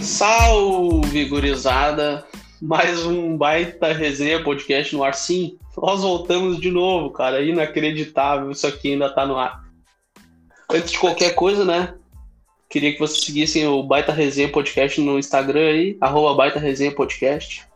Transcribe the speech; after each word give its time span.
Salve, 0.00 1.24
gurizada! 1.24 2.26
Mais 2.60 3.04
um 3.04 3.36
baita 3.36 3.92
resenha 3.92 4.42
podcast 4.42 4.94
no 4.94 5.02
ar. 5.02 5.14
Sim, 5.14 5.58
nós 5.76 6.02
voltamos 6.02 6.60
de 6.60 6.70
novo, 6.70 7.10
cara. 7.10 7.42
Inacreditável, 7.42 8.50
isso 8.50 8.66
aqui 8.66 8.92
ainda 8.92 9.10
tá 9.10 9.26
no 9.26 9.36
ar. 9.36 9.64
Antes 10.70 10.92
de 10.92 10.98
qualquer 10.98 11.34
coisa, 11.34 11.64
né? 11.64 11.94
Queria 12.68 12.92
que 12.92 13.00
vocês 13.00 13.24
seguissem 13.24 13.66
o 13.66 13.82
Baita 13.82 14.12
Resenha 14.12 14.48
Podcast 14.48 15.00
no 15.00 15.18
Instagram 15.18 15.68
aí, 15.68 15.96
arroba 16.00 16.34
Baita 16.34 16.58
Resenha 16.58 16.94
Podcast. 16.94 17.66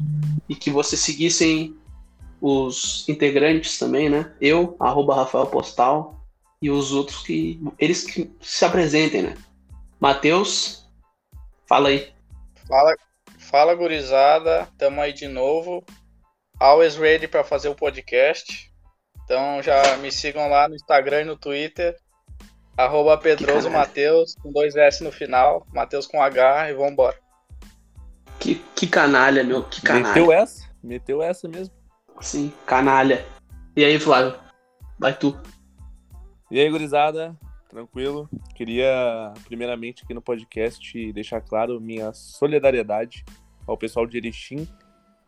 E 0.48 0.54
que 0.54 0.70
vocês 0.70 1.00
seguissem 1.00 1.74
os 2.40 3.06
integrantes 3.08 3.78
também, 3.78 4.08
né? 4.08 4.32
Eu, 4.40 4.76
arroba 4.78 5.16
Rafael 5.16 5.46
Postal. 5.46 6.24
E 6.62 6.70
os 6.70 6.92
outros 6.92 7.18
que. 7.24 7.60
Eles 7.78 8.04
que 8.04 8.30
se 8.40 8.64
apresentem, 8.64 9.22
né? 9.22 9.34
Matheus, 10.00 10.85
fala 11.68 11.88
aí. 11.88 12.12
Fala, 12.66 12.94
fala 13.38 13.74
gurizada, 13.74 14.68
tamo 14.78 15.00
aí 15.00 15.12
de 15.12 15.28
novo. 15.28 15.84
Always 16.58 16.96
ready 16.96 17.28
para 17.28 17.44
fazer 17.44 17.68
o 17.68 17.74
podcast. 17.74 18.72
Então 19.24 19.62
já 19.62 19.96
me 19.98 20.10
sigam 20.10 20.48
lá 20.48 20.68
no 20.68 20.74
Instagram 20.74 21.22
e 21.22 21.24
no 21.24 21.36
Twitter. 21.36 21.96
Arroba 22.76 23.16
Pedroso 23.16 23.70
Mateus, 23.70 24.34
com 24.34 24.52
dois 24.52 24.76
S 24.76 25.02
no 25.02 25.10
final. 25.10 25.66
Mateus 25.72 26.06
com 26.06 26.22
H 26.22 26.70
e 26.70 26.74
vambora. 26.74 27.16
Que, 28.38 28.56
que 28.74 28.86
canalha, 28.86 29.42
meu. 29.42 29.64
Que 29.64 29.80
canalha. 29.80 30.14
Meteu 30.14 30.32
essa? 30.32 30.70
Meteu 30.82 31.22
essa 31.22 31.48
mesmo. 31.48 31.74
Sim, 32.20 32.52
canalha. 32.66 33.24
E 33.74 33.84
aí, 33.84 33.98
Flávio? 33.98 34.38
Vai 34.98 35.14
tu. 35.14 35.38
E 36.50 36.60
aí, 36.60 36.70
gurizada? 36.70 37.36
Tranquilo? 37.76 38.26
Queria, 38.54 39.34
primeiramente, 39.44 40.02
aqui 40.02 40.14
no 40.14 40.22
podcast, 40.22 41.12
deixar 41.12 41.42
claro 41.42 41.78
minha 41.78 42.10
solidariedade 42.14 43.22
ao 43.66 43.76
pessoal 43.76 44.06
de 44.06 44.16
Erechim 44.16 44.66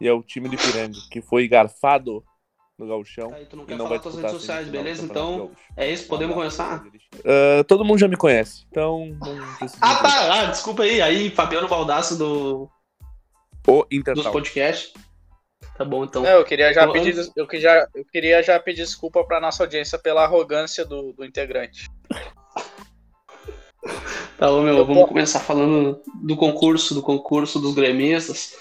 e 0.00 0.08
ao 0.08 0.22
time 0.22 0.48
do 0.48 0.54
Ipiranga, 0.54 0.96
que 1.10 1.20
foi 1.20 1.46
garfado 1.46 2.24
no 2.78 2.86
gauchão. 2.86 3.34
Aí, 3.34 3.44
tu 3.44 3.54
não 3.54 3.66
quer 3.66 3.76
não 3.76 3.86
falar 3.86 3.98
tuas 3.98 4.14
redes 4.14 4.30
sociais, 4.30 4.66
beleza? 4.66 5.04
Então, 5.04 5.50
é 5.76 5.92
isso, 5.92 6.08
podemos 6.08 6.34
começar? 6.34 6.86
Ah, 7.22 7.62
todo 7.64 7.84
mundo 7.84 7.98
já 7.98 8.08
me 8.08 8.16
conhece, 8.16 8.64
então 8.70 9.14
Ah, 9.82 9.96
tá, 9.96 10.40
ah, 10.40 10.44
desculpa 10.46 10.84
aí. 10.84 11.02
Aí, 11.02 11.28
Fabiano 11.28 11.68
Baldasso 11.68 12.16
do, 12.16 12.66
O 13.66 13.84
dos 13.84 13.86
Intertal. 13.90 14.32
podcasts. 14.32 14.94
Tá 15.76 15.84
bom, 15.84 16.04
então. 16.04 16.22
Não, 16.22 16.30
eu 16.30 16.44
queria 16.44 16.72
já 16.72 16.82
Então, 16.82 16.92
pedir, 16.92 17.10
antes- 17.18 17.30
eu 17.36 17.46
que 17.46 17.60
já, 17.60 17.86
eu 17.94 18.04
queria 18.04 18.42
já 18.42 18.58
pedir 18.58 18.82
desculpa 18.82 19.24
pra 19.24 19.40
nossa 19.40 19.62
audiência 19.62 19.98
pela 19.98 20.24
arrogância 20.24 20.84
do, 20.84 21.12
do 21.12 21.24
integrante. 21.24 21.88
Tá 24.36 24.46
bom, 24.48 24.62
meu. 24.62 24.76
Eu 24.78 24.84
Vamos 24.84 24.96
vou- 24.96 25.06
começar 25.08 25.40
falando 25.40 26.00
do 26.22 26.36
concurso, 26.36 26.94
do 26.94 27.02
concurso 27.02 27.58
dos 27.60 27.74
gremistas. 27.74 28.54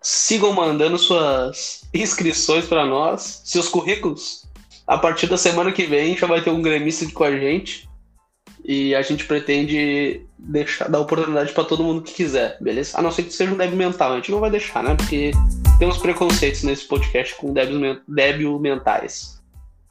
Sigam 0.00 0.52
mandando 0.52 0.98
suas 0.98 1.82
inscrições 1.94 2.66
para 2.66 2.84
nós, 2.84 3.42
seus 3.44 3.68
currículos. 3.68 4.44
A 4.86 4.98
partir 4.98 5.28
da 5.28 5.36
semana 5.38 5.70
que 5.72 5.84
vem 5.84 6.16
já 6.16 6.26
vai 6.26 6.42
ter 6.42 6.50
um 6.50 6.60
gremista 6.62 7.04
aqui 7.04 7.12
com 7.12 7.24
a 7.24 7.30
gente. 7.36 7.88
E 8.64 8.94
a 8.94 9.02
gente 9.02 9.24
pretende 9.26 10.24
deixar, 10.38 10.88
dar 10.88 11.00
oportunidade 11.00 11.52
para 11.52 11.64
todo 11.64 11.82
mundo 11.82 12.02
que 12.02 12.14
quiser, 12.14 12.56
beleza? 12.60 12.96
A 12.96 13.02
não 13.02 13.10
ser 13.10 13.24
que 13.24 13.32
seja 13.32 13.52
um 13.52 13.56
débil 13.56 13.76
mental. 13.76 14.12
A 14.12 14.16
gente 14.16 14.30
não 14.30 14.38
vai 14.40 14.50
deixar, 14.50 14.84
né? 14.84 14.94
Porque 14.94 15.32
temos 15.80 15.98
preconceitos 15.98 16.62
nesse 16.62 16.86
podcast 16.86 17.34
com 17.36 17.52
men- 17.52 18.00
débil 18.06 18.58
mentais. 18.60 19.42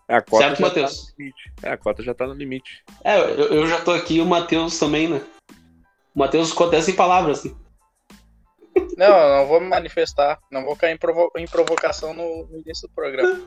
A 0.08 0.22
cota 0.22 0.44
Certo, 0.46 0.60
já 0.60 0.66
Matheus? 0.68 1.14
Tá. 1.62 1.70
É, 1.70 1.72
a 1.72 1.78
cota 1.78 2.02
já 2.04 2.14
tá 2.14 2.28
no 2.28 2.34
limite. 2.34 2.84
É, 3.04 3.18
eu, 3.20 3.54
eu 3.54 3.68
já 3.68 3.82
tô 3.82 3.92
aqui 3.92 4.16
e 4.18 4.22
o 4.22 4.26
Matheus 4.26 4.78
também, 4.80 5.08
né? 5.10 5.22
O 6.14 6.20
Matheus 6.20 6.56
até 6.62 6.82
sem 6.82 6.96
palavras, 6.96 7.44
né? 7.44 7.52
Não, 8.98 9.08
eu 9.18 9.38
não 9.38 9.48
vou 9.48 9.60
me 9.60 9.68
manifestar, 9.68 10.40
não 10.52 10.64
vou 10.64 10.76
cair 10.76 10.94
em, 10.94 10.98
provo- 10.98 11.32
em 11.38 11.46
provocação 11.46 12.14
no, 12.14 12.46
no 12.48 12.60
início 12.60 12.88
do 12.88 12.94
programa. 12.94 13.40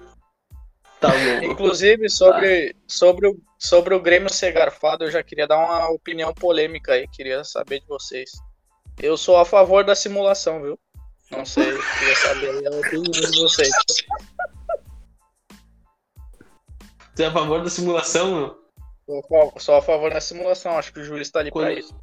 Tá 1.04 1.12
bom. 1.12 1.52
Inclusive, 1.52 2.08
sobre, 2.08 2.74
sobre, 2.86 3.28
o, 3.28 3.38
sobre 3.58 3.94
o 3.94 4.00
Grêmio 4.00 4.32
ser 4.32 4.52
garfado, 4.52 5.04
eu 5.04 5.10
já 5.10 5.22
queria 5.22 5.46
dar 5.46 5.58
uma 5.58 5.90
opinião 5.90 6.32
polêmica 6.32 6.92
aí, 6.94 7.06
queria 7.08 7.44
saber 7.44 7.80
de 7.80 7.86
vocês. 7.86 8.30
Eu 9.00 9.16
sou 9.16 9.36
a 9.36 9.44
favor 9.44 9.84
da 9.84 9.94
simulação, 9.94 10.62
viu? 10.62 10.78
Não 11.30 11.44
sei, 11.44 11.64
queria 11.98 12.16
saber 12.16 12.48
aí 12.50 12.66
a 12.66 12.70
opinião 12.70 13.02
de 13.02 13.40
vocês. 13.40 13.70
Você 17.14 17.22
é 17.22 17.26
a 17.26 17.32
favor 17.32 17.62
da 17.62 17.70
simulação, 17.70 18.34
meu? 18.34 19.22
Sou 19.58 19.76
a 19.76 19.82
favor 19.82 20.10
da 20.12 20.20
simulação, 20.20 20.78
acho 20.78 20.92
que 20.92 21.00
o 21.00 21.04
juiz 21.04 21.30
tá 21.30 21.40
ali 21.40 21.50
pra 21.50 21.62
Quando- 21.62 21.78
isso. 21.78 21.94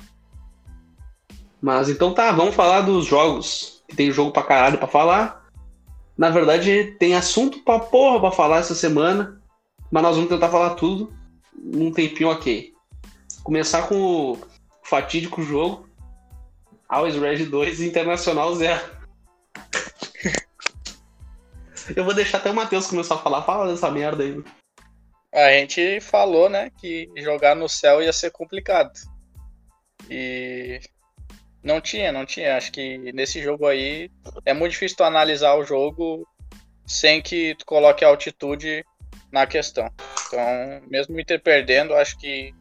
Mas 1.59 1.89
então 1.89 2.13
tá, 2.13 2.31
vamos 2.31 2.55
falar 2.55 2.81
dos 2.81 3.05
jogos. 3.05 3.83
Que 3.87 3.95
tem 3.95 4.11
jogo 4.11 4.31
pra 4.31 4.43
caralho 4.43 4.77
pra 4.77 4.87
falar. 4.87 5.40
Na 6.21 6.29
verdade, 6.29 6.95
tem 6.99 7.15
assunto 7.15 7.63
pra 7.63 7.79
porra 7.79 8.19
pra 8.19 8.29
falar 8.29 8.59
essa 8.59 8.75
semana. 8.75 9.41
Mas 9.89 10.03
nós 10.03 10.15
vamos 10.15 10.29
tentar 10.29 10.49
falar 10.49 10.75
tudo 10.75 11.11
num 11.51 11.91
tempinho 11.91 12.29
ok. 12.29 12.71
Começar 13.43 13.87
com 13.87 14.33
o 14.33 14.37
fatídico 14.83 15.41
jogo. 15.41 15.89
Always 16.87 17.15
Red 17.15 17.45
2 17.45 17.79
e 17.79 17.87
Internacional 17.87 18.53
0. 18.53 18.79
Eu 21.95 22.05
vou 22.05 22.13
deixar 22.13 22.37
até 22.37 22.51
o 22.51 22.53
Matheus 22.53 22.85
começar 22.85 23.15
a 23.15 23.17
falar. 23.17 23.41
Fala 23.41 23.71
dessa 23.71 23.89
merda 23.89 24.21
aí. 24.21 24.43
A 25.33 25.49
gente 25.53 25.99
falou, 26.01 26.47
né, 26.47 26.69
que 26.77 27.09
jogar 27.17 27.55
no 27.55 27.67
céu 27.67 27.99
ia 27.99 28.13
ser 28.13 28.29
complicado. 28.29 28.91
E 30.07 30.79
não 31.63 31.79
tinha, 31.79 32.11
não 32.11 32.25
tinha. 32.25 32.57
Acho 32.57 32.71
que 32.71 32.97
nesse 33.13 33.41
jogo 33.41 33.67
aí 33.67 34.09
é 34.45 34.53
muito 34.53 34.71
difícil 34.71 34.97
tu 34.97 35.03
analisar 35.03 35.55
o 35.55 35.63
jogo 35.63 36.27
sem 36.85 37.21
que 37.21 37.55
tu 37.55 37.65
coloque 37.65 38.03
a 38.03 38.07
altitude 38.07 38.85
na 39.31 39.45
questão. 39.45 39.89
Então, 40.27 40.81
mesmo 40.87 41.15
o 41.15 41.19
Inter 41.19 41.41
perdendo, 41.41 41.95
acho 41.95 42.17
que 42.17 42.53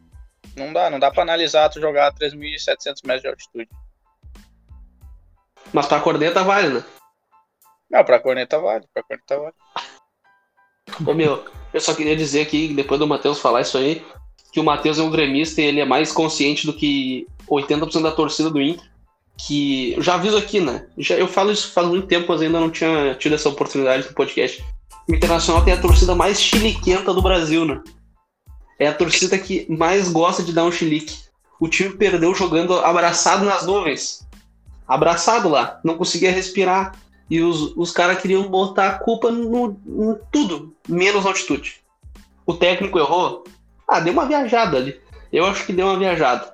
não 0.55 0.71
dá, 0.71 0.89
não 0.89 0.99
dá 0.99 1.11
para 1.11 1.23
analisar 1.23 1.69
tu 1.69 1.79
jogar 1.79 2.07
a 2.07 2.13
3.700 2.13 2.97
metros 3.05 3.21
de 3.21 3.27
altitude. 3.27 3.69
Mas 5.73 5.87
pra 5.87 5.99
corneta 5.99 6.43
vale, 6.43 6.69
né? 6.69 6.83
Não, 7.89 8.03
pra 8.03 8.19
corneta 8.19 8.59
vale, 8.59 8.85
pra 8.93 9.03
corneta 9.03 9.37
vale. 9.37 9.55
Ô 11.05 11.13
meu, 11.13 11.45
eu 11.73 11.81
só 11.81 11.93
queria 11.93 12.15
dizer 12.15 12.41
aqui, 12.41 12.73
depois 12.73 12.99
do 12.99 13.07
Matheus 13.07 13.39
falar 13.39 13.61
isso 13.61 13.77
aí, 13.77 14.05
que 14.51 14.59
o 14.59 14.63
Matheus 14.63 14.99
é 14.99 15.01
um 15.01 15.11
gremista 15.11 15.61
e 15.61 15.65
ele 15.65 15.79
é 15.79 15.85
mais 15.85 16.11
consciente 16.11 16.65
do 16.65 16.73
que 16.73 17.25
80% 17.47 18.01
da 18.01 18.11
torcida 18.11 18.49
do 18.49 18.61
Inter. 18.61 18.90
Que 19.47 19.93
eu 19.93 20.01
já 20.01 20.15
aviso 20.15 20.37
aqui, 20.37 20.59
né? 20.59 20.85
Já, 20.97 21.15
eu 21.15 21.27
falo 21.27 21.51
isso 21.51 21.71
faz 21.71 21.87
muito 21.87 22.07
tempo, 22.07 22.27
mas 22.29 22.41
ainda 22.41 22.59
não 22.59 22.69
tinha 22.69 23.15
tido 23.15 23.35
essa 23.35 23.49
oportunidade 23.49 24.07
no 24.07 24.13
podcast. 24.13 24.63
O 25.09 25.15
Internacional 25.15 25.63
tem 25.63 25.73
a 25.73 25.81
torcida 25.81 26.13
mais 26.13 26.39
chiliquenta 26.39 27.13
do 27.13 27.21
Brasil, 27.21 27.65
né? 27.65 27.81
É 28.79 28.87
a 28.87 28.93
torcida 28.93 29.37
que 29.37 29.65
mais 29.69 30.09
gosta 30.09 30.43
de 30.43 30.53
dar 30.53 30.63
um 30.63 30.71
chilique. 30.71 31.19
O 31.59 31.67
time 31.67 31.91
perdeu 31.91 32.33
jogando 32.33 32.73
abraçado 32.79 33.45
nas 33.45 33.65
nuvens. 33.65 34.27
Abraçado 34.87 35.47
lá. 35.49 35.79
Não 35.83 35.97
conseguia 35.97 36.31
respirar. 36.31 36.95
E 37.29 37.39
os, 37.41 37.75
os 37.77 37.91
caras 37.91 38.19
queriam 38.19 38.43
botar 38.49 38.87
a 38.87 38.97
culpa 38.97 39.31
no, 39.31 39.79
no 39.85 40.19
tudo, 40.31 40.75
menos 40.89 41.25
altitude. 41.25 41.81
O 42.45 42.53
técnico 42.53 42.99
errou. 42.99 43.43
Ah, 43.87 43.99
deu 43.99 44.11
uma 44.11 44.25
viajada 44.25 44.77
ali. 44.77 44.99
Eu 45.31 45.45
acho 45.45 45.65
que 45.65 45.71
deu 45.71 45.85
uma 45.87 45.97
viajada. 45.97 46.53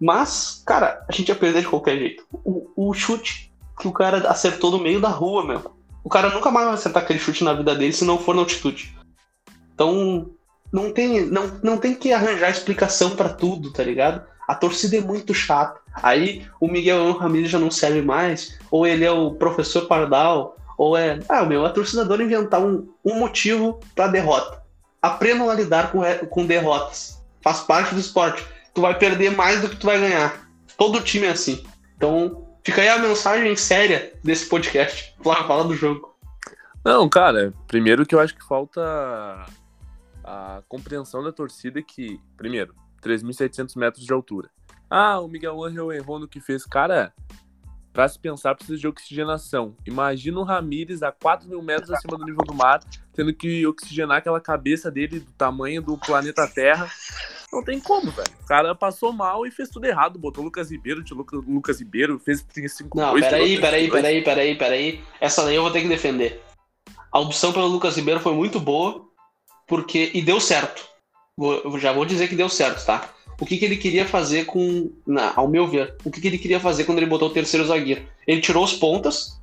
Mas, 0.00 0.62
cara, 0.64 1.04
a 1.08 1.12
gente 1.12 1.28
ia 1.28 1.34
perder 1.34 1.62
de 1.62 1.68
qualquer 1.68 1.98
jeito. 1.98 2.24
O, 2.32 2.70
o 2.76 2.94
chute 2.94 3.52
que 3.78 3.88
o 3.88 3.92
cara 3.92 4.28
acertou 4.28 4.70
no 4.70 4.78
meio 4.78 5.00
da 5.00 5.08
rua, 5.08 5.44
meu. 5.44 5.76
O 6.04 6.08
cara 6.08 6.30
nunca 6.30 6.50
mais 6.50 6.66
vai 6.66 6.74
acertar 6.74 7.02
aquele 7.02 7.18
chute 7.18 7.44
na 7.44 7.52
vida 7.52 7.74
dele 7.74 7.92
se 7.92 8.04
não 8.04 8.18
for 8.18 8.34
na 8.34 8.40
altitude. 8.40 8.96
Então, 9.74 10.30
não 10.72 10.92
tem, 10.92 11.26
não, 11.26 11.58
não 11.62 11.78
tem 11.78 11.94
que 11.94 12.12
arranjar 12.12 12.50
explicação 12.50 13.10
pra 13.10 13.28
tudo, 13.28 13.72
tá 13.72 13.82
ligado? 13.82 14.22
A 14.46 14.54
torcida 14.54 14.96
é 14.96 15.00
muito 15.00 15.34
chata. 15.34 15.80
Aí 15.94 16.46
o 16.60 16.68
Miguel 16.68 17.12
Ramírez 17.12 17.50
já 17.50 17.58
não 17.58 17.70
serve 17.70 18.02
mais, 18.02 18.58
ou 18.70 18.86
ele 18.86 19.04
é 19.04 19.10
o 19.10 19.32
professor 19.32 19.86
Pardal, 19.86 20.56
ou 20.76 20.96
é. 20.96 21.18
Ah, 21.28 21.44
meu, 21.44 21.66
a 21.66 21.70
torcida 21.70 22.02
adora 22.02 22.22
inventar 22.22 22.60
um, 22.60 22.88
um 23.04 23.18
motivo 23.18 23.80
pra 23.94 24.06
derrota. 24.06 24.62
Aprendam 25.02 25.50
a 25.50 25.54
lidar 25.54 25.92
com, 25.92 26.02
com 26.28 26.46
derrotas. 26.46 27.20
Faz 27.42 27.60
parte 27.60 27.94
do 27.94 28.00
esporte. 28.00 28.44
Tu 28.74 28.80
vai 28.80 28.98
perder 28.98 29.30
mais 29.30 29.60
do 29.60 29.68
que 29.68 29.76
tu 29.76 29.86
vai 29.86 29.98
ganhar. 29.98 30.48
Todo 30.76 31.02
time 31.02 31.26
é 31.26 31.30
assim. 31.30 31.64
Então, 31.96 32.46
fica 32.64 32.80
aí 32.80 32.88
a 32.88 32.98
mensagem 32.98 33.56
séria 33.56 34.12
desse 34.22 34.48
podcast. 34.48 35.14
Flávio, 35.22 35.46
fala 35.46 35.64
do 35.64 35.74
jogo. 35.74 36.16
Não, 36.84 37.08
cara, 37.08 37.52
primeiro 37.66 38.06
que 38.06 38.14
eu 38.14 38.20
acho 38.20 38.34
que 38.34 38.46
falta 38.46 38.80
a 40.22 40.62
compreensão 40.68 41.22
da 41.22 41.32
torcida 41.32 41.82
que, 41.82 42.20
primeiro, 42.36 42.74
3.700 43.02 43.76
metros 43.76 44.04
de 44.04 44.12
altura. 44.12 44.50
Ah, 44.88 45.20
o 45.20 45.28
Miguel 45.28 45.62
Angel 45.64 45.92
errou 45.92 46.18
no 46.18 46.28
que 46.28 46.40
fez. 46.40 46.64
Cara, 46.64 47.12
pra 47.92 48.08
se 48.08 48.18
pensar, 48.18 48.54
precisa 48.54 48.78
de 48.78 48.86
oxigenação. 48.86 49.76
Imagina 49.86 50.38
o 50.38 50.44
Ramires 50.44 51.02
a 51.02 51.10
4 51.10 51.48
mil 51.48 51.60
metros 51.60 51.90
acima 51.90 52.16
do 52.16 52.24
nível 52.24 52.44
do 52.44 52.54
mar, 52.54 52.80
tendo 53.12 53.34
que 53.34 53.66
oxigenar 53.66 54.18
aquela 54.18 54.40
cabeça 54.40 54.90
dele 54.90 55.20
do 55.20 55.32
tamanho 55.32 55.82
do 55.82 55.98
planeta 55.98 56.46
Terra 56.46 56.88
Não 57.52 57.62
tem 57.62 57.80
como, 57.80 58.10
velho. 58.10 58.28
O 58.42 58.46
cara 58.46 58.74
passou 58.74 59.12
mal 59.12 59.46
e 59.46 59.50
fez 59.50 59.70
tudo 59.70 59.86
errado. 59.86 60.18
Botou 60.18 60.42
o 60.42 60.44
Lucas 60.44 60.70
Ribeiro, 60.70 61.02
tirou 61.02 61.26
o 61.32 61.52
Lucas 61.52 61.80
Ribeiro, 61.80 62.18
fez 62.18 62.44
5 62.52 62.96
Não, 62.96 63.14
peraí, 63.14 63.58
peraí, 63.58 63.90
peraí, 63.90 64.22
peraí, 64.22 64.54
peraí. 64.54 65.00
Essa 65.20 65.44
daí 65.44 65.56
eu 65.56 65.62
vou 65.62 65.70
ter 65.70 65.80
que 65.80 65.88
defender. 65.88 66.42
A 67.10 67.18
opção 67.18 67.52
pelo 67.52 67.66
Lucas 67.66 67.96
Ribeiro 67.96 68.20
foi 68.20 68.34
muito 68.34 68.60
boa, 68.60 69.06
porque. 69.66 70.10
E 70.12 70.20
deu 70.20 70.40
certo. 70.40 70.86
Vou, 71.36 71.78
já 71.78 71.92
vou 71.92 72.04
dizer 72.04 72.28
que 72.28 72.36
deu 72.36 72.48
certo, 72.48 72.84
tá? 72.84 73.08
O 73.40 73.46
que, 73.46 73.56
que 73.56 73.64
ele 73.64 73.76
queria 73.76 74.04
fazer 74.04 74.44
com. 74.44 74.90
Na, 75.06 75.32
ao 75.34 75.48
meu 75.48 75.66
ver, 75.66 75.96
o 76.04 76.10
que, 76.10 76.20
que 76.20 76.26
ele 76.26 76.38
queria 76.38 76.60
fazer 76.60 76.84
quando 76.84 76.98
ele 76.98 77.06
botou 77.06 77.28
o 77.28 77.32
terceiro 77.32 77.66
zagueiro? 77.66 78.02
Ele 78.26 78.42
tirou 78.42 78.62
os 78.62 78.74
pontas 78.74 79.40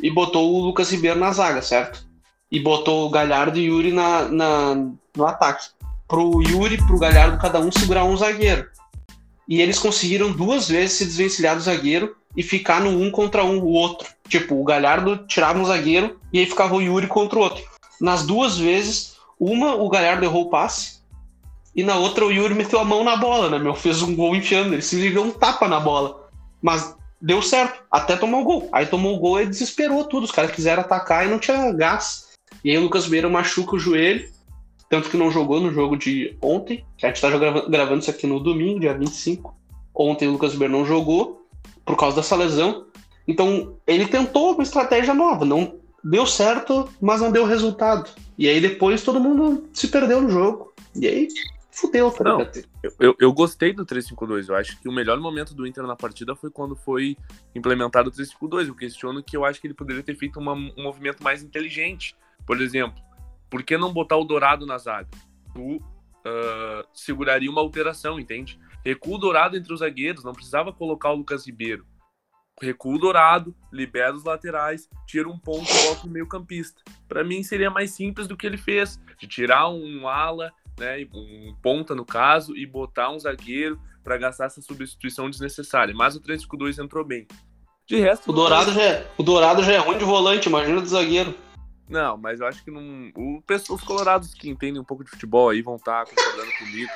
e 0.00 0.10
botou 0.10 0.54
o 0.54 0.60
Lucas 0.60 0.92
Ribeiro 0.92 1.18
na 1.18 1.32
zaga, 1.32 1.62
certo? 1.62 2.06
E 2.50 2.60
botou 2.60 3.06
o 3.06 3.10
Galhardo 3.10 3.58
e 3.58 3.68
o 3.68 3.74
Yuri 3.76 3.92
na, 3.92 4.28
na, 4.28 4.74
no 5.16 5.26
ataque. 5.26 5.68
Pro 6.10 6.42
Yuri 6.42 6.76
pro 6.76 6.98
Galhardo, 6.98 7.38
cada 7.38 7.60
um 7.60 7.70
segurar 7.70 8.04
um 8.04 8.16
zagueiro. 8.16 8.68
E 9.48 9.62
eles 9.62 9.78
conseguiram 9.78 10.32
duas 10.32 10.68
vezes 10.68 10.96
se 10.96 11.04
desvencilhar 11.04 11.54
do 11.54 11.62
zagueiro 11.62 12.16
e 12.36 12.42
ficar 12.42 12.80
no 12.80 12.90
um 12.90 13.12
contra 13.12 13.44
um, 13.44 13.60
o 13.60 13.68
outro. 13.68 14.08
Tipo, 14.28 14.60
o 14.60 14.64
Galhardo 14.64 15.24
tirava 15.28 15.60
um 15.60 15.64
zagueiro 15.64 16.18
e 16.32 16.40
aí 16.40 16.46
ficava 16.46 16.74
o 16.74 16.82
Yuri 16.82 17.06
contra 17.06 17.38
o 17.38 17.42
outro. 17.42 17.62
Nas 18.00 18.26
duas 18.26 18.58
vezes, 18.58 19.16
uma 19.38 19.76
o 19.76 19.88
Galhardo 19.88 20.24
errou 20.24 20.46
o 20.46 20.50
passe 20.50 20.98
e 21.76 21.84
na 21.84 21.94
outra 21.94 22.26
o 22.26 22.32
Yuri 22.32 22.54
meteu 22.54 22.80
a 22.80 22.84
mão 22.84 23.04
na 23.04 23.16
bola, 23.16 23.48
né, 23.48 23.60
meu? 23.60 23.76
Fez 23.76 24.02
um 24.02 24.14
gol 24.16 24.34
enfiando, 24.34 24.74
ele 24.74 24.82
se 24.82 25.10
deu 25.10 25.22
um 25.22 25.30
tapa 25.30 25.68
na 25.68 25.78
bola. 25.78 26.28
Mas 26.60 26.96
deu 27.22 27.40
certo, 27.40 27.84
até 27.88 28.16
tomou 28.16 28.40
o 28.40 28.44
gol. 28.44 28.68
Aí 28.72 28.84
tomou 28.84 29.14
o 29.14 29.20
gol 29.20 29.40
e 29.40 29.46
desesperou 29.46 30.02
tudo. 30.04 30.24
Os 30.24 30.32
caras 30.32 30.50
quiseram 30.50 30.82
atacar 30.82 31.24
e 31.24 31.30
não 31.30 31.38
tinha 31.38 31.72
gás. 31.72 32.30
E 32.64 32.70
aí 32.70 32.78
o 32.78 32.82
Lucas 32.82 33.06
Meira 33.06 33.28
machuca 33.28 33.76
o 33.76 33.78
joelho, 33.78 34.28
tanto 34.90 35.08
que 35.08 35.16
não 35.16 35.30
jogou 35.30 35.60
no 35.60 35.72
jogo 35.72 35.96
de 35.96 36.36
ontem, 36.42 36.84
a 37.00 37.06
gente 37.06 37.20
tá 37.20 37.30
gravando 37.68 38.00
isso 38.00 38.10
aqui 38.10 38.26
no 38.26 38.40
domingo, 38.40 38.80
dia 38.80 38.92
25. 38.92 39.56
Ontem 39.94 40.26
o 40.26 40.32
Lucas 40.32 40.52
não 40.58 40.84
jogou 40.84 41.46
por 41.86 41.96
causa 41.96 42.16
dessa 42.16 42.34
lesão. 42.34 42.86
Então 43.26 43.76
ele 43.86 44.08
tentou 44.08 44.52
uma 44.52 44.64
estratégia 44.64 45.14
nova, 45.14 45.44
não 45.44 45.76
deu 46.02 46.26
certo, 46.26 46.88
mas 47.00 47.20
não 47.20 47.30
deu 47.30 47.44
resultado. 47.44 48.10
E 48.36 48.48
aí 48.48 48.60
depois 48.60 49.04
todo 49.04 49.20
mundo 49.20 49.68
se 49.72 49.86
perdeu 49.86 50.20
no 50.20 50.28
jogo. 50.28 50.74
E 50.96 51.06
aí 51.06 51.28
fudeu, 51.70 52.10
tá 52.10 52.24
Não, 52.24 52.50
eu, 52.98 53.14
eu 53.20 53.32
gostei 53.32 53.72
do 53.72 53.86
3-5-2. 53.86 54.48
Eu 54.48 54.56
acho 54.56 54.80
que 54.80 54.88
o 54.88 54.92
melhor 54.92 55.20
momento 55.20 55.54
do 55.54 55.68
Inter 55.68 55.84
na 55.86 55.94
partida 55.94 56.34
foi 56.34 56.50
quando 56.50 56.74
foi 56.74 57.16
implementado 57.54 58.10
o 58.10 58.12
3-5-2. 58.12 58.66
Eu 58.66 58.74
questiono 58.74 59.22
que 59.22 59.36
eu 59.36 59.44
acho 59.44 59.60
que 59.60 59.68
ele 59.68 59.74
poderia 59.74 60.02
ter 60.02 60.16
feito 60.16 60.40
uma, 60.40 60.52
um 60.52 60.72
movimento 60.78 61.22
mais 61.22 61.44
inteligente. 61.44 62.16
Por 62.44 62.60
exemplo, 62.60 63.00
por 63.50 63.62
que 63.62 63.76
não 63.76 63.92
botar 63.92 64.16
o 64.16 64.24
Dourado 64.24 64.64
na 64.64 64.78
zaga? 64.78 65.08
Tu 65.54 65.76
uh, 65.76 66.86
seguraria 66.94 67.50
uma 67.50 67.60
alteração, 67.60 68.20
entende? 68.20 68.58
Recua 68.84 69.16
o 69.16 69.18
Dourado 69.18 69.56
entre 69.56 69.72
os 69.72 69.80
zagueiros, 69.80 70.24
não 70.24 70.32
precisava 70.32 70.72
colocar 70.72 71.10
o 71.10 71.16
Lucas 71.16 71.46
Ribeiro. 71.46 71.84
Recua 72.60 72.94
o 72.94 72.98
Dourado, 72.98 73.54
libera 73.72 74.14
os 74.14 74.24
laterais, 74.24 74.88
tira 75.06 75.28
um 75.28 75.38
ponto 75.38 75.70
e 75.70 75.88
bota 75.88 76.06
o 76.06 76.10
meio 76.10 76.28
campista. 76.28 76.80
Para 77.08 77.24
mim 77.24 77.42
seria 77.42 77.70
mais 77.70 77.90
simples 77.90 78.28
do 78.28 78.36
que 78.36 78.46
ele 78.46 78.58
fez, 78.58 79.00
de 79.18 79.26
tirar 79.26 79.68
um 79.68 80.06
ala 80.06 80.52
né, 80.78 81.06
um 81.12 81.54
ponta 81.62 81.94
no 81.94 82.04
caso, 82.04 82.56
e 82.56 82.66
botar 82.66 83.10
um 83.10 83.18
zagueiro 83.18 83.80
para 84.02 84.16
gastar 84.16 84.46
essa 84.46 84.62
substituição 84.62 85.28
desnecessária. 85.28 85.94
Mas 85.94 86.16
o 86.16 86.20
3-5-2 86.20 86.82
entrou 86.82 87.04
bem. 87.04 87.26
De 87.86 87.96
resto. 87.96 88.30
O 88.30 88.32
Dourado, 88.32 88.72
já 88.72 88.82
é, 88.82 89.10
o 89.18 89.22
Dourado 89.22 89.62
já 89.62 89.72
é 89.72 89.78
ruim 89.78 89.98
de 89.98 90.04
volante, 90.04 90.48
imagina 90.48 90.80
do 90.80 90.86
zagueiro. 90.86 91.34
Não, 91.90 92.16
mas 92.16 92.40
eu 92.40 92.46
acho 92.46 92.62
que 92.62 92.70
não. 92.70 93.10
O, 93.16 93.42
os 93.48 93.82
colorados 93.82 94.32
que 94.32 94.48
entendem 94.48 94.80
um 94.80 94.84
pouco 94.84 95.02
de 95.02 95.10
futebol 95.10 95.50
aí 95.50 95.60
vão 95.60 95.74
estar 95.74 96.04
tá 96.04 96.14
concordando 96.14 96.52
comigo. 96.56 96.90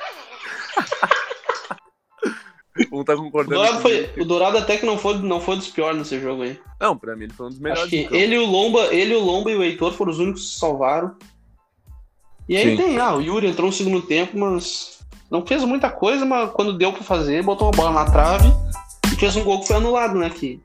vão 2.90 3.00
estar 3.00 3.16
tá 3.16 3.22
concordando 3.22 3.60
o 3.60 3.64
Dourado, 3.64 3.82
foi, 3.82 4.12
o 4.16 4.24
Dourado 4.24 4.58
até 4.58 4.76
que 4.76 4.86
não 4.86 4.96
foi, 4.96 5.18
não 5.18 5.40
foi 5.40 5.56
dos 5.56 5.68
piores 5.68 5.98
nesse 5.98 6.20
jogo 6.20 6.42
aí. 6.42 6.60
Não, 6.80 6.96
pra 6.96 7.16
mim 7.16 7.24
ele 7.24 7.32
foi 7.32 7.46
um 7.46 7.48
dos 7.48 7.58
melhores. 7.58 7.82
Acho 7.82 7.90
que 7.90 8.14
ele, 8.14 8.38
o 8.38 8.46
Lomba, 8.46 8.94
ele, 8.94 9.16
o 9.16 9.20
Lomba 9.20 9.50
e 9.50 9.56
o 9.56 9.64
Heitor 9.64 9.92
foram 9.92 10.12
os 10.12 10.20
únicos 10.20 10.42
que 10.42 10.48
se 10.50 10.60
salvaram. 10.60 11.16
E 12.48 12.56
aí 12.56 12.70
Sim. 12.70 12.76
tem, 12.76 12.98
ah, 12.98 13.16
o 13.16 13.20
Yuri 13.20 13.48
entrou 13.48 13.66
no 13.66 13.72
segundo 13.72 14.02
tempo, 14.02 14.38
mas 14.38 15.00
não 15.28 15.44
fez 15.44 15.64
muita 15.64 15.90
coisa, 15.90 16.24
mas 16.24 16.52
quando 16.52 16.78
deu 16.78 16.92
para 16.92 17.02
fazer, 17.02 17.42
botou 17.42 17.66
uma 17.66 17.76
bola 17.76 17.90
na 17.90 18.10
trave 18.10 18.46
e 19.12 19.16
fez 19.16 19.34
um 19.34 19.42
gol 19.42 19.60
que 19.60 19.66
foi 19.66 19.76
anulado, 19.76 20.14
né? 20.14 20.30
Que 20.30 20.62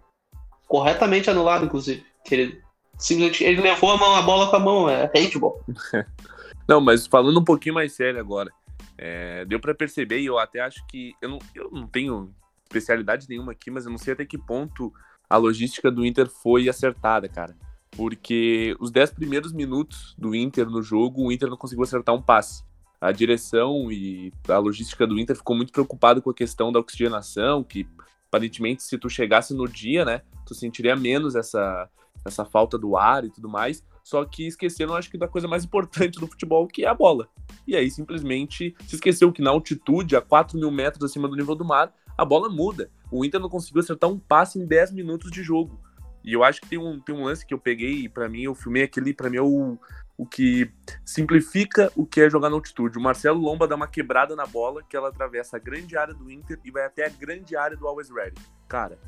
corretamente 0.68 1.30
anulado, 1.30 1.66
inclusive. 1.66 2.06
Que 2.24 2.36
ele 2.36 2.62
simplesmente 3.00 3.44
ele 3.44 3.62
levou 3.62 3.92
a, 3.92 3.98
mão, 3.98 4.16
a 4.16 4.22
bola 4.22 4.50
com 4.50 4.56
a 4.56 4.60
mão, 4.60 4.90
é 4.90 5.12
handball. 5.16 5.64
não, 6.68 6.80
mas 6.80 7.08
falando 7.08 7.40
um 7.40 7.44
pouquinho 7.44 7.74
mais 7.74 7.94
sério 7.94 8.20
agora, 8.20 8.52
é, 8.98 9.44
deu 9.46 9.60
para 9.60 9.74
perceber 9.74 10.20
e 10.20 10.28
eu 10.28 10.38
até 10.38 10.60
acho 10.60 10.86
que 10.86 11.14
eu 11.22 11.30
não, 11.30 11.40
eu 11.56 11.72
não 11.72 11.88
tenho 11.88 12.32
especialidade 12.66 13.26
nenhuma 13.28 13.54
aqui, 13.54 13.72
mas 13.72 13.86
eu 13.86 13.92
não 13.92 13.98
sei 13.98 14.14
até 14.14 14.26
que 14.26 14.38
ponto 14.38 14.94
a 15.28 15.38
logística 15.38 15.90
do 15.90 16.06
Inter 16.06 16.30
foi 16.30 16.70
acertada, 16.70 17.28
cara 17.28 17.56
porque 18.00 18.76
os 18.80 18.92
10 18.92 19.12
primeiros 19.12 19.52
minutos 19.52 20.16
do 20.18 20.36
Inter 20.36 20.70
no 20.70 20.82
jogo, 20.82 21.24
o 21.24 21.32
Inter 21.32 21.50
não 21.50 21.58
conseguiu 21.58 21.84
acertar 21.84 22.16
um 22.16 22.22
passe. 22.22 22.64
A 23.02 23.12
direção 23.12 23.92
e 23.92 24.32
a 24.48 24.58
logística 24.58 25.08
do 25.08 25.20
Inter 25.20 25.36
ficou 25.36 25.56
muito 25.56 25.72
preocupado 25.72 26.22
com 26.22 26.30
a 26.30 26.34
questão 26.34 26.72
da 26.72 26.80
oxigenação, 26.80 27.64
que 27.64 27.88
aparentemente 28.28 28.84
se 28.84 28.98
tu 28.98 29.10
chegasse 29.10 29.54
no 29.54 29.68
dia, 29.68 30.06
né, 30.06 30.22
tu 30.46 30.54
sentiria 30.54 30.96
menos 30.96 31.36
essa, 31.36 31.90
essa 32.26 32.46
falta 32.46 32.78
do 32.78 32.98
ar 32.98 33.24
e 33.26 33.30
tudo 33.30 33.50
mais, 33.50 33.84
só 34.04 34.26
que 34.26 34.48
esqueceram, 34.48 34.96
acho 34.96 35.10
que, 35.10 35.18
da 35.18 35.28
coisa 35.28 35.48
mais 35.48 35.64
importante 35.64 36.20
do 36.20 36.28
futebol, 36.28 36.68
que 36.68 36.84
é 36.84 36.88
a 36.88 36.94
bola. 36.94 37.30
E 37.68 37.76
aí 37.76 37.90
simplesmente 37.90 38.76
se 38.88 38.96
esqueceu 38.96 39.32
que 39.32 39.42
na 39.42 39.52
altitude, 39.52 40.16
a 40.16 40.22
4 40.22 40.58
mil 40.58 40.72
metros 40.72 41.04
acima 41.04 41.28
do 41.28 41.36
nível 41.36 41.56
do 41.56 41.66
mar, 41.66 41.94
a 42.18 42.26
bola 42.26 42.50
muda. 42.50 42.92
O 43.12 43.24
Inter 43.24 43.40
não 43.40 43.50
conseguiu 43.50 43.82
acertar 43.82 44.10
um 44.10 44.20
passe 44.20 44.60
em 44.60 44.66
10 44.66 44.92
minutos 44.92 45.32
de 45.32 45.42
jogo. 45.42 45.80
E 46.24 46.34
eu 46.34 46.44
acho 46.44 46.62
que 46.62 46.68
tem 46.68 46.78
um, 46.78 47.00
tem 47.00 47.16
um 47.16 47.24
lance 47.24 47.46
que 47.46 47.54
eu 47.54 47.60
peguei 47.60 48.04
e 48.04 48.10
para 48.10 48.28
mim 48.28 48.44
eu 48.44 48.54
filmei 48.54 48.84
aquele, 48.84 49.14
para 49.14 49.30
mim 49.30 49.38
é 49.38 49.42
o, 49.42 49.78
o 50.18 50.26
que 50.26 50.70
simplifica 51.06 51.92
o 51.96 52.06
que 52.06 52.20
é 52.20 52.30
jogar 52.30 52.50
na 52.50 52.56
altitude. 52.56 52.98
O 52.98 53.02
Marcelo 53.02 53.40
Lomba 53.40 53.68
dá 53.68 53.76
uma 53.76 53.88
quebrada 53.88 54.36
na 54.36 54.46
bola 54.46 54.84
que 54.84 54.98
ela 54.98 55.10
atravessa 55.10 55.56
a 55.56 55.60
grande 55.60 55.96
área 55.96 56.14
do 56.14 56.30
Inter 56.30 56.60
e 56.66 56.72
vai 56.72 56.86
até 56.86 57.06
a 57.06 57.10
grande 57.10 57.56
área 57.56 57.78
do 57.78 57.88
Always 57.88 58.10
Ready. 58.10 58.42
Cara, 58.68 59.00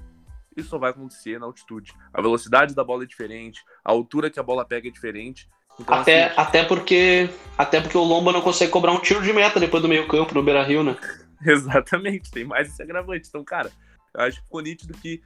isso 0.55 0.69
só 0.69 0.77
vai 0.77 0.91
acontecer 0.91 1.39
na 1.39 1.45
altitude. 1.45 1.93
A 2.13 2.21
velocidade 2.21 2.75
da 2.75 2.83
bola 2.83 3.03
é 3.03 3.07
diferente, 3.07 3.63
a 3.83 3.91
altura 3.91 4.29
que 4.29 4.39
a 4.39 4.43
bola 4.43 4.65
pega 4.65 4.87
é 4.87 4.91
diferente. 4.91 5.47
Então, 5.79 5.95
até, 5.95 6.25
assim, 6.25 6.33
até, 6.37 6.63
porque, 6.63 7.29
até 7.57 7.81
porque 7.81 7.97
o 7.97 8.03
Lomba 8.03 8.31
não 8.31 8.41
consegue 8.41 8.71
cobrar 8.71 8.91
um 8.91 8.99
tiro 8.99 9.21
de 9.21 9.31
meta 9.31 9.59
depois 9.59 9.81
do 9.81 9.89
meio 9.89 10.07
campo 10.07 10.33
no 10.33 10.43
Beira 10.43 10.63
Rio, 10.63 10.83
né? 10.83 10.97
Exatamente, 11.43 12.29
tem 12.29 12.43
mais 12.43 12.67
esse 12.67 12.81
agravante. 12.83 13.27
Então, 13.27 13.43
cara, 13.43 13.71
eu 14.13 14.21
acho 14.21 14.37
que 14.37 14.43
ficou 14.43 14.61
nítido 14.61 14.93
que 14.93 15.21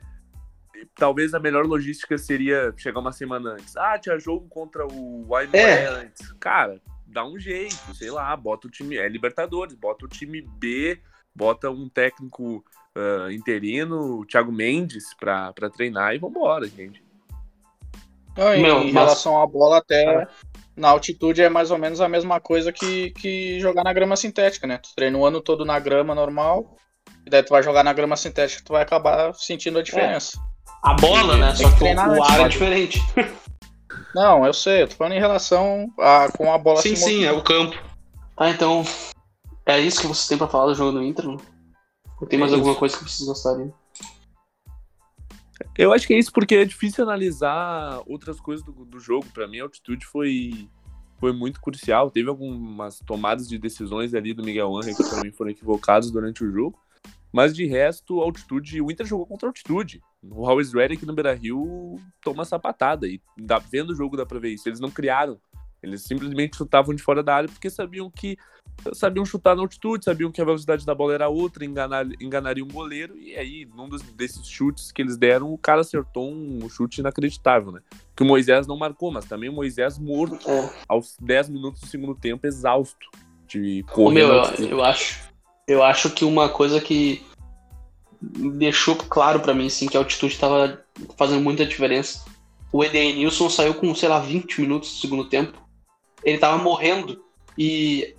talvez 0.96 1.34
a 1.34 1.39
melhor 1.39 1.65
logística 1.65 2.17
seria 2.17 2.74
chegar 2.77 3.00
uma 3.00 3.12
semana 3.12 3.51
antes. 3.51 3.75
Ah, 3.75 3.98
tinha 3.98 4.20
jogo 4.20 4.48
contra 4.48 4.86
o 4.86 5.25
Wild 5.34 5.55
é. 5.55 5.88
antes. 5.88 6.32
Cara, 6.34 6.79
dá 7.08 7.25
um 7.25 7.39
jeito, 7.39 7.94
sei 7.96 8.12
lá, 8.12 8.36
bota 8.36 8.67
o 8.67 8.72
time. 8.72 8.98
É 8.98 9.08
Libertadores, 9.08 9.75
bota 9.75 10.05
o 10.05 10.10
time 10.10 10.41
B, 10.41 11.00
bota 11.34 11.70
um 11.70 11.89
técnico 11.89 12.63
uh, 12.95 13.31
interino, 13.31 14.19
o 14.19 14.25
Thiago 14.25 14.51
Mendes, 14.51 15.13
pra, 15.19 15.53
pra 15.53 15.69
treinar 15.69 16.15
e 16.15 16.17
vambora, 16.17 16.67
gente. 16.67 17.03
Não, 18.37 18.53
em, 18.53 18.61
Meu, 18.61 18.81
em 18.81 18.91
mas... 18.91 19.03
relação 19.03 19.41
à 19.41 19.47
bola, 19.47 19.77
até 19.77 20.23
ah. 20.23 20.27
na 20.75 20.89
altitude 20.89 21.41
é 21.41 21.49
mais 21.49 21.71
ou 21.71 21.77
menos 21.77 22.01
a 22.01 22.09
mesma 22.09 22.39
coisa 22.39 22.71
que, 22.71 23.11
que 23.11 23.59
jogar 23.59 23.83
na 23.83 23.93
grama 23.93 24.15
sintética, 24.15 24.67
né? 24.67 24.77
Tu 24.77 24.89
treina 24.95 25.17
o 25.17 25.25
ano 25.25 25.41
todo 25.41 25.63
na 25.63 25.79
grama 25.79 26.13
normal, 26.13 26.75
e 27.25 27.29
daí 27.29 27.43
tu 27.43 27.49
vai 27.49 27.63
jogar 27.63 27.83
na 27.83 27.93
grama 27.93 28.17
sintética, 28.17 28.63
tu 28.65 28.73
vai 28.73 28.81
acabar 28.81 29.33
sentindo 29.33 29.79
a 29.79 29.83
diferença. 29.83 30.37
É. 30.37 30.55
A 30.83 30.93
bola, 30.93 31.37
né? 31.37 31.55
Só 31.55 31.69
que, 31.71 31.77
que 31.77 31.83
o, 31.83 32.19
o 32.19 32.23
ar 32.23 32.41
é 32.41 32.47
diferente. 32.47 33.01
Não, 34.13 34.45
eu 34.45 34.53
sei, 34.53 34.83
eu 34.83 34.87
tô 34.87 34.95
falando 34.95 35.13
em 35.13 35.19
relação 35.19 35.91
a, 35.99 36.29
com 36.31 36.51
a 36.51 36.57
bola 36.57 36.81
Sim, 36.81 36.95
sim, 36.95 37.25
é 37.25 37.31
o 37.31 37.41
campo. 37.41 37.77
Tá, 38.35 38.49
então. 38.49 38.83
É 39.65 39.79
isso 39.79 40.01
que 40.01 40.07
vocês 40.07 40.27
têm 40.27 40.37
pra 40.37 40.47
falar 40.47 40.67
do 40.67 40.75
jogo 40.75 40.91
do 40.91 41.03
Inter? 41.03 41.25
Não? 41.25 41.37
Tem 42.29 42.39
mais 42.39 42.51
é 42.51 42.55
alguma 42.55 42.75
coisa 42.75 42.98
que 42.98 43.03
vocês 43.03 43.27
gostariam? 43.27 43.74
Eu 45.77 45.93
acho 45.93 46.07
que 46.07 46.13
é 46.13 46.19
isso 46.19 46.31
porque 46.31 46.55
é 46.55 46.65
difícil 46.65 47.03
analisar 47.03 48.01
outras 48.05 48.39
coisas 48.39 48.65
do, 48.65 48.72
do 48.86 49.00
jogo. 49.00 49.25
Para 49.34 49.48
mim, 49.48 49.60
a 49.60 49.63
altitude 49.63 50.05
foi, 50.05 50.69
foi 51.19 51.34
muito 51.34 51.62
crucial. 51.62 52.10
Teve 52.10 52.29
algumas 52.29 53.00
tomadas 53.00 53.48
de 53.48 53.57
decisões 53.57 54.13
ali 54.13 54.34
do 54.34 54.43
Miguel 54.43 54.75
Angel 54.75 54.95
que 54.95 55.10
também 55.10 55.31
foram 55.31 55.51
equivocados 55.51 56.12
durante 56.12 56.43
o 56.43 56.51
jogo. 56.51 56.79
Mas 57.31 57.53
de 57.53 57.65
resto, 57.65 58.22
altitude, 58.22 58.81
o 58.81 58.89
Inter 58.89 59.05
jogou 59.05 59.25
contra 59.25 59.50
altitude. 59.50 60.01
O 60.24 60.48
Always 60.48 60.74
Ready 60.74 60.95
aqui 60.95 61.05
no 61.05 61.13
Beira 61.13 61.34
Rio 61.34 62.00
toma 62.22 62.43
essa 62.43 62.57
patada. 62.57 63.07
E 63.07 63.22
dá, 63.38 63.60
vendo 63.60 63.91
o 63.91 63.95
jogo 63.95 64.15
dá 64.15 64.25
pra 64.25 64.39
ver 64.39 64.53
isso. 64.53 64.69
Eles 64.69 64.79
não 64.79 64.89
criaram. 64.89 65.39
Eles 65.86 66.01
simplesmente 66.04 66.58
chutavam 66.58 66.94
de 66.96 67.01
fora 67.01 67.22
da 67.22 67.36
área 67.36 67.50
porque 67.50 67.70
sabiam 67.70 68.10
que 68.10 68.38
sabiam 68.94 69.25
chutar 69.25 69.56
na 69.56 69.62
altitude, 69.62 70.04
sabiam 70.04 70.32
que 70.32 70.42
a 70.42 70.46
velocidade 70.46 70.86
da 70.86 70.94
bola 70.94 71.13
era 71.13 71.30
outra, 71.30 71.63
enganar, 71.63 72.06
enganaria 72.20 72.63
um 72.63 72.68
goleiro. 72.68 73.18
E 73.18 73.36
aí, 73.36 73.68
num 73.74 73.88
dos, 73.88 74.01
desses 74.01 74.46
chutes 74.48 74.92
que 74.92 75.01
eles 75.01 75.18
deram, 75.18 75.54
o 75.54 75.58
cara 75.58 75.82
acertou 75.82 76.32
um 76.32 76.68
chute 76.70 77.00
inacreditável, 77.00 77.72
né? 77.72 77.82
Que 78.15 78.24
o 78.24 78.25
Moisés 78.25 78.68
não 78.68 78.77
marcou, 78.77 79.12
mas 79.12 79.25
também 79.25 79.50
o 79.50 79.54
Moisés 79.54 79.98
morto 79.98 80.50
é. 80.50 80.70
aos 80.88 81.15
10 81.22 81.50
minutos 81.50 81.82
do 81.82 81.88
segundo 81.88 82.15
tempo, 82.15 82.46
exausto 82.46 83.10
de 83.48 83.84
correr. 83.92 84.15
Meu, 84.15 84.27
eu, 84.30 84.70
eu 84.70 84.84
acho 84.84 85.30
Eu 85.68 85.84
acho 85.84 86.10
que 86.10 86.25
uma 86.25 86.50
coisa 86.50 86.82
que 86.82 87.24
deixou 88.22 88.96
claro 88.96 89.39
para 89.39 89.54
mim, 89.54 89.68
assim, 89.68 89.88
que 89.88 89.98
a 89.98 90.00
altitude 90.00 90.38
tava 90.38 90.82
fazendo 91.18 91.42
muita 91.42 91.65
diferença. 91.65 92.25
O 92.72 92.84
Edenilson 92.84 93.50
saiu 93.50 93.74
com, 93.74 93.94
sei 93.96 94.10
lá, 94.10 94.20
20 94.20 94.62
minutos 94.62 94.89
do 94.89 95.00
segundo 95.00 95.25
tempo. 95.25 95.64
Ele 96.25 96.39
tava 96.39 96.62
morrendo. 96.62 97.24
E 97.58 98.15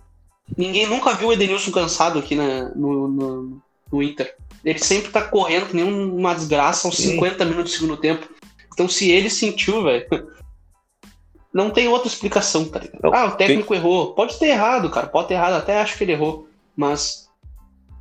ninguém 0.56 0.86
nunca 0.86 1.12
viu 1.12 1.28
o 1.28 1.32
Edenilson 1.32 1.72
cansado 1.72 2.18
aqui 2.18 2.34
na, 2.36 2.70
no, 2.70 3.08
no, 3.08 3.62
no 3.92 4.02
Inter. 4.02 4.34
Ele 4.64 4.78
sempre 4.78 5.10
tá 5.10 5.22
correndo 5.22 5.66
que 5.66 5.76
nem 5.76 5.84
uma 5.84 6.34
desgraça 6.34 6.88
aos 6.88 6.96
50 6.96 7.44
minutos 7.44 7.72
do 7.72 7.78
segundo 7.78 7.96
tempo. 7.96 8.28
Então, 8.72 8.88
se 8.88 9.10
ele 9.10 9.28
sentiu, 9.28 9.82
velho, 9.82 10.06
não 11.52 11.70
tem 11.70 11.88
outra 11.88 12.08
explicação, 12.08 12.64
tá 12.64 12.78
ligado? 12.78 13.00
Não, 13.02 13.14
ah, 13.14 13.26
o 13.26 13.32
técnico 13.32 13.68
tem... 13.68 13.76
errou. 13.78 14.14
Pode 14.14 14.38
ter 14.38 14.46
errado, 14.46 14.90
cara. 14.90 15.06
Pode 15.06 15.28
ter 15.28 15.34
errado. 15.34 15.54
Até 15.54 15.80
acho 15.80 15.96
que 15.96 16.04
ele 16.04 16.12
errou. 16.12 16.48
Mas 16.76 17.28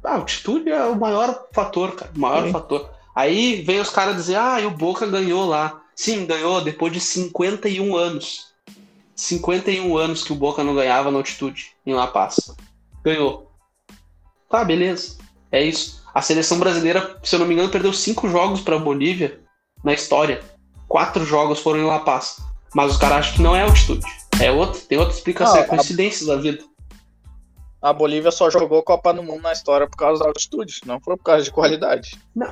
a 0.03 0.15
altitude 0.15 0.69
é 0.69 0.85
o 0.85 0.95
maior 0.95 1.47
fator, 1.51 1.95
cara. 1.95 2.11
O 2.15 2.19
maior 2.19 2.45
Sim. 2.45 2.51
fator. 2.51 2.89
Aí 3.15 3.61
vem 3.61 3.79
os 3.79 3.89
caras 3.89 4.15
dizer, 4.15 4.35
ah, 4.35 4.59
e 4.59 4.65
o 4.65 4.71
Boca 4.71 5.07
ganhou 5.07 5.45
lá. 5.45 5.81
Sim, 5.95 6.25
ganhou 6.25 6.61
depois 6.61 6.91
de 6.91 6.99
51 6.99 7.95
anos. 7.95 8.53
51 9.15 9.97
anos 9.97 10.23
que 10.23 10.33
o 10.33 10.35
Boca 10.35 10.63
não 10.63 10.75
ganhava 10.75 11.09
na 11.09 11.17
altitude, 11.17 11.71
em 11.85 11.93
La 11.93 12.07
Paz. 12.07 12.55
Ganhou. 13.03 13.51
Tá, 14.49 14.63
beleza. 14.63 15.17
É 15.51 15.63
isso. 15.63 16.03
A 16.13 16.21
seleção 16.21 16.59
brasileira, 16.59 17.17
se 17.23 17.35
eu 17.35 17.39
não 17.39 17.47
me 17.47 17.53
engano, 17.53 17.69
perdeu 17.69 17.93
cinco 17.93 18.29
jogos 18.29 18.61
para 18.61 18.75
a 18.75 18.79
Bolívia 18.79 19.39
na 19.83 19.93
história. 19.93 20.43
Quatro 20.87 21.25
jogos 21.25 21.59
foram 21.59 21.79
em 21.79 21.85
La 21.85 21.99
Paz. 21.99 22.37
Mas 22.73 22.91
os 22.91 22.97
caras 22.97 23.19
acham 23.19 23.35
que 23.35 23.41
não 23.41 23.55
é 23.55 23.61
altitude. 23.61 24.05
É 24.39 24.51
outro, 24.51 24.81
tem 24.81 24.97
outra 24.97 25.13
explicação, 25.13 25.57
é 25.57 25.63
coincidência 25.63 26.27
da 26.27 26.35
vida 26.35 26.63
a 27.85 27.93
Bolívia 27.93 28.31
só 28.31 28.49
jogou 28.49 28.81
Copa 28.81 29.13
do 29.13 29.21
Mundo 29.21 29.43
na 29.43 29.53
história 29.53 29.87
por 29.87 29.95
causa 29.95 30.23
da 30.23 30.27
altitude, 30.27 30.81
não 30.87 30.99
foi 30.99 31.15
por 31.17 31.23
causa 31.23 31.43
de 31.43 31.51
qualidade. 31.51 32.19
Não. 32.35 32.47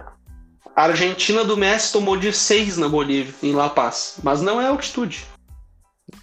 A 0.75 0.83
Argentina 0.83 1.43
do 1.43 1.57
Messi 1.57 1.91
tomou 1.91 2.15
de 2.15 2.31
6 2.31 2.77
na 2.77 2.87
Bolívia, 2.87 3.33
em 3.41 3.51
La 3.51 3.67
Paz, 3.67 4.19
mas 4.21 4.43
não 4.43 4.61
é 4.61 4.67
altitude. 4.67 5.25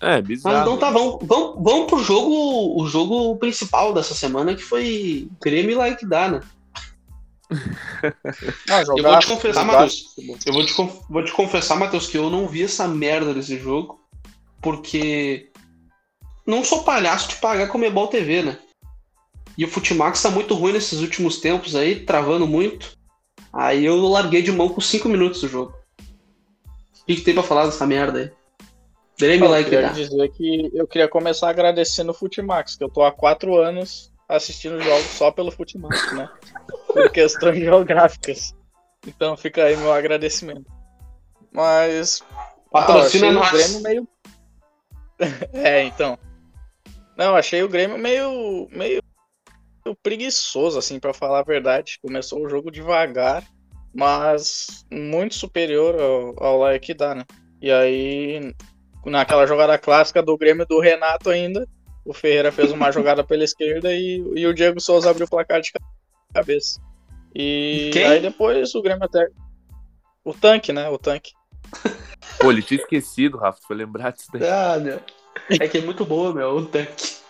É, 0.00 0.20
bizarro. 0.22 0.56
Mas 0.56 0.66
então 0.66 0.78
tá, 0.78 0.90
vamos, 0.90 1.18
vamos, 1.22 1.62
vamos 1.62 1.86
pro 1.86 2.02
jogo, 2.02 2.80
o 2.80 2.86
jogo 2.86 3.36
principal 3.36 3.92
dessa 3.92 4.14
semana, 4.14 4.54
que 4.54 4.62
foi 4.62 5.28
Grêmio 5.42 5.78
lá 5.78 5.94
que 5.94 6.06
dá, 6.06 6.28
né? 6.28 6.40
Jogar, 8.86 8.96
eu 8.96 9.02
vou 9.02 9.18
te 9.18 9.26
confessar, 9.26 9.64
Matheus. 9.64 10.14
Eu 10.46 10.52
vou 10.52 10.64
te, 10.64 10.72
vou 11.08 11.24
te 11.24 11.32
confessar, 11.32 11.76
Matheus, 11.76 12.06
que 12.06 12.16
eu 12.16 12.30
não 12.30 12.46
vi 12.46 12.62
essa 12.62 12.86
merda 12.86 13.34
desse 13.34 13.58
jogo, 13.58 14.00
porque 14.62 15.50
não 16.46 16.64
sou 16.64 16.82
palhaço 16.82 17.28
de 17.28 17.36
pagar 17.36 17.68
Comebol 17.68 18.08
TV, 18.08 18.42
né? 18.42 18.58
E 19.58 19.64
o 19.64 19.68
Futimax 19.68 20.22
tá 20.22 20.30
muito 20.30 20.54
ruim 20.54 20.72
nesses 20.72 21.00
últimos 21.00 21.38
tempos 21.38 21.74
aí, 21.74 22.04
travando 22.04 22.46
muito. 22.46 22.96
Aí 23.52 23.84
eu 23.84 23.96
larguei 24.08 24.42
de 24.42 24.52
mão 24.52 24.68
com 24.68 24.80
5 24.80 25.08
minutos 25.08 25.40
do 25.40 25.48
jogo. 25.48 25.74
O 27.02 27.06
que, 27.06 27.16
que, 27.16 27.22
tem 27.22 27.34
pra 27.34 27.42
falar 27.42 27.66
dessa 27.66 27.86
merda 27.86 28.20
aí? 28.20 28.30
Grêmio 29.20 29.54
Eu 29.54 29.64
queria 29.64 29.88
dizer 29.90 30.28
que 30.30 30.70
eu 30.74 30.86
queria 30.86 31.08
começar 31.08 31.50
agradecendo 31.50 32.10
o 32.10 32.14
Futimax, 32.14 32.76
que 32.76 32.84
eu 32.84 32.88
tô 32.88 33.02
há 33.02 33.12
4 33.12 33.56
anos 33.56 34.10
assistindo 34.28 34.80
jogos 34.80 35.06
só 35.06 35.30
pelo 35.30 35.50
Futimax, 35.50 36.12
né? 36.12 36.28
Por 36.86 37.10
questões 37.10 37.58
geográficas. 37.58 38.54
Então 39.06 39.36
fica 39.36 39.64
aí 39.64 39.76
meu 39.76 39.92
agradecimento. 39.92 40.66
Mas. 41.52 42.22
Patrocina 42.70 43.28
ah, 43.28 43.32
nós. 43.32 43.50
Grêmio 43.50 43.80
meio. 43.82 44.08
é, 45.52 45.82
então. 45.84 46.18
Não, 47.16 47.36
achei 47.36 47.62
o 47.62 47.68
Grêmio 47.68 47.98
meio, 47.98 48.68
meio 48.70 49.02
preguiçoso, 50.02 50.78
assim, 50.78 50.98
para 50.98 51.12
falar 51.12 51.40
a 51.40 51.44
verdade. 51.44 51.98
Começou 52.00 52.44
o 52.44 52.48
jogo 52.48 52.70
devagar, 52.70 53.44
mas 53.94 54.86
muito 54.90 55.34
superior 55.34 56.00
ao, 56.00 56.64
ao 56.64 56.80
que 56.80 56.94
dá, 56.94 57.14
né? 57.14 57.24
E 57.60 57.70
aí, 57.70 58.54
naquela 59.06 59.46
jogada 59.46 59.78
clássica 59.78 60.22
do 60.22 60.36
Grêmio 60.36 60.66
do 60.66 60.80
Renato 60.80 61.30
ainda, 61.30 61.66
o 62.04 62.12
Ferreira 62.12 62.52
fez 62.52 62.72
uma 62.72 62.90
jogada 62.92 63.24
pela 63.24 63.44
esquerda 63.44 63.92
e, 63.92 64.16
e 64.34 64.46
o 64.46 64.54
Diego 64.54 64.80
Souza 64.80 65.10
abriu 65.10 65.26
o 65.26 65.30
placar 65.30 65.60
de 65.60 65.72
cabeça. 66.34 66.80
E 67.34 67.90
Quem? 67.92 68.04
aí 68.04 68.20
depois 68.20 68.74
o 68.74 68.82
Grêmio 68.82 69.04
até. 69.04 69.28
O 70.24 70.34
tanque, 70.34 70.72
né? 70.72 70.88
O 70.88 70.98
tanque. 70.98 71.32
Pô, 72.38 72.50
ele 72.50 72.62
tinha 72.62 72.80
esquecido, 72.80 73.38
Rafa. 73.38 73.60
Foi 73.66 73.76
lembrar 73.76 74.12
disso 74.12 74.28
daí. 74.32 74.48
Ah, 74.48 74.78
meu. 74.78 75.00
É 75.48 75.68
que 75.68 75.78
é 75.78 75.80
muito 75.80 76.04
boa, 76.04 76.34
meu, 76.34 76.56
o 76.56 76.66
tanque. 76.66 77.20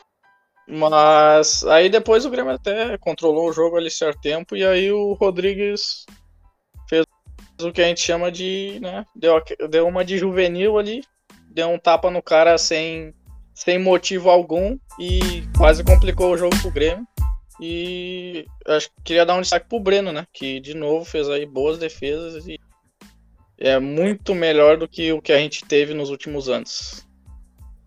Mas 0.70 1.64
aí 1.64 1.88
depois 1.88 2.24
o 2.24 2.30
Grêmio 2.30 2.52
até 2.52 2.96
controlou 2.98 3.48
o 3.48 3.52
jogo 3.52 3.76
ali 3.76 3.90
certo 3.90 4.20
tempo 4.20 4.56
e 4.56 4.64
aí 4.64 4.92
o 4.92 5.14
Rodrigues 5.14 6.06
fez 6.88 7.04
o 7.60 7.72
que 7.72 7.82
a 7.82 7.86
gente 7.86 8.00
chama 8.00 8.30
de, 8.30 8.78
né, 8.80 9.04
deu, 9.14 9.42
deu 9.68 9.86
uma 9.88 10.04
de 10.04 10.16
juvenil 10.16 10.78
ali, 10.78 11.02
deu 11.50 11.68
um 11.68 11.78
tapa 11.78 12.10
no 12.10 12.22
cara 12.22 12.56
sem, 12.56 13.12
sem 13.54 13.78
motivo 13.78 14.30
algum 14.30 14.78
e 14.98 15.44
quase 15.56 15.84
complicou 15.84 16.32
o 16.32 16.36
jogo 16.36 16.56
pro 16.60 16.70
Grêmio. 16.70 17.06
E 17.60 18.46
acho 18.66 18.88
que 18.88 19.02
queria 19.04 19.26
dar 19.26 19.34
um 19.34 19.42
destaque 19.42 19.68
pro 19.68 19.80
Breno, 19.80 20.12
né, 20.12 20.26
que 20.32 20.60
de 20.60 20.74
novo 20.74 21.04
fez 21.04 21.28
aí 21.28 21.44
boas 21.44 21.78
defesas 21.78 22.46
e 22.46 22.58
é 23.58 23.78
muito 23.78 24.34
melhor 24.34 24.78
do 24.78 24.88
que 24.88 25.12
o 25.12 25.20
que 25.20 25.32
a 25.32 25.38
gente 25.38 25.64
teve 25.66 25.92
nos 25.92 26.08
últimos 26.08 26.48
anos. 26.48 27.06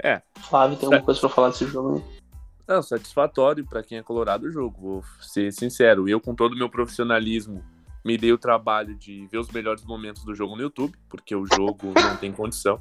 É. 0.02 0.22
Flávio, 0.48 0.78
tem 0.78 0.86
alguma 0.86 1.02
coisa 1.02 1.20
para 1.20 1.30
falar 1.30 1.50
desse 1.50 1.66
jogo 1.66 1.96
aí? 1.96 2.24
Não, 2.68 2.82
satisfatório 2.82 3.66
para 3.66 3.84
quem 3.84 3.98
é 3.98 4.04
colorado 4.04 4.46
o 4.46 4.52
jogo, 4.52 4.80
vou 4.80 5.04
ser 5.20 5.52
sincero. 5.52 6.08
Eu, 6.08 6.22
com 6.22 6.36
todo 6.36 6.54
o 6.54 6.58
meu 6.58 6.70
profissionalismo, 6.70 7.64
me 8.06 8.18
dei 8.18 8.32
o 8.32 8.38
trabalho 8.38 8.96
de 8.96 9.26
ver 9.28 9.40
os 9.40 9.50
melhores 9.50 9.84
momentos 9.84 10.24
do 10.24 10.36
jogo 10.36 10.56
no 10.56 10.62
YouTube, 10.62 10.94
porque 11.10 11.36
o 11.36 11.46
jogo 11.46 11.94
não 11.96 12.18
tem 12.18 12.32
condição. 12.32 12.80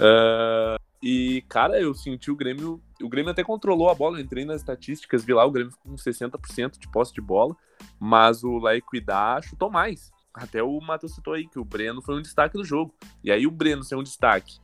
Uh, 0.00 0.80
e, 1.02 1.44
cara, 1.48 1.80
eu 1.80 1.94
senti 1.94 2.30
o 2.30 2.36
Grêmio. 2.36 2.80
O 3.02 3.08
Grêmio 3.08 3.30
até 3.30 3.44
controlou 3.44 3.90
a 3.90 3.94
bola, 3.94 4.20
entrei 4.20 4.44
nas 4.44 4.60
estatísticas, 4.60 5.24
vi 5.24 5.32
lá, 5.32 5.44
o 5.44 5.50
Grêmio 5.50 5.72
com 5.82 5.94
60% 5.94 6.78
de 6.78 6.88
posse 6.88 7.12
de 7.12 7.20
bola, 7.20 7.54
mas 7.98 8.42
o 8.42 8.58
La 8.58 8.76
Equidad 8.76 9.46
chutou 9.46 9.70
mais. 9.70 10.10
Até 10.32 10.62
o 10.62 10.80
Matheus 10.80 11.14
citou 11.14 11.34
aí 11.34 11.46
que 11.46 11.58
o 11.58 11.64
Breno 11.64 12.00
foi 12.02 12.16
um 12.16 12.22
destaque 12.22 12.56
do 12.56 12.64
jogo. 12.64 12.94
E 13.22 13.30
aí 13.30 13.46
o 13.46 13.50
Breno 13.50 13.82
ser 13.82 13.96
um 13.96 14.02
destaque 14.02 14.58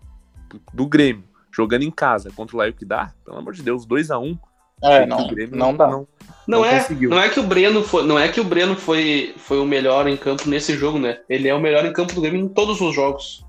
do 0.73 0.87
Grêmio 0.87 1.25
jogando 1.51 1.83
em 1.83 1.91
casa 1.91 2.31
contra 2.31 2.55
o 2.55 2.59
Laio 2.59 2.75
que 2.75 2.85
dá, 2.85 3.15
pelo 3.25 3.39
amor 3.39 3.55
de 3.55 3.63
Deus, 3.63 3.87
2 3.87 4.11
a 4.11 4.19
1 4.19 4.27
um, 4.27 4.39
É, 4.83 5.07
não, 5.07 5.27
não 5.53 5.75
dá. 5.75 5.87
Não, 5.87 6.07
não, 6.47 6.59
não 6.59 6.65
é, 6.67 6.87
não 6.91 7.19
é 7.19 7.31
que 7.31 7.41
o 7.41 7.43
Breno 7.43 7.83
foi, 7.83 8.07
não 8.07 8.19
é 8.19 8.29
que 8.29 8.41
o 8.41 8.45
Breno 8.45 8.77
foi, 8.77 9.35
foi 9.39 9.59
o 9.59 9.65
melhor 9.65 10.07
em 10.07 10.19
campo 10.19 10.49
nesse 10.49 10.75
jogo, 10.75 10.99
né? 10.99 11.19
Ele 11.31 11.49
é 11.49 11.55
o 11.55 11.61
melhor 11.61 11.87
em 11.87 11.93
campo 11.95 12.15
do 12.15 12.21
Grêmio 12.21 12.43
em 12.43 12.49
todos 12.49 12.79
os 12.83 12.95
jogos. 12.95 13.46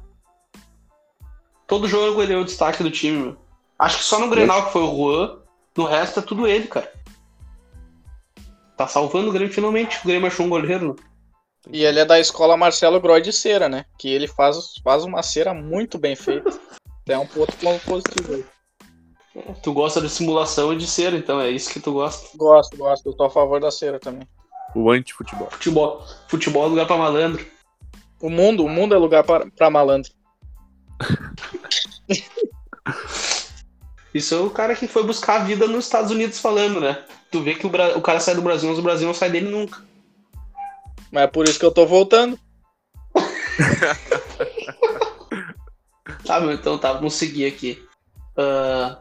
Todo 1.67 1.87
jogo 1.87 2.23
ele 2.23 2.33
é 2.33 2.37
o 2.37 2.45
destaque 2.45 2.81
do 2.81 2.89
time, 2.89 3.17
meu. 3.17 3.37
Acho 3.77 3.97
que 3.97 4.03
só 4.05 4.19
no 4.19 4.29
Grenal 4.29 4.65
que 4.65 4.71
foi 4.71 4.81
o 4.81 4.95
Juan, 4.95 5.39
no 5.77 5.85
resto 5.85 6.19
é 6.19 6.23
tudo 6.23 6.47
ele, 6.47 6.67
cara. 6.67 6.91
Tá 8.77 8.87
salvando 8.87 9.29
o 9.29 9.31
Grêmio 9.33 9.53
finalmente. 9.53 9.99
O 9.99 10.07
Grêmio 10.07 10.27
achou 10.27 10.45
um 10.45 10.49
goleiro. 10.49 10.89
Né? 10.89 10.95
E 11.71 11.83
ele 11.83 11.99
é 11.99 12.05
da 12.05 12.19
escola 12.19 12.55
Marcelo 12.55 13.01
Groy 13.01 13.21
de 13.21 13.33
cera, 13.33 13.67
né? 13.67 13.85
Que 13.97 14.07
ele 14.07 14.27
faz, 14.27 14.57
faz 14.83 15.03
uma 15.03 15.21
cera 15.21 15.53
muito 15.53 15.97
bem 15.97 16.15
feita. 16.15 16.49
É 17.07 17.17
um 17.17 17.27
ponto 17.27 17.55
positivo 17.85 18.33
aí. 18.33 18.45
Tu 19.61 19.73
gosta 19.73 20.01
de 20.01 20.09
simulação 20.09 20.73
e 20.73 20.77
de 20.77 20.87
cera, 20.87 21.15
então 21.15 21.39
é 21.39 21.49
isso 21.49 21.71
que 21.71 21.79
tu 21.79 21.93
gosta? 21.93 22.35
Gosto, 22.35 22.77
gosto. 22.77 23.07
Eu 23.07 23.13
tô 23.13 23.25
a 23.25 23.29
favor 23.29 23.59
da 23.59 23.71
cera 23.71 23.99
também. 23.99 24.27
O 24.75 24.89
anti-futebol. 24.91 25.49
Futebol. 25.51 26.05
Futebol 26.27 26.65
é 26.65 26.69
lugar 26.69 26.87
pra 26.87 26.97
malandro. 26.97 27.45
O 28.21 28.29
mundo, 28.29 28.65
o 28.65 28.69
mundo 28.69 28.95
é 28.95 28.97
lugar 28.97 29.23
pra, 29.23 29.45
pra 29.55 29.69
malandro. 29.69 30.11
Isso 34.13 34.33
é 34.33 34.39
o 34.39 34.49
cara 34.49 34.75
que 34.75 34.87
foi 34.87 35.03
buscar 35.03 35.41
a 35.41 35.43
vida 35.43 35.67
nos 35.67 35.85
Estados 35.85 36.11
Unidos 36.11 36.39
falando, 36.39 36.79
né? 36.79 37.03
Tu 37.31 37.41
vê 37.41 37.55
que 37.55 37.67
o, 37.67 37.69
Bra... 37.69 37.97
o 37.97 38.01
cara 38.01 38.19
sai 38.19 38.35
do 38.35 38.41
Brasil, 38.41 38.69
mas 38.69 38.79
o 38.79 38.83
Brasil 38.83 39.05
não 39.07 39.13
sai 39.13 39.29
dele 39.29 39.49
nunca. 39.49 39.81
Mas 41.11 41.23
é 41.23 41.27
por 41.27 41.47
isso 41.47 41.59
que 41.59 41.65
eu 41.65 41.71
tô 41.71 41.85
voltando. 41.85 42.39
Tá, 46.27 46.41
meu, 46.41 46.51
então 46.51 46.77
tá, 46.77 46.91
vamos 46.91 47.13
seguir 47.13 47.45
aqui. 47.45 47.81
Uh, 48.37 48.97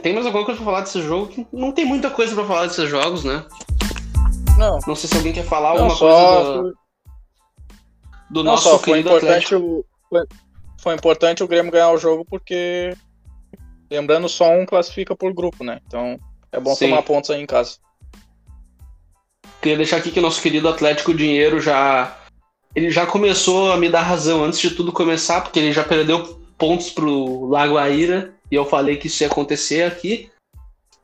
tem 0.00 0.14
mais 0.14 0.24
alguma 0.24 0.44
coisa 0.44 0.56
pra 0.58 0.64
falar 0.64 0.80
desse 0.82 1.02
jogo? 1.02 1.46
Não 1.52 1.72
tem 1.72 1.84
muita 1.84 2.10
coisa 2.10 2.32
pra 2.32 2.44
falar 2.44 2.66
desses 2.66 2.88
jogos, 2.88 3.24
né? 3.24 3.44
Não. 4.56 4.78
Não 4.86 4.94
sei 4.94 5.10
se 5.10 5.16
alguém 5.16 5.32
quer 5.32 5.44
falar 5.44 5.74
não, 5.74 5.90
alguma 5.90 5.98
coisa 5.98 6.62
do, 6.62 6.76
do 8.30 8.44
não, 8.44 8.52
nosso 8.52 8.70
só, 8.70 8.78
foi 8.78 9.00
importante 9.00 9.54
o, 9.56 9.84
foi, 10.08 10.24
foi, 10.86 10.94
importante 10.94 11.42
o 11.42 11.48
Grêmio 11.48 11.72
ganhar 11.72 11.90
o 11.90 11.98
jogo 11.98 12.24
porque, 12.24 12.96
lembrando, 13.90 14.28
só 14.28 14.48
um 14.52 14.64
classifica 14.64 15.16
por 15.16 15.34
grupo, 15.34 15.64
né? 15.64 15.80
Então 15.84 16.16
é 16.52 16.60
bom 16.60 16.76
Sim. 16.76 16.90
tomar 16.90 17.02
pontos 17.02 17.28
aí 17.30 17.42
em 17.42 17.46
casa. 17.46 17.78
Queria 19.60 19.78
deixar 19.78 19.96
aqui 19.96 20.12
que 20.12 20.20
o 20.20 20.22
nosso 20.22 20.40
querido 20.40 20.68
Atlético 20.68 21.12
Dinheiro 21.12 21.60
já 21.60 22.16
ele 22.72 22.90
já 22.90 23.04
começou 23.04 23.72
a 23.72 23.76
me 23.76 23.88
dar 23.88 24.02
razão 24.02 24.44
antes 24.44 24.60
de 24.60 24.70
tudo 24.70 24.92
começar, 24.92 25.40
porque 25.40 25.58
ele 25.58 25.72
já 25.72 25.82
perdeu 25.82 26.40
pontos 26.56 26.90
pro 26.90 27.46
Lago 27.46 27.78
Aira, 27.78 28.34
e 28.48 28.54
eu 28.54 28.64
falei 28.64 28.96
que 28.96 29.08
isso 29.08 29.24
ia 29.24 29.28
acontecer 29.28 29.82
aqui. 29.82 30.30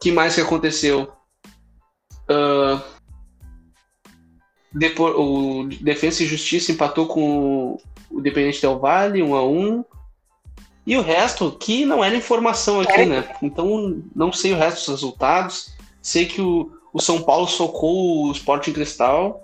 que 0.00 0.12
mais 0.12 0.34
que 0.34 0.42
aconteceu? 0.42 1.10
Uh, 2.30 2.80
Depois, 4.70 5.14
o 5.16 5.66
Defensa 5.80 6.22
e 6.22 6.26
Justiça 6.26 6.70
empatou 6.70 7.06
com 7.06 7.78
o 8.12 8.20
Independente 8.20 8.60
Del 8.60 8.78
Vale, 8.78 9.22
1 9.22 9.34
a 9.34 9.44
1 9.44 9.84
E 10.86 10.96
o 10.96 11.02
resto, 11.02 11.50
que 11.52 11.84
não 11.84 12.02
era 12.02 12.16
informação 12.16 12.80
aqui, 12.80 13.04
né? 13.04 13.34
Então, 13.42 14.02
não 14.14 14.32
sei 14.32 14.52
o 14.52 14.56
resto 14.56 14.78
dos 14.78 15.00
resultados. 15.00 15.74
Sei 16.00 16.26
que 16.26 16.40
o, 16.40 16.72
o 16.92 17.00
São 17.00 17.22
Paulo 17.22 17.46
socou 17.46 18.26
o 18.26 18.32
Sporting 18.32 18.72
Cristal 18.72 19.42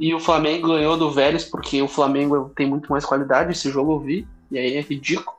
e 0.00 0.14
o 0.14 0.20
Flamengo 0.20 0.68
ganhou 0.68 0.96
do 0.96 1.10
Vélez, 1.10 1.44
porque 1.44 1.80
o 1.80 1.88
Flamengo 1.88 2.50
tem 2.56 2.66
muito 2.66 2.90
mais 2.90 3.04
qualidade. 3.04 3.52
Esse 3.52 3.70
jogo 3.70 3.92
eu 3.92 4.00
vi, 4.00 4.26
e 4.50 4.58
aí 4.58 4.76
é 4.76 4.80
ridículo 4.80 5.36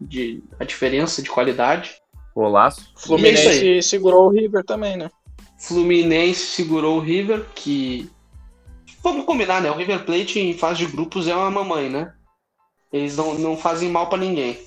de, 0.00 0.42
a 0.60 0.64
diferença 0.64 1.22
de 1.22 1.28
qualidade. 1.28 1.96
Golaço. 2.34 2.80
E 2.80 2.84
é 2.84 3.00
Fluminense 3.00 3.82
segurou 3.82 4.26
o 4.26 4.28
River 4.28 4.64
também, 4.64 4.96
né? 4.96 5.10
Fluminense 5.58 6.40
segurou 6.40 6.98
o 6.98 7.00
River, 7.00 7.46
que. 7.54 8.10
Vamos 9.06 9.24
combinar, 9.24 9.62
né? 9.62 9.70
O 9.70 9.76
River 9.76 10.04
Plate 10.04 10.40
em 10.40 10.52
fase 10.52 10.84
de 10.84 10.90
grupos 10.90 11.28
é 11.28 11.34
uma 11.36 11.48
mamãe, 11.48 11.88
né? 11.88 12.12
Eles 12.92 13.16
não, 13.16 13.34
não 13.34 13.56
fazem 13.56 13.88
mal 13.88 14.08
pra 14.08 14.18
ninguém. 14.18 14.58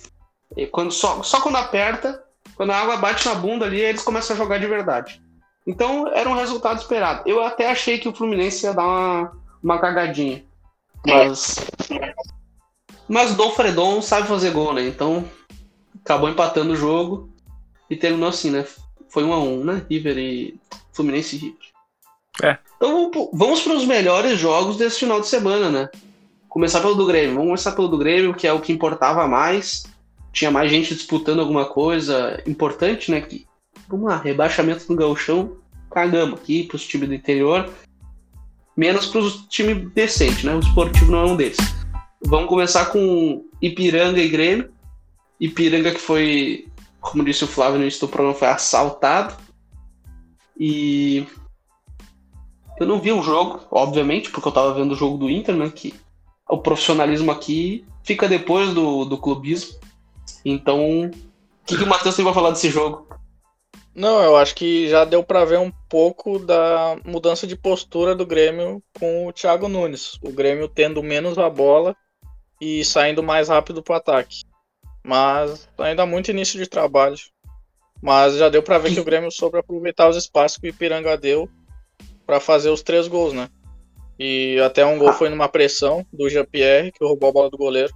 E 0.55 0.65
quando, 0.65 0.93
só, 0.93 1.21
só 1.23 1.41
quando 1.41 1.57
aperta, 1.57 2.23
quando 2.55 2.69
a 2.69 2.77
água 2.77 2.95
bate 2.95 3.27
na 3.27 3.35
bunda 3.35 3.65
ali, 3.65 3.81
eles 3.81 4.01
começam 4.01 4.33
a 4.33 4.39
jogar 4.39 4.57
de 4.57 4.65
verdade. 4.65 5.21
Então 5.67 6.07
era 6.07 6.29
um 6.29 6.35
resultado 6.35 6.79
esperado. 6.79 7.27
Eu 7.27 7.43
até 7.43 7.69
achei 7.69 7.99
que 7.99 8.07
o 8.07 8.15
Fluminense 8.15 8.65
ia 8.65 8.73
dar 8.73 8.87
uma, 8.87 9.31
uma 9.61 9.77
cagadinha. 9.77 10.41
Mas. 11.05 11.57
Mas 13.09 13.35
Dom 13.35 13.51
Fredon 13.51 14.01
sabe 14.01 14.25
fazer 14.25 14.51
gol, 14.51 14.73
né? 14.73 14.87
Então 14.87 15.29
acabou 16.01 16.29
empatando 16.29 16.71
o 16.71 16.77
jogo 16.77 17.29
e 17.89 17.95
terminou 17.97 18.29
assim, 18.29 18.51
né? 18.51 18.65
Foi 19.09 19.25
um 19.25 19.33
a 19.33 19.37
um, 19.37 19.65
né? 19.65 19.85
River 19.89 20.17
e 20.17 20.57
Fluminense 20.93 21.35
e 21.35 21.39
River. 21.39 21.68
É. 22.41 22.57
Então 22.77 23.11
vamos- 23.33 23.61
para 23.61 23.73
os 23.73 23.85
melhores 23.85 24.39
jogos 24.39 24.77
desse 24.77 24.99
final 24.99 25.19
de 25.19 25.27
semana, 25.27 25.69
né? 25.69 25.89
Começar 26.47 26.79
pelo 26.79 26.95
do 26.95 27.05
Grêmio. 27.05 27.35
Vamos 27.35 27.47
começar 27.47 27.71
pelo 27.73 27.87
do 27.87 27.97
Grêmio, 27.97 28.33
que 28.33 28.47
é 28.47 28.53
o 28.53 28.61
que 28.61 28.71
importava 28.71 29.27
mais. 29.27 29.85
Tinha 30.31 30.49
mais 30.49 30.71
gente 30.71 30.95
disputando 30.95 31.39
alguma 31.39 31.65
coisa 31.65 32.41
importante, 32.47 33.11
né? 33.11 33.21
Que, 33.21 33.45
vamos 33.87 34.07
lá, 34.07 34.17
rebaixamento 34.17 34.87
do 34.87 34.95
gauchão, 34.95 35.57
cagamos 35.91 36.39
aqui 36.39 36.63
pros 36.63 36.85
times 36.85 37.09
do 37.09 37.15
interior. 37.15 37.69
Menos 38.75 39.07
pros 39.07 39.45
times 39.49 39.91
decentes, 39.93 40.43
né? 40.43 40.55
O 40.55 40.59
esportivo 40.59 41.11
não 41.11 41.19
é 41.19 41.25
um 41.25 41.35
deles. 41.35 41.57
Vamos 42.25 42.49
começar 42.49 42.85
com 42.85 43.45
Ipiranga 43.61 44.19
e 44.19 44.29
Grêmio. 44.29 44.71
Ipiranga 45.39 45.91
que 45.91 45.99
foi, 45.99 46.67
como 47.01 47.23
disse 47.23 47.43
o 47.43 47.47
Flávio 47.47 47.77
no 47.77 47.83
início 47.83 48.01
do 48.01 48.07
programa, 48.07 48.35
foi 48.35 48.47
assaltado. 48.47 49.35
E 50.57 51.25
eu 52.79 52.87
não 52.87 52.99
vi 52.99 53.11
o 53.11 53.21
jogo, 53.21 53.61
obviamente, 53.69 54.31
porque 54.31 54.47
eu 54.47 54.51
tava 54.51 54.73
vendo 54.73 54.93
o 54.93 54.95
jogo 54.95 55.17
do 55.17 55.29
Inter, 55.29 55.55
né? 55.55 55.69
Que 55.73 55.93
o 56.49 56.57
profissionalismo 56.57 57.29
aqui 57.31 57.85
fica 58.03 58.27
depois 58.27 58.73
do, 58.73 59.05
do 59.05 59.17
clubismo. 59.17 59.77
Então, 60.45 61.07
o 61.07 61.11
que, 61.65 61.77
que 61.77 61.83
o 61.83 61.87
Matheus 61.87 62.15
tem 62.15 62.23
pra 62.23 62.33
falar 62.33 62.51
desse 62.51 62.69
jogo? 62.69 63.07
Não, 63.93 64.23
eu 64.23 64.37
acho 64.37 64.55
que 64.55 64.87
já 64.87 65.03
deu 65.03 65.23
pra 65.23 65.43
ver 65.43 65.59
um 65.59 65.71
pouco 65.89 66.39
da 66.39 66.97
mudança 67.05 67.45
de 67.45 67.57
postura 67.57 68.15
do 68.15 68.25
Grêmio 68.25 68.81
com 68.97 69.27
o 69.27 69.33
Thiago 69.33 69.67
Nunes. 69.67 70.17
O 70.23 70.31
Grêmio 70.31 70.69
tendo 70.69 71.03
menos 71.03 71.37
a 71.37 71.49
bola 71.49 71.95
e 72.61 72.85
saindo 72.85 73.21
mais 73.21 73.49
rápido 73.49 73.83
pro 73.83 73.95
ataque. 73.95 74.43
Mas 75.03 75.67
ainda 75.77 76.05
muito 76.05 76.31
início 76.31 76.57
de 76.57 76.67
trabalho. 76.67 77.17
Mas 78.01 78.35
já 78.35 78.47
deu 78.47 78.63
pra 78.63 78.77
ver 78.77 78.93
que 78.93 78.99
o 79.01 79.03
Grêmio 79.03 79.31
soube 79.31 79.57
aproveitar 79.57 80.07
os 80.07 80.15
espaços 80.15 80.57
que 80.57 80.67
o 80.67 80.69
Ipiranga 80.69 81.17
deu 81.17 81.49
pra 82.29 82.39
fazer 82.39 82.69
os 82.69 82.83
três 82.83 83.07
gols, 83.07 83.33
né? 83.33 83.49
E 84.19 84.59
até 84.59 84.85
um 84.85 84.99
gol 84.99 85.11
foi 85.13 85.29
numa 85.29 85.49
pressão 85.49 86.05
do 86.13 86.29
Jean-Pierre, 86.29 86.91
que 86.91 87.03
roubou 87.03 87.29
a 87.29 87.33
bola 87.33 87.49
do 87.49 87.57
goleiro. 87.57 87.91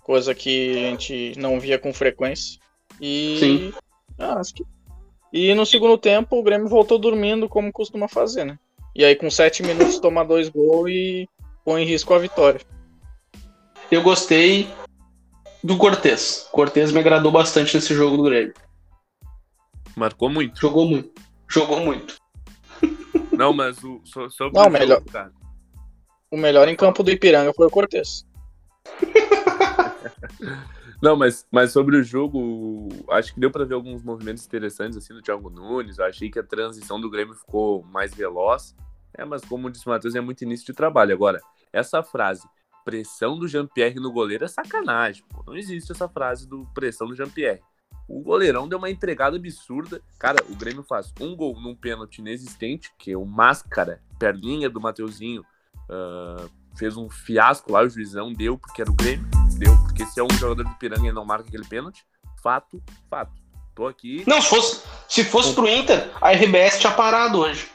Coisa 0.00 0.34
que 0.34 0.72
a 0.72 0.90
gente 0.90 1.32
não 1.38 1.58
via 1.58 1.78
com 1.78 1.90
frequência. 1.94 2.60
E 3.00 3.36
Sim. 3.40 3.72
ah, 4.18 4.34
acho 4.34 4.52
que. 4.52 4.62
E 5.32 5.54
no 5.54 5.64
segundo 5.64 5.96
tempo 5.96 6.38
o 6.38 6.42
Grêmio 6.42 6.68
voltou 6.68 6.98
dormindo 6.98 7.48
como 7.48 7.72
costuma 7.72 8.08
fazer, 8.08 8.44
né? 8.44 8.58
E 8.94 9.06
aí 9.06 9.16
com 9.16 9.30
sete 9.30 9.62
minutos 9.62 9.98
toma 9.98 10.22
dois 10.22 10.50
gols 10.50 10.90
e 10.90 11.26
põe 11.64 11.82
em 11.82 11.86
risco 11.86 12.12
a 12.12 12.18
vitória. 12.18 12.60
Eu 13.90 14.02
gostei 14.02 14.68
do 15.64 15.78
Cortez. 15.78 16.46
Cortez 16.52 16.92
me 16.92 16.98
agradou 16.98 17.32
bastante 17.32 17.74
nesse 17.74 17.94
jogo 17.94 18.18
do 18.18 18.24
Grêmio. 18.24 18.52
Marcou 19.96 20.28
muito. 20.28 20.60
Jogou 20.60 20.86
muito. 20.86 21.10
Jogou 21.48 21.80
muito. 21.80 22.25
Não, 23.32 23.52
mas 23.52 23.82
o, 23.84 24.00
so- 24.04 24.30
sobre 24.30 24.54
Não, 24.58 24.62
o 24.62 24.70
jogo, 24.70 24.78
melhor. 24.78 25.04
cara. 25.04 25.32
O 26.30 26.36
melhor 26.36 26.68
em 26.68 26.76
campo 26.76 27.02
do 27.02 27.10
Ipiranga 27.10 27.52
foi 27.52 27.66
o 27.66 27.70
Cortez. 27.70 28.26
Não, 31.02 31.14
mas, 31.14 31.46
mas 31.50 31.72
sobre 31.72 31.96
o 31.96 32.02
jogo, 32.02 32.88
acho 33.10 33.34
que 33.34 33.40
deu 33.40 33.50
pra 33.50 33.64
ver 33.64 33.74
alguns 33.74 34.02
movimentos 34.02 34.46
interessantes 34.46 34.96
assim 34.96 35.12
do 35.12 35.20
Thiago 35.20 35.50
Nunes. 35.50 35.98
Eu 35.98 36.06
achei 36.06 36.30
que 36.30 36.38
a 36.38 36.42
transição 36.42 36.98
do 37.00 37.10
Grêmio 37.10 37.34
ficou 37.34 37.82
mais 37.84 38.14
veloz. 38.14 38.74
É, 39.12 39.24
mas 39.24 39.44
como 39.44 39.70
disse 39.70 39.86
o 39.86 39.90
Matheus, 39.90 40.14
é 40.14 40.20
muito 40.20 40.42
início 40.42 40.66
de 40.66 40.72
trabalho. 40.72 41.12
Agora, 41.14 41.40
essa 41.72 42.02
frase, 42.02 42.48
pressão 42.84 43.38
do 43.38 43.46
Jean-Pierre 43.46 44.00
no 44.00 44.10
goleiro, 44.12 44.44
é 44.44 44.48
sacanagem. 44.48 45.22
Pô. 45.28 45.42
Não 45.46 45.56
existe 45.56 45.92
essa 45.92 46.08
frase 46.08 46.48
do 46.48 46.66
pressão 46.74 47.06
do 47.06 47.14
Jean-Pierre. 47.14 47.60
O 48.08 48.22
goleirão 48.22 48.68
deu 48.68 48.78
uma 48.78 48.90
entregada 48.90 49.36
absurda. 49.36 50.00
Cara, 50.18 50.42
o 50.48 50.54
Grêmio 50.54 50.84
faz 50.84 51.12
um 51.20 51.34
gol 51.34 51.60
num 51.60 51.74
pênalti 51.74 52.18
inexistente, 52.18 52.92
que 52.98 53.10
é 53.12 53.16
o 53.16 53.24
Máscara, 53.24 54.00
perninha 54.18 54.70
do 54.70 54.80
Mateuzinho, 54.80 55.44
ah, 55.88 56.48
fez 56.76 56.96
um 56.96 57.08
fiasco 57.08 57.72
lá, 57.72 57.82
o 57.82 57.88
juizão 57.88 58.32
deu, 58.32 58.58
porque 58.58 58.82
era 58.82 58.90
o 58.90 58.94
Grêmio, 58.94 59.26
deu, 59.58 59.76
porque 59.84 60.04
se 60.06 60.20
é 60.20 60.22
um 60.22 60.30
jogador 60.30 60.64
de 60.64 60.78
piranga 60.78 61.08
e 61.08 61.12
não 61.12 61.24
marca 61.24 61.48
aquele 61.48 61.66
pênalti, 61.66 62.06
fato, 62.42 62.82
fato. 63.10 63.32
Tô 63.74 63.86
aqui. 63.86 64.24
Não, 64.26 64.40
se 64.40 64.48
fosse, 64.48 64.82
se 65.08 65.24
fosse 65.24 65.54
pro 65.54 65.68
Inter, 65.68 66.10
a 66.20 66.30
RBS 66.32 66.78
tinha 66.80 66.92
parado 66.92 67.40
hoje. 67.40 67.70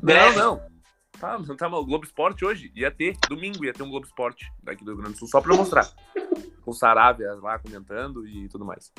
Não, 0.00 0.32
não. 0.32 0.70
Tá, 1.18 1.38
não 1.38 1.56
tá 1.56 1.68
mal. 1.68 1.82
O 1.82 1.86
Globo 1.86 2.04
Esporte 2.04 2.44
hoje 2.44 2.70
ia 2.74 2.90
ter, 2.90 3.16
domingo 3.28 3.64
ia 3.64 3.72
ter 3.72 3.82
um 3.82 3.90
Globo 3.90 4.06
Esporte 4.06 4.50
daqui 4.62 4.84
do 4.84 4.92
Rio 4.92 5.02
Grande 5.02 5.14
do 5.14 5.18
Sul, 5.18 5.28
só 5.28 5.40
pra 5.40 5.56
mostrar. 5.56 5.90
Com 6.62 6.70
o 6.70 6.74
Saravia 6.74 7.34
lá 7.34 7.58
comentando 7.58 8.26
e 8.26 8.48
tudo 8.48 8.64
mais. 8.64 8.92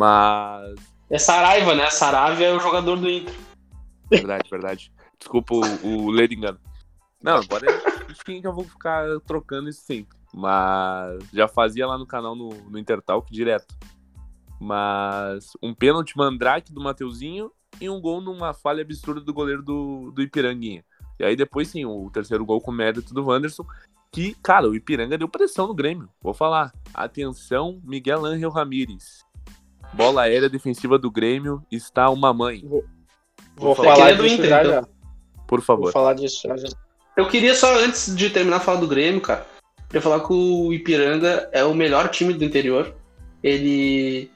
Mas. 0.00 0.80
É 1.10 1.18
Saraiva, 1.18 1.74
né? 1.74 1.90
Saraiva 1.90 2.42
é 2.42 2.50
o 2.54 2.58
jogador 2.58 2.96
do 2.96 3.10
Inter. 3.10 3.34
Verdade, 4.08 4.48
verdade. 4.50 4.92
Desculpa 5.18 5.54
o, 5.54 5.86
o 5.86 6.10
ler 6.10 6.32
engano. 6.32 6.58
Não, 7.22 7.36
agora 7.36 7.66
é 7.70 8.10
enfim 8.10 8.40
que 8.40 8.46
eu 8.46 8.54
vou 8.54 8.64
ficar 8.64 9.04
trocando 9.26 9.68
isso 9.68 9.82
sempre. 9.82 10.16
Mas 10.32 11.22
já 11.34 11.46
fazia 11.46 11.86
lá 11.86 11.98
no 11.98 12.06
canal 12.06 12.34
no, 12.34 12.48
no 12.48 12.78
Intertalk 12.78 13.30
direto. 13.30 13.76
Mas 14.58 15.50
um 15.62 15.74
pênalti 15.74 16.16
mandrake 16.16 16.72
do 16.72 16.80
Mateuzinho 16.80 17.52
e 17.78 17.90
um 17.90 18.00
gol 18.00 18.22
numa 18.22 18.54
falha 18.54 18.80
absurda 18.80 19.20
do 19.20 19.34
goleiro 19.34 19.62
do, 19.62 20.10
do 20.12 20.22
Ipiranguinha. 20.22 20.82
E 21.18 21.24
aí 21.24 21.36
depois 21.36 21.68
sim, 21.68 21.84
o 21.84 22.08
terceiro 22.10 22.46
gol 22.46 22.62
com 22.62 22.72
mérito 22.72 23.12
do 23.12 23.26
Wanderson. 23.26 23.66
Que, 24.10 24.34
cara, 24.42 24.66
o 24.66 24.74
Ipiranga 24.74 25.18
deu 25.18 25.28
pressão 25.28 25.68
no 25.68 25.74
Grêmio. 25.74 26.08
Vou 26.22 26.32
falar. 26.32 26.72
Atenção, 26.94 27.80
Miguel 27.84 28.24
Ángel 28.24 28.50
Ramírez. 28.50 29.28
Bola 29.92 30.22
aérea 30.22 30.48
defensiva 30.48 30.98
do 30.98 31.10
Grêmio 31.10 31.62
está 31.70 32.08
uma 32.10 32.32
mãe. 32.32 32.64
Vou 33.56 33.74
falar. 33.74 33.96
falar 33.96 34.12
disso 34.12 34.34
Inter, 34.34 34.48
já, 34.48 34.60
então. 34.60 34.72
já. 34.72 34.82
Por 35.46 35.58
Vou 35.58 35.66
favor. 35.66 35.92
falar 35.92 36.14
disso 36.14 36.40
já, 36.46 36.56
já. 36.56 36.68
Eu 37.16 37.28
queria 37.28 37.54
só, 37.54 37.74
antes 37.80 38.14
de 38.14 38.30
terminar 38.30 38.60
falar 38.60 38.80
do 38.80 38.86
Grêmio, 38.86 39.20
cara, 39.20 39.46
queria 39.88 40.00
falar 40.00 40.20
que 40.20 40.32
o 40.32 40.72
Ipiranga 40.72 41.48
é 41.52 41.64
o 41.64 41.74
melhor 41.74 42.08
time 42.08 42.32
do 42.32 42.44
interior. 42.44 42.94
Ele. 43.42 44.30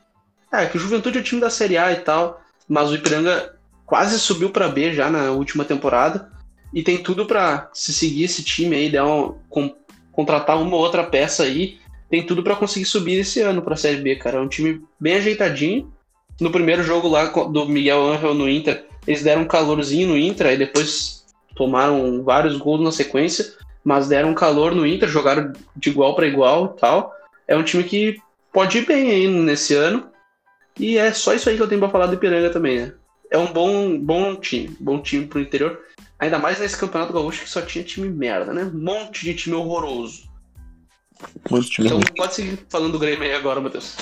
É, 0.52 0.66
que 0.66 0.76
o 0.76 0.80
Juventude 0.80 1.18
é 1.18 1.20
o 1.20 1.24
time 1.24 1.40
da 1.40 1.50
Série 1.50 1.76
A 1.78 1.92
e 1.92 1.96
tal, 1.96 2.40
mas 2.68 2.90
o 2.90 2.94
Ipiranga 2.94 3.54
quase 3.86 4.18
subiu 4.18 4.50
pra 4.50 4.68
B 4.68 4.92
já 4.92 5.10
na 5.10 5.30
última 5.30 5.64
temporada. 5.64 6.30
E 6.72 6.82
tem 6.82 6.98
tudo 7.02 7.26
pra 7.26 7.70
se 7.72 7.92
seguir 7.92 8.24
esse 8.24 8.42
time 8.42 8.74
aí, 8.74 8.90
dar 8.90 9.06
um, 9.06 9.38
com- 9.48 9.74
contratar 10.10 10.60
uma 10.60 10.74
ou 10.76 10.82
outra 10.82 11.04
peça 11.04 11.44
aí. 11.44 11.78
Tem 12.08 12.24
tudo 12.24 12.42
pra 12.42 12.56
conseguir 12.56 12.84
subir 12.84 13.18
esse 13.18 13.40
ano 13.40 13.62
pra 13.62 13.76
Série 13.76 14.00
B, 14.00 14.16
cara. 14.16 14.38
É 14.38 14.40
um 14.40 14.48
time 14.48 14.82
bem 15.00 15.16
ajeitadinho. 15.16 15.92
No 16.40 16.50
primeiro 16.50 16.82
jogo 16.82 17.08
lá 17.08 17.26
do 17.26 17.68
Miguel 17.68 18.04
Angel 18.04 18.34
no 18.34 18.48
Inter, 18.48 18.86
eles 19.06 19.22
deram 19.22 19.42
um 19.42 19.46
calorzinho 19.46 20.08
no 20.08 20.18
Inter, 20.18 20.48
aí 20.48 20.56
depois 20.56 21.24
tomaram 21.54 22.22
vários 22.24 22.56
gols 22.56 22.80
na 22.80 22.90
sequência, 22.90 23.54
mas 23.84 24.08
deram 24.08 24.30
um 24.30 24.34
calor 24.34 24.74
no 24.74 24.86
Inter, 24.86 25.08
jogaram 25.08 25.52
de 25.76 25.90
igual 25.90 26.16
para 26.16 26.26
igual 26.26 26.74
e 26.76 26.80
tal. 26.80 27.12
É 27.46 27.56
um 27.56 27.62
time 27.62 27.84
que 27.84 28.16
pode 28.52 28.78
ir 28.78 28.86
bem 28.86 29.10
aí 29.10 29.28
nesse 29.28 29.74
ano. 29.74 30.08
E 30.78 30.98
é 30.98 31.12
só 31.12 31.34
isso 31.34 31.48
aí 31.48 31.56
que 31.56 31.62
eu 31.62 31.68
tenho 31.68 31.80
pra 31.80 31.90
falar 31.90 32.06
do 32.06 32.14
Ipiranga 32.14 32.50
também, 32.50 32.80
né? 32.80 32.94
É 33.30 33.38
um 33.38 33.52
bom, 33.52 33.98
bom 33.98 34.34
time, 34.36 34.76
bom 34.80 35.00
time 35.00 35.26
pro 35.26 35.40
interior. 35.40 35.80
Ainda 36.18 36.38
mais 36.38 36.58
nesse 36.58 36.76
campeonato 36.76 37.12
gaúcho 37.12 37.42
que 37.42 37.50
só 37.50 37.60
tinha 37.62 37.84
time 37.84 38.08
merda, 38.08 38.52
né? 38.52 38.64
Um 38.64 38.78
monte 38.78 39.24
de 39.24 39.34
time 39.34 39.54
horroroso. 39.54 40.28
Muito 41.50 41.70
time 41.70 41.88
Então 41.88 42.00
pode 42.16 42.34
seguir 42.34 42.58
falando 42.68 42.92
do 42.92 42.98
Grêmio 42.98 43.22
aí 43.22 43.34
agora, 43.34 43.60
Matheus. 43.60 43.96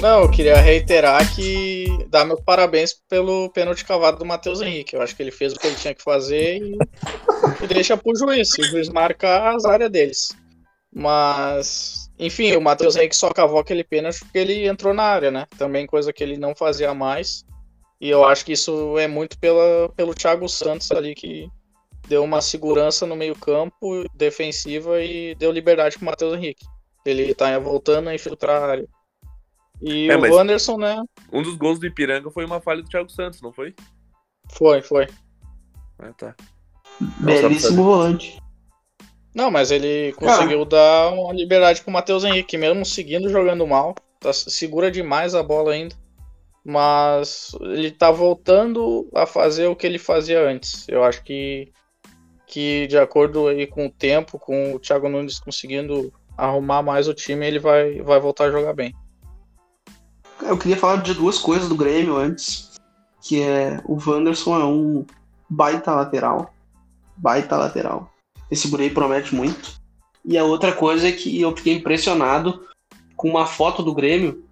Não, 0.00 0.22
eu 0.22 0.30
queria 0.30 0.56
reiterar 0.56 1.32
que 1.34 1.86
dar 2.08 2.24
meus 2.24 2.40
parabéns 2.40 2.92
pelo 3.08 3.48
pênalti 3.50 3.84
cavado 3.84 4.18
do 4.18 4.24
Matheus 4.24 4.60
Henrique. 4.60 4.96
Eu 4.96 5.02
acho 5.02 5.14
que 5.14 5.22
ele 5.22 5.30
fez 5.30 5.52
o 5.52 5.58
que 5.58 5.66
ele 5.66 5.76
tinha 5.76 5.94
que 5.94 6.02
fazer 6.02 6.58
e, 6.58 6.76
e 7.62 7.66
deixa 7.68 7.96
pro 7.96 8.16
juiz. 8.16 8.50
Se 8.50 8.62
o 8.62 8.64
juiz 8.64 8.88
marcar 8.88 9.54
as 9.54 9.64
áreas 9.64 9.90
deles. 9.90 10.30
Mas, 10.92 12.10
enfim, 12.18 12.56
o 12.56 12.60
Matheus 12.60 12.96
Henrique 12.96 13.14
só 13.14 13.30
cavou 13.30 13.60
aquele 13.60 13.84
pênalti 13.84 14.18
porque 14.20 14.38
ele 14.38 14.66
entrou 14.66 14.92
na 14.92 15.04
área, 15.04 15.30
né? 15.30 15.46
Também 15.56 15.86
coisa 15.86 16.12
que 16.12 16.22
ele 16.22 16.36
não 16.36 16.54
fazia 16.54 16.92
mais. 16.92 17.44
E 18.00 18.10
eu 18.10 18.24
acho 18.24 18.44
que 18.44 18.52
isso 18.52 18.98
é 18.98 19.06
muito 19.06 19.38
pela, 19.38 19.88
pelo 19.90 20.14
Thiago 20.14 20.48
Santos 20.48 20.90
ali 20.90 21.14
que 21.14 21.48
deu 22.08 22.22
uma 22.22 22.40
segurança 22.40 23.06
no 23.06 23.16
meio-campo 23.16 24.04
defensiva 24.14 25.02
e 25.02 25.34
deu 25.34 25.50
liberdade 25.50 25.96
pro 25.96 26.06
Matheus 26.06 26.34
Henrique. 26.34 26.66
Ele 27.04 27.34
tá 27.34 27.58
voltando 27.58 28.08
a 28.08 28.14
infiltrar 28.14 28.62
a 28.62 28.66
área. 28.66 28.88
E 29.80 30.08
É, 30.08 30.16
o 30.16 30.34
Wanderson, 30.34 30.78
né? 30.78 31.02
Um 31.32 31.42
dos 31.42 31.56
gols 31.56 31.78
do 31.78 31.86
Ipiranga 31.86 32.30
foi 32.30 32.44
uma 32.44 32.60
falha 32.60 32.82
do 32.82 32.88
Thiago 32.88 33.10
Santos, 33.10 33.42
não 33.42 33.52
foi? 33.52 33.74
Foi, 34.50 34.80
foi. 34.80 35.08
Ah, 35.98 36.12
tá. 36.12 36.34
Belíssimo 37.00 37.82
volante. 37.82 38.38
Não, 39.34 39.50
mas 39.50 39.70
ele 39.70 40.12
conseguiu 40.12 40.64
dar 40.64 41.10
uma 41.12 41.32
liberdade 41.32 41.82
pro 41.82 41.92
Matheus 41.92 42.22
Henrique, 42.22 42.58
mesmo 42.58 42.84
seguindo 42.84 43.30
jogando 43.30 43.66
mal. 43.66 43.94
Tá, 44.20 44.32
segura 44.32 44.90
demais 44.90 45.34
a 45.34 45.42
bola 45.42 45.72
ainda. 45.72 45.96
Mas 46.64 47.52
ele 47.60 47.90
tá 47.90 48.10
voltando 48.10 49.08
a 49.14 49.26
fazer 49.26 49.66
o 49.66 49.74
que 49.74 49.86
ele 49.86 49.98
fazia 49.98 50.40
antes. 50.46 50.86
Eu 50.88 51.02
acho 51.02 51.24
que, 51.24 51.72
que 52.52 52.86
de 52.86 52.98
acordo 52.98 53.48
aí 53.48 53.66
com 53.66 53.86
o 53.86 53.90
tempo, 53.90 54.38
com 54.38 54.74
o 54.74 54.78
Thiago 54.78 55.08
Nunes 55.08 55.40
conseguindo 55.40 56.12
arrumar 56.36 56.82
mais 56.82 57.08
o 57.08 57.14
time, 57.14 57.46
ele 57.46 57.58
vai, 57.58 58.02
vai 58.02 58.20
voltar 58.20 58.44
a 58.44 58.50
jogar 58.50 58.74
bem. 58.74 58.94
Eu 60.42 60.58
queria 60.58 60.76
falar 60.76 60.96
de 60.96 61.14
duas 61.14 61.38
coisas 61.38 61.66
do 61.66 61.74
Grêmio 61.74 62.14
antes. 62.14 62.72
Que 63.22 63.40
é 63.40 63.80
o 63.86 63.96
Wanderson 63.96 64.60
é 64.60 64.64
um 64.66 65.06
baita 65.48 65.94
lateral. 65.94 66.52
Baita 67.16 67.56
lateral. 67.56 68.12
Esse 68.50 68.68
guri 68.68 68.90
promete 68.90 69.34
muito. 69.34 69.80
E 70.22 70.36
a 70.36 70.44
outra 70.44 70.72
coisa 70.72 71.08
é 71.08 71.12
que 71.12 71.40
eu 71.40 71.56
fiquei 71.56 71.76
impressionado 71.76 72.66
com 73.16 73.30
uma 73.30 73.46
foto 73.46 73.82
do 73.82 73.94
Grêmio 73.94 74.44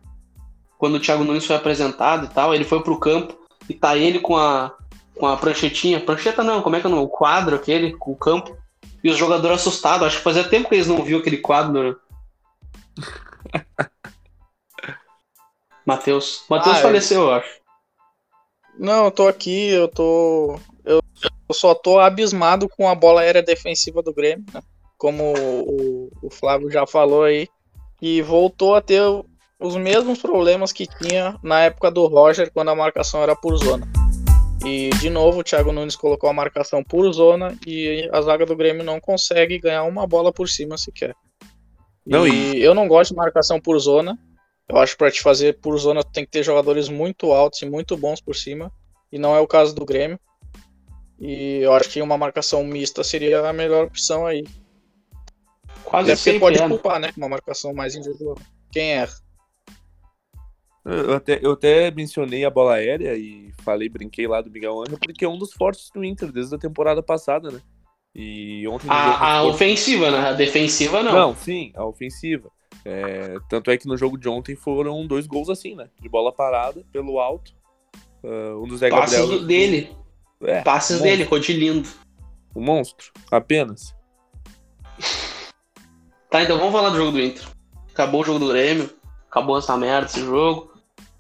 quando 0.79 0.95
o 0.95 1.01
Thiago 1.01 1.23
Nunes 1.23 1.45
foi 1.45 1.57
apresentado 1.57 2.25
e 2.25 2.29
tal. 2.31 2.55
Ele 2.55 2.65
foi 2.65 2.83
pro 2.83 2.99
campo 2.99 3.37
e 3.69 3.75
tá 3.75 3.95
ele 3.95 4.21
com 4.21 4.39
a, 4.39 4.75
com 5.16 5.27
a 5.27 5.37
pranchetinha. 5.37 6.01
Prancheta 6.01 6.42
não, 6.42 6.62
como 6.62 6.77
é 6.77 6.81
que 6.81 6.87
é 6.87 6.90
o 6.90 7.09
quadro 7.09 7.57
aquele, 7.57 7.92
com 7.96 8.12
o 8.12 8.16
campo. 8.16 8.57
E 9.03 9.11
os 9.11 9.16
jogadores 9.16 9.61
assustados. 9.61 10.07
Acho 10.07 10.18
que 10.18 10.25
fazia 10.25 10.44
tempo 10.44 10.68
que 10.68 10.75
eles 10.75 10.87
não 10.87 11.03
viam 11.03 11.20
aquele 11.20 11.38
quadro. 11.38 11.83
Né? 11.83 11.96
Matheus. 15.87 16.44
Matheus 16.49 16.77
Ah, 16.79 16.83
faleceu, 16.83 17.23
eu 17.23 17.33
acho. 17.33 17.61
Não, 18.79 19.07
eu 19.07 19.11
tô 19.11 19.29
aqui, 19.29 19.68
eu 19.68 19.88
tô. 19.88 20.59
Eu, 20.85 21.01
eu 21.49 21.55
só 21.55 21.75
tô 21.75 21.99
abismado 21.99 22.68
com 22.68 22.88
a 22.88 22.94
bola 22.94 23.23
aérea 23.23 23.42
defensiva 23.42 24.03
do 24.03 24.14
Grêmio, 24.14 24.44
né? 24.53 24.62
Como 24.96 25.35
o, 25.35 26.11
o 26.23 26.31
Flávio 26.31 26.70
já 26.70 26.87
falou 26.87 27.25
aí. 27.25 27.49
E 28.01 28.23
voltou 28.23 28.75
a 28.75 28.81
ter 28.81 29.03
os 29.59 29.77
mesmos 29.77 30.20
problemas 30.20 30.73
que 30.73 30.87
tinha 30.87 31.38
na 31.42 31.61
época 31.61 31.90
do 31.90 32.07
Roger, 32.07 32.51
quando 32.53 32.70
a 32.70 32.75
marcação 32.75 33.23
era 33.23 33.37
por 33.37 33.57
zona. 33.57 33.87
E 34.64 34.90
de 34.90 35.09
novo 35.09 35.40
o 35.40 35.44
Thiago 35.44 35.73
Nunes 35.73 35.96
colocou 35.96 36.29
a 36.29 36.35
marcação 36.35 36.85
por 36.85 37.11
zona 37.12 37.57
e 37.66 38.09
a 38.12 38.20
zaga 38.20 38.44
do 38.44 38.57
Grêmio 38.57 38.85
não 38.85 39.01
consegue 39.01 39.59
ganhar 39.59 39.85
uma 39.85 40.07
bola 40.07 40.33
por 40.33 40.49
cima 40.49 40.77
sequer. 40.77 41.14
Não, 42.07 42.27
e 42.27 42.62
eu 42.62 42.75
não 42.75 42.88
gosto 42.88 43.12
de 43.12 43.16
marcação 43.16 43.61
por 43.61 43.79
zona. 43.79 44.18
Eu 44.68 44.77
acho 44.77 44.92
que 44.92 44.99
para 44.99 45.11
te 45.11 45.23
fazer 45.23 45.59
por 45.61 45.77
zona 45.79 46.03
tem 46.03 46.25
que 46.25 46.31
ter 46.31 46.42
jogadores 46.42 46.88
muito 46.88 47.33
altos 47.33 47.62
e 47.62 47.66
muito 47.68 47.96
bons 47.96 48.20
por 48.20 48.37
cima. 48.37 48.70
E 49.11 49.18
não 49.18 49.35
é 49.35 49.40
o 49.40 49.46
caso 49.46 49.75
do 49.75 49.85
Grêmio. 49.85 50.18
E 51.18 51.59
eu 51.59 51.75
acho 51.75 51.88
que 51.90 52.01
uma 52.01 52.16
marcação 52.16 52.64
mista 52.64 53.03
seria 53.05 53.46
a 53.46 53.53
melhor 53.53 53.87
opção 53.87 54.27
aí. 54.27 54.44
Quase 55.85 56.12
Até 56.12 56.16
porque 56.16 56.16
sempre 56.16 56.40
pode 56.40 56.59
é, 56.59 56.62
né? 56.62 56.68
culpar, 56.68 57.01
né? 57.01 57.12
Uma 57.16 57.29
marcação 57.29 57.75
mais 57.75 57.94
individual. 57.94 58.37
Quem 58.73 58.92
erra? 58.92 59.12
Eu 60.92 61.14
até, 61.14 61.38
eu 61.42 61.53
até 61.53 61.90
mencionei 61.90 62.44
a 62.44 62.50
bola 62.50 62.74
aérea 62.74 63.14
e 63.16 63.53
falei, 63.62 63.88
brinquei 63.88 64.26
lá 64.26 64.40
do 64.40 64.50
Miguel 64.50 64.81
Angel, 64.81 64.98
porque 64.98 65.24
é 65.24 65.29
um 65.29 65.38
dos 65.38 65.53
fortes 65.53 65.90
do 65.94 66.05
Inter 66.05 66.33
desde 66.33 66.55
a 66.55 66.59
temporada 66.59 67.03
passada, 67.03 67.50
né? 67.50 67.61
E 68.14 68.66
ontem 68.66 68.88
A, 68.90 69.37
a 69.37 69.42
ofensiva, 69.44 70.11
né? 70.11 70.18
A 70.18 70.33
defensiva 70.33 71.03
não. 71.03 71.12
Não, 71.12 71.37
sim, 71.37 71.70
a 71.76 71.85
ofensiva. 71.87 72.50
É, 72.85 73.37
tanto 73.48 73.70
é 73.70 73.76
que 73.76 73.87
no 73.87 73.96
jogo 73.96 74.16
de 74.18 74.29
ontem 74.29 74.57
foram 74.57 75.07
dois 75.07 75.26
gols 75.26 75.48
assim, 75.48 75.74
né? 75.74 75.88
De 76.00 76.09
bola 76.09 76.33
parada, 76.33 76.83
pelo 76.92 77.20
alto. 77.20 77.53
Ah, 78.24 78.57
um 78.57 78.66
do 78.66 78.76
Zé 78.76 78.88
Passes 78.90 79.18
Gabriel. 79.18 79.40
do- 79.40 79.46
dele. 79.46 79.96
É, 80.42 80.62
Passes 80.62 80.98
um 81.00 81.03
dele, 81.03 81.24
Rodilindo. 81.24 81.88
Um 82.57 82.62
monstro, 82.62 83.12
apenas. 83.31 83.94
Tá, 86.31 86.42
então 86.42 86.59
vamos 86.59 86.72
falar 86.72 86.90
do 86.90 86.96
jogo 86.96 87.12
do 87.12 87.20
Inter. 87.20 87.44
Acabou 87.92 88.22
o 88.22 88.24
jogo 88.24 88.38
do 88.38 88.48
Grêmio. 88.48 88.88
Acabou 89.29 89.59
essa 89.59 89.76
merda, 89.76 90.07
esse 90.07 90.20
jogo. 90.20 90.69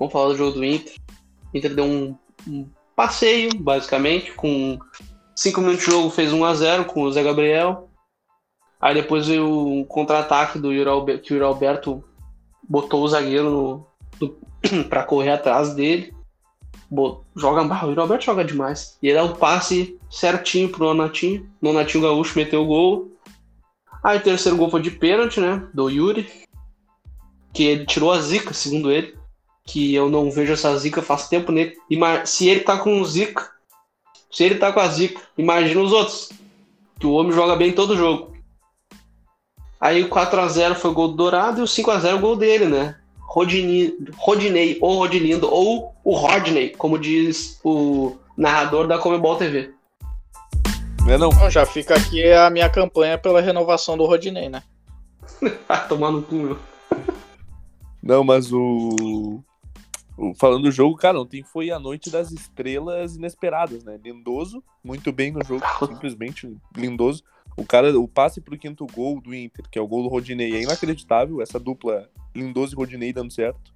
Vamos 0.00 0.12
falar 0.14 0.28
do 0.28 0.36
jogo 0.36 0.52
do 0.52 0.64
Inter. 0.64 0.94
O 1.52 1.58
Inter 1.58 1.74
deu 1.74 1.84
um, 1.84 2.16
um 2.48 2.66
passeio, 2.96 3.50
basicamente, 3.54 4.32
com 4.32 4.78
5 5.36 5.60
minutos 5.60 5.84
de 5.84 5.90
jogo 5.90 6.08
fez 6.08 6.32
1 6.32 6.42
a 6.42 6.54
0 6.54 6.84
com 6.86 7.02
o 7.02 7.12
Zé 7.12 7.22
Gabriel. 7.22 7.90
Aí 8.80 8.94
depois 8.94 9.26
veio 9.26 9.46
um 9.46 9.84
contra-ataque 9.84 10.58
do 10.58 10.72
Yuri 10.72 10.88
Alberto, 10.88 11.22
que 11.22 11.34
o 11.34 11.36
Yuri 11.36 11.44
Alberto 11.44 12.02
botou 12.66 13.02
o 13.02 13.08
zagueiro 13.08 13.86
pra 14.88 15.04
correr 15.04 15.32
atrás 15.32 15.74
dele. 15.74 16.14
Joga, 17.36 17.62
o 17.62 17.88
Yuri 17.90 18.00
Alberto 18.00 18.24
joga 18.24 18.42
demais. 18.42 18.96
E 19.02 19.08
ele 19.08 19.18
dá 19.18 19.24
um 19.24 19.34
passe 19.34 20.00
certinho 20.08 20.70
pro 20.70 20.86
Nonatinho. 20.86 21.46
Nonatinho 21.60 22.04
Gaúcho 22.04 22.38
meteu 22.38 22.62
o 22.62 22.66
gol. 22.66 23.12
Aí 24.02 24.16
o 24.16 24.22
terceiro 24.22 24.56
gol 24.56 24.70
foi 24.70 24.80
de 24.80 24.90
pênalti, 24.90 25.40
né? 25.40 25.68
Do 25.74 25.90
Yuri. 25.90 26.26
Que 27.52 27.64
ele 27.64 27.84
tirou 27.84 28.10
a 28.10 28.18
zica, 28.18 28.54
segundo 28.54 28.90
ele. 28.90 29.19
Que 29.70 29.94
eu 29.94 30.08
não 30.10 30.30
vejo 30.30 30.52
essa 30.52 30.76
zica 30.76 31.00
faz 31.00 31.28
tempo 31.28 31.52
nele. 31.52 31.76
Ima- 31.88 32.26
se 32.26 32.48
ele 32.48 32.60
tá 32.60 32.76
com 32.78 33.04
zica, 33.04 33.50
se 34.30 34.42
ele 34.42 34.56
tá 34.56 34.72
com 34.72 34.80
a 34.80 34.88
zica, 34.88 35.20
imagina 35.38 35.80
os 35.80 35.92
outros. 35.92 36.30
Que 36.98 37.06
o 37.06 37.12
homem 37.12 37.32
joga 37.32 37.54
bem 37.56 37.72
todo 37.72 37.96
jogo. 37.96 38.34
Aí 39.80 40.02
o 40.02 40.08
4x0 40.08 40.74
foi 40.74 40.92
gol 40.92 41.08
do 41.08 41.14
Dourado 41.14 41.60
e 41.60 41.62
o 41.62 41.66
5x0 41.66 42.20
gol 42.20 42.36
dele, 42.36 42.66
né? 42.66 42.96
Rodini, 43.20 43.94
Rodinei, 44.16 44.76
ou 44.80 44.98
Rodilindo, 44.98 45.48
ou 45.48 45.94
o 46.02 46.14
Rodney, 46.16 46.70
como 46.70 46.98
diz 46.98 47.60
o 47.64 48.16
narrador 48.36 48.88
da 48.88 48.98
Comebol 48.98 49.36
TV. 49.36 49.72
Não 51.06 51.12
é 51.12 51.16
não? 51.16 51.30
Bom, 51.30 51.48
já 51.48 51.64
fica 51.64 51.94
aqui 51.94 52.30
a 52.32 52.50
minha 52.50 52.68
campanha 52.68 53.16
pela 53.16 53.40
renovação 53.40 53.96
do 53.96 54.04
Rodinei, 54.04 54.48
né? 54.48 54.62
Tomar 55.88 56.10
no 56.10 56.22
cu, 56.22 56.34
meu. 56.34 56.58
Não, 58.02 58.24
mas 58.24 58.52
o... 58.52 59.40
o- 60.16 60.34
Falando 60.34 60.64
do 60.64 60.70
jogo, 60.72 60.96
cara, 60.96 61.20
ontem 61.20 61.42
foi 61.42 61.70
a 61.70 61.78
noite 61.78 62.10
das 62.10 62.30
estrelas 62.30 63.16
inesperadas, 63.16 63.84
né? 63.84 63.98
Lindoso, 64.02 64.62
muito 64.84 65.12
bem 65.12 65.32
no 65.32 65.42
jogo, 65.44 65.62
simplesmente 65.86 66.52
lindoso. 66.76 67.22
O 67.56 67.64
cara, 67.64 67.98
o 67.98 68.06
passe 68.08 68.40
pro 68.40 68.56
quinto 68.58 68.86
gol 68.86 69.20
do 69.20 69.34
Inter, 69.34 69.68
que 69.70 69.78
é 69.78 69.82
o 69.82 69.86
gol 69.88 70.02
do 70.04 70.08
Rodinei, 70.08 70.54
é 70.56 70.62
inacreditável. 70.62 71.42
Essa 71.42 71.58
dupla 71.58 72.08
Lindoso 72.34 72.74
e 72.74 72.76
Rodinei 72.76 73.12
dando 73.12 73.32
certo. 73.32 73.74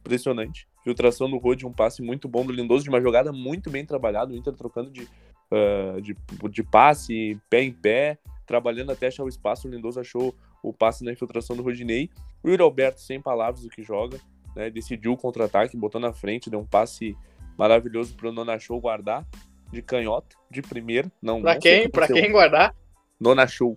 Impressionante. 0.00 0.68
Filtração 0.84 1.28
do 1.28 1.36
Rod, 1.38 1.64
um 1.64 1.72
passe 1.72 2.00
muito 2.02 2.28
bom 2.28 2.44
do 2.44 2.52
Lindoso, 2.52 2.84
de 2.84 2.90
uma 2.90 3.00
jogada 3.00 3.32
muito 3.32 3.70
bem 3.70 3.84
trabalhada. 3.84 4.32
O 4.32 4.36
Inter 4.36 4.52
trocando 4.54 4.90
de, 4.90 5.08
ah, 5.50 5.98
de, 6.00 6.16
de 6.50 6.62
passe, 6.62 7.40
pé 7.50 7.62
em 7.62 7.72
pé, 7.72 8.18
trabalhando 8.46 8.92
até 8.92 9.08
achar 9.08 9.24
o 9.24 9.28
espaço. 9.28 9.66
O 9.66 9.70
Lindoso 9.70 9.98
achou 9.98 10.32
o 10.62 10.72
passe 10.72 11.02
na 11.02 11.10
infiltração 11.12 11.56
do 11.56 11.62
Rodinei. 11.62 12.08
O 12.44 12.48
Yuri 12.48 12.62
Alberto, 12.62 13.00
sem 13.00 13.20
palavras 13.20 13.62
do 13.62 13.68
que 13.68 13.82
joga, 13.82 14.20
né? 14.56 14.70
Decidiu 14.70 15.12
o 15.12 15.16
contra-ataque, 15.16 15.76
botou 15.76 16.00
na 16.00 16.12
frente, 16.12 16.50
deu 16.50 16.58
um 16.58 16.66
passe 16.66 17.16
maravilhoso 17.56 18.14
pro 18.16 18.32
Nona 18.32 18.58
Show 18.58 18.80
guardar. 18.80 19.24
De 19.72 19.82
canhota, 19.82 20.36
de 20.50 20.62
primeira. 20.62 21.10
Não, 21.20 21.42
Pra 21.42 21.52
não 21.52 21.58
o 21.58 21.62
quem, 21.62 21.90
pra 21.90 22.06
quem 22.06 22.30
guardar? 22.32 22.74
Nona 23.20 23.46
Show. 23.48 23.76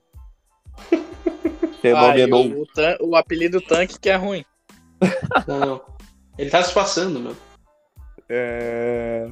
É 1.84 2.26
o, 2.26 2.62
o, 2.62 2.66
tan- 2.68 2.98
o 3.02 3.16
apelido 3.16 3.60
tanque 3.62 4.00
que 4.00 4.10
é 4.10 4.16
ruim. 4.16 4.44
Não, 5.48 5.60
não. 5.60 5.82
Ele 6.38 6.50
tá 6.50 6.62
se 6.62 6.74
passando, 6.74 7.20
meu. 7.20 7.36
É... 8.28 9.30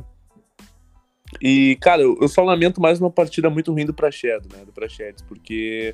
E, 1.41 1.77
cara, 1.81 2.01
eu, 2.01 2.17
eu 2.21 2.27
só 2.27 2.41
lamento 2.41 2.81
mais 2.81 2.99
uma 3.01 3.11
partida 3.11 3.49
muito 3.49 3.71
ruim 3.73 3.85
do 3.85 3.93
Prachedo, 3.93 4.47
né? 4.55 4.63
Do 4.63 4.71
Prachedes, 4.71 5.21
porque 5.23 5.93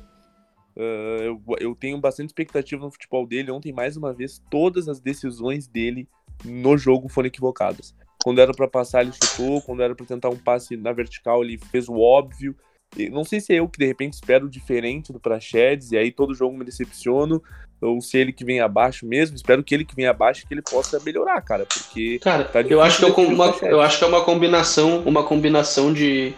ah, 0.76 1.22
eu, 1.22 1.40
eu 1.58 1.74
tenho 1.74 1.98
bastante 1.98 2.28
expectativa 2.28 2.84
no 2.84 2.90
futebol 2.90 3.26
dele. 3.26 3.50
Ontem, 3.50 3.72
mais 3.72 3.96
uma 3.96 4.12
vez, 4.12 4.42
todas 4.50 4.88
as 4.88 5.00
decisões 5.00 5.66
dele 5.66 6.08
no 6.44 6.76
jogo 6.76 7.08
foram 7.08 7.28
equivocadas. 7.28 7.94
Quando 8.22 8.40
era 8.40 8.52
pra 8.52 8.68
passar, 8.68 9.02
ele 9.02 9.12
chutou. 9.12 9.60
Quando 9.62 9.82
era 9.82 9.94
pra 9.94 10.06
tentar 10.06 10.30
um 10.30 10.36
passe 10.36 10.76
na 10.76 10.92
vertical, 10.92 11.44
ele 11.44 11.58
fez 11.58 11.88
o 11.88 11.98
óbvio. 11.98 12.56
E 12.96 13.10
não 13.10 13.24
sei 13.24 13.40
se 13.40 13.52
é 13.52 13.58
eu 13.58 13.68
que 13.68 13.78
de 13.78 13.86
repente 13.86 14.14
espero 14.14 14.48
diferente 14.48 15.12
do 15.12 15.18
Prachedes, 15.18 15.90
e 15.90 15.96
aí 15.96 16.12
todo 16.12 16.34
jogo 16.34 16.56
me 16.56 16.64
decepciono. 16.64 17.42
ou 17.80 18.00
se 18.00 18.16
ele 18.16 18.32
que 18.32 18.44
vem 18.44 18.60
abaixo 18.60 19.04
mesmo. 19.04 19.36
Espero 19.36 19.62
que 19.64 19.74
ele 19.74 19.84
que 19.84 19.96
vem 19.96 20.06
abaixo 20.06 20.46
que 20.46 20.54
ele 20.54 20.62
possa 20.62 21.00
melhorar, 21.00 21.40
cara, 21.42 21.66
porque 21.66 22.18
cara, 22.20 22.44
tá 22.44 22.60
eu 22.62 22.80
acho 22.80 22.98
que 22.98 23.04
é 23.04 23.24
uma, 23.24 23.46
eu 23.62 23.80
acho 23.80 23.98
que 23.98 24.04
é 24.04 24.06
uma 24.06 24.24
combinação, 24.24 25.00
uma 25.00 25.24
combinação 25.24 25.92
de, 25.92 26.32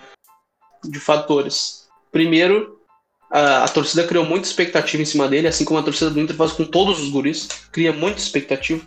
de 0.83 0.99
fatores. 0.99 1.89
Primeiro, 2.11 2.76
a, 3.31 3.65
a, 3.65 3.69
torcida 3.69 4.07
criou 4.07 4.25
muita 4.25 4.47
expectativa 4.47 5.03
em 5.03 5.07
cima 5.07 5.29
dele, 5.29 5.49
assim 5.49 5.65
como 5.65 5.81
a 5.81 5.83
torcida 5.83 6.11
do 6.11 6.21
Inter 6.21 6.37
faz 6.37 6.53
com 6.53 6.65
todos 6.65 7.01
os 7.01 7.11
guris, 7.11 7.49
cria 7.73 7.93
muita 7.93 8.19
expectativa. 8.19 8.85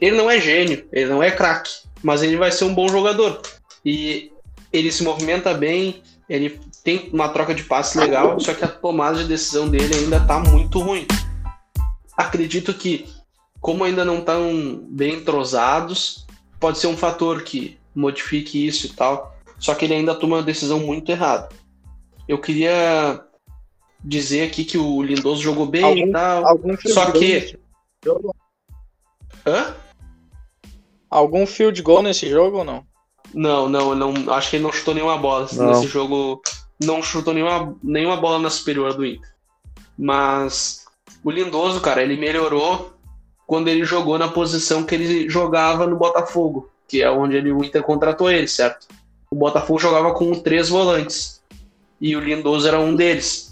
Ele 0.00 0.16
não 0.16 0.30
é 0.30 0.40
gênio, 0.40 0.86
ele 0.92 1.10
não 1.10 1.22
é 1.22 1.30
craque, 1.30 1.70
mas 2.02 2.22
ele 2.22 2.36
vai 2.36 2.50
ser 2.52 2.64
um 2.64 2.74
bom 2.74 2.88
jogador. 2.88 3.40
E 3.84 4.30
ele 4.72 4.92
se 4.92 5.02
movimenta 5.02 5.52
bem, 5.54 6.02
ele 6.28 6.60
tem 6.84 7.10
uma 7.12 7.28
troca 7.28 7.54
de 7.54 7.64
passes 7.64 7.96
legal, 7.96 8.38
só 8.40 8.54
que 8.54 8.64
a 8.64 8.68
tomada 8.68 9.18
de 9.18 9.28
decisão 9.28 9.68
dele 9.68 9.94
ainda 9.94 10.18
está 10.18 10.38
muito 10.38 10.78
ruim. 10.78 11.06
Acredito 12.16 12.72
que, 12.72 13.06
como 13.60 13.84
ainda 13.84 14.04
não 14.04 14.18
estão 14.18 14.80
bem 14.88 15.14
entrosados, 15.14 16.26
pode 16.58 16.78
ser 16.78 16.86
um 16.86 16.96
fator 16.96 17.42
que 17.42 17.78
modifique 17.94 18.66
isso 18.66 18.86
e 18.86 18.90
tal, 18.90 19.36
só 19.58 19.74
que 19.74 19.84
ele 19.84 19.94
ainda 19.94 20.14
toma 20.14 20.36
uma 20.36 20.42
decisão 20.42 20.78
muito 20.78 21.10
errada. 21.10 21.48
Eu 22.28 22.38
queria 22.38 23.20
dizer 24.02 24.46
aqui 24.46 24.64
que 24.64 24.78
o 24.78 25.02
Lindoso 25.02 25.42
jogou 25.42 25.66
bem 25.66 25.84
algum, 25.84 26.08
e 26.08 26.12
tal, 26.12 26.44
só 26.86 27.10
que... 27.10 27.58
Hã? 29.46 29.74
Algum 31.08 31.46
field 31.46 31.80
goal 31.82 32.02
nesse 32.02 32.28
jogo 32.28 32.58
ou 32.58 32.64
não? 32.64 32.86
Não, 33.34 33.68
não, 33.68 33.94
não. 33.94 34.32
Acho 34.32 34.50
que 34.50 34.56
ele 34.56 34.64
não 34.64 34.72
chutou 34.72 34.94
nenhuma 34.94 35.16
bola 35.16 35.48
não. 35.52 35.66
nesse 35.66 35.86
jogo. 35.86 36.42
Não 36.82 37.02
chutou 37.02 37.34
nenhuma, 37.34 37.76
nenhuma 37.82 38.16
bola 38.16 38.38
na 38.38 38.50
superior 38.50 38.94
do 38.94 39.04
Inter. 39.04 39.28
Mas 39.98 40.84
o 41.22 41.30
Lindoso, 41.30 41.80
cara, 41.80 42.02
ele 42.02 42.16
melhorou 42.16 42.92
quando 43.46 43.68
ele 43.68 43.84
jogou 43.84 44.16
na 44.16 44.28
posição 44.28 44.84
que 44.84 44.94
ele 44.94 45.28
jogava 45.28 45.86
no 45.86 45.96
Botafogo, 45.96 46.70
que 46.88 47.02
é 47.02 47.10
onde 47.10 47.36
ele, 47.36 47.52
o 47.52 47.64
Inter 47.64 47.82
contratou 47.82 48.30
ele, 48.30 48.48
certo? 48.48 48.86
O 49.30 49.36
Botafogo 49.36 49.78
jogava 49.78 50.14
com 50.14 50.32
três 50.34 50.68
volantes. 50.68 51.42
E 52.00 52.16
o 52.16 52.20
Lindoso 52.20 52.66
era 52.66 52.80
um 52.80 52.94
deles. 52.96 53.49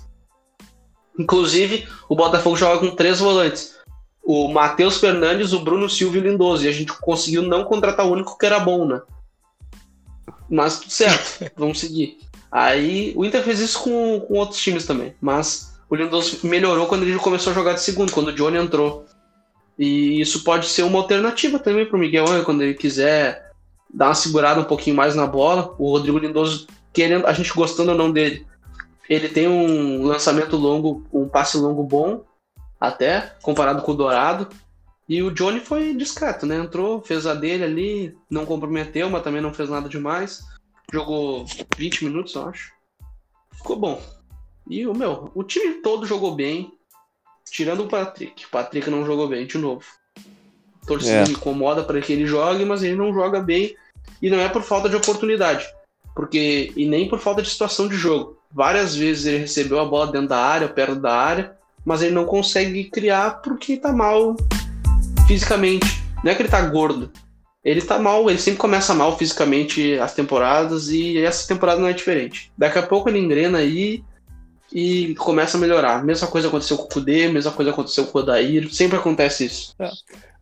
Inclusive, 1.18 1.88
o 2.08 2.14
Botafogo 2.14 2.56
joga 2.56 2.78
com 2.78 2.94
três 2.94 3.18
volantes. 3.18 3.76
O 4.22 4.48
Matheus 4.48 4.98
Fernandes, 4.98 5.52
o 5.52 5.60
Bruno 5.60 5.88
Silva 5.88 6.16
e 6.16 6.20
o 6.20 6.22
Lindoso. 6.22 6.64
E 6.64 6.68
a 6.68 6.72
gente 6.72 6.92
conseguiu 6.92 7.42
não 7.42 7.64
contratar 7.64 8.06
o 8.06 8.12
único 8.12 8.38
que 8.38 8.46
era 8.46 8.60
bom, 8.60 8.86
né? 8.86 9.00
Mas 10.48 10.78
tudo 10.78 10.90
certo, 10.90 11.50
vamos 11.56 11.80
seguir. 11.80 12.18
Aí 12.50 13.12
o 13.16 13.24
Inter 13.24 13.42
fez 13.42 13.60
isso 13.60 13.82
com, 13.82 14.20
com 14.20 14.34
outros 14.34 14.60
times 14.60 14.86
também, 14.86 15.14
mas 15.20 15.78
o 15.90 15.94
Lindoso 15.94 16.38
melhorou 16.44 16.86
quando 16.86 17.02
ele 17.02 17.18
começou 17.18 17.50
a 17.50 17.54
jogar 17.54 17.74
de 17.74 17.82
segundo, 17.82 18.12
quando 18.12 18.28
o 18.28 18.32
Johnny 18.32 18.56
entrou. 18.56 19.04
E 19.78 20.20
isso 20.20 20.42
pode 20.44 20.66
ser 20.66 20.82
uma 20.82 20.98
alternativa 20.98 21.58
também 21.58 21.86
para 21.86 21.96
o 21.96 22.00
Miguel 22.00 22.24
quando 22.44 22.62
ele 22.62 22.74
quiser 22.74 23.52
dar 23.92 24.08
uma 24.08 24.14
segurada 24.14 24.60
um 24.60 24.64
pouquinho 24.64 24.96
mais 24.96 25.14
na 25.14 25.26
bola. 25.26 25.74
O 25.78 25.90
Rodrigo 25.92 26.18
Lindoso, 26.18 26.66
querendo, 26.92 27.26
a 27.26 27.32
gente 27.32 27.52
gostando 27.52 27.92
ou 27.92 27.98
não 27.98 28.10
dele, 28.10 28.46
ele 29.08 29.28
tem 29.28 29.48
um 29.48 30.04
lançamento 30.04 30.56
longo, 30.56 31.06
um 31.12 31.28
passe 31.28 31.56
longo 31.56 31.82
bom, 31.82 32.24
até, 32.78 33.34
comparado 33.42 33.82
com 33.82 33.92
o 33.92 33.96
Dourado. 33.96 34.48
E 35.08 35.22
o 35.22 35.30
Johnny 35.30 35.60
foi 35.60 35.94
discreto, 35.94 36.44
né? 36.44 36.56
Entrou, 36.56 37.00
fez 37.00 37.26
a 37.26 37.34
dele 37.34 37.64
ali, 37.64 38.18
não 38.28 38.44
comprometeu, 38.44 39.08
mas 39.08 39.22
também 39.22 39.40
não 39.40 39.54
fez 39.54 39.70
nada 39.70 39.88
demais. 39.88 40.44
Jogou 40.92 41.46
20 41.76 42.04
minutos, 42.04 42.34
eu 42.34 42.48
acho. 42.48 42.72
Ficou 43.54 43.76
bom. 43.76 44.02
E 44.68 44.86
o 44.86 44.94
meu, 44.94 45.30
o 45.34 45.42
time 45.42 45.80
todo 45.80 46.06
jogou 46.06 46.34
bem, 46.34 46.72
tirando 47.50 47.84
o 47.84 47.88
Patrick. 47.88 48.44
O 48.44 48.50
Patrick 48.50 48.90
não 48.90 49.06
jogou 49.06 49.26
bem 49.26 49.46
de 49.46 49.56
novo. 49.56 49.84
A 50.82 50.86
torcida 50.86 51.24
é. 51.24 51.30
incomoda 51.30 51.82
para 51.82 52.00
que 52.02 52.12
ele 52.12 52.26
jogue, 52.26 52.66
mas 52.66 52.82
ele 52.82 52.96
não 52.96 53.12
joga 53.12 53.40
bem. 53.40 53.74
E 54.20 54.28
não 54.28 54.38
é 54.38 54.48
por 54.48 54.62
falta 54.62 54.88
de 54.90 54.96
oportunidade. 54.96 55.66
Porque, 56.14 56.72
e 56.76 56.86
nem 56.86 57.08
por 57.08 57.18
falta 57.18 57.40
de 57.40 57.48
situação 57.48 57.88
de 57.88 57.96
jogo. 57.96 58.37
Várias 58.52 58.96
vezes 58.96 59.26
ele 59.26 59.38
recebeu 59.38 59.78
a 59.78 59.84
bola 59.84 60.10
dentro 60.10 60.28
da 60.28 60.38
área, 60.38 60.68
perto 60.68 60.96
da 60.96 61.14
área, 61.14 61.56
mas 61.84 62.02
ele 62.02 62.14
não 62.14 62.24
consegue 62.24 62.84
criar 62.84 63.42
porque 63.42 63.76
tá 63.76 63.92
mal 63.92 64.36
fisicamente. 65.26 66.02
Não 66.24 66.32
é 66.32 66.34
que 66.34 66.42
ele 66.42 66.48
tá 66.48 66.60
gordo. 66.62 67.10
Ele 67.64 67.82
tá 67.82 67.98
mal, 67.98 68.30
ele 68.30 68.38
sempre 68.38 68.58
começa 68.58 68.94
mal 68.94 69.18
fisicamente 69.18 69.98
as 69.98 70.14
temporadas 70.14 70.88
e 70.88 71.18
essa 71.18 71.46
temporada 71.46 71.80
não 71.80 71.88
é 71.88 71.92
diferente. 71.92 72.50
Daqui 72.56 72.78
a 72.78 72.82
pouco 72.82 73.08
ele 73.08 73.18
engrena 73.18 73.58
aí 73.58 74.02
e 74.72 75.14
começa 75.16 75.56
a 75.56 75.60
melhorar. 75.60 76.04
Mesma 76.04 76.28
coisa 76.28 76.48
aconteceu 76.48 76.76
com 76.76 76.84
o 76.84 76.88
Kudê, 76.88 77.28
mesma 77.28 77.52
coisa 77.52 77.70
aconteceu 77.70 78.06
com 78.06 78.18
o 78.18 78.22
Odair, 78.22 78.72
sempre 78.72 78.98
acontece 78.98 79.46
isso. 79.46 79.74
É. 79.78 79.90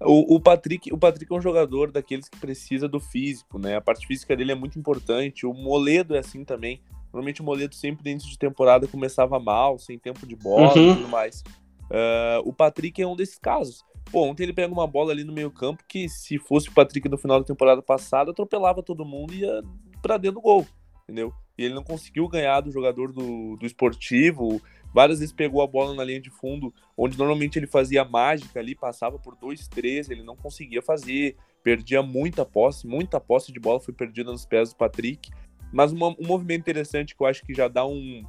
O, 0.00 0.36
o, 0.36 0.40
Patrick, 0.40 0.92
o 0.92 0.98
Patrick 0.98 1.32
é 1.32 1.36
um 1.36 1.40
jogador 1.40 1.90
daqueles 1.90 2.28
que 2.28 2.38
precisa 2.38 2.86
do 2.86 3.00
físico, 3.00 3.58
né? 3.58 3.76
A 3.76 3.80
parte 3.80 4.06
física 4.06 4.36
dele 4.36 4.52
é 4.52 4.54
muito 4.54 4.78
importante. 4.78 5.46
O 5.46 5.54
Moledo 5.54 6.14
é 6.14 6.18
assim 6.18 6.44
também. 6.44 6.80
Normalmente 7.16 7.40
o 7.40 7.44
Moledo 7.44 7.74
sempre 7.74 8.04
dentro 8.04 8.28
de 8.28 8.38
temporada 8.38 8.86
começava 8.86 9.40
mal, 9.40 9.78
sem 9.78 9.98
tempo 9.98 10.26
de 10.26 10.36
bola 10.36 10.76
uhum. 10.76 10.92
e 10.92 10.94
tudo 10.96 11.08
mais. 11.08 11.42
Uh, 11.86 12.44
o 12.44 12.52
Patrick 12.52 13.00
é 13.00 13.06
um 13.06 13.16
desses 13.16 13.38
casos. 13.38 13.82
Pô, 14.12 14.24
ontem 14.24 14.42
ele 14.42 14.52
pega 14.52 14.70
uma 14.70 14.86
bola 14.86 15.12
ali 15.12 15.24
no 15.24 15.32
meio 15.32 15.50
campo 15.50 15.82
que, 15.88 16.10
se 16.10 16.38
fosse 16.38 16.68
o 16.68 16.72
Patrick 16.72 17.08
no 17.08 17.16
final 17.16 17.40
da 17.40 17.46
temporada 17.46 17.80
passada, 17.80 18.32
atropelava 18.32 18.82
todo 18.82 19.02
mundo 19.02 19.32
e 19.32 19.40
ia 19.40 19.62
pra 20.02 20.18
dentro 20.18 20.36
do 20.36 20.42
gol, 20.42 20.66
entendeu? 21.04 21.32
E 21.56 21.64
ele 21.64 21.74
não 21.74 21.82
conseguiu 21.82 22.28
ganhar 22.28 22.60
do 22.60 22.70
jogador 22.70 23.10
do, 23.10 23.56
do 23.56 23.64
esportivo. 23.64 24.60
Várias 24.92 25.20
vezes 25.20 25.32
pegou 25.32 25.62
a 25.62 25.66
bola 25.66 25.94
na 25.94 26.04
linha 26.04 26.20
de 26.20 26.28
fundo, 26.28 26.72
onde 26.96 27.16
normalmente 27.16 27.58
ele 27.58 27.66
fazia 27.66 28.04
mágica 28.04 28.60
ali, 28.60 28.74
passava 28.74 29.18
por 29.18 29.36
dois, 29.36 29.66
três, 29.66 30.10
ele 30.10 30.22
não 30.22 30.36
conseguia 30.36 30.82
fazer, 30.82 31.34
perdia 31.62 32.02
muita 32.02 32.44
posse, 32.44 32.86
muita 32.86 33.18
posse 33.18 33.52
de 33.52 33.58
bola 33.58 33.80
foi 33.80 33.94
perdida 33.94 34.30
nos 34.30 34.44
pés 34.44 34.68
do 34.68 34.76
Patrick. 34.76 35.30
Mas 35.72 35.92
uma, 35.92 36.08
um 36.08 36.26
movimento 36.26 36.60
interessante 36.60 37.14
que 37.14 37.22
eu 37.22 37.26
acho 37.26 37.44
que 37.44 37.54
já 37.54 37.68
dá 37.68 37.86
um, 37.86 38.24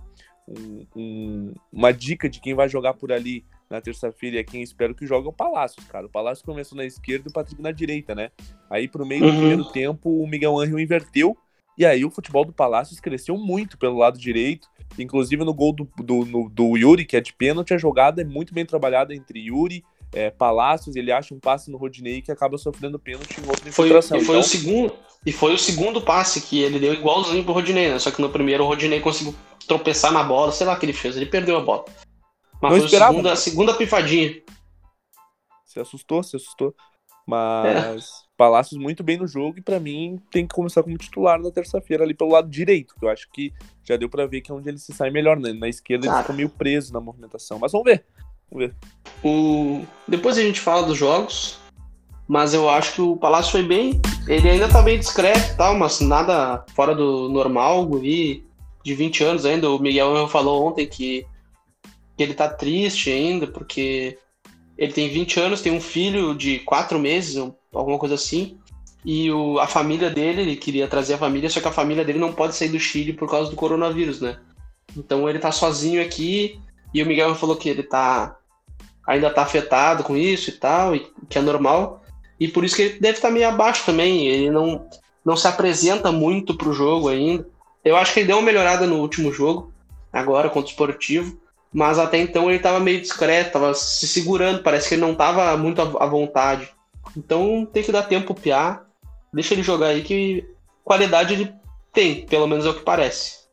um, 0.48 0.86
um, 0.96 1.54
uma 1.72 1.92
dica 1.92 2.30
de 2.30 2.40
quem 2.40 2.54
vai 2.54 2.70
jogar 2.70 2.94
por 2.94 3.12
ali 3.12 3.46
na 3.70 3.82
terça-feira 3.82 4.38
e 4.38 4.40
é 4.40 4.44
quem 4.44 4.62
espero 4.62 4.96
que 4.96 5.06
jogue 5.06 5.28
é 5.28 5.30
o 5.30 5.34
Palácios, 5.34 5.86
cara. 5.88 6.06
O 6.06 6.10
Palácio 6.10 6.46
começou 6.46 6.78
na 6.78 6.86
esquerda 6.86 7.28
e 7.28 7.30
o 7.30 7.34
Patrick 7.34 7.62
na 7.62 7.72
direita, 7.72 8.16
né? 8.16 8.32
Aí 8.70 8.88
pro 8.88 9.06
meio 9.06 9.26
uhum. 9.26 9.32
do 9.32 9.38
primeiro 9.38 9.72
tempo 9.72 10.10
o 10.10 10.28
Miguel 10.28 10.58
Angel 10.58 10.80
inverteu 10.80 11.38
e 11.78 11.86
aí 11.86 12.04
o 12.06 12.10
futebol 12.10 12.46
do 12.46 12.54
Palácios 12.54 13.00
cresceu 13.00 13.38
muito 13.38 13.78
pelo 13.78 13.98
lado 13.98 14.18
direito. 14.18 14.68
Inclusive 14.98 15.44
no 15.44 15.54
gol 15.54 15.74
do, 15.74 15.88
do, 15.98 16.26
no, 16.26 16.50
do 16.50 16.78
Yuri, 16.78 17.06
que 17.06 17.18
é 17.18 17.22
de 17.22 17.34
pênalti, 17.34 17.74
a 17.74 17.78
jogada 17.78 18.22
é 18.22 18.26
muito 18.26 18.54
bem 18.54 18.66
trabalhada 18.66 19.14
entre 19.14 19.40
Yuri, 19.40 19.84
é, 20.14 20.30
Palácios, 20.30 20.96
ele 20.96 21.12
acha 21.12 21.34
um 21.34 21.40
passe 21.40 21.70
no 21.70 21.78
Rodinei 21.78 22.22
que 22.22 22.32
acaba 22.32 22.58
sofrendo 22.58 22.98
pênalti 22.98 23.40
em 23.40 23.48
outra 23.48 23.70
infiltração. 23.70 24.20
Foi, 24.20 24.24
e, 24.24 24.26
foi 24.26 24.36
então... 24.38 24.40
o 24.40 24.44
segundo, 24.44 24.94
e 25.26 25.32
foi 25.32 25.54
o 25.54 25.58
segundo 25.58 26.02
passe 26.02 26.42
que 26.42 26.62
ele 26.62 26.80
deu 26.80 26.94
igualzinho 26.94 27.44
pro 27.44 27.54
Rodinei, 27.54 27.90
né? 27.90 28.00
Só 28.00 28.12
que 28.12 28.22
no 28.22 28.30
primeiro 28.30 28.64
o 28.64 28.68
Rodinei 28.68 29.00
conseguiu 29.00 29.36
tropeçar 29.68 30.12
na 30.12 30.24
bola, 30.24 30.52
sei 30.52 30.66
lá 30.66 30.74
o 30.74 30.80
que 30.80 30.86
ele 30.86 30.94
fez, 30.94 31.16
ele 31.16 31.26
perdeu 31.26 31.58
a 31.58 31.62
bola. 31.62 31.86
Mas 32.62 32.72
não 32.72 32.78
foi 32.78 32.86
esperava. 32.86 33.12
A 33.12 33.14
segunda, 33.14 33.34
a 33.34 33.36
segunda 33.36 33.74
pifadinha. 33.74 34.42
Se 35.66 35.80
assustou, 35.80 36.24
se 36.24 36.36
assustou. 36.36 36.74
Mas 37.28 38.24
é. 38.24 38.28
Palácios 38.38 38.80
muito 38.80 39.04
bem 39.04 39.18
no 39.18 39.28
jogo 39.28 39.60
e 39.60 39.62
para 39.62 39.82
mim 39.82 40.18
tem 40.32 40.48
que 40.48 40.56
começar 40.56 40.82
como 40.82 40.98
titular 40.98 41.42
na 41.42 41.52
terça-feira 41.52 42.06
ali 42.06 42.14
pelo 42.14 42.32
lado 42.32 42.50
direito, 42.50 42.96
que 42.98 43.04
eu 43.04 43.10
acho 43.10 43.28
que 43.32 43.52
já 43.84 43.98
deu 43.98 44.10
para 44.10 44.26
ver 44.26 44.40
que 44.40 44.50
é 44.50 44.56
onde 44.56 44.70
ele 44.70 44.78
se 44.78 44.94
sai 44.94 45.10
melhor, 45.10 45.38
né? 45.38 45.52
Na 45.52 45.68
esquerda 45.68 46.08
Cara. 46.08 46.18
ele 46.18 46.24
ficou 46.24 46.36
meio 46.38 46.50
preso 46.50 46.94
na 46.94 47.02
movimentação, 47.02 47.60
mas 47.60 47.74
vamos 47.74 47.84
ver. 47.86 48.06
Vamos 48.52 48.68
ver. 48.68 48.76
O... 49.24 49.84
Depois 50.08 50.38
a 50.38 50.42
gente 50.42 50.60
fala 50.60 50.86
dos 50.86 50.98
jogos, 50.98 51.60
mas 52.28 52.54
eu 52.54 52.70
acho 52.70 52.94
que 52.94 53.02
o 53.02 53.18
Palácio 53.18 53.52
foi 53.52 53.64
bem. 53.64 54.02
Ele 54.28 54.50
ainda 54.50 54.68
tá 54.68 54.82
bem 54.82 55.00
discreto 55.00 55.54
e 55.54 55.58
tal, 55.58 55.76
mas 55.76 56.00
nada 56.02 56.64
fora 56.74 56.94
do 56.94 57.30
normal. 57.30 57.90
E 58.04 58.44
de 58.84 58.94
20 58.94 59.24
anos 59.24 59.46
ainda. 59.46 59.70
O 59.70 59.80
Miguel 59.80 60.28
falou 60.28 60.66
ontem 60.68 60.88
que 60.88 61.26
que 62.18 62.24
ele 62.24 62.34
tá 62.34 62.50
triste 62.50 63.12
ainda, 63.12 63.46
porque 63.46 64.18
ele 64.76 64.92
tem 64.92 65.08
20 65.08 65.40
anos, 65.40 65.62
tem 65.62 65.72
um 65.72 65.80
filho 65.80 66.34
de 66.34 66.58
4 66.60 66.98
meses, 66.98 67.38
alguma 67.72 68.00
coisa 68.00 68.16
assim. 68.16 68.58
E 69.06 69.32
o, 69.32 69.60
a 69.60 69.68
família 69.68 70.10
dele, 70.10 70.42
ele 70.42 70.56
queria 70.56 70.88
trazer 70.88 71.14
a 71.14 71.18
família, 71.20 71.50
só 71.50 71.62
que 71.62 71.68
a 71.68 71.72
família 71.72 72.04
dele 72.04 72.18
não 72.18 72.34
pode 72.34 72.56
sair 72.56 72.70
do 72.70 72.80
Chile 72.80 73.14
por 73.14 73.30
causa 73.30 73.52
do 73.52 73.56
coronavírus, 73.56 74.20
né? 74.20 74.40
Então 74.98 75.30
ele 75.30 75.38
tá 75.38 75.52
sozinho 75.52 76.02
aqui, 76.02 76.60
e 76.94 77.04
o 77.04 77.06
Miguel 77.06 77.36
falou 77.36 77.56
que 77.56 77.70
ele 77.70 77.84
tá 77.84 78.38
ainda 79.06 79.30
tá 79.30 79.44
afetado 79.44 80.04
com 80.04 80.18
isso 80.18 80.50
e 80.50 80.54
tal, 80.54 80.96
e 80.96 81.08
que 81.30 81.38
é 81.38 81.42
normal. 81.42 82.04
E 82.40 82.48
por 82.48 82.66
isso 82.66 82.76
que 82.76 82.82
ele 82.84 83.00
deve 83.00 83.18
estar 83.18 83.30
tá 83.30 83.34
meio 83.34 83.48
abaixo 83.48 83.86
também. 83.86 84.28
Ele 84.28 84.50
não, 84.50 84.88
não 85.24 85.38
se 85.38 85.48
apresenta 85.48 86.12
muito 86.12 86.56
pro 86.56 86.74
jogo 86.74 87.08
ainda. 87.08 87.48
Eu 87.84 87.96
acho 87.96 88.14
que 88.14 88.20
ele 88.20 88.28
deu 88.28 88.38
uma 88.38 88.46
melhorada 88.46 88.86
no 88.86 88.98
último 88.98 89.32
jogo, 89.32 89.72
agora 90.12 90.50
contra 90.50 90.68
o 90.68 90.72
Esportivo 90.72 91.40
mas 91.78 92.00
até 92.00 92.18
então 92.18 92.48
ele 92.48 92.58
estava 92.58 92.80
meio 92.80 93.02
discreto, 93.02 93.48
estava 93.48 93.74
se 93.74 94.08
segurando, 94.08 94.64
parece 94.64 94.88
que 94.88 94.96
ele 94.96 95.02
não 95.02 95.12
estava 95.12 95.56
muito 95.58 95.82
à 95.82 96.06
vontade. 96.06 96.70
Então 97.16 97.68
tem 97.72 97.84
que 97.84 97.92
dar 97.92 98.04
tempo 98.04 98.34
pro 98.34 98.42
Piá, 98.42 98.84
deixa 99.34 99.54
ele 99.54 99.64
jogar 99.64 99.88
aí 99.88 100.04
que 100.04 100.48
qualidade 100.84 101.34
ele 101.34 101.54
tem, 101.92 102.26
pelo 102.26 102.48
menos 102.48 102.66
é 102.66 102.70
o 102.70 102.74
que 102.74 102.84
parece. 102.84 103.48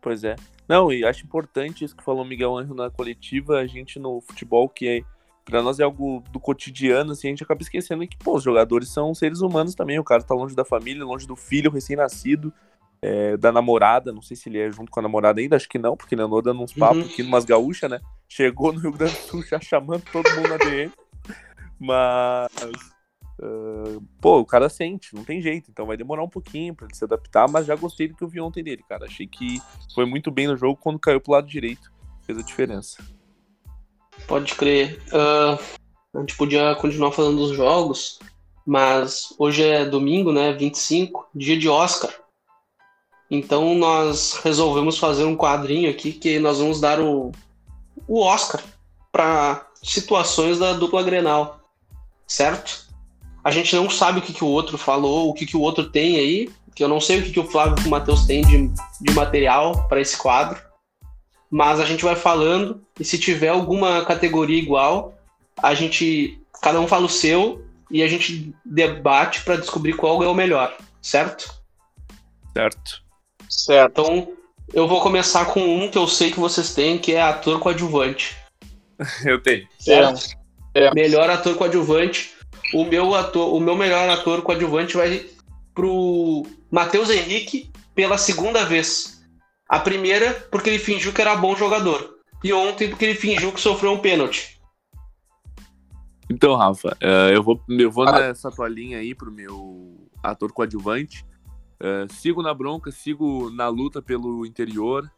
Pois 0.00 0.24
é. 0.24 0.36
Não, 0.68 0.92
e 0.92 1.04
acho 1.04 1.24
importante 1.24 1.84
isso 1.84 1.96
que 1.96 2.02
falou 2.02 2.24
Miguel 2.24 2.56
Anjo 2.56 2.74
na 2.74 2.90
coletiva, 2.90 3.58
a 3.58 3.66
gente 3.66 3.98
no 3.98 4.20
futebol 4.20 4.68
que 4.68 4.88
é, 4.88 5.02
Pra 5.46 5.62
nós 5.62 5.78
é 5.78 5.84
algo 5.84 6.24
do 6.32 6.40
cotidiano, 6.40 7.12
assim, 7.12 7.28
a 7.28 7.30
gente 7.30 7.44
acaba 7.44 7.62
esquecendo 7.62 8.04
que, 8.04 8.16
pô, 8.16 8.34
os 8.34 8.42
jogadores 8.42 8.88
são 8.88 9.14
seres 9.14 9.42
humanos 9.42 9.76
também. 9.76 9.96
O 9.96 10.02
cara 10.02 10.20
tá 10.20 10.34
longe 10.34 10.56
da 10.56 10.64
família, 10.64 11.04
longe 11.04 11.24
do 11.24 11.36
filho 11.36 11.70
recém-nascido, 11.70 12.52
é, 13.00 13.36
da 13.36 13.52
namorada. 13.52 14.12
Não 14.12 14.20
sei 14.20 14.36
se 14.36 14.48
ele 14.48 14.58
é 14.58 14.68
junto 14.72 14.90
com 14.90 14.98
a 14.98 15.02
namorada 15.04 15.40
ainda, 15.40 15.54
acho 15.54 15.68
que 15.68 15.78
não, 15.78 15.96
porque 15.96 16.16
ele 16.16 16.22
andou 16.22 16.42
dando 16.42 16.60
uns 16.60 16.72
papos 16.72 16.98
Uhum. 17.04 17.04
aqui 17.04 17.22
numas 17.22 17.44
gaúchas, 17.44 17.88
né? 17.88 18.00
Chegou 18.28 18.72
no 18.72 18.80
Rio 18.80 18.90
Grande 18.90 19.12
do 19.14 19.18
Sul 19.18 19.42
já 19.44 19.60
chamando 19.60 20.02
todo 20.10 20.28
mundo 20.34 20.48
na 20.48 20.56
DM. 20.56 20.92
Mas. 21.78 22.95
Ah, 23.42 24.00
pô, 24.20 24.40
o 24.40 24.46
cara 24.46 24.68
sente, 24.68 25.14
não 25.14 25.24
tem 25.24 25.40
jeito, 25.40 25.70
então 25.70 25.86
vai 25.86 25.96
demorar 25.96 26.22
um 26.22 26.28
pouquinho 26.28 26.74
pra 26.74 26.86
ele 26.86 26.94
se 26.94 27.04
adaptar, 27.04 27.48
mas 27.48 27.66
já 27.66 27.76
gostei 27.76 28.08
do 28.08 28.16
que 28.16 28.24
eu 28.24 28.28
vi 28.28 28.40
ontem 28.40 28.62
dele, 28.62 28.82
cara. 28.88 29.06
Achei 29.06 29.26
que 29.26 29.60
foi 29.94 30.06
muito 30.06 30.30
bem 30.30 30.46
no 30.46 30.56
jogo 30.56 30.78
quando 30.80 30.98
caiu 30.98 31.20
pro 31.20 31.32
lado 31.32 31.46
direito, 31.46 31.92
fez 32.22 32.38
a 32.38 32.42
diferença. 32.42 33.04
Pode 34.26 34.54
crer. 34.54 35.00
Ah, 35.12 35.58
a 36.14 36.20
gente 36.20 36.36
podia 36.36 36.74
continuar 36.76 37.12
falando 37.12 37.36
dos 37.36 37.54
jogos, 37.54 38.18
mas 38.64 39.34
hoje 39.38 39.62
é 39.62 39.84
domingo, 39.84 40.32
né? 40.32 40.52
25, 40.52 41.28
dia 41.34 41.58
de 41.58 41.68
Oscar. 41.68 42.12
Então 43.30 43.74
nós 43.74 44.34
resolvemos 44.42 44.98
fazer 44.98 45.24
um 45.24 45.36
quadrinho 45.36 45.90
aqui 45.90 46.12
que 46.12 46.38
nós 46.38 46.58
vamos 46.58 46.80
dar 46.80 47.00
o, 47.00 47.32
o 48.06 48.20
Oscar 48.20 48.62
para 49.12 49.66
situações 49.82 50.58
da 50.58 50.72
dupla 50.72 51.02
Grenal, 51.02 51.60
certo? 52.26 52.85
A 53.46 53.50
gente 53.52 53.76
não 53.76 53.88
sabe 53.88 54.18
o 54.18 54.22
que, 54.22 54.32
que 54.32 54.42
o 54.42 54.48
outro 54.48 54.76
falou, 54.76 55.28
o 55.28 55.32
que, 55.32 55.46
que 55.46 55.56
o 55.56 55.60
outro 55.60 55.88
tem 55.88 56.16
aí, 56.16 56.50
que 56.74 56.82
eu 56.82 56.88
não 56.88 57.00
sei 57.00 57.20
o 57.20 57.22
que, 57.22 57.30
que 57.30 57.38
o 57.38 57.46
Flávio 57.46 57.76
e 57.80 57.86
o 57.86 57.90
Matheus 57.90 58.26
têm 58.26 58.42
de, 58.42 58.72
de 59.00 59.14
material 59.14 59.86
para 59.86 60.00
esse 60.00 60.16
quadro, 60.16 60.60
mas 61.48 61.78
a 61.78 61.84
gente 61.84 62.02
vai 62.02 62.16
falando 62.16 62.82
e 62.98 63.04
se 63.04 63.16
tiver 63.16 63.46
alguma 63.46 64.04
categoria 64.04 64.58
igual, 64.58 65.16
a 65.62 65.74
gente 65.74 66.40
cada 66.60 66.80
um 66.80 66.88
fala 66.88 67.06
o 67.06 67.08
seu 67.08 67.64
e 67.88 68.02
a 68.02 68.08
gente 68.08 68.52
debate 68.64 69.44
para 69.44 69.54
descobrir 69.54 69.92
qual 69.92 70.24
é 70.24 70.26
o 70.26 70.34
melhor, 70.34 70.76
certo? 71.00 71.54
Certo. 72.52 73.04
Certo. 73.48 74.00
Então 74.00 74.28
eu 74.74 74.88
vou 74.88 75.00
começar 75.00 75.44
com 75.44 75.60
um 75.60 75.88
que 75.88 75.98
eu 75.98 76.08
sei 76.08 76.32
que 76.32 76.40
vocês 76.40 76.74
têm, 76.74 76.98
que 76.98 77.12
é 77.12 77.22
ator 77.22 77.60
coadjuvante. 77.60 78.36
Eu 79.24 79.40
tenho. 79.40 79.68
Certo. 79.78 80.36
Melhor 80.94 81.30
ator 81.30 81.54
coadjuvante. 81.54 82.35
O 82.72 82.84
meu 82.84 83.14
ator, 83.14 83.54
o 83.54 83.60
meu 83.60 83.76
melhor 83.76 84.08
ator 84.08 84.42
coadjuvante 84.42 84.96
vai 84.96 85.26
pro 85.74 86.44
Matheus 86.70 87.10
Henrique 87.10 87.70
pela 87.94 88.18
segunda 88.18 88.64
vez. 88.64 89.24
A 89.68 89.78
primeira 89.78 90.32
porque 90.50 90.70
ele 90.70 90.78
fingiu 90.78 91.12
que 91.12 91.20
era 91.20 91.36
bom 91.36 91.54
jogador. 91.56 92.16
E 92.42 92.52
ontem 92.52 92.88
porque 92.88 93.04
ele 93.04 93.14
fingiu 93.14 93.52
que 93.52 93.60
sofreu 93.60 93.92
um 93.92 93.98
pênalti. 93.98 94.60
Então, 96.28 96.54
Rafa, 96.56 96.96
eh, 97.00 97.30
eu 97.34 97.42
vou, 97.42 97.60
eu 97.68 97.90
vou 97.90 98.06
Ah. 98.08 98.12
nessa 98.12 98.50
tua 98.50 98.68
linha 98.68 98.98
aí 98.98 99.14
pro 99.14 99.30
meu 99.30 100.08
ator 100.22 100.52
coadjuvante. 100.52 101.24
Eh, 101.80 102.06
sigo 102.10 102.42
na 102.42 102.52
bronca, 102.52 102.90
sigo 102.90 103.50
na 103.50 103.68
luta 103.68 104.02
pelo 104.02 104.44
interior, 104.44 105.08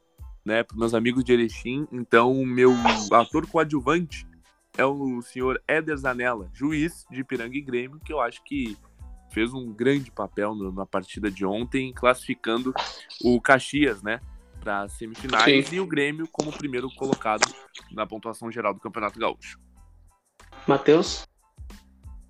né, 0.45 0.63
pros 0.63 0.79
meus 0.79 0.95
amigos 0.95 1.25
de 1.25 1.33
Erechim. 1.33 1.87
Então, 1.91 2.33
o 2.33 2.47
meu 2.47 2.75
ator 3.13 3.47
coadjuvante 3.47 4.27
é 4.79 4.85
o 4.87 5.21
senhor 5.21 5.61
Éder 5.69 5.97
Zanella, 5.97 6.49
juiz 6.55 7.05
de 7.11 7.21
Ipiranga 7.21 7.57
e 7.57 7.61
Grêmio, 7.61 8.01
que 8.05 8.13
eu 8.13 8.21
acho 8.21 8.43
que 8.45 8.77
fez 9.31 9.53
um 9.53 9.71
grande 9.73 10.11
papel 10.11 10.55
no- 10.55 10.73
na 10.73 10.87
partida 10.87 11.31
de 11.31 11.45
ontem, 11.45 11.93
classificando 11.93 12.73
o 13.23 13.39
Caxias, 13.41 14.03
né, 14.03 14.21
para 14.61 14.89
semifinais 14.89 15.67
Sim. 15.69 15.77
e 15.77 15.81
o 15.81 15.87
Grêmio 15.87 16.27
como 16.33 16.51
primeiro 16.53 16.89
colocado 16.95 17.43
na 17.93 18.07
pontuação 18.07 18.51
geral 18.51 18.73
do 18.73 18.81
Campeonato 18.81 19.19
Gaúcho. 19.19 19.59
Matheus? 20.67 21.27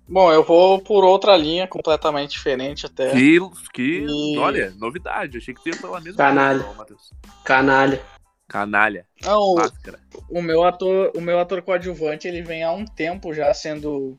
Bom, 0.07 0.31
eu 0.31 0.43
vou 0.43 0.81
por 0.81 1.03
outra 1.03 1.37
linha 1.37 1.67
completamente 1.67 2.31
diferente 2.31 2.85
até. 2.87 3.11
Que, 3.11 3.37
que 3.71 4.05
E- 4.07 4.37
olha, 4.39 4.71
novidade. 4.71 5.37
Achei 5.37 5.53
que 5.53 5.61
tu 5.61 5.69
ia 5.69 5.75
falar 5.75 6.01
mesmo. 6.01 6.17
Canalha. 6.17 6.63
coisa, 6.63 6.77
Matheus. 6.77 7.13
Canalha. 7.45 8.01
Canalha. 8.49 9.05
Não, 9.21 9.53
Máscara. 9.53 9.99
o 10.27 10.41
meu 10.41 10.63
ator, 10.63 11.11
o 11.15 11.21
meu 11.21 11.39
ator 11.39 11.61
coadjuvante, 11.61 12.27
ele 12.27 12.41
vem 12.41 12.63
há 12.63 12.71
um 12.71 12.83
tempo 12.83 13.31
já 13.31 13.53
sendo 13.53 14.17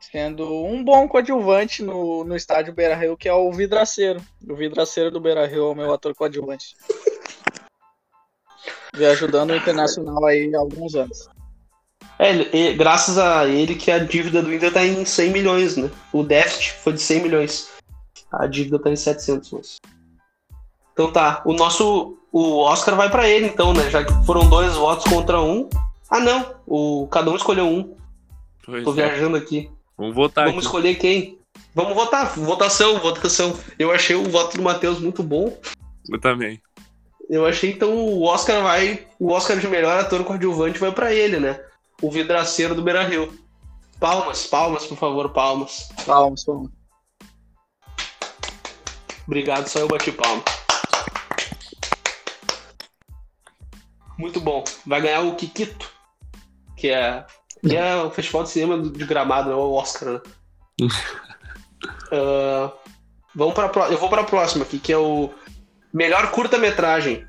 sendo 0.00 0.64
um 0.64 0.82
bom 0.82 1.06
coadjuvante 1.06 1.82
no, 1.82 2.24
no 2.24 2.34
estádio 2.34 2.72
Beira-Rio, 2.72 3.16
que 3.16 3.28
é 3.28 3.32
o 3.32 3.52
Vidraceiro. 3.52 4.20
O 4.48 4.56
Vidraceiro 4.56 5.10
do 5.10 5.20
Beira-Rio 5.20 5.68
é 5.68 5.72
o 5.72 5.74
meu 5.74 5.92
ator 5.92 6.14
coadjuvante. 6.14 6.74
Vem 8.94 9.06
ajudando 9.08 9.50
o 9.50 9.56
Internacional 9.56 10.24
aí 10.24 10.52
há 10.54 10.58
alguns 10.58 10.94
anos. 10.94 11.28
É, 12.18 12.32
e 12.54 12.74
graças 12.74 13.18
a 13.18 13.46
ele 13.46 13.74
que 13.74 13.90
a 13.90 13.98
dívida 13.98 14.42
do 14.42 14.52
Inter 14.52 14.72
tá 14.72 14.84
em 14.84 15.04
100 15.04 15.30
milhões, 15.30 15.76
né? 15.76 15.90
O 16.12 16.22
déficit 16.22 16.72
foi 16.72 16.94
de 16.94 17.00
100 17.00 17.22
milhões. 17.22 17.70
A 18.32 18.46
dívida 18.46 18.78
tá 18.78 18.90
em 18.90 18.96
700, 18.96 19.52
mas... 19.52 19.76
Então 20.92 21.12
tá, 21.12 21.42
o 21.46 21.52
nosso 21.52 22.19
o 22.32 22.58
Oscar 22.58 22.96
vai 22.96 23.10
pra 23.10 23.28
ele 23.28 23.46
então, 23.46 23.72
né? 23.72 23.90
Já 23.90 24.04
que 24.04 24.12
foram 24.24 24.48
dois 24.48 24.74
votos 24.74 25.04
contra 25.04 25.40
um. 25.40 25.68
Ah 26.08 26.20
não, 26.20 26.54
o 26.66 27.06
cada 27.08 27.30
um 27.30 27.36
escolheu 27.36 27.66
um. 27.66 27.96
Pois 28.64 28.84
Tô 28.84 28.92
é. 28.92 28.94
viajando 28.94 29.36
aqui. 29.36 29.70
Vamos 29.96 30.14
votar 30.14 30.46
Vamos 30.46 30.58
aqui. 30.58 30.66
escolher 30.66 30.94
quem? 30.96 31.38
Vamos 31.74 31.94
votar, 31.94 32.34
votação, 32.38 32.98
votação. 32.98 33.56
Eu 33.78 33.92
achei 33.92 34.16
o 34.16 34.28
voto 34.28 34.56
do 34.56 34.62
Matheus 34.62 34.98
muito 34.98 35.22
bom. 35.22 35.56
Eu 36.08 36.20
também. 36.20 36.60
Eu 37.28 37.46
achei 37.46 37.70
então 37.70 37.94
o 37.94 38.24
Oscar 38.24 38.62
vai, 38.62 39.06
o 39.18 39.30
Oscar 39.30 39.56
de 39.58 39.68
melhor 39.68 39.98
ator 39.98 40.24
coadjuvante 40.24 40.78
vai 40.78 40.90
pra 40.90 41.12
ele, 41.12 41.38
né? 41.38 41.60
O 42.02 42.10
vidraceiro 42.10 42.74
do 42.74 42.82
Beira 42.82 43.04
Rio. 43.04 43.32
Palmas, 44.00 44.46
palmas, 44.46 44.86
por 44.86 44.96
favor, 44.96 45.28
palmas. 45.30 45.88
Palmas, 46.06 46.44
palmas. 46.44 46.70
Obrigado, 49.26 49.68
só 49.68 49.78
eu 49.78 49.86
bati 49.86 50.10
palma. 50.10 50.42
Muito 54.20 54.38
bom. 54.38 54.62
Vai 54.86 55.00
ganhar 55.00 55.22
o 55.22 55.34
Kikito, 55.34 55.90
que 56.76 56.88
é, 56.90 57.24
que 57.66 57.74
é 57.74 57.96
o 57.96 58.10
Festival 58.10 58.42
de 58.42 58.50
Cinema 58.50 58.78
de 58.82 59.04
Gramado, 59.06 59.50
é 59.50 59.54
o 59.54 59.72
Oscar, 59.72 60.10
né? 60.14 60.20
Ah, 62.12 62.72
vamos 63.34 63.54
pra, 63.54 63.70
eu 63.88 63.96
vou 63.96 64.10
pra 64.10 64.24
próxima 64.24 64.64
aqui, 64.64 64.78
que 64.78 64.92
é 64.92 64.98
o 64.98 65.30
melhor 65.94 66.30
curta-metragem. 66.30 67.24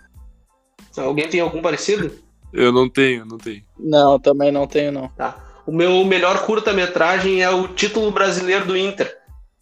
Alguém 0.97 1.29
tem 1.29 1.39
algum 1.39 1.61
parecido? 1.61 2.11
Eu 2.51 2.71
não 2.73 2.89
tenho, 2.89 3.23
não 3.25 3.37
tenho. 3.37 3.63
Não, 3.79 4.19
também 4.19 4.51
não 4.51 4.67
tenho, 4.67 4.91
não. 4.91 5.07
Tá. 5.09 5.37
O 5.65 5.71
meu 5.71 6.03
melhor 6.03 6.45
curta-metragem 6.45 7.41
é 7.41 7.49
o 7.49 7.69
título 7.69 8.11
brasileiro 8.11 8.65
do 8.65 8.75
Inter, 8.75 9.15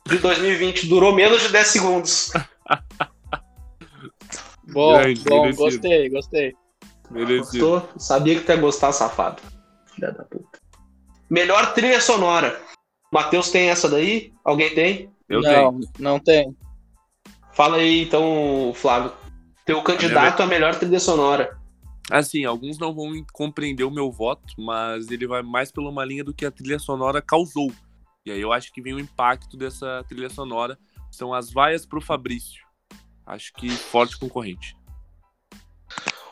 de 0.08 0.18
2020. 0.18 0.88
Durou 0.88 1.14
menos 1.14 1.44
de 1.44 1.50
10 1.50 1.68
segundos. 1.68 2.32
Bom, 4.72 4.98
Grande, 4.98 5.24
bom, 5.26 5.42
merecido. 5.42 5.64
gostei, 5.66 6.10
gostei. 6.10 6.56
Merecido. 7.10 7.70
Gostou? 7.70 8.00
Sabia 8.00 8.36
que 8.36 8.46
tu 8.46 8.52
ia 8.52 8.58
gostar, 8.58 8.92
safado. 8.92 9.42
Filha 9.94 10.12
da 10.12 10.24
puta. 10.24 10.60
Melhor 11.30 11.74
trilha 11.74 12.02
sonora. 12.02 12.60
Matheus 13.12 13.50
tem 13.50 13.70
essa 13.70 13.90
daí? 13.90 14.34
Alguém 14.44 14.74
tem? 14.74 15.12
Eu 15.28 15.42
não, 15.42 15.50
tenho. 15.50 15.92
não 16.00 16.20
tem. 16.20 16.56
Fala 17.54 17.78
aí 17.78 18.04
então, 18.04 18.72
Flávio. 18.76 19.12
Teu 19.66 19.82
candidato 19.84 20.42
à 20.42 20.46
melhor 20.46 20.76
trilha 20.76 21.00
sonora. 21.00 21.60
Assim, 22.10 22.44
alguns 22.44 22.80
não 22.80 22.94
vão 22.94 23.24
compreender 23.32 23.84
o 23.84 23.92
meu 23.92 24.12
voto, 24.12 24.56
mas 24.58 25.12
ele 25.12 25.28
vai 25.28 25.44
mais 25.44 25.72
pela 25.72 25.90
uma 25.90 26.04
linha 26.04 26.24
do 26.24 26.34
que 26.34 26.46
a 26.46 26.52
trilha 26.52 26.80
sonora 26.80 27.22
causou. 27.22 27.72
E 28.26 28.32
aí 28.32 28.42
eu 28.42 28.52
acho 28.52 28.72
que 28.74 28.82
vem 28.82 28.94
o 28.94 29.00
impacto 29.00 29.56
dessa 29.56 30.04
trilha 30.08 30.30
sonora. 30.30 30.78
São 31.12 31.34
as 31.34 31.52
vaias 31.52 31.86
pro 31.86 32.02
Fabrício. 32.02 32.64
Acho 33.26 33.54
que 33.54 33.70
forte 33.70 34.18
concorrente. 34.18 34.76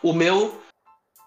O 0.02 0.13
meu, 0.13 0.60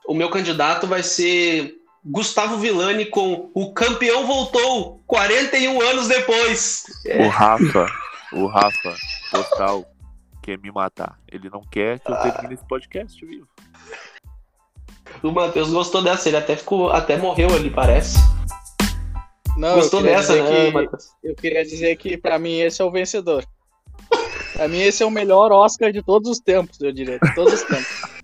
o 0.06 0.14
meu 0.14 0.30
candidato 0.30 0.86
vai 0.86 1.02
ser 1.02 1.74
Gustavo 2.04 2.56
Villani 2.58 3.06
com 3.06 3.50
O 3.54 3.72
Campeão 3.72 4.26
Voltou 4.26 5.02
41 5.06 5.80
anos 5.80 6.08
depois. 6.08 6.84
O 7.24 7.28
Rafa, 7.28 7.86
o 8.32 8.46
Rafa, 8.46 8.96
total, 9.30 9.84
quer 10.42 10.58
me 10.58 10.70
matar. 10.70 11.18
Ele 11.30 11.50
não 11.50 11.60
quer 11.70 11.98
que 12.00 12.10
eu 12.10 12.16
termine 12.16 12.54
esse 12.54 12.64
podcast 12.66 13.24
vivo. 13.24 13.46
O 15.22 15.30
Matheus 15.30 15.70
gostou 15.70 16.02
dessa, 16.02 16.28
ele 16.28 16.36
até 16.38 16.56
ficou, 16.56 16.90
até 16.90 17.16
morreu 17.16 17.48
ali, 17.54 17.68
parece. 17.70 18.16
Não, 19.56 19.74
Gostou 19.74 20.02
dessa, 20.02 20.34
né, 20.42 20.66
que- 20.66 20.70
Matheus? 20.70 21.04
Eu 21.22 21.34
queria 21.34 21.64
dizer 21.64 21.96
que 21.96 22.16
pra 22.16 22.38
mim 22.38 22.60
esse 22.60 22.80
é 22.80 22.84
o 22.84 22.90
vencedor. 22.90 23.44
Pra 24.54 24.68
mim 24.68 24.80
esse 24.80 25.02
é 25.02 25.06
o 25.06 25.10
melhor 25.10 25.52
Oscar 25.52 25.92
de 25.92 26.02
todos 26.02 26.30
os 26.30 26.38
tempos, 26.38 26.80
eu 26.80 26.92
diria, 26.92 27.18
de 27.18 27.34
todos 27.34 27.54
os 27.54 27.62
tempos. 27.62 28.19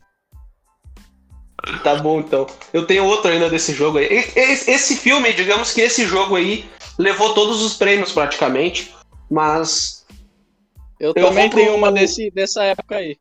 Tá 1.83 1.97
bom, 1.97 2.21
então. 2.21 2.47
Eu 2.73 2.87
tenho 2.87 3.05
outro 3.05 3.31
ainda 3.31 3.51
desse 3.51 3.73
jogo 3.75 3.99
aí. 3.99 4.07
Esse, 4.37 4.97
filme, 4.97 5.33
digamos 5.33 5.73
que 5.73 5.81
esse 5.81 6.07
jogo 6.07 6.37
aí 6.37 6.69
levou 6.99 7.35
todos 7.35 7.63
os 7.63 7.75
prêmios 7.75 8.13
praticamente, 8.13 8.95
mas 9.31 10.07
Eu, 10.99 11.13
Eu 11.17 11.27
também 11.27 11.51
pro- 11.51 11.59
tenho 11.59 11.75
uma 11.75 11.91
desse, 11.93 12.31
dessa 12.31 12.63
época 12.65 12.97
aí. 12.97 13.17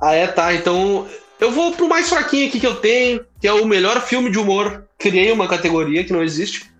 Ah, 0.00 0.12
é, 0.14 0.26
tá. 0.26 0.54
Então, 0.54 1.08
Eu 1.40 1.50
vou 1.50 1.72
pro 1.72 1.88
mais 1.88 2.08
fraquinho 2.08 2.46
aqui 2.48 2.60
que 2.60 2.66
eu 2.66 2.76
tenho, 2.76 3.26
que 3.40 3.46
é 3.48 3.52
o 3.52 3.66
melhor 3.66 4.00
filme 4.00 4.30
de 4.30 4.38
humor. 4.38 4.86
Criei 4.98 5.32
uma 5.32 5.48
categoria 5.48 6.04
que 6.04 6.12
não 6.12 6.22
existe. 6.22 6.72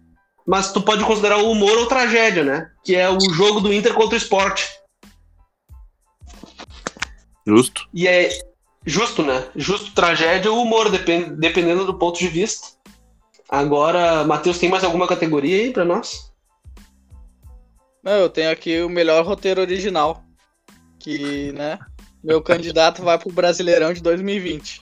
Mas 0.47 0.73
tu 0.73 0.81
pode 0.81 1.05
considerar 1.05 1.39
o 1.39 1.51
humor 1.51 1.77
ou 1.77 1.87
tragédia, 1.87 2.45
né? 2.45 2.71
Que 2.85 2.95
é 2.95 3.09
o 3.11 3.19
jogo 3.33 3.61
do 3.61 3.73
Inter 3.73 3.95
contra 3.95 4.15
o 4.15 4.19
esporte. 4.19 4.69
Justo. 7.47 7.87
E 7.93 8.07
é 8.07 8.29
justo, 8.85 9.23
né? 9.23 9.49
Justo 9.57 9.93
tragédia 9.93 10.51
ou 10.51 10.63
humor, 10.63 10.91
depend, 10.91 11.31
dependendo 11.37 11.85
do 11.85 11.95
ponto 11.95 12.19
de 12.19 12.29
vista. 12.29 12.69
Agora, 13.49 14.25
Matheus, 14.25 14.59
tem 14.59 14.69
mais 14.69 14.85
alguma 14.85 15.07
categoria 15.07 15.63
aí 15.63 15.73
pra 15.73 15.85
nós? 15.85 16.33
Não, 18.03 18.13
eu 18.13 18.29
tenho 18.29 18.51
aqui 18.51 18.83
o 18.83 18.89
melhor 18.89 19.25
roteiro 19.25 19.61
original. 19.61 20.23
Que, 20.99 21.53
né? 21.53 21.79
Meu 22.23 22.43
candidato 22.43 23.03
vai 23.03 23.19
pro 23.19 23.33
Brasileirão 23.33 23.93
de 23.93 24.03
2020. 24.03 24.81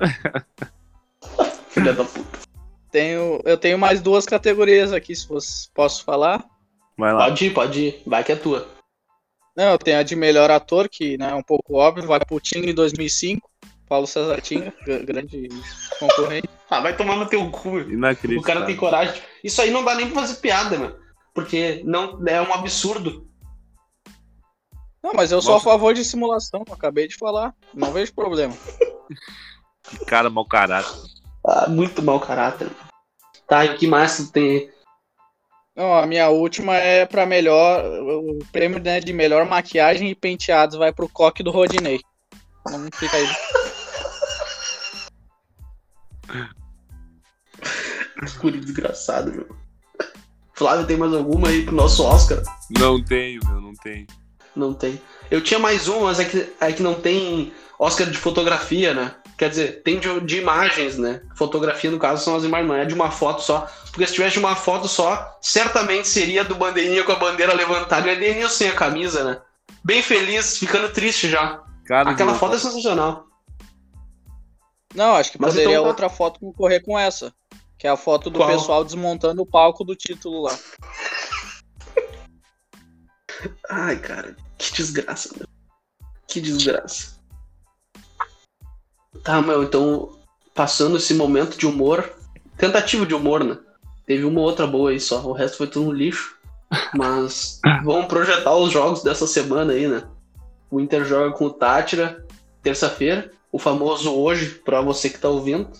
Filha 1.70 1.92
da 1.92 2.04
puta. 2.04 2.38
Tenho, 2.90 3.40
eu 3.44 3.56
tenho 3.56 3.78
mais 3.78 4.02
duas 4.02 4.26
categorias 4.26 4.92
aqui, 4.92 5.16
se 5.16 5.26
fosse, 5.26 5.70
posso 5.72 6.04
falar. 6.04 6.44
Vai 6.98 7.12
lá. 7.14 7.24
Pode 7.24 7.46
ir, 7.46 7.50
pode 7.54 7.80
ir. 7.80 8.02
Vai 8.06 8.22
que 8.22 8.32
é 8.32 8.36
tua. 8.36 8.68
Não, 9.56 9.72
eu 9.72 9.78
tenho 9.78 9.98
a 9.98 10.02
de 10.02 10.16
melhor 10.16 10.50
ator, 10.50 10.88
que 10.88 11.18
né, 11.18 11.30
é 11.30 11.34
um 11.34 11.42
pouco 11.42 11.74
óbvio, 11.74 12.06
vai 12.06 12.20
pro 12.20 12.40
Tinga 12.40 12.70
em 12.70 12.74
2005. 12.74 13.50
Paulo 13.86 14.06
César 14.06 14.40
Tinga, 14.40 14.72
gr- 14.86 15.04
grande 15.04 15.48
concorrente. 16.00 16.48
Ah, 16.70 16.80
vai 16.80 16.96
tomar 16.96 17.16
no 17.16 17.26
teu 17.26 17.50
cu. 17.50 17.76
O 17.78 18.42
cara 18.42 18.64
tem 18.64 18.74
coragem. 18.76 19.20
Isso 19.44 19.60
aí 19.60 19.70
não 19.70 19.84
dá 19.84 19.94
nem 19.94 20.10
pra 20.10 20.22
fazer 20.22 20.36
piada, 20.40 20.78
mano. 20.78 20.96
Porque 21.34 21.82
não, 21.84 22.18
é 22.26 22.40
um 22.40 22.54
absurdo. 22.54 23.28
Não, 25.02 25.12
mas 25.14 25.32
eu 25.32 25.42
sou 25.42 25.54
Nossa. 25.54 25.68
a 25.68 25.72
favor 25.72 25.92
de 25.92 26.04
simulação, 26.04 26.62
acabei 26.70 27.06
de 27.06 27.16
falar. 27.16 27.54
Não 27.74 27.92
vejo 27.92 28.14
problema. 28.14 28.54
Que 29.90 29.98
cara 30.06 30.30
mau 30.30 30.46
caráter. 30.46 30.90
Ah, 31.46 31.68
muito 31.68 32.00
mau 32.02 32.18
caráter. 32.20 32.70
Tá, 33.46 33.66
e 33.66 33.70
o 33.70 33.76
que 33.76 33.86
mais 33.86 34.16
tu 34.16 34.32
tem? 34.32 34.70
Não, 35.74 35.94
a 35.94 36.06
minha 36.06 36.28
última 36.28 36.76
é 36.76 37.06
pra 37.06 37.24
melhor. 37.24 37.84
O 37.84 38.38
prêmio 38.52 38.78
né, 38.78 39.00
de 39.00 39.12
melhor 39.12 39.46
maquiagem 39.46 40.10
e 40.10 40.14
penteados 40.14 40.76
vai 40.76 40.92
pro 40.92 41.08
coque 41.08 41.42
do 41.42 41.50
Rodinei. 41.50 42.00
Não 42.66 42.88
fica 42.92 43.16
aí. 43.16 43.26
Guri 48.38 48.60
desgraçado, 48.60 49.32
meu. 49.32 49.48
Flávio, 50.54 50.86
tem 50.86 50.96
mais 50.96 51.12
alguma 51.12 51.48
aí 51.48 51.64
pro 51.64 51.74
nosso 51.74 52.04
Oscar? 52.04 52.42
Não 52.78 53.02
tenho, 53.02 53.40
meu, 53.46 53.60
não 53.60 53.74
tenho. 53.74 54.06
Não 54.54 54.74
tem. 54.74 55.00
Eu 55.30 55.42
tinha 55.42 55.58
mais 55.58 55.88
um, 55.88 56.02
mas 56.02 56.20
é 56.20 56.24
que, 56.24 56.52
é 56.60 56.72
que 56.72 56.82
não 56.82 56.94
tem 56.94 57.52
Oscar 57.78 58.08
de 58.08 58.18
fotografia, 58.18 58.92
né? 58.92 59.14
Quer 59.36 59.50
dizer, 59.50 59.82
tem 59.82 59.98
de, 59.98 60.20
de 60.20 60.38
imagens, 60.38 60.98
né? 60.98 61.22
Fotografia, 61.34 61.90
no 61.90 61.98
caso, 61.98 62.24
são 62.24 62.36
as 62.36 62.44
imagens, 62.44 62.68
não 62.68 62.76
é 62.76 62.84
de 62.84 62.94
uma 62.94 63.10
foto 63.10 63.42
só. 63.42 63.66
Porque 63.90 64.06
se 64.06 64.14
tivesse 64.14 64.34
de 64.34 64.38
uma 64.38 64.54
foto 64.54 64.88
só, 64.88 65.38
certamente 65.40 66.08
seria 66.08 66.44
do 66.44 66.54
bandeirinha 66.54 67.04
com 67.04 67.12
a 67.12 67.16
bandeira 67.16 67.52
levantada 67.52 68.08
e 68.08 68.10
a 68.10 68.14
Denil 68.14 68.48
sem 68.48 68.68
a 68.68 68.74
camisa, 68.74 69.24
né? 69.24 69.40
Bem 69.84 70.02
feliz, 70.02 70.58
ficando 70.58 70.92
triste 70.92 71.28
já. 71.28 71.62
Cara, 71.84 72.10
Aquela 72.10 72.34
foto 72.34 72.54
é 72.54 72.58
sensacional. 72.58 73.26
Não, 74.94 75.16
acho 75.16 75.32
que 75.32 75.40
Mas 75.40 75.50
poderia 75.50 75.72
então 75.72 75.82
tá. 75.82 75.88
outra 75.88 76.08
foto 76.08 76.38
concorrer 76.38 76.82
com 76.82 76.98
essa. 76.98 77.34
Que 77.78 77.86
é 77.86 77.90
a 77.90 77.96
foto 77.96 78.30
do 78.30 78.38
Qual? 78.38 78.48
pessoal 78.48 78.84
desmontando 78.84 79.42
o 79.42 79.46
palco 79.46 79.84
do 79.84 79.96
título 79.96 80.42
lá. 80.42 80.56
Ai, 83.68 83.98
cara, 83.98 84.36
que 84.56 84.72
desgraça, 84.72 85.30
meu. 85.36 85.48
Que 86.28 86.40
desgraça. 86.40 87.20
Tá, 89.22 89.40
meu, 89.40 89.62
então, 89.62 90.10
passando 90.54 90.96
esse 90.96 91.14
momento 91.14 91.56
de 91.56 91.66
humor, 91.66 92.12
tentativa 92.56 93.06
de 93.06 93.14
humor, 93.14 93.44
né? 93.44 93.58
Teve 94.06 94.24
uma 94.24 94.40
outra 94.40 94.66
boa 94.66 94.90
aí 94.90 95.00
só, 95.00 95.24
o 95.24 95.32
resto 95.32 95.58
foi 95.58 95.66
tudo 95.66 95.88
um 95.88 95.92
lixo. 95.92 96.36
Mas 96.94 97.60
vamos 97.84 98.06
projetar 98.06 98.54
os 98.54 98.72
jogos 98.72 99.02
dessa 99.02 99.26
semana 99.26 99.72
aí, 99.72 99.86
né? 99.86 100.04
O 100.70 100.80
Inter 100.80 101.04
joga 101.04 101.36
com 101.36 101.46
o 101.46 101.52
Tátira, 101.52 102.24
terça-feira, 102.62 103.30
o 103.50 103.58
famoso 103.58 104.12
hoje, 104.12 104.60
pra 104.64 104.80
você 104.80 105.10
que 105.10 105.18
tá 105.18 105.28
ouvindo. 105.28 105.70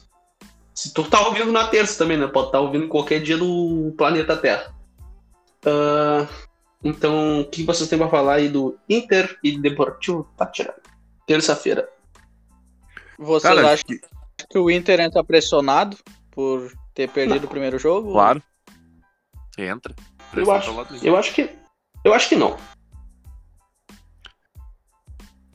Se 0.74 0.92
tu 0.92 1.04
tá 1.04 1.26
ouvindo 1.26 1.50
na 1.50 1.66
terça 1.66 1.98
também, 1.98 2.16
né? 2.16 2.26
Pode 2.26 2.48
estar 2.48 2.60
ouvindo 2.60 2.84
em 2.84 2.88
qualquer 2.88 3.20
dia 3.20 3.36
do 3.36 3.94
planeta 3.96 4.36
Terra. 4.36 4.72
Ah, 5.64 6.26
então, 6.84 7.40
o 7.40 7.44
que 7.44 7.64
vocês 7.64 7.88
têm 7.88 7.98
pra 7.98 8.08
falar 8.08 8.34
aí 8.34 8.48
do 8.48 8.76
Inter 8.88 9.38
e 9.42 9.58
Deportivo 9.58 10.28
Tátira? 10.36 10.74
Terça-feira. 11.26 11.88
Vocês 13.22 13.54
Cara, 13.54 13.72
acham 13.72 13.84
que 14.50 14.58
o 14.58 14.68
Inter 14.68 15.00
entra 15.00 15.22
pressionado 15.22 15.96
por 16.32 16.72
ter 16.92 17.08
perdido 17.08 17.44
o 17.44 17.48
primeiro 17.48 17.78
jogo? 17.78 18.12
Claro. 18.12 18.42
Entra. 19.56 19.94
Eu 20.34 20.50
acho, 20.50 20.70
eu 21.02 21.16
acho 21.16 21.32
que. 21.32 21.50
Eu 22.04 22.12
acho 22.12 22.28
que 22.28 22.36
não. 22.36 22.56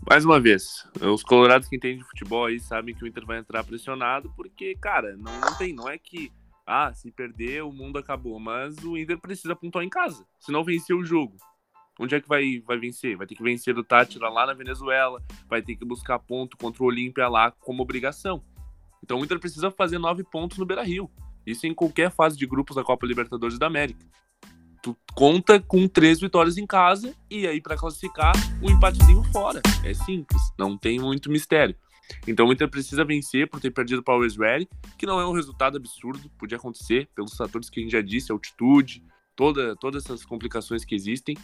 Mais 0.10 0.24
uma 0.24 0.40
vez, 0.40 0.88
os 1.02 1.22
colorados 1.22 1.68
que 1.68 1.76
entendem 1.76 1.98
de 1.98 2.06
futebol 2.06 2.46
aí 2.46 2.58
sabem 2.58 2.96
que 2.96 3.04
o 3.04 3.08
Inter 3.08 3.26
vai 3.26 3.40
entrar 3.40 3.66
pressionado, 3.66 4.32
porque, 4.38 4.74
cara, 4.76 5.18
não, 5.18 5.38
não 5.42 5.54
tem, 5.58 5.74
não 5.74 5.90
é 5.90 5.98
que, 5.98 6.32
ah, 6.66 6.94
se 6.94 7.12
perder 7.12 7.64
o 7.64 7.74
mundo 7.74 8.00
acabou, 8.00 8.40
mas 8.40 8.78
o 8.78 8.98
Inter 8.98 9.20
precisa 9.20 9.54
pontuar 9.54 9.84
em 9.84 9.90
casa, 9.90 10.26
se 10.40 10.50
não 10.50 10.64
vencer 10.64 10.96
o 10.96 11.04
jogo. 11.04 11.36
Onde 12.00 12.16
é 12.16 12.22
que 12.22 12.28
vai, 12.28 12.62
vai 12.66 12.78
vencer? 12.78 13.18
Vai 13.18 13.26
ter 13.26 13.36
que 13.36 13.44
vencer 13.44 13.74
do 13.74 13.84
Tátira 13.84 14.30
lá 14.30 14.46
na 14.46 14.54
Venezuela, 14.54 15.22
vai 15.50 15.62
ter 15.62 15.76
que 15.76 15.86
buscar 15.86 16.20
ponto 16.20 16.58
contra 16.58 16.84
o 16.84 16.86
Olímpia 16.86 17.28
lá 17.28 17.52
como 17.52 17.82
obrigação. 17.82 18.44
Então 19.04 19.20
o 19.20 19.24
Inter 19.24 19.40
precisa 19.40 19.72
fazer 19.72 19.98
nove 19.98 20.24
pontos 20.24 20.58
no 20.58 20.66
Beira-Rio. 20.66 21.10
Isso 21.46 21.66
em 21.66 21.74
qualquer 21.74 22.12
fase 22.12 22.38
de 22.38 22.46
grupos 22.46 22.76
da 22.76 22.84
Copa 22.84 23.06
Libertadores 23.06 23.58
da 23.58 23.68
América. 23.68 24.06
Tu 24.84 24.96
conta 25.16 25.60
com 25.60 25.88
três 25.88 26.20
vitórias 26.20 26.58
em 26.58 26.66
casa 26.66 27.16
e 27.30 27.48
aí 27.48 27.62
para 27.62 27.78
classificar 27.78 28.34
um 28.62 28.70
empatezinho 28.70 29.24
fora. 29.32 29.62
É 29.84 29.94
simples, 29.94 30.42
não 30.58 30.78
tem 30.78 31.00
muito 31.00 31.32
mistério. 31.32 31.76
Então 32.28 32.48
o 32.48 32.54
Inter 32.54 32.70
precisa 32.70 33.04
vencer 33.04 33.50
por 33.50 33.60
ter 33.60 33.72
perdido 33.72 34.04
para 34.04 34.14
o 34.14 34.16
Always 34.16 34.36
que 34.98 35.06
não 35.06 35.20
é 35.20 35.26
um 35.26 35.34
resultado 35.34 35.78
absurdo, 35.78 36.30
podia 36.38 36.58
acontecer 36.58 37.10
pelos 37.16 37.36
fatores 37.36 37.70
que 37.70 37.80
a 37.80 37.84
gente 37.84 37.92
já 37.92 38.02
disse, 38.02 38.32
altitude, 38.32 39.04
toda, 39.38 39.76
todas 39.76 40.04
essas 40.04 40.26
complicações 40.26 40.84
que 40.84 40.96
existem. 40.96 41.38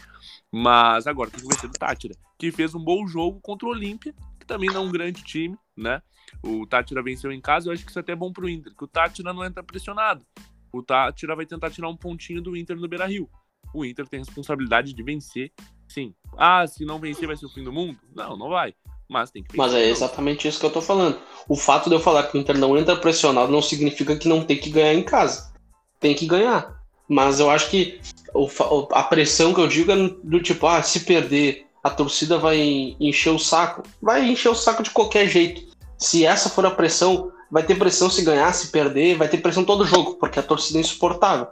Mas 0.52 1.06
agora 1.06 1.30
tem 1.30 1.40
que 1.40 1.48
vencer 1.48 1.70
do 1.70 1.78
Tátira, 1.78 2.14
que 2.38 2.52
fez 2.52 2.74
um 2.74 2.84
bom 2.84 3.06
jogo 3.06 3.40
contra 3.40 3.66
o 3.66 3.70
Olímpia, 3.70 4.14
que 4.38 4.44
também 4.44 4.68
não 4.68 4.82
é 4.82 4.86
um 4.86 4.92
grande 4.92 5.22
time, 5.22 5.56
né? 5.74 6.02
O 6.42 6.66
Tátira 6.66 7.02
venceu 7.02 7.32
em 7.32 7.40
casa, 7.40 7.68
eu 7.68 7.72
acho 7.72 7.84
que 7.84 7.90
isso 7.90 7.98
é 7.98 8.02
até 8.02 8.14
bom 8.14 8.32
pro 8.32 8.48
Inter, 8.48 8.74
que 8.76 8.84
o 8.84 8.88
Tátira 8.88 9.32
não 9.32 9.44
entra 9.44 9.62
pressionado. 9.62 10.26
O 10.72 10.82
Tátira 10.82 11.36
vai 11.36 11.46
tentar 11.46 11.70
tirar 11.70 11.88
um 11.88 11.96
pontinho 11.96 12.42
do 12.42 12.56
Inter 12.56 12.76
no 12.76 12.88
Beira-Rio. 12.88 13.30
O 13.72 13.84
Inter 13.84 14.06
tem 14.08 14.20
responsabilidade 14.20 14.92
de 14.92 15.02
vencer, 15.02 15.52
sim. 15.88 16.12
Ah, 16.36 16.66
se 16.66 16.84
não 16.84 16.98
vencer 16.98 17.26
vai 17.26 17.36
ser 17.36 17.46
o 17.46 17.48
fim 17.50 17.62
do 17.62 17.72
mundo? 17.72 17.98
Não, 18.14 18.36
não 18.36 18.48
vai. 18.48 18.74
Mas 19.08 19.30
tem 19.30 19.42
que 19.42 19.52
vencer. 19.52 19.64
Mas 19.64 19.74
é 19.74 19.88
exatamente 19.88 20.48
isso 20.48 20.58
que 20.58 20.66
eu 20.66 20.72
tô 20.72 20.82
falando. 20.82 21.18
O 21.48 21.56
fato 21.56 21.88
de 21.88 21.94
eu 21.94 22.00
falar 22.00 22.24
que 22.24 22.36
o 22.36 22.40
Inter 22.40 22.58
não 22.58 22.76
entra 22.76 22.96
pressionado 22.96 23.52
não 23.52 23.62
significa 23.62 24.16
que 24.16 24.28
não 24.28 24.44
tem 24.44 24.58
que 24.58 24.70
ganhar 24.70 24.94
em 24.94 25.02
casa. 25.02 25.52
Tem 26.00 26.14
que 26.14 26.26
ganhar. 26.26 26.73
Mas 27.08 27.40
eu 27.40 27.50
acho 27.50 27.70
que 27.70 28.00
o 28.32 28.48
a 28.92 29.02
pressão 29.02 29.54
que 29.54 29.60
eu 29.60 29.68
digo 29.68 29.92
é 29.92 29.96
do 30.22 30.40
tipo, 30.40 30.66
ah, 30.66 30.82
se 30.82 31.00
perder, 31.00 31.66
a 31.82 31.90
torcida 31.90 32.38
vai 32.38 32.96
encher 32.98 33.30
o 33.30 33.38
saco. 33.38 33.82
Vai 34.00 34.28
encher 34.28 34.48
o 34.48 34.54
saco 34.54 34.82
de 34.82 34.90
qualquer 34.90 35.28
jeito. 35.28 35.62
Se 35.98 36.24
essa 36.24 36.48
for 36.48 36.64
a 36.66 36.70
pressão, 36.70 37.30
vai 37.50 37.62
ter 37.62 37.76
pressão 37.76 38.10
se 38.10 38.22
ganhar, 38.22 38.52
se 38.52 38.68
perder, 38.68 39.16
vai 39.16 39.28
ter 39.28 39.38
pressão 39.38 39.64
todo 39.64 39.86
jogo, 39.86 40.14
porque 40.14 40.38
a 40.38 40.42
torcida 40.42 40.78
é 40.78 40.80
insuportável. 40.80 41.46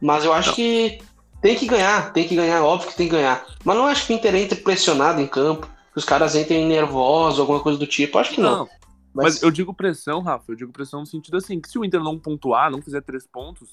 Mas 0.00 0.24
eu 0.24 0.32
acho 0.32 0.48
Não. 0.48 0.56
que 0.56 0.98
tem 1.40 1.56
que 1.56 1.66
ganhar, 1.66 2.12
tem 2.12 2.26
que 2.26 2.34
ganhar, 2.34 2.62
óbvio 2.62 2.90
que 2.90 2.96
tem 2.96 3.08
que 3.08 3.14
ganhar. 3.14 3.46
Mas 3.64 3.76
não 3.76 3.86
acho 3.86 4.06
que 4.06 4.12
o 4.12 4.16
Inter 4.16 4.34
entre 4.34 4.60
pressionado 4.60 5.20
em 5.20 5.26
campo, 5.26 5.66
que 5.92 5.98
os 5.98 6.04
caras 6.04 6.34
entrem 6.34 6.66
nervosos, 6.66 7.40
alguma 7.40 7.60
coisa 7.60 7.78
do 7.78 7.86
tipo. 7.86 8.18
Acho 8.18 8.32
que 8.32 8.40
não. 8.40 8.58
Não, 8.58 8.68
mas 9.14 9.42
eu 9.42 9.50
digo 9.50 9.72
pressão, 9.72 10.20
Rafa, 10.20 10.44
eu 10.48 10.56
digo 10.56 10.72
pressão 10.72 11.00
no 11.00 11.06
sentido 11.06 11.38
assim, 11.38 11.58
que 11.58 11.70
se 11.70 11.78
o 11.78 11.84
Inter 11.84 12.02
não 12.02 12.18
pontuar, 12.18 12.70
não 12.70 12.82
fizer 12.82 13.00
três 13.00 13.26
pontos, 13.26 13.70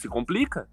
se 0.00 0.08
complica. 0.08 0.68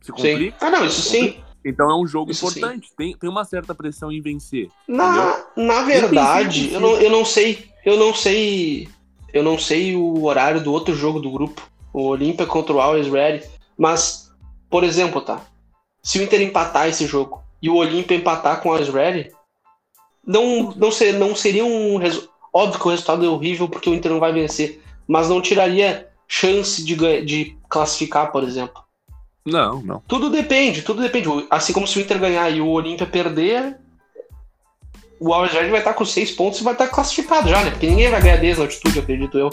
Se 0.00 0.06
Sim. 0.06 0.12
complica. 0.12 0.56
Ah, 0.60 0.70
não, 0.70 0.84
isso 0.84 1.02
sim. 1.02 1.36
Então 1.64 1.90
é 1.90 1.96
um 1.96 2.06
jogo 2.06 2.30
Isso 2.30 2.50
sim. 2.50 2.58
importante. 2.58 2.90
Tem, 2.96 3.16
tem 3.16 3.30
uma 3.30 3.44
certa 3.44 3.74
pressão 3.74 4.12
em 4.12 4.20
vencer. 4.20 4.68
Na, 4.86 5.46
na 5.56 5.82
verdade, 5.82 6.68
sim. 6.68 6.74
eu 6.74 6.80
não, 6.80 6.90
eu 7.00 7.10
não 7.10 7.24
sei. 7.24 7.70
Eu 7.84 7.96
não 7.96 8.12
sei. 8.14 8.88
Eu 9.32 9.42
não 9.42 9.58
sei 9.58 9.96
o 9.96 10.24
horário 10.24 10.60
do 10.62 10.70
outro 10.72 10.94
jogo 10.94 11.20
do 11.20 11.30
grupo. 11.30 11.66
O 11.92 12.02
Olímpia 12.08 12.44
contra 12.46 12.74
o 12.74 12.80
Always 12.80 13.08
Ready. 13.08 13.46
Mas, 13.78 14.30
por 14.68 14.84
exemplo, 14.84 15.20
tá? 15.22 15.40
Se 16.02 16.18
o 16.18 16.22
Inter 16.22 16.42
empatar 16.42 16.86
esse 16.88 17.06
jogo 17.06 17.42
e 17.62 17.70
o 17.70 17.76
Olímpia 17.76 18.14
empatar 18.16 18.60
com 18.60 18.68
o 18.68 18.72
Always 18.72 18.92
Ready, 18.92 19.32
não, 20.26 20.72
não, 20.76 20.90
ser, 20.90 21.14
não 21.14 21.34
seria 21.34 21.64
um. 21.64 21.96
resu- 21.96 22.28
Óbvio 22.52 22.78
que 22.78 22.86
o 22.86 22.90
resultado 22.90 23.24
é 23.24 23.28
horrível 23.28 23.68
porque 23.68 23.90
o 23.90 23.94
Inter 23.94 24.12
não 24.12 24.20
vai 24.20 24.32
vencer. 24.32 24.80
Mas 25.08 25.28
não 25.28 25.40
tiraria 25.42 26.08
chance 26.28 26.84
de, 26.84 26.94
de 27.22 27.58
classificar, 27.74 28.32
por 28.32 28.42
exemplo. 28.42 28.82
Não, 29.44 29.82
não. 29.82 30.00
Tudo 30.08 30.30
depende, 30.30 30.80
tudo 30.80 31.02
depende. 31.02 31.28
Assim 31.50 31.72
como 31.72 31.86
se 31.86 31.98
o 31.98 32.00
Inter 32.00 32.18
ganhar 32.18 32.48
e 32.48 32.62
o 32.62 32.68
Olímpia 32.68 33.06
perder, 33.06 33.76
o 35.20 35.34
Alves 35.34 35.52
Red 35.52 35.68
vai 35.68 35.80
estar 35.80 35.92
com 35.92 36.04
seis 36.04 36.30
pontos 36.30 36.60
e 36.60 36.64
vai 36.64 36.72
estar 36.72 36.88
classificado 36.88 37.48
já, 37.48 37.62
né? 37.62 37.70
Porque 37.70 37.86
ninguém 37.86 38.10
vai 38.10 38.22
ganhar 38.22 38.38
desde 38.38 38.62
a 38.62 38.64
altitude, 38.64 39.00
acredito 39.00 39.36
eu. 39.36 39.50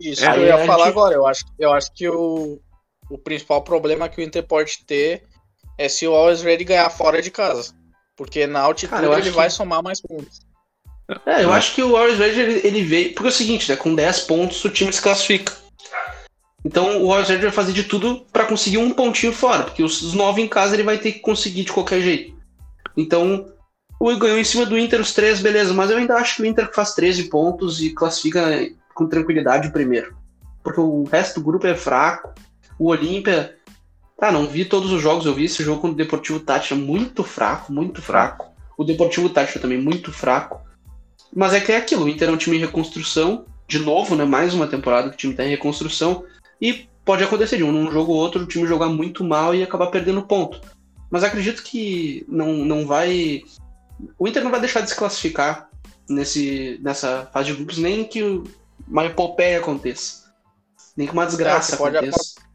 Isso 0.00 0.24
é, 0.24 0.36
eu 0.36 0.46
ia 0.46 0.66
falar 0.66 0.86
gente... 0.86 0.88
agora. 0.88 1.14
Eu 1.14 1.26
acho, 1.26 1.44
eu 1.58 1.72
acho 1.72 1.92
que 1.94 2.08
o, 2.08 2.58
o 3.08 3.18
principal 3.18 3.62
problema 3.62 4.08
que 4.08 4.20
o 4.20 4.24
Inter 4.24 4.42
pode 4.42 4.84
ter 4.84 5.22
é 5.78 5.88
se 5.88 6.06
o 6.06 6.14
Always 6.14 6.42
Ready 6.42 6.64
ganhar 6.64 6.90
fora 6.90 7.22
de 7.22 7.30
casa. 7.30 7.72
Porque 8.16 8.46
na 8.46 8.60
altitude 8.60 9.02
Cara, 9.02 9.18
ele 9.18 9.30
vai 9.30 9.50
somar 9.50 9.82
mais 9.82 10.00
pontos. 10.00 10.40
É, 11.24 11.44
eu 11.44 11.52
acho 11.52 11.74
que 11.74 11.82
o 11.82 11.96
Always 11.96 12.18
Ready 12.18 12.40
ele, 12.40 12.60
ele, 12.66 12.82
veio. 12.82 13.14
Porque 13.14 13.28
é 13.28 13.30
o 13.30 13.32
seguinte, 13.32 13.70
né? 13.70 13.76
Com 13.76 13.94
10 13.94 14.20
pontos 14.22 14.64
o 14.64 14.70
time 14.70 14.92
se 14.92 15.00
classifica. 15.00 15.65
Então 16.66 17.00
o 17.00 17.14
Ready 17.14 17.36
vai 17.42 17.52
fazer 17.52 17.72
de 17.72 17.84
tudo 17.84 18.26
para 18.32 18.44
conseguir 18.44 18.78
um 18.78 18.90
pontinho 18.90 19.32
fora. 19.32 19.62
Porque 19.62 19.84
os 19.84 20.12
9 20.12 20.42
em 20.42 20.48
casa 20.48 20.74
ele 20.74 20.82
vai 20.82 20.98
ter 20.98 21.12
que 21.12 21.20
conseguir 21.20 21.62
de 21.62 21.72
qualquer 21.72 22.00
jeito. 22.00 22.34
Então, 22.96 23.46
o 24.00 24.16
ganhou 24.16 24.36
em 24.36 24.44
cima 24.44 24.66
do 24.66 24.76
Inter 24.76 25.00
os 25.00 25.14
três, 25.14 25.40
beleza. 25.40 25.72
Mas 25.72 25.90
eu 25.90 25.96
ainda 25.96 26.16
acho 26.16 26.34
que 26.34 26.42
o 26.42 26.44
Inter 26.44 26.68
faz 26.74 26.92
13 26.92 27.28
pontos 27.28 27.80
e 27.80 27.90
classifica 27.90 28.68
com 28.96 29.06
tranquilidade 29.06 29.68
o 29.68 29.72
primeiro. 29.72 30.16
Porque 30.64 30.80
o 30.80 31.04
resto 31.04 31.38
do 31.38 31.46
grupo 31.46 31.68
é 31.68 31.76
fraco. 31.76 32.34
O 32.76 32.88
Olímpia 32.88 33.54
Tá, 34.18 34.32
não 34.32 34.46
vi 34.46 34.64
todos 34.64 34.90
os 34.92 35.02
jogos, 35.02 35.26
eu 35.26 35.34
vi 35.34 35.44
esse 35.44 35.62
jogo 35.62 35.82
com 35.82 35.88
o 35.88 35.94
Deportivo 35.94 36.40
Táchira 36.40 36.80
muito 36.80 37.22
fraco, 37.22 37.70
muito 37.70 38.00
fraco. 38.00 38.50
O 38.76 38.82
Deportivo 38.82 39.28
Táchira 39.28 39.60
também 39.60 39.78
muito 39.78 40.10
fraco. 40.10 40.58
Mas 41.34 41.52
é 41.52 41.60
que 41.60 41.70
é 41.70 41.76
aquilo, 41.76 42.04
o 42.04 42.08
Inter 42.08 42.30
é 42.30 42.32
um 42.32 42.36
time 42.38 42.56
em 42.56 42.60
reconstrução, 42.60 43.44
de 43.68 43.78
novo, 43.78 44.16
né, 44.16 44.24
mais 44.24 44.54
uma 44.54 44.66
temporada 44.66 45.10
que 45.10 45.16
o 45.16 45.18
time 45.18 45.34
tá 45.34 45.44
em 45.44 45.50
reconstrução, 45.50 46.24
e 46.60 46.88
pode 47.04 47.22
acontecer 47.22 47.56
de 47.56 47.64
um 47.64 47.72
num 47.72 47.90
jogo 47.90 48.12
ou 48.12 48.18
outro 48.18 48.42
o 48.42 48.46
time 48.46 48.66
jogar 48.66 48.88
muito 48.88 49.22
mal 49.22 49.54
e 49.54 49.62
acabar 49.62 49.88
perdendo 49.88 50.26
ponto. 50.26 50.60
Mas 51.10 51.22
acredito 51.22 51.62
que 51.62 52.24
não, 52.28 52.52
não 52.52 52.86
vai... 52.86 53.42
O 54.18 54.26
Inter 54.26 54.42
não 54.42 54.50
vai 54.50 54.60
deixar 54.60 54.80
de 54.80 54.90
se 54.90 54.96
classificar 54.96 55.70
nesse, 56.08 56.78
nessa 56.82 57.26
fase 57.32 57.48
de 57.48 57.54
grupos, 57.54 57.78
nem 57.78 58.04
que 58.04 58.22
uma 58.86 59.06
epopeia 59.06 59.58
aconteça. 59.58 60.26
Nem 60.96 61.06
que 61.06 61.12
uma 61.12 61.26
desgraça 61.26 61.74
é, 61.74 61.78
pode 61.78 61.96
aconteça 61.96 62.46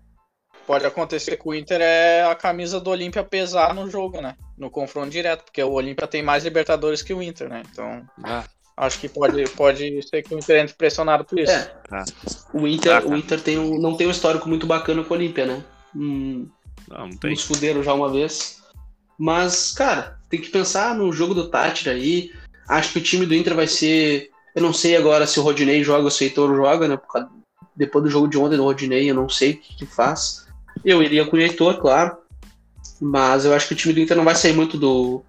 pode 0.66 0.86
acontecer 0.86 1.36
com 1.36 1.49
o 1.49 1.54
Inter 1.54 1.82
é 1.82 2.24
a 2.24 2.34
camisa 2.34 2.80
do 2.80 2.89
Olímpia 2.89 3.26
pesar 3.26 3.74
no 3.74 3.89
jogo, 3.89 4.22
né? 4.22 4.38
No 4.58 4.70
confronto 4.70 5.10
direto, 5.10 5.43
porque 5.43 5.62
o 5.62 5.74
Olímpia 5.74 6.08
tem 6.08 6.24
mais 6.24 6.45
Libertadores 6.45 7.02
que 7.02 7.14
o 7.14 7.22
Inter, 7.22 7.49
né? 7.49 7.64
Então, 7.70 8.06
ah. 8.24 8.45
Acho 8.82 8.99
que 8.99 9.07
pode, 9.07 9.47
pode 9.51 10.01
ser 10.01 10.23
que 10.23 10.34
o 10.34 10.39
Inter 10.39 10.63
entre 10.63 10.75
pressionado 10.75 11.23
por 11.23 11.39
isso. 11.39 11.51
É. 11.51 11.71
Ah. 11.91 12.03
O 12.51 12.67
Inter, 12.67 12.95
ah, 12.95 13.01
tá. 13.01 13.07
o 13.07 13.15
Inter 13.15 13.39
tem 13.39 13.59
um, 13.59 13.79
não 13.79 13.95
tem 13.95 14.07
um 14.07 14.11
histórico 14.11 14.49
muito 14.49 14.65
bacana 14.65 15.03
com 15.03 15.13
o 15.13 15.17
Olímpia, 15.17 15.45
né? 15.45 15.63
Hum, 15.95 16.47
não, 16.89 17.07
não 17.07 17.17
tem. 17.17 17.29
Nos 17.29 17.43
fuderam 17.43 17.84
já 17.84 17.93
uma 17.93 18.11
vez. 18.11 18.59
Mas, 19.19 19.71
cara, 19.71 20.19
tem 20.29 20.41
que 20.41 20.49
pensar 20.49 20.95
no 20.95 21.13
jogo 21.13 21.36
do 21.36 21.47
Tátira 21.47 21.91
aí. 21.91 22.32
Acho 22.67 22.93
que 22.93 22.97
o 22.97 23.03
time 23.03 23.25
do 23.25 23.36
Inter 23.36 23.53
vai 23.53 23.67
ser. 23.67 24.32
Eu 24.55 24.63
não 24.63 24.73
sei 24.73 24.97
agora 24.97 25.27
se 25.27 25.39
o 25.39 25.43
Rodinei 25.43 25.84
joga 25.84 26.05
ou 26.05 26.11
se 26.11 26.23
o 26.23 26.25
Heitor 26.25 26.55
joga, 26.55 26.88
né? 26.88 26.99
Depois 27.75 28.03
do 28.03 28.09
jogo 28.09 28.27
de 28.27 28.38
ontem 28.38 28.57
do 28.57 28.63
Rodinei, 28.63 29.09
eu 29.09 29.15
não 29.15 29.29
sei 29.29 29.51
o 29.51 29.57
que, 29.57 29.75
que 29.75 29.86
faz. 29.86 30.47
Eu 30.84 31.03
iria 31.03 31.23
com 31.23 31.38
o 31.38 31.39
Heitor, 31.39 31.77
claro. 31.77 32.17
Mas 32.99 33.45
eu 33.45 33.53
acho 33.53 33.67
que 33.67 33.73
o 33.75 33.77
time 33.77 33.93
do 33.93 33.99
Inter 33.99 34.17
não 34.17 34.25
vai 34.25 34.36
sair 34.36 34.53
muito 34.53 34.75
do 34.75 35.23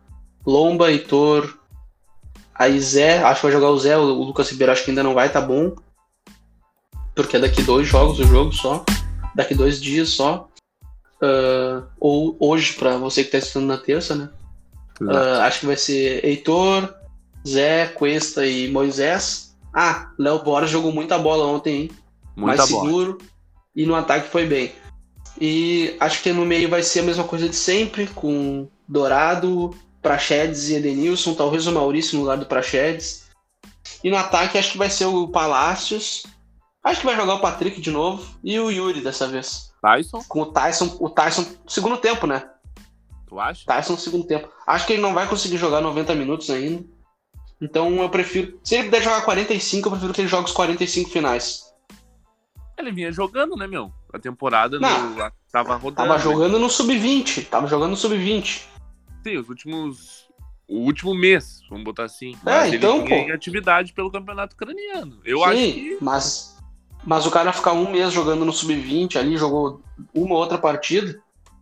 Lomba, 0.47 0.91
Heitor, 0.91 1.62
aí 2.63 2.81
Zé. 2.81 3.23
Acho 3.23 3.41
que 3.41 3.47
vai 3.47 3.53
jogar 3.53 3.71
o 3.71 3.79
Zé. 3.79 3.97
O 3.97 4.05
Lucas 4.05 4.51
Ribeiro 4.51 4.73
acho 4.73 4.85
que 4.85 4.91
ainda 4.91 5.03
não 5.03 5.15
vai, 5.15 5.31
tá 5.31 5.41
bom. 5.41 5.75
Porque 7.15 7.37
é 7.37 7.41
daqui 7.41 7.63
dois 7.63 7.87
jogos 7.87 8.19
o 8.19 8.25
jogo 8.25 8.53
só. 8.53 8.85
Daqui 9.35 9.55
dois 9.55 9.81
dias 9.81 10.11
só. 10.11 10.49
Uh, 11.23 11.87
ou 12.01 12.37
hoje, 12.41 12.73
para 12.73 12.97
você 12.97 13.23
que 13.23 13.31
tá 13.31 13.39
assistindo 13.39 13.67
na 13.67 13.77
terça, 13.77 14.15
né? 14.15 14.29
Uh, 15.01 15.41
acho 15.43 15.61
que 15.61 15.67
vai 15.67 15.77
ser 15.77 16.25
Heitor, 16.25 16.93
Zé, 17.47 17.87
Cuesta 17.87 18.47
e 18.47 18.71
Moisés. 18.71 19.55
Ah, 19.75 20.11
Léo 20.19 20.43
Borges 20.43 20.71
jogou 20.71 20.93
muita 20.93 21.19
bola 21.19 21.47
ontem, 21.47 21.83
hein? 21.83 21.91
Muita 22.37 22.57
Mais 22.59 22.71
bola. 22.71 22.85
seguro. 22.85 23.19
E 23.75 23.87
no 23.87 23.95
ataque 23.95 24.29
foi 24.29 24.47
bem. 24.47 24.73
E 25.41 25.97
acho 25.99 26.23
que 26.23 26.33
no 26.33 26.45
meio 26.45 26.69
vai 26.69 26.83
ser 26.83 27.01
a 27.01 27.05
mesma 27.05 27.25
coisa 27.25 27.49
de 27.49 27.57
sempre, 27.57 28.07
com 28.09 28.69
Dourado, 28.87 29.75
Praxedes 30.03 30.69
e 30.69 30.75
Edenilson, 30.75 31.35
talvez 31.35 31.67
o 31.67 31.73
Maurício 31.73 32.17
no 32.17 32.23
lugar 32.23 32.37
do 32.37 32.47
Praxedes. 32.47 33.31
E 34.03 34.11
no 34.11 34.17
ataque 34.17 34.59
acho 34.59 34.73
que 34.73 34.79
vai 34.79 34.91
ser 34.91 35.07
o 35.07 35.29
Palácios. 35.29 36.25
Acho 36.83 37.01
que 37.01 37.07
vai 37.07 37.15
jogar 37.15 37.35
o 37.35 37.41
Patrick 37.41 37.81
de 37.81 37.91
novo 37.91 38.27
e 38.43 38.59
o 38.59 38.71
Yuri 38.71 39.01
dessa 39.01 39.29
vez. 39.29 39.73
Tyson? 39.81 40.23
Com 40.29 40.43
o 40.43 40.47
Tyson, 40.47 40.97
o 40.99 41.09
Tyson 41.09 41.47
segundo 41.69 41.97
tempo, 41.97 42.27
né? 42.27 42.49
Tu 43.29 43.39
acha? 43.39 43.65
Tyson 43.65 43.97
segundo 43.97 44.27
tempo. 44.27 44.49
Acho 44.67 44.87
que 44.87 44.95
ele 44.95 45.03
não 45.03 45.15
vai 45.15 45.29
conseguir 45.29 45.57
jogar 45.57 45.81
90 45.81 46.15
minutos 46.17 46.51
ainda. 46.51 46.85
Então 47.61 48.03
eu 48.03 48.11
prefiro, 48.11 48.59
se 48.65 48.75
ele 48.75 48.85
puder 48.85 49.03
jogar 49.03 49.23
45, 49.23 49.87
eu 49.87 49.91
prefiro 49.93 50.13
que 50.13 50.21
ele 50.21 50.29
jogue 50.29 50.47
os 50.47 50.53
45 50.53 51.11
finais. 51.11 51.73
Ele 52.77 52.91
vinha 52.91 53.13
jogando, 53.13 53.57
né, 53.57 53.69
meu? 53.69 53.93
A 54.13 54.19
temporada 54.19 54.81
não, 54.81 55.11
no, 55.11 55.33
tava 55.53 55.77
rodando. 55.77 55.95
Tava 55.95 56.15
né? 56.15 56.19
jogando 56.19 56.59
no 56.59 56.69
sub-20. 56.69 57.49
Tava 57.49 57.69
jogando 57.69 57.91
no 57.91 57.97
sub-20. 57.97 58.72
Sim, 59.23 59.37
os 59.39 59.49
últimos. 59.49 60.29
O 60.69 60.79
último 60.79 61.15
mês, 61.15 61.61
vamos 61.69 61.85
botar 61.85 62.05
assim. 62.05 62.37
É, 62.47 62.69
então, 62.69 63.05
pô. 63.05 63.15
em 63.15 63.31
atividade 63.31 63.93
pelo 63.93 64.11
campeonato 64.11 64.55
ucraniano. 64.55 65.21
Eu 65.25 65.39
Sim, 65.39 65.45
acho 65.45 65.57
que. 65.57 65.99
Mas, 66.01 66.59
mas 67.05 67.27
o 67.27 67.31
cara 67.31 67.53
ficar 67.53 67.73
um 67.73 67.91
mês 67.91 68.13
jogando 68.13 68.45
no 68.45 68.53
sub-20 68.53 69.17
ali, 69.17 69.37
jogou 69.37 69.83
uma 70.15 70.35
outra 70.35 70.57
partida, 70.57 71.21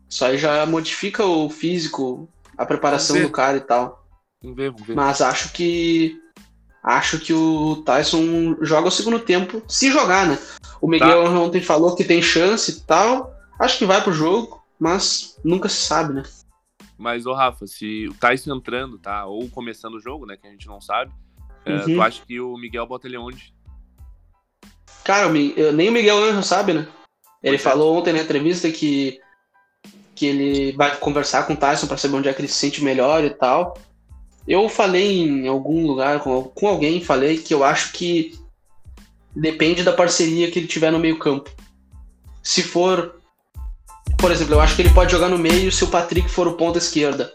isso 0.09 0.25
aí 0.25 0.39
já 0.39 0.65
modifica 0.67 1.25
o 1.25 1.49
físico, 1.49 2.29
a 2.57 2.65
preparação 2.65 3.21
do 3.21 3.31
cara 3.31 3.57
e 3.57 3.61
tal. 3.61 4.07
Vamos 4.43 4.57
ver, 4.57 4.71
vamos 4.71 4.87
ver. 4.87 4.95
Mas 4.95 5.21
acho 5.21 5.53
que 5.53 6.21
acho 6.83 7.19
que 7.19 7.33
o 7.33 7.83
Tyson 7.85 8.57
joga 8.63 8.89
o 8.89 8.93
segundo 8.93 9.19
tempo, 9.19 9.63
se 9.69 9.91
jogar, 9.91 10.27
né? 10.27 10.39
O 10.81 10.89
Miguel 10.89 11.25
tá. 11.25 11.31
ontem 11.31 11.61
falou 11.61 11.95
que 11.95 12.05
tem 12.05 12.23
chance 12.23 12.71
e 12.71 12.81
tal. 12.81 13.35
Acho 13.59 13.79
que 13.79 13.85
vai 13.85 14.03
pro 14.03 14.13
jogo, 14.13 14.63
mas 14.79 15.39
nunca 15.45 15.69
se 15.69 15.83
sabe, 15.83 16.15
né? 16.15 16.23
Mas, 17.01 17.24
ô 17.24 17.32
Rafa, 17.32 17.66
se 17.66 18.07
o 18.09 18.14
Tyson 18.14 18.55
entrando, 18.55 18.98
tá? 18.98 19.24
Ou 19.24 19.48
começando 19.48 19.94
o 19.94 20.01
jogo, 20.01 20.26
né? 20.26 20.36
Que 20.36 20.46
a 20.46 20.51
gente 20.51 20.66
não 20.66 20.82
sabe. 20.82 21.11
É, 21.64 21.76
uhum. 21.76 21.94
tu 21.94 22.03
acha 22.03 22.22
que 22.26 22.38
o 22.38 22.59
Miguel 22.59 22.86
bota 22.86 23.09
ele 23.09 23.16
onde? 23.16 23.55
Cara, 25.03 25.30
nem 25.30 25.88
o 25.88 25.92
Miguel 25.92 26.22
Anjo 26.22 26.42
sabe, 26.42 26.74
né? 26.74 26.86
Ele 27.42 27.57
pois 27.57 27.61
é. 27.61 27.64
falou 27.64 27.94
é. 27.94 27.98
ontem 27.98 28.12
na 28.12 28.20
entrevista 28.20 28.70
que, 28.70 29.18
que 30.14 30.26
ele 30.26 30.72
vai 30.72 30.94
conversar 30.98 31.46
com 31.46 31.55
o 31.55 31.57
Tyson 31.57 31.86
para 31.86 31.96
saber 31.96 32.16
onde 32.16 32.28
é 32.28 32.34
que 32.34 32.42
ele 32.42 32.48
se 32.48 32.57
sente 32.57 32.84
melhor 32.84 33.24
e 33.24 33.30
tal. 33.30 33.78
Eu 34.46 34.68
falei 34.68 35.22
em 35.22 35.48
algum 35.48 35.86
lugar 35.86 36.20
com, 36.20 36.44
com 36.44 36.68
alguém, 36.68 37.03
falei 37.03 37.38
que 37.38 37.55
eu 37.55 37.64
acho 37.64 37.92
que 37.92 38.38
depende 39.34 39.82
da 39.82 39.92
parceria 39.92 40.51
que 40.51 40.59
ele 40.59 40.66
tiver 40.66 40.90
no 40.90 40.98
meio-campo. 40.98 41.51
Se 42.42 42.62
for, 42.62 43.20
por 44.21 44.31
exemplo, 44.31 44.55
eu 44.55 44.61
acho 44.61 44.77
que 44.77 44.83
ele 44.83 44.95
pode 44.95 45.11
jogar 45.11 45.29
no 45.29 45.39
meio 45.39 45.73
se 45.73 45.83
o 45.83 45.89
Patrick 45.89 46.29
for 46.29 46.47
o 46.47 46.53
ponta 46.53 46.79
esquerda. 46.79 47.33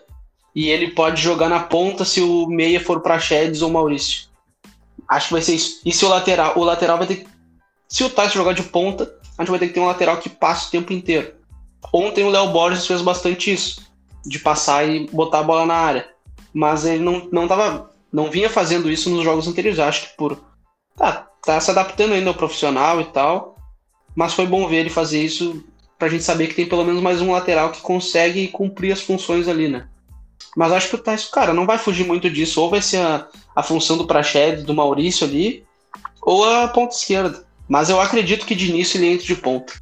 E 0.54 0.70
ele 0.70 0.92
pode 0.92 1.22
jogar 1.22 1.50
na 1.50 1.60
ponta 1.60 2.06
se 2.06 2.22
o 2.22 2.48
meia 2.48 2.80
for 2.80 3.02
para 3.02 3.20
Chedes 3.20 3.62
ou 3.62 3.70
Maurício. 3.70 4.30
Acho 5.10 5.28
que 5.28 5.34
vai 5.34 5.42
ser 5.42 5.56
isso. 5.56 5.82
E 5.84 5.92
se 5.92 6.06
o 6.06 6.08
lateral, 6.08 6.58
o 6.58 6.64
lateral 6.64 6.98
vai 6.98 7.08
ter 7.08 7.26
se 7.88 8.04
o 8.04 8.10
Tyson 8.10 8.34
jogar 8.34 8.54
de 8.54 8.64
ponta, 8.64 9.14
a 9.38 9.42
gente 9.42 9.50
vai 9.50 9.60
ter 9.60 9.68
que 9.68 9.74
ter 9.74 9.80
um 9.80 9.86
lateral 9.86 10.18
que 10.18 10.30
passe 10.30 10.68
o 10.68 10.72
tempo 10.72 10.92
inteiro. 10.94 11.34
Ontem 11.94 12.24
o 12.24 12.30
Léo 12.30 12.50
Borges 12.50 12.88
fez 12.88 13.02
bastante 13.02 13.54
isso, 13.54 13.86
de 14.26 14.40
passar 14.40 14.88
e 14.88 15.08
botar 15.08 15.40
a 15.40 15.44
bola 15.44 15.66
na 15.66 15.76
área. 15.76 16.10
Mas 16.54 16.86
ele 16.86 17.04
não, 17.04 17.28
não 17.32 17.48
tava, 17.48 17.92
não 18.12 18.32
vinha 18.32 18.50
fazendo 18.50 18.92
isso 18.92 19.10
nos 19.10 19.24
jogos 19.24 19.48
anteriores. 19.48 19.80
Acho 19.80 20.10
que 20.10 20.18
por 20.18 20.40
tá, 20.96 21.28
tá 21.44 21.60
se 21.60 21.72
adaptando 21.72 22.14
ainda 22.14 22.30
ao 22.30 22.36
profissional 22.36 23.00
e 23.02 23.06
tal. 23.06 23.56
Mas 24.16 24.34
foi 24.34 24.48
bom 24.48 24.68
ver 24.68 24.78
ele 24.78 24.90
fazer 24.90 25.24
isso 25.24 25.64
pra 25.98 26.10
gente 26.10 26.24
saber 26.24 26.48
que 26.48 26.56
tem 26.56 26.68
pelo 26.68 26.84
menos 26.84 27.02
mais 27.02 27.22
um 27.22 27.32
lateral 27.32 27.72
que 27.72 27.82
consegue 27.82 28.48
cumprir 28.50 28.91
as 28.91 29.02
funções 29.02 29.48
ali, 29.48 29.68
né? 29.68 29.88
Mas 30.56 30.72
acho 30.72 30.89
que 30.89 30.96
o 30.96 31.00
Tyson, 31.00 31.32
cara, 31.32 31.54
não 31.54 31.66
vai 31.66 31.78
fugir 31.78 32.06
muito 32.06 32.30
disso. 32.30 32.62
Ou 32.62 32.70
vai 32.70 32.82
ser 32.82 32.98
a, 32.98 33.28
a 33.56 33.62
função 33.62 33.98
do 33.98 34.08
Praxedes, 34.08 34.64
do 34.64 34.74
Maurício 34.74 35.28
ali, 35.28 35.66
ou 36.22 36.46
a 36.46 36.68
ponta 36.70 36.96
esquerda. 36.96 37.46
Mas 37.68 37.89
eu 37.89 38.00
acredito 38.00 38.46
que 38.46 38.56
de 38.56 38.70
início 38.70 38.98
ele 38.98 39.08
entre 39.08 39.26
de 39.26 39.36
ponta. 39.36 39.74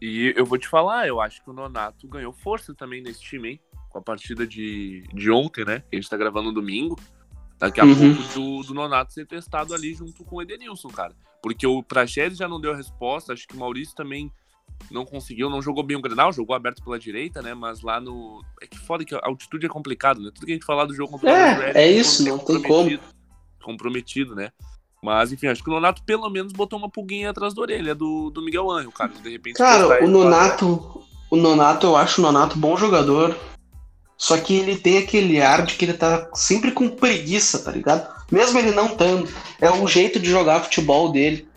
E 0.00 0.32
eu 0.36 0.46
vou 0.46 0.58
te 0.58 0.68
falar, 0.68 1.06
eu 1.06 1.20
acho 1.20 1.42
que 1.42 1.50
o 1.50 1.52
Nonato 1.52 2.08
ganhou 2.08 2.32
força 2.32 2.74
também 2.74 3.02
nesse 3.02 3.20
time, 3.20 3.50
hein? 3.50 3.60
Com 3.90 3.98
a 3.98 4.02
partida 4.02 4.46
de, 4.46 5.04
de 5.12 5.30
ontem, 5.30 5.64
né? 5.64 5.82
Que 5.90 5.96
a 5.96 6.00
gente 6.00 6.10
tá 6.10 6.16
gravando 6.16 6.48
no 6.48 6.54
domingo. 6.54 6.98
Daqui 7.58 7.80
a 7.80 7.84
uhum. 7.84 8.14
pouco 8.14 8.34
do, 8.34 8.62
do 8.62 8.74
Nonato 8.74 9.12
ser 9.12 9.26
testado 9.26 9.74
ali 9.74 9.94
junto 9.94 10.24
com 10.24 10.36
o 10.36 10.42
Edenilson, 10.42 10.88
cara. 10.88 11.14
Porque 11.42 11.66
o 11.66 11.82
Praxedes 11.82 12.38
já 12.38 12.48
não 12.48 12.60
deu 12.60 12.74
resposta, 12.74 13.32
acho 13.32 13.46
que 13.46 13.54
o 13.54 13.58
Maurício 13.58 13.94
também 13.94 14.32
não 14.90 15.04
conseguiu, 15.04 15.50
não 15.50 15.62
jogou 15.62 15.82
bem 15.82 15.96
o 15.96 16.00
Grenal, 16.00 16.32
jogou 16.32 16.54
aberto 16.54 16.82
pela 16.82 16.98
direita, 16.98 17.42
né? 17.42 17.54
Mas 17.54 17.82
lá 17.82 18.00
no. 18.00 18.42
É 18.60 18.66
que 18.66 18.78
foda 18.78 19.04
que 19.04 19.14
a 19.14 19.20
altitude 19.22 19.66
é 19.66 19.68
complicado, 19.68 20.20
né? 20.20 20.30
Tudo 20.34 20.46
que 20.46 20.52
a 20.52 20.54
gente 20.54 20.66
falar 20.66 20.84
do 20.84 20.94
jogo 20.94 21.12
contra 21.12 21.30
é, 21.30 21.54
o 21.54 21.60
Red, 21.60 21.72
É 21.74 21.90
isso, 21.90 22.24
não 22.24 22.38
tem 22.38 22.62
como. 22.62 22.98
Comprometido, 23.62 24.34
né? 24.34 24.50
Mas, 25.02 25.32
enfim, 25.32 25.48
acho 25.48 25.62
que 25.62 25.68
o 25.68 25.72
Nonato 25.72 26.02
pelo 26.04 26.28
menos 26.30 26.52
botou 26.52 26.78
uma 26.78 26.88
pulguinha 26.88 27.30
atrás 27.30 27.54
da 27.54 27.60
orelha 27.60 27.94
do, 27.94 28.30
do 28.30 28.42
Miguel 28.42 28.70
Anjo, 28.70 28.90
cara. 28.90 29.12
De 29.22 29.30
repente. 29.30 29.56
Cara, 29.56 30.04
o 30.04 30.08
Nonato. 30.08 31.02
O 31.30 31.36
Nonato, 31.36 31.86
eu 31.86 31.96
acho 31.96 32.20
o 32.20 32.24
Nonato 32.24 32.56
bom 32.56 32.76
jogador. 32.76 33.36
Só 34.16 34.38
que 34.38 34.54
ele 34.54 34.76
tem 34.76 34.98
aquele 34.98 35.42
ar 35.42 35.66
de 35.66 35.74
que 35.74 35.84
ele 35.84 35.94
tá 35.94 36.30
sempre 36.34 36.70
com 36.70 36.88
preguiça, 36.88 37.58
tá 37.58 37.70
ligado? 37.70 38.08
Mesmo 38.30 38.58
ele 38.58 38.70
não 38.70 38.86
estando. 38.86 39.28
É 39.60 39.70
o 39.70 39.86
jeito 39.86 40.20
de 40.20 40.30
jogar 40.30 40.60
futebol 40.60 41.10
dele. 41.10 41.48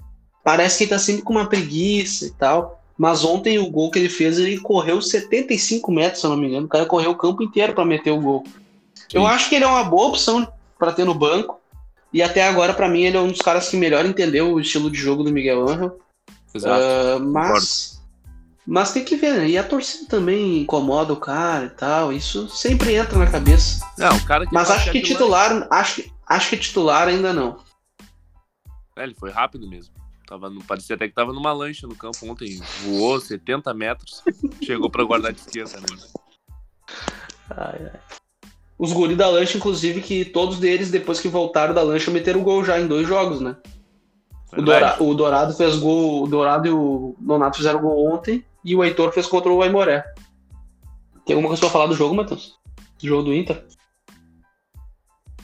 Parece 0.44 0.78
que 0.78 0.84
ele 0.86 0.90
tá 0.90 1.00
sempre 1.00 1.22
com 1.22 1.34
uma 1.34 1.48
preguiça 1.48 2.26
e 2.26 2.32
tal. 2.32 2.84
Mas 2.98 3.24
ontem 3.24 3.60
o 3.60 3.70
gol 3.70 3.92
que 3.92 4.00
ele 4.00 4.10
fez, 4.10 4.40
ele 4.40 4.60
correu 4.60 5.02
75 5.02 5.92
metros, 5.92 6.22
se 6.22 6.26
eu 6.26 6.32
não 6.32 6.38
me 6.38 6.48
engano. 6.48 6.66
O 6.66 6.70
cara 6.70 6.86
correu 6.86 7.12
o 7.12 7.18
campo 7.18 7.44
inteiro 7.44 7.74
para 7.74 7.86
meter 7.86 8.12
o 8.12 8.20
gol. 8.20 8.44
Sim. 8.96 9.18
Eu 9.18 9.28
acho 9.28 9.48
que 9.48 9.56
ele 9.56 9.66
é 9.66 9.68
uma 9.68 9.84
boa 9.84 10.08
opção 10.08 10.52
para 10.80 10.92
ter 10.92 11.06
no 11.06 11.14
banco. 11.14 11.60
E 12.12 12.24
até 12.24 12.48
agora, 12.48 12.74
para 12.74 12.90
mim, 12.90 13.04
ele 13.04 13.18
é 13.18 13.20
um 13.20 13.28
dos 13.28 13.42
caras 13.42 13.70
que 13.70 13.78
melhor 13.78 14.06
entendeu 14.06 14.52
o 14.52 14.60
estilo 14.60 14.90
de 14.90 14.98
jogo 14.98 15.24
do 15.24 15.32
Miguel 15.32 15.70
Angel. 15.70 16.00
Exato. 16.54 16.82
Uh, 16.82 17.20
mas, 17.20 18.02
mas 18.66 18.92
tem 18.92 19.04
que 19.04 19.16
ver, 19.16 19.34
né? 19.34 19.50
E 19.50 19.58
a 19.58 19.64
torcida 19.64 20.10
também 20.10 20.62
incomoda 20.62 21.14
o 21.14 21.18
cara 21.18 21.66
e 21.66 21.70
tal. 21.70 22.12
Isso 22.12 22.50
sempre 22.50 22.96
entra 22.96 23.20
na 23.20 23.30
cabeça. 23.30 23.86
Não, 23.98 24.16
o 24.16 24.26
cara 24.26 24.48
que 24.48 24.54
mas 24.54 24.72
acho 24.72 24.92
que 24.92 25.02
titular, 25.02 25.68
acho, 25.70 26.04
acho 26.26 26.50
que 26.50 26.58
titular 26.58 27.08
ainda 27.08 27.32
não. 27.32 27.58
É, 28.96 29.04
ele 29.04 29.14
foi 29.14 29.30
rápido 29.30 29.70
mesmo. 29.70 29.94
Tava 30.28 30.50
no, 30.50 30.62
parecia 30.62 30.98
até 30.98 31.08
que 31.08 31.16
tava 31.16 31.32
numa 31.32 31.54
lancha 31.54 31.88
no 31.88 31.96
campo 31.96 32.18
ontem. 32.30 32.60
Voou 32.84 33.18
70 33.18 33.74
metros, 33.74 34.22
chegou 34.62 34.90
para 34.90 35.06
guardar 35.06 35.32
de 35.32 35.40
esquerda, 35.40 35.80
né? 35.80 35.88
Ai, 37.50 37.92
ai. 37.94 38.00
Os 38.78 38.92
guri 38.92 39.16
da 39.16 39.30
lancha, 39.30 39.58
inclusive, 39.58 40.02
que 40.02 40.26
todos 40.26 40.60
deles, 40.60 40.92
depois 40.92 41.22
que 41.22 41.30
voltaram 41.30 41.74
da 41.74 41.82
lancha, 41.82 42.12
meteram 42.12 42.44
gol 42.44 42.64
já 42.64 42.78
em 42.78 42.88
dois 42.88 43.08
jogos, 43.08 43.40
né? 43.40 43.56
O, 44.52 44.62
Dora, 44.62 45.02
o, 45.02 45.14
Dourado 45.14 45.54
fez 45.54 45.78
gol, 45.78 46.24
o 46.24 46.28
Dourado 46.28 46.68
e 46.68 46.72
o 46.72 47.16
Donato 47.20 47.58
fizeram 47.58 47.82
gol 47.82 48.14
ontem 48.14 48.46
e 48.64 48.76
o 48.76 48.84
Heitor 48.84 49.14
fez 49.14 49.28
contra 49.28 49.52
o 49.52 49.62
Aimoré. 49.62 50.04
Tem 51.26 51.36
alguma 51.36 51.48
coisa 51.48 51.62
pra 51.62 51.70
falar 51.70 51.88
do 51.88 51.96
jogo, 51.96 52.16
Matheus? 52.16 52.60
Do 53.00 53.08
jogo 53.08 53.24
do 53.24 53.34
Inter? 53.34 53.66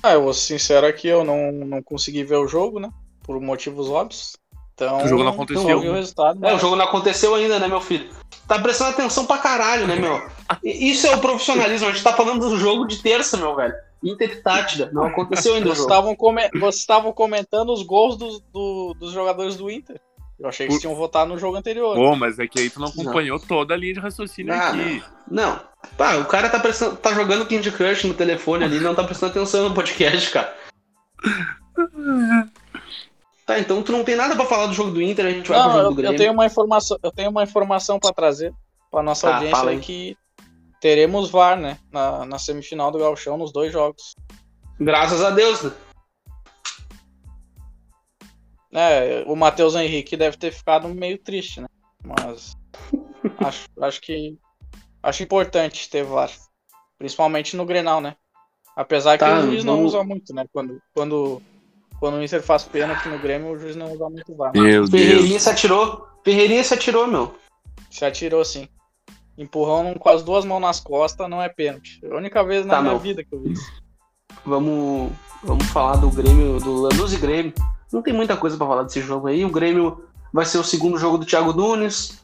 Ah, 0.02 0.14
eu 0.14 0.24
vou 0.24 0.34
ser 0.34 0.60
sincero 0.60 0.86
aqui, 0.86 1.08
eu 1.08 1.24
não, 1.24 1.52
não 1.52 1.82
consegui 1.82 2.24
ver 2.24 2.36
o 2.36 2.48
jogo, 2.48 2.80
né? 2.80 2.90
Por 3.24 3.40
motivos 3.40 3.90
óbvios. 3.90 4.36
Então, 4.74 5.04
o 5.04 5.08
jogo 5.08 5.24
não 5.24 5.32
aconteceu. 5.32 5.82
Não 5.82 5.92
o 5.92 5.94
resultado, 5.94 6.40
mas... 6.40 6.52
É, 6.52 6.56
o 6.56 6.60
jogo 6.60 6.76
não 6.76 6.86
aconteceu 6.86 7.36
ainda, 7.36 7.60
né, 7.60 7.68
meu 7.68 7.82
filho? 7.82 8.10
Tá 8.48 8.60
prestando 8.60 8.92
atenção 8.92 9.26
pra 9.26 9.38
caralho, 9.38 9.88
né, 9.88 9.96
meu? 9.96 10.22
Isso 10.64 11.08
é 11.08 11.16
o 11.16 11.20
profissionalismo. 11.20 11.88
A 11.88 11.92
gente 11.92 12.04
tá 12.04 12.14
falando 12.14 12.50
do 12.50 12.58
jogo 12.58 12.86
de 12.86 12.98
terça, 13.02 13.38
meu 13.38 13.56
velho. 13.56 13.74
Inter 14.04 14.32
e 14.32 14.36
Tátida. 14.42 14.90
Não 14.92 15.06
aconteceu 15.06 15.54
ainda 15.54 15.70
Vocês 15.70 15.80
estavam 15.80 16.16
come... 16.16 16.42
comentando 17.14 17.72
os 17.72 17.84
gols 17.84 18.18
dos, 18.18 18.42
do, 18.52 18.94
dos 19.00 19.14
jogadores 19.14 19.56
do 19.56 19.72
Inter. 19.72 20.00
Eu 20.38 20.50
achei 20.50 20.68
que 20.68 20.74
Por... 20.74 20.82
tinham 20.82 20.96
votado 20.96 21.32
no 21.32 21.40
jogo 21.40 21.56
anterior. 21.56 21.96
Pô, 21.96 22.16
mas 22.16 22.38
é 22.38 22.48
que 22.48 22.60
aí 22.60 22.70
tu 22.70 22.82
não 22.82 22.88
acompanhou 22.88 23.40
não. 23.40 23.46
toda 23.48 23.74
a 23.74 23.78
linha 23.78 23.94
de 23.94 24.00
raciocínio 24.00 24.54
ah, 24.54 24.70
aqui. 24.70 25.04
Não. 25.30 25.60
Pá, 25.96 26.16
o 26.16 26.26
cara 26.26 26.50
tá, 26.50 26.60
prestando, 26.60 26.98
tá 26.98 27.14
jogando 27.14 27.46
Candy 27.46 27.72
Crush 27.72 28.06
no 28.06 28.14
telefone 28.14 28.66
ali 28.66 28.80
não 28.80 28.96
tá 28.96 29.04
prestando 29.04 29.32
atenção 29.32 29.70
no 29.70 29.76
podcast, 29.76 30.32
cara. 30.32 30.54
Tá, 33.46 33.60
então 33.60 33.84
tu 33.84 33.92
não 33.92 34.04
tem 34.04 34.16
nada 34.16 34.36
para 34.36 34.46
falar 34.46 34.68
do 34.68 34.74
jogo 34.74 34.92
do 34.92 35.02
Inter, 35.02 35.26
a 35.26 35.32
gente 35.32 35.50
vai 35.50 35.58
não, 35.58 35.66
pro 35.66 35.74
jogo 35.74 35.86
eu, 35.86 35.90
do 35.90 35.96
Grêmio. 35.96 36.14
Eu 36.14 36.18
tenho 36.18 36.32
uma 36.32 36.46
informação, 36.46 36.98
eu 37.04 37.12
tenho 37.12 37.30
uma 37.30 37.44
informação 37.44 38.00
para 38.00 38.14
trazer 38.14 38.54
para 38.90 39.04
nossa 39.04 39.28
tá, 39.28 39.36
audiência 39.36 39.70
aí 39.70 39.80
que 39.80 40.18
teremos 40.80 41.30
VAR, 41.30 41.60
né, 41.60 41.80
na, 41.92 42.26
na 42.26 42.40
semifinal 42.40 42.92
do 42.92 43.00
Gauchão 43.00 43.38
nos 43.38 43.52
dois 43.52 43.74
jogos. 43.74 44.14
Graças 44.80 45.24
a 45.24 45.32
Deus, 45.32 45.64
né? 45.64 45.72
É, 48.76 49.24
o 49.28 49.36
Matheus 49.36 49.76
Henrique 49.76 50.18
deve 50.18 50.38
ter 50.38 50.52
ficado 50.52 50.88
meio 50.90 51.18
triste, 51.18 51.62
né? 51.62 51.68
Mas 52.04 52.56
acho, 53.40 53.68
acho 53.82 54.02
que 54.02 54.38
acho 55.02 55.24
importante 55.24 55.90
ter 55.90 56.04
VAR, 56.04 56.32
principalmente 56.98 57.56
no 57.56 57.66
Grenal, 57.66 58.00
né? 58.00 58.16
Apesar 58.76 59.18
tá, 59.18 59.28
que 59.28 59.40
o 59.40 59.52
juiz 59.52 59.64
não 59.64 59.76
vamos... 59.76 59.94
usa 59.94 60.04
muito, 60.04 60.34
né? 60.34 60.46
Quando, 60.52 60.82
quando 60.94 61.42
quando 62.00 62.16
o 62.16 62.24
Inter 62.24 62.42
faz 62.42 62.64
pênalti 62.64 63.08
no 63.08 63.20
Grêmio, 63.20 63.52
o 63.52 63.58
juiz 63.58 63.76
não 63.76 63.92
usa 63.92 64.10
muito 64.10 64.36
VAR. 64.36 64.52
Meu 64.54 64.88
Ferreirinha 64.88 65.40
se 65.40 65.50
atirou. 65.50 66.08
Ferreirinha 66.24 66.64
se 66.64 66.74
atirou, 66.74 67.08
meu. 67.08 67.36
Se 67.90 68.06
atirou, 68.06 68.44
sim. 68.44 68.68
Empurrão 69.38 69.96
com 69.96 70.10
as 70.10 70.24
duas 70.24 70.46
mãos 70.46 70.60
nas 70.60 70.80
costas 70.80 71.30
não 71.30 71.42
é 71.42 71.50
pênalti. 71.50 72.00
É 72.04 72.12
a 72.12 72.18
única 72.18 72.44
vez 72.44 72.66
na 72.66 72.76
tá, 72.76 72.82
minha 72.82 72.98
vida 72.98 73.24
que 73.24 73.34
eu 73.34 73.42
vi 73.42 73.54
isso. 73.54 73.72
Vamos, 74.46 75.12
vamos 75.44 75.66
falar 75.68 75.96
do 75.96 76.10
Grêmio, 76.10 76.60
do 76.60 76.82
Lanús 76.82 77.14
e 77.14 77.18
Grêmio. 77.18 77.54
Não 77.92 78.02
tem 78.02 78.14
muita 78.14 78.38
coisa 78.38 78.58
para 78.58 78.68
falar 78.68 78.84
desse 78.84 79.02
jogo 79.02 79.28
aí. 79.28 79.44
O 79.46 79.52
Grêmio 79.52 80.04
vai 80.32 80.46
ser 80.46 80.58
o 80.58 80.64
segundo 80.64 80.98
jogo 80.98 81.18
do 81.18 81.26
Thiago 81.26 81.54
Nunes. 81.54 82.24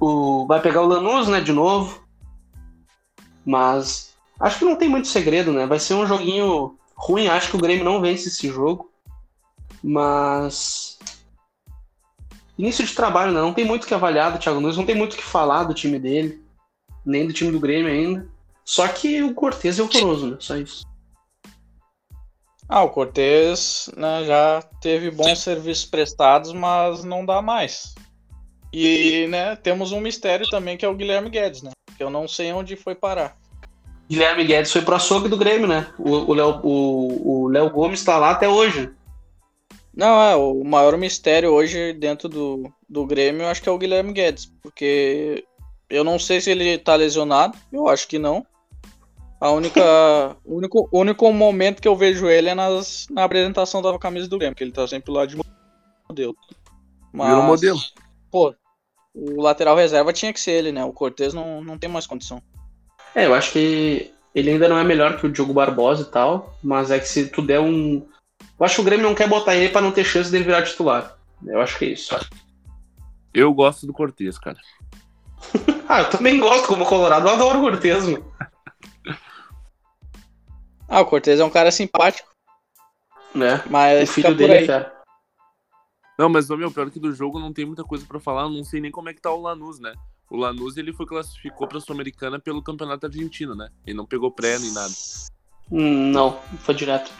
O, 0.00 0.46
vai 0.46 0.60
pegar 0.60 0.82
o 0.82 0.86
Lanús, 0.86 1.28
né, 1.28 1.40
de 1.40 1.52
novo. 1.52 2.02
Mas 3.44 4.14
acho 4.38 4.58
que 4.58 4.64
não 4.64 4.76
tem 4.76 4.88
muito 4.88 5.08
segredo, 5.08 5.52
né? 5.52 5.66
Vai 5.66 5.78
ser 5.78 5.94
um 5.94 6.06
joguinho 6.06 6.76
ruim. 6.94 7.28
Acho 7.28 7.50
que 7.50 7.56
o 7.56 7.60
Grêmio 7.60 7.84
não 7.84 8.00
vence 8.00 8.28
esse 8.28 8.48
jogo. 8.48 8.89
Mas. 9.82 10.98
Início 12.58 12.84
de 12.84 12.94
trabalho, 12.94 13.32
né? 13.32 13.40
Não 13.40 13.54
tem 13.54 13.64
muito 13.64 13.86
que 13.86 13.94
avaliar 13.94 14.32
do 14.32 14.38
Thiago 14.38 14.60
Nunes, 14.60 14.76
não 14.76 14.84
tem 14.84 14.94
muito 14.94 15.16
que 15.16 15.22
falar 15.22 15.64
do 15.64 15.72
time 15.72 15.98
dele, 15.98 16.42
nem 17.04 17.26
do 17.26 17.32
time 17.32 17.50
do 17.50 17.60
Grêmio 17.60 17.90
ainda. 17.90 18.28
Só 18.64 18.86
que 18.86 19.22
o 19.22 19.34
Cortez 19.34 19.78
é 19.78 19.82
horroroso, 19.82 20.26
né? 20.26 20.36
Só 20.38 20.56
isso. 20.56 20.84
Ah, 22.68 22.84
o 22.84 22.90
Cortez 22.90 23.90
né, 23.96 24.24
já 24.24 24.62
teve 24.80 25.10
bons 25.10 25.40
serviços 25.40 25.84
prestados, 25.84 26.52
mas 26.52 27.02
não 27.02 27.26
dá 27.26 27.42
mais. 27.42 27.94
E 28.72 29.26
né, 29.28 29.56
temos 29.56 29.90
um 29.90 30.00
mistério 30.00 30.48
também 30.48 30.76
que 30.76 30.84
é 30.84 30.88
o 30.88 30.94
Guilherme 30.94 31.30
Guedes, 31.30 31.62
né? 31.62 31.72
Que 31.96 32.04
eu 32.04 32.10
não 32.10 32.28
sei 32.28 32.52
onde 32.52 32.76
foi 32.76 32.94
parar. 32.94 33.36
Guilherme 34.08 34.44
Guedes 34.44 34.70
foi 34.70 34.82
pro 34.82 34.94
açougue 34.94 35.28
do 35.28 35.36
Grêmio, 35.36 35.66
né? 35.66 35.92
O 35.98 36.32
Léo 36.32 36.60
o, 36.62 37.44
o 37.44 37.48
Léo 37.48 37.70
Gomes 37.70 38.04
tá 38.04 38.16
lá 38.18 38.30
até 38.30 38.48
hoje. 38.48 38.90
Não, 40.00 40.22
é, 40.22 40.34
o 40.34 40.64
maior 40.64 40.96
mistério 40.96 41.50
hoje 41.50 41.92
dentro 41.92 42.26
do, 42.26 42.72
do 42.88 43.04
Grêmio, 43.04 43.42
eu 43.42 43.48
acho 43.48 43.60
que 43.60 43.68
é 43.68 43.72
o 43.72 43.76
Guilherme 43.76 44.14
Guedes, 44.14 44.50
porque 44.62 45.44
eu 45.90 46.02
não 46.02 46.18
sei 46.18 46.40
se 46.40 46.50
ele 46.50 46.78
tá 46.78 46.94
lesionado, 46.94 47.58
eu 47.70 47.86
acho 47.86 48.08
que 48.08 48.18
não. 48.18 48.46
A 49.38 49.50
única, 49.50 49.82
o 50.42 50.56
único, 50.56 50.88
único 50.90 51.30
momento 51.30 51.82
que 51.82 51.86
eu 51.86 51.94
vejo 51.94 52.30
ele 52.30 52.48
é 52.48 52.54
nas, 52.54 53.08
na 53.10 53.24
apresentação 53.24 53.82
da 53.82 53.98
camisa 53.98 54.26
do 54.26 54.38
Grêmio, 54.38 54.56
que 54.56 54.64
ele 54.64 54.72
tá 54.72 54.88
sempre 54.88 55.12
lá 55.12 55.26
de 55.26 55.36
modelo. 56.08 56.34
Mas, 57.12 57.28
Virou 57.28 57.42
modelo. 57.42 57.78
Pô, 58.30 58.54
o 59.14 59.42
lateral 59.42 59.76
reserva 59.76 60.14
tinha 60.14 60.32
que 60.32 60.40
ser 60.40 60.52
ele, 60.52 60.72
né? 60.72 60.82
O 60.82 60.94
Cortez 60.94 61.34
não, 61.34 61.62
não 61.62 61.76
tem 61.76 61.90
mais 61.90 62.06
condição. 62.06 62.42
É, 63.14 63.26
eu 63.26 63.34
acho 63.34 63.52
que 63.52 64.10
ele 64.34 64.52
ainda 64.52 64.66
não 64.66 64.78
é 64.78 64.84
melhor 64.84 65.18
que 65.18 65.26
o 65.26 65.30
Diogo 65.30 65.52
Barbosa 65.52 66.04
e 66.04 66.10
tal, 66.10 66.56
mas 66.62 66.90
é 66.90 66.98
que 66.98 67.06
se 67.06 67.28
tu 67.28 67.42
der 67.42 67.60
um, 67.60 68.08
eu 68.60 68.66
acho 68.66 68.74
que 68.74 68.80
o 68.82 68.84
Grêmio 68.84 69.06
não 69.06 69.14
quer 69.14 69.26
botar 69.26 69.56
ele 69.56 69.70
para 69.70 69.80
não 69.80 69.90
ter 69.90 70.04
chance 70.04 70.30
dele 70.30 70.44
virar 70.44 70.62
titular. 70.62 71.16
Eu 71.46 71.62
acho 71.62 71.78
que 71.78 71.86
é 71.86 71.88
isso. 71.88 72.14
Eu 73.32 73.54
gosto 73.54 73.86
do 73.86 73.92
Cortez, 73.94 74.38
cara. 74.38 74.58
ah, 75.88 76.02
eu 76.02 76.10
também 76.10 76.38
gosto 76.38 76.68
como 76.68 76.84
Colorado, 76.84 77.26
eu 77.26 77.32
adoro 77.32 77.58
o 77.58 77.62
Cortez, 77.62 78.04
mano. 78.04 78.30
Ah, 80.86 81.00
o 81.00 81.06
Cortez 81.06 81.40
é 81.40 81.44
um 81.44 81.50
cara 81.50 81.70
simpático. 81.70 82.28
Né? 83.34 83.62
Mas 83.70 84.10
o 84.10 84.12
filho 84.12 84.34
dele 84.34 84.54
é 84.54 84.66
fera. 84.66 85.00
Não, 86.18 86.28
mas 86.28 86.50
o 86.50 86.56
meu 86.56 86.70
pior 86.70 86.90
que 86.90 87.00
do 87.00 87.14
jogo 87.14 87.40
não 87.40 87.54
tem 87.54 87.64
muita 87.64 87.82
coisa 87.82 88.04
para 88.04 88.20
falar, 88.20 88.46
não 88.46 88.62
sei 88.62 88.78
nem 88.78 88.90
como 88.90 89.08
é 89.08 89.14
que 89.14 89.22
tá 89.22 89.32
o 89.32 89.40
Lanús, 89.40 89.80
né? 89.80 89.94
O 90.28 90.36
Lanús 90.36 90.76
ele 90.76 90.92
foi 90.92 91.06
classificou 91.06 91.66
para 91.66 91.80
Sul-Americana 91.80 92.38
pelo 92.38 92.62
Campeonato 92.62 93.06
Argentino, 93.06 93.54
né? 93.54 93.70
Ele 93.86 93.96
não 93.96 94.04
pegou 94.04 94.30
pré 94.30 94.58
nem 94.58 94.70
nada. 94.70 94.92
Hum, 95.70 96.10
não, 96.10 96.38
foi 96.58 96.74
direto. 96.74 97.10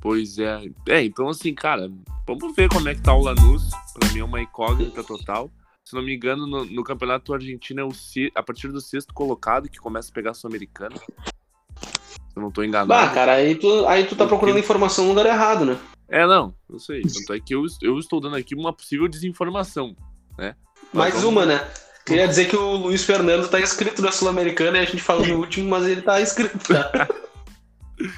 Pois 0.00 0.38
é. 0.38 0.64
É, 0.88 1.04
então 1.04 1.28
assim, 1.28 1.54
cara, 1.54 1.90
vamos 2.26 2.54
ver 2.56 2.68
como 2.68 2.88
é 2.88 2.94
que 2.94 3.02
tá 3.02 3.14
o 3.14 3.22
Lanús. 3.22 3.70
Pra 3.98 4.08
mim 4.12 4.20
é 4.20 4.24
uma 4.24 4.40
incógnita 4.40 5.04
total. 5.04 5.50
Se 5.84 5.94
não 5.94 6.02
me 6.02 6.14
engano, 6.14 6.46
no, 6.46 6.64
no 6.64 6.84
campeonato 6.84 7.34
argentino 7.34 7.80
é 7.80 7.84
o 7.84 7.90
a 8.34 8.42
partir 8.42 8.68
do 8.68 8.80
sexto 8.80 9.12
colocado 9.12 9.68
que 9.68 9.78
começa 9.78 10.10
a 10.10 10.14
pegar 10.14 10.30
a 10.30 10.34
Sul-Americana. 10.34 10.96
Se 10.96 12.36
eu 12.36 12.42
não 12.42 12.50
tô 12.50 12.62
enganado. 12.62 12.92
Ah, 12.92 13.12
cara, 13.12 13.32
aí 13.32 13.56
tu, 13.56 13.86
aí 13.86 14.04
tu 14.04 14.14
tá 14.14 14.26
procurando 14.26 14.58
informação 14.58 15.04
no 15.04 15.10
lugar 15.10 15.26
errado, 15.26 15.64
né? 15.64 15.78
É, 16.08 16.26
não, 16.26 16.54
não 16.68 16.78
sei. 16.78 17.02
Tanto 17.02 17.34
é 17.34 17.40
que 17.40 17.54
eu, 17.54 17.64
eu 17.82 17.98
estou 17.98 18.20
dando 18.20 18.36
aqui 18.36 18.54
uma 18.54 18.72
possível 18.72 19.08
desinformação, 19.08 19.96
né? 20.38 20.54
Mais 20.92 21.14
vamos... 21.14 21.28
uma, 21.28 21.46
né? 21.46 21.68
Queria 22.06 22.26
dizer 22.26 22.48
que 22.48 22.56
o 22.56 22.76
Luiz 22.76 23.04
Fernando 23.04 23.48
tá 23.48 23.60
inscrito 23.60 24.02
na 24.02 24.10
Sul-Americana 24.10 24.78
e 24.78 24.80
a 24.80 24.84
gente 24.84 25.02
falou 25.02 25.26
no 25.26 25.38
último, 25.38 25.68
mas 25.68 25.86
ele 25.86 26.02
tá 26.02 26.20
inscrito, 26.20 26.58
tá? 26.58 27.08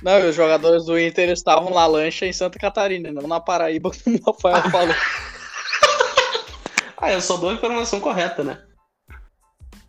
Não, 0.03 0.29
os 0.29 0.35
jogadores 0.35 0.85
do 0.85 0.99
Inter 0.99 1.31
estavam 1.31 1.71
na 1.71 1.87
lancha 1.87 2.27
em 2.27 2.33
Santa 2.33 2.59
Catarina, 2.59 3.11
não 3.11 3.27
na 3.29 3.41
Paraíba, 3.41 3.91
como 4.05 4.17
o 4.19 4.33
Rafael 4.33 4.71
falou. 4.71 4.95
ah, 6.99 7.13
eu 7.13 7.21
só 7.21 7.37
dou 7.37 7.51
a 7.51 7.55
informação 7.55 8.01
correta, 8.01 8.45
né? 8.45 8.63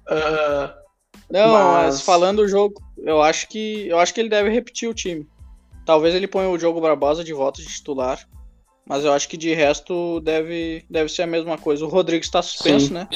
Uh, 0.10 0.74
não, 1.30 1.54
mas... 1.54 1.86
mas... 1.96 2.02
falando 2.02 2.38
do 2.38 2.48
jogo, 2.48 2.82
eu 2.98 3.22
acho 3.22 3.48
que 3.48 3.88
eu 3.88 4.00
acho 4.00 4.14
que 4.14 4.20
ele 4.20 4.30
deve 4.30 4.50
repetir 4.50 4.90
o 4.90 4.94
time. 4.94 5.28
Talvez 5.86 6.16
ele 6.16 6.28
ponha 6.28 6.50
o 6.50 6.58
Diogo 6.58 6.82
Barbosa 6.82 7.24
de 7.24 7.34
volta 7.34 7.62
de 7.62 7.68
titular, 7.68 8.20
mas 8.86 9.04
eu 9.06 9.12
acho 9.14 9.28
que 9.28 9.38
de 9.38 9.54
resto 9.54 10.20
deve, 10.22 10.86
deve 10.90 11.10
ser 11.10 11.24
a 11.24 11.28
mesma 11.28 11.58
coisa. 11.58 11.86
O 11.86 11.90
Rodrigo 11.90 12.24
está 12.24 12.42
suspenso, 12.42 12.88
Sim. 12.88 12.94
né? 12.94 13.08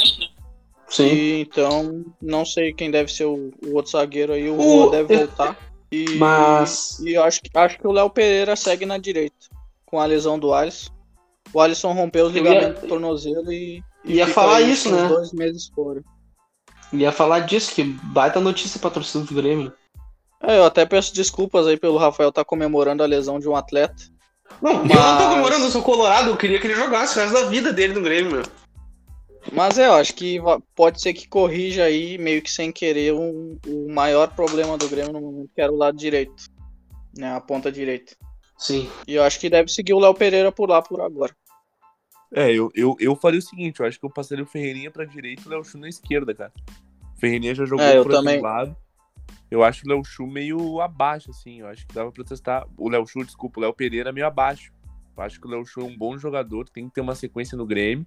Sim. 0.90 1.08
E, 1.08 1.42
então, 1.42 2.06
não 2.22 2.46
sei 2.46 2.74
quem 2.74 2.90
deve 2.90 3.12
ser 3.12 3.26
o, 3.26 3.52
o 3.66 3.74
outro 3.76 3.92
zagueiro 3.92 4.34
aí. 4.34 4.50
O 4.50 4.58
O- 4.60 4.90
deve 4.90 5.18
voltar. 5.18 5.58
E, 5.92 6.16
Mas- 6.18 7.00
e 7.00 7.14
eu 7.14 7.24
acho, 7.24 7.42
que- 7.42 7.50
acho 7.58 7.78
que 7.80 7.88
o 7.88 7.92
Léo 7.92 8.10
Pereira 8.10 8.56
segue 8.56 8.86
na 8.86 8.98
direita, 8.98 9.36
com 9.86 10.00
a 10.00 10.06
lesão 10.06 10.38
do 10.38 10.54
Alisson. 10.54 10.92
O 11.54 11.62
Alisson 11.62 11.94
rompeu 11.94 12.26
os 12.28 12.36
Eu 12.36 12.44
ia- 12.44 12.50
ligamentos 12.52 12.82
do 12.82 12.88
tornozelo 12.90 13.52
e. 13.52 13.82
e 14.04 14.14
Ia 14.16 14.28
falar 14.28 14.62
isso, 14.62 14.92
né? 14.94 15.08
dois 15.08 15.32
meses 15.32 15.70
fora. 15.74 16.04
Ia 16.92 17.12
falar 17.12 17.40
disso, 17.42 17.74
que 17.74 17.84
baita 17.84 18.40
notícia 18.40 18.80
pra 18.80 18.90
torcida 18.90 19.24
do 19.24 19.34
Grêmio. 19.34 19.72
É, 20.44 20.58
eu 20.58 20.66
até 20.66 20.86
peço 20.86 21.14
desculpas 21.14 21.66
aí 21.68 21.78
pelo 21.78 21.98
Rafael 21.98 22.30
estar 22.30 22.46
comemorando 22.46 23.02
a 23.02 23.06
lesão 23.08 23.40
de 23.40 23.48
um 23.50 23.56
atleta. 23.56 24.04
Não, 24.62 24.72
eu 24.72 24.78
não 24.80 24.86
Mas- 24.86 25.18
tô 25.24 25.30
comemorando, 25.30 25.66
eu 25.66 25.72
sou 25.72 25.82
colorado, 25.82 26.30
eu 26.30 26.38
queria 26.38 26.60
que 26.60 26.68
ele 26.68 26.76
jogasse 26.76 27.18
o 27.18 27.22
resto 27.22 27.34
da 27.34 27.46
vida 27.50 27.74
dele 27.74 27.94
no 27.94 28.02
Grêmio, 28.02 28.32
meu. 28.32 28.44
Mas 29.54 29.78
é, 29.78 29.88
eu 29.88 29.94
acho 29.94 30.14
que 30.14 30.40
pode 30.76 31.02
ser 31.02 31.14
que 31.14 31.28
corrija 31.28 31.84
aí, 31.84 32.18
meio 32.18 32.42
que 32.42 32.52
sem 32.52 32.72
querer, 32.72 33.14
um, 33.14 33.58
o 33.66 33.92
maior 33.92 34.34
problema 34.34 34.78
do 34.78 34.90
Grêmio 34.90 35.14
no 35.14 35.22
momento, 35.22 35.50
que 35.54 35.62
era 35.62 35.72
o 35.72 35.78
lado 35.78 35.98
direito. 35.98 36.46
Né, 37.18 37.32
a 37.34 37.42
ponta 37.42 37.72
direita. 37.72 38.16
Sim. 38.58 38.90
E 39.08 39.16
eu 39.16 39.24
acho 39.24 39.40
que 39.40 39.50
deve 39.50 39.70
seguir 39.70 39.94
o 39.94 40.00
Léo 40.00 40.14
Pereira 40.14 40.52
por 40.52 40.70
lá 40.70 40.82
por 40.82 41.02
agora. 41.02 41.36
É, 42.34 42.52
eu, 42.52 42.70
eu, 42.76 42.96
eu 43.00 43.16
faria 43.16 43.40
o 43.40 43.42
seguinte, 43.42 43.80
eu 43.80 43.86
acho 43.86 44.00
que 44.00 44.06
eu 44.06 44.10
passaria 44.10 44.44
o 44.44 44.48
Ferreirinha 44.48 44.92
pra 44.92 45.06
direita 45.06 45.44
e 45.44 45.48
o 45.48 45.50
Léo 45.50 45.64
Chu 45.64 45.78
na 45.78 45.88
esquerda, 45.88 46.34
cara. 46.34 46.52
O 47.16 47.20
Ferreirinha 47.20 47.56
já 47.56 47.66
jogou 47.66 47.86
É, 47.86 47.98
eu 47.98 48.04
por 48.04 48.12
também. 48.12 48.42
lado. 48.42 48.76
Eu 49.50 49.64
acho 49.64 49.86
o 49.86 49.90
Léo 49.90 50.04
Chu 50.04 50.28
meio 50.28 50.82
abaixo, 50.82 51.32
assim. 51.32 51.62
Eu 51.62 51.68
acho 51.68 51.88
que 51.88 51.96
dava 51.96 52.12
pra 52.12 52.24
testar. 52.24 52.68
O 52.78 52.90
Léo 52.90 53.08
Chu, 53.08 53.24
desculpa, 53.24 53.60
o 53.60 53.64
Léo 53.64 53.74
Pereira 53.74 54.12
meio 54.12 54.28
abaixo. 54.28 54.74
Eu 55.16 55.24
acho 55.24 55.40
que 55.40 55.48
o 55.48 55.50
Léo 55.50 55.66
Chu 55.66 55.82
é 55.82 55.84
um 55.86 55.98
bom 55.98 56.18
jogador, 56.18 56.68
tem 56.70 56.88
que 56.90 56.96
ter 56.96 57.02
uma 57.02 57.16
sequência 57.16 57.58
no 57.58 57.66
Grêmio, 57.66 58.06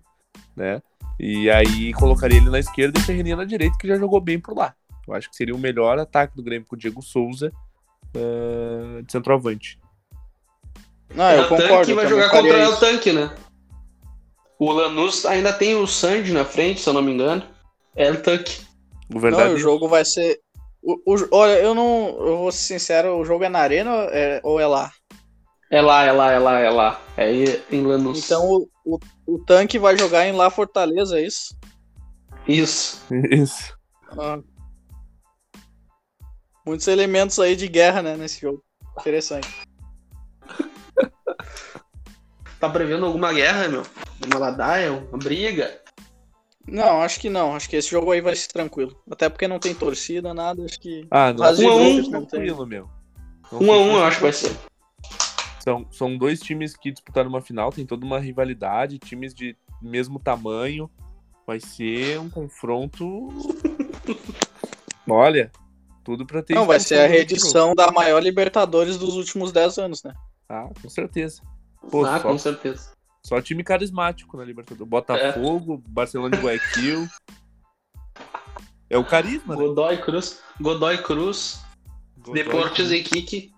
né? 0.57 0.81
E 1.18 1.51
aí 1.51 1.93
colocaria 1.95 2.39
ele 2.39 2.51
na 2.51 2.59
esquerda 2.59 2.99
e 2.99 3.03
o 3.03 3.05
Ferreirinha 3.05 3.37
na 3.37 3.45
direita, 3.45 3.76
que 3.78 3.87
já 3.89 3.97
jogou 3.97 4.20
bem 4.20 4.39
por 4.41 4.57
lá. 4.57 4.74
Eu 5.07 5.14
acho 5.14 5.28
que 5.28 5.37
seria 5.37 5.55
o 5.55 5.59
melhor 5.59 5.99
ataque 5.99 6.35
do 6.37 6.43
Grêmio 6.43 6.66
com 6.66 6.76
o 6.76 6.78
Diego 6.78 7.03
Souza 7.03 7.53
eh, 8.14 9.03
de 9.03 9.11
centroavante. 9.12 9.78
Não, 11.14 11.31
eu 11.33 11.43
o 11.45 11.49
concordo. 11.49 11.74
Tanque 11.74 11.91
eu 11.91 11.97
vai 11.97 12.05
também 12.07 12.09
jogar 12.22 12.31
contra 12.31 12.59
o 12.59 12.70
isso. 12.70 12.81
Tanque, 12.81 13.12
né? 13.12 13.35
O 14.59 14.70
Lanús 14.72 15.24
ainda 15.26 15.53
tem 15.53 15.74
o 15.74 15.87
Sandy 15.87 16.33
na 16.33 16.45
frente, 16.45 16.81
se 16.81 16.89
eu 16.89 16.93
não 16.93 17.03
me 17.03 17.12
engano. 17.12 17.43
É 17.97 18.11
o 18.11 18.22
Tanque. 18.22 18.61
O 19.11 19.14
Não, 19.14 19.20
verdadeiro. 19.20 19.55
o 19.55 19.59
jogo 19.59 19.89
vai 19.89 20.05
ser. 20.05 20.39
o- 20.83 21.01
o- 21.05 21.28
olha, 21.33 21.59
eu 21.61 21.74
não. 21.74 22.16
Eu 22.20 22.39
vou 22.39 22.53
ser 22.53 22.78
sincero, 22.78 23.18
o 23.18 23.24
jogo 23.24 23.43
é 23.45 23.49
na 23.49 23.59
arena 23.59 23.91
ou 23.93 24.03
é, 24.11 24.41
ou 24.45 24.61
é 24.61 24.66
lá? 24.66 24.91
É 25.70 25.81
lá, 25.81 26.05
é 26.05 26.12
lá, 26.12 26.31
é 26.33 26.39
lá, 26.39 26.59
é 26.61 26.70
lá. 26.70 27.01
É 27.16 27.24
aí 27.24 27.62
em 27.70 27.83
Lanús. 27.83 28.24
Então 28.24 28.45
o, 28.49 28.68
o, 28.95 29.34
o 29.34 29.38
tanque 29.38 29.78
vai 29.78 29.97
jogar 29.97 30.26
em 30.26 30.32
lá 30.32 30.51
Fortaleza, 30.51 31.18
é 31.18 31.26
isso? 31.26 31.57
Isso. 32.47 33.03
Isso. 33.30 33.78
Ah. 34.18 34.41
Muitos 36.66 36.88
elementos 36.88 37.38
aí 37.38 37.55
de 37.57 37.68
guerra, 37.68 38.03
né, 38.03 38.16
nesse 38.16 38.41
jogo. 38.41 38.62
Interessante. 38.99 39.49
Tá 42.61 42.68
prevendo 42.68 43.07
alguma 43.07 43.32
guerra, 43.32 43.68
meu? 43.68 43.82
Uma 44.26 44.38
ladaia, 44.38 44.93
uma 44.93 45.16
briga? 45.16 45.80
Não, 46.68 47.01
acho 47.01 47.18
que 47.18 47.30
não. 47.30 47.57
Acho 47.57 47.70
que 47.70 47.76
esse 47.76 47.91
jogo 47.91 48.12
aí 48.12 48.20
vai 48.20 48.36
ser 48.36 48.49
tranquilo. 48.49 48.95
Até 49.11 49.30
porque 49.30 49.49
não 49.49 49.59
tem 49.59 49.74
torcida, 49.74 50.34
nada. 50.34 50.62
Acho 50.66 50.78
que. 50.78 51.07
Ah, 51.11 51.32
não. 51.32 51.43
Um 51.43 51.70
a 51.70 51.74
um, 51.76 52.11
tranquilo, 52.11 52.66
meu. 52.66 52.86
Um 53.51 53.72
a 53.72 53.78
um, 53.78 53.97
eu 53.97 54.05
acho 54.05 54.18
que 54.18 54.22
vai 54.22 54.32
ser. 54.34 54.55
São, 55.63 55.87
são 55.91 56.17
dois 56.17 56.41
times 56.41 56.77
que 56.77 56.91
disputaram 56.91 57.29
uma 57.29 57.43
final, 57.43 57.71
tem 57.71 57.85
toda 57.85 58.05
uma 58.05 58.19
rivalidade, 58.19 58.99
times 58.99 59.35
de 59.35 59.57
mesmo 59.81 60.19
tamanho. 60.19 60.91
Vai 61.47 61.61
ser 61.61 62.19
um 62.19 62.31
confronto. 62.31 63.29
Olha, 65.09 65.51
tudo 66.05 66.25
pra 66.25 66.43
ter. 66.43 66.55
Não, 66.55 66.67
vai 66.67 66.81
ser 66.81 67.01
a 67.01 67.07
reedição 67.07 67.75
da 67.75 67.91
maior 67.91 68.23
Libertadores 68.23 68.97
dos 68.97 69.17
últimos 69.17 69.53
10 69.53 69.79
anos, 69.79 70.03
né? 70.03 70.15
Ah, 70.49 70.69
com 70.81 70.89
certeza. 70.89 71.43
Pô, 71.91 72.05
ah, 72.05 72.19
só, 72.19 72.29
com 72.29 72.39
certeza. 72.39 72.93
só 73.23 73.41
time 73.41 73.63
carismático 73.65 74.37
na 74.37 74.45
Libertadores. 74.45 74.89
Botafogo, 74.89 75.83
Barcelona 75.89 76.37
de 76.37 76.43
Guayaquil. 76.43 77.09
É 78.89 78.99
o 78.99 79.05
carisma, 79.05 79.55
né? 79.55 79.63
Godoy 79.63 79.99
Cruz. 80.03 80.43
Godoy 80.61 80.99
Cruz. 81.03 81.61
Godoy 82.19 82.45
Deportes 82.45 82.89
Cruz. 82.89 82.93
e 82.93 83.03
Kiki. 83.03 83.53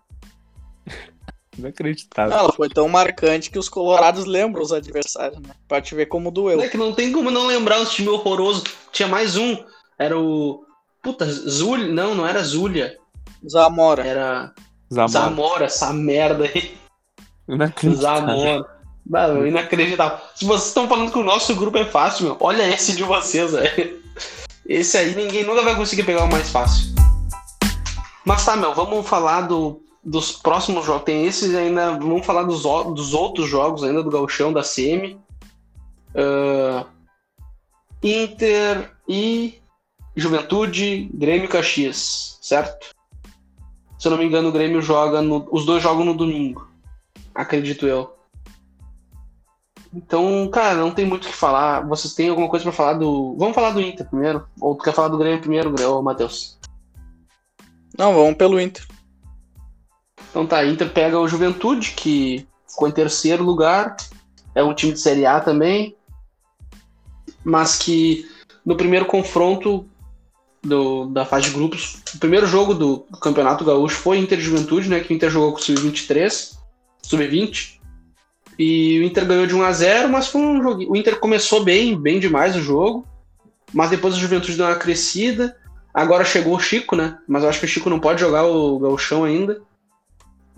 Inacreditável. 1.58 2.36
Ela 2.36 2.52
foi 2.52 2.68
tão 2.68 2.88
marcante 2.88 3.50
que 3.50 3.58
os 3.58 3.68
colorados 3.68 4.24
lembram 4.24 4.62
os 4.62 4.72
adversários, 4.72 5.40
né? 5.40 5.50
Pra 5.68 5.80
te 5.80 5.94
ver 5.94 6.06
como 6.06 6.30
doeu. 6.30 6.60
É 6.60 6.68
que 6.68 6.78
não 6.78 6.94
tem 6.94 7.12
como 7.12 7.30
não 7.30 7.46
lembrar 7.46 7.80
os 7.80 7.92
times 7.92 8.12
horrorosos. 8.12 8.64
Tinha 8.90 9.08
mais 9.08 9.36
um. 9.36 9.56
Era 9.98 10.18
o. 10.18 10.64
Puta, 11.02 11.26
Zulia. 11.30 11.88
Não, 11.88 12.14
não 12.14 12.26
era 12.26 12.42
Zulia. 12.42 12.96
Zamora. 13.46 14.06
Era 14.06 14.54
Zamora. 14.92 15.08
Zamora, 15.08 15.64
essa 15.66 15.92
merda 15.92 16.44
aí. 16.44 16.74
Inacreditável. 17.48 18.38
Zamora. 18.38 18.82
Mano, 19.04 19.46
inacreditável. 19.46 20.18
Se 20.34 20.44
vocês 20.44 20.68
estão 20.68 20.88
falando 20.88 21.10
que 21.10 21.18
o 21.18 21.24
nosso 21.24 21.54
grupo 21.54 21.76
é 21.76 21.84
fácil, 21.84 22.26
meu, 22.26 22.36
olha 22.40 22.66
esse 22.68 22.96
de 22.96 23.02
vocês, 23.02 23.52
velho. 23.52 24.00
Esse 24.64 24.96
aí 24.96 25.14
ninguém 25.14 25.44
nunca 25.44 25.62
vai 25.62 25.74
conseguir 25.74 26.04
pegar 26.04 26.24
o 26.24 26.30
mais 26.30 26.48
fácil. 26.50 26.94
Mas 28.24 28.44
tá, 28.44 28.56
meu, 28.56 28.72
vamos 28.72 29.06
falar 29.08 29.42
do, 29.42 29.82
dos 30.04 30.32
próximos 30.32 30.84
jogos. 30.84 31.04
Tem 31.04 31.26
esses 31.26 31.54
ainda. 31.54 31.92
Vamos 31.92 32.26
falar 32.26 32.42
dos, 32.42 32.62
dos 32.62 33.14
outros 33.14 33.48
jogos 33.48 33.84
ainda 33.84 34.02
do 34.02 34.10
Gauchão, 34.10 34.52
da 34.52 34.62
CM. 34.62 35.20
Ah, 36.14 36.86
Inter 38.02 38.92
e 39.08 39.60
Juventude, 40.16 41.08
Grêmio 41.14 41.48
Caxias, 41.48 42.38
certo? 42.42 42.94
Se 43.98 44.08
eu 44.08 44.10
não 44.10 44.18
me 44.18 44.24
engano, 44.24 44.48
o 44.48 44.52
Grêmio 44.52 44.82
joga. 44.82 45.22
No, 45.22 45.48
os 45.52 45.64
dois 45.64 45.82
jogam 45.82 46.04
no 46.04 46.14
domingo. 46.14 46.68
Acredito 47.34 47.86
eu. 47.86 48.16
Então, 49.94 50.48
cara, 50.50 50.74
não 50.74 50.90
tem 50.90 51.04
muito 51.04 51.26
o 51.26 51.28
que 51.28 51.36
falar. 51.36 51.86
Vocês 51.86 52.14
têm 52.14 52.28
alguma 52.28 52.48
coisa 52.48 52.64
pra 52.64 52.72
falar 52.72 52.94
do. 52.94 53.36
Vamos 53.38 53.54
falar 53.54 53.70
do 53.70 53.80
Inter 53.80 54.08
primeiro? 54.08 54.46
Ou 54.60 54.74
tu 54.74 54.82
quer 54.82 54.94
falar 54.94 55.08
do 55.08 55.18
Grêmio 55.18 55.40
primeiro, 55.40 55.72
Matheus? 56.02 56.58
Não, 57.96 58.14
vamos 58.14 58.34
pelo 58.34 58.60
Inter. 58.60 58.84
Então 60.32 60.46
tá, 60.46 60.64
Inter 60.64 60.90
pega 60.90 61.20
o 61.20 61.28
Juventude, 61.28 61.92
que 61.94 62.46
ficou 62.66 62.88
em 62.88 62.90
terceiro 62.90 63.44
lugar. 63.44 63.94
É 64.54 64.64
um 64.64 64.72
time 64.74 64.92
de 64.92 64.98
Série 64.98 65.26
A 65.26 65.38
também. 65.40 65.94
Mas 67.44 67.76
que 67.76 68.26
no 68.64 68.74
primeiro 68.74 69.04
confronto 69.04 69.86
do- 70.62 71.04
da 71.06 71.26
fase 71.26 71.48
de 71.48 71.54
grupos, 71.54 71.98
o 72.14 72.18
primeiro 72.18 72.46
jogo 72.46 72.72
do 72.72 73.00
Campeonato 73.20 73.62
Gaúcho 73.64 73.96
foi 73.96 74.18
Inter 74.18 74.40
Juventude, 74.40 74.88
né? 74.88 75.00
Que 75.00 75.12
o 75.12 75.14
Inter 75.14 75.30
jogou 75.30 75.52
com 75.52 75.58
o 75.58 75.62
Sub-23, 75.62 76.56
Sub-20. 77.02 77.78
E 78.58 79.00
o 79.00 79.02
Inter 79.04 79.26
ganhou 79.26 79.46
de 79.46 79.54
1 79.54 79.62
a 79.62 79.72
0 79.72 80.08
mas 80.08 80.28
foi 80.28 80.40
um 80.40 80.62
jogo. 80.62 80.90
O 80.90 80.96
Inter 80.96 81.18
começou 81.18 81.62
bem, 81.62 81.94
bem 82.00 82.18
demais 82.18 82.56
o 82.56 82.62
jogo. 82.62 83.06
Mas 83.70 83.90
depois 83.90 84.14
o 84.14 84.18
Juventude 84.18 84.56
deu 84.56 84.64
uma 84.66 84.76
crescida. 84.76 85.54
Agora 85.92 86.24
chegou 86.24 86.54
o 86.56 86.60
Chico, 86.60 86.96
né? 86.96 87.18
Mas 87.28 87.42
eu 87.42 87.50
acho 87.50 87.58
que 87.58 87.66
o 87.66 87.68
Chico 87.68 87.90
não 87.90 88.00
pode 88.00 88.20
jogar 88.20 88.44
o 88.44 88.78
Gauchão 88.78 89.24
ainda. 89.24 89.60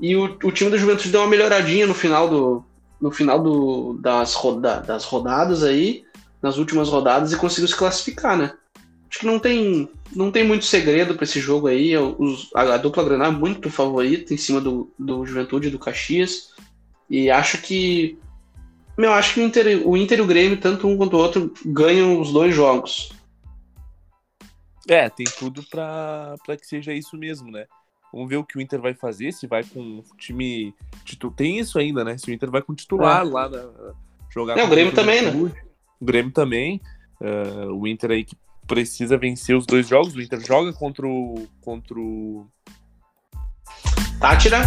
E 0.00 0.16
o, 0.16 0.24
o 0.42 0.52
time 0.52 0.70
da 0.70 0.76
Juventude 0.76 1.10
deu 1.10 1.20
uma 1.20 1.28
melhoradinha 1.28 1.86
no 1.86 1.94
final 1.94 2.28
do 2.28 2.64
no 3.00 3.10
final 3.10 3.42
do, 3.42 3.98
das, 4.00 4.32
roda, 4.32 4.80
das 4.80 5.04
rodadas 5.04 5.62
aí, 5.62 6.04
nas 6.40 6.56
últimas 6.56 6.88
rodadas 6.88 7.32
e 7.32 7.36
conseguiu 7.36 7.68
se 7.68 7.76
classificar, 7.76 8.34
né? 8.36 8.54
Acho 9.10 9.20
que 9.20 9.26
não 9.26 9.38
tem 9.38 9.90
não 10.14 10.30
tem 10.30 10.42
muito 10.42 10.64
segredo 10.64 11.14
para 11.14 11.24
esse 11.24 11.38
jogo 11.38 11.66
aí. 11.66 11.96
Os, 11.96 12.50
a, 12.54 12.62
a 12.62 12.76
dupla 12.78 13.04
Granal 13.04 13.32
é 13.32 13.34
muito 13.34 13.68
favorita 13.68 14.32
em 14.32 14.36
cima 14.38 14.60
do, 14.60 14.90
do 14.98 15.26
Juventude 15.26 15.70
do 15.70 15.78
Caxias. 15.78 16.54
E 17.10 17.30
acho 17.30 17.58
que 17.58 18.18
meu, 18.96 19.12
acho 19.12 19.34
que 19.34 19.40
o 19.40 19.44
Inter, 19.44 19.86
o 19.86 19.96
Inter 19.96 20.18
e 20.18 20.22
o 20.22 20.26
Grêmio, 20.26 20.60
tanto 20.60 20.86
um 20.86 20.96
quanto 20.96 21.16
o 21.16 21.20
outro, 21.20 21.52
ganham 21.66 22.20
os 22.20 22.32
dois 22.32 22.54
jogos. 22.54 23.12
É, 24.88 25.08
tem 25.08 25.26
tudo 25.38 25.62
pra 25.64 26.36
que 26.58 26.66
seja 26.66 26.92
isso 26.92 27.16
mesmo, 27.16 27.50
né? 27.50 27.66
Vamos 28.14 28.28
ver 28.28 28.36
o 28.36 28.44
que 28.44 28.56
o 28.56 28.60
Inter 28.60 28.80
vai 28.80 28.94
fazer, 28.94 29.32
se 29.32 29.46
vai 29.46 29.64
com 29.64 29.80
o 29.98 30.04
time. 30.16 30.72
titu- 31.04 31.30
Tem 31.32 31.58
isso 31.58 31.78
ainda, 31.78 32.04
né? 32.04 32.16
Se 32.16 32.30
o 32.30 32.34
Inter 32.34 32.50
vai 32.50 32.62
com 32.62 32.72
titular 32.74 33.22
É. 33.26 33.28
lá 33.28 33.48
na, 33.48 33.64
jogar 34.30 34.56
É, 34.56 34.62
o 34.64 34.68
Grêmio 34.68 34.94
também, 34.94 35.22
né? 35.22 35.30
O 36.00 36.04
Grêmio 36.04 36.32
também. 36.32 36.80
eh, 37.20 37.66
o 37.72 37.86
Inter 37.86 38.10
aí 38.12 38.24
que 38.24 38.36
precisa 38.66 39.16
vencer 39.18 39.56
os 39.56 39.66
dois 39.66 39.88
jogos. 39.88 40.14
O 40.14 40.20
Inter 40.22 40.40
joga 40.40 40.72
contra 40.72 41.06
o. 41.06 41.46
contra 41.60 41.98
o. 41.98 42.46
Tátira, 44.20 44.60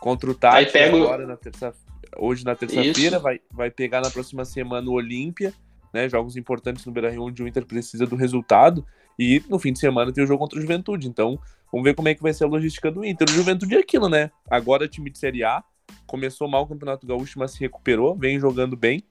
Contra 0.00 0.30
o 0.30 0.34
Tati 0.34 0.56
Aí 0.56 0.66
pega 0.66 0.96
o- 0.96 1.02
agora 1.04 1.26
na 1.26 1.36
terça 1.36 1.74
Hoje 2.16 2.44
na 2.44 2.54
terça-feira, 2.54 3.18
vai, 3.18 3.40
vai 3.50 3.70
pegar 3.70 4.00
na 4.02 4.10
próxima 4.10 4.44
semana 4.44 4.86
o 4.90 4.92
Olímpia, 4.94 5.54
né? 5.94 6.08
Jogos 6.10 6.36
importantes 6.36 6.84
no 6.84 6.92
Beira 6.92 7.10
Rio, 7.10 7.22
onde 7.22 7.42
o 7.42 7.48
Inter 7.48 7.64
precisa 7.64 8.04
do 8.06 8.16
resultado. 8.16 8.84
E 9.18 9.42
no 9.48 9.58
fim 9.58 9.72
de 9.72 9.78
semana 9.78 10.12
tem 10.12 10.22
o 10.22 10.26
jogo 10.26 10.38
contra 10.40 10.58
o 10.58 10.60
Juventude. 10.62 11.08
Então, 11.08 11.38
vamos 11.72 11.84
ver 11.84 11.94
como 11.94 12.08
é 12.08 12.14
que 12.14 12.22
vai 12.22 12.32
ser 12.32 12.44
a 12.44 12.46
logística 12.46 12.90
do 12.90 13.04
Inter. 13.04 13.28
O 13.28 13.32
Juventude 13.32 13.74
é 13.74 13.78
aquilo, 13.78 14.08
né? 14.08 14.30
Agora 14.50 14.86
time 14.86 15.10
de 15.10 15.18
Série 15.18 15.42
A. 15.42 15.64
Começou 16.06 16.46
mal 16.46 16.62
o 16.62 16.66
Campeonato 16.66 17.06
Gaúcho, 17.06 17.38
mas 17.38 17.52
se 17.52 17.60
recuperou, 17.60 18.14
vem 18.14 18.38
jogando 18.38 18.76
bem. 18.76 19.02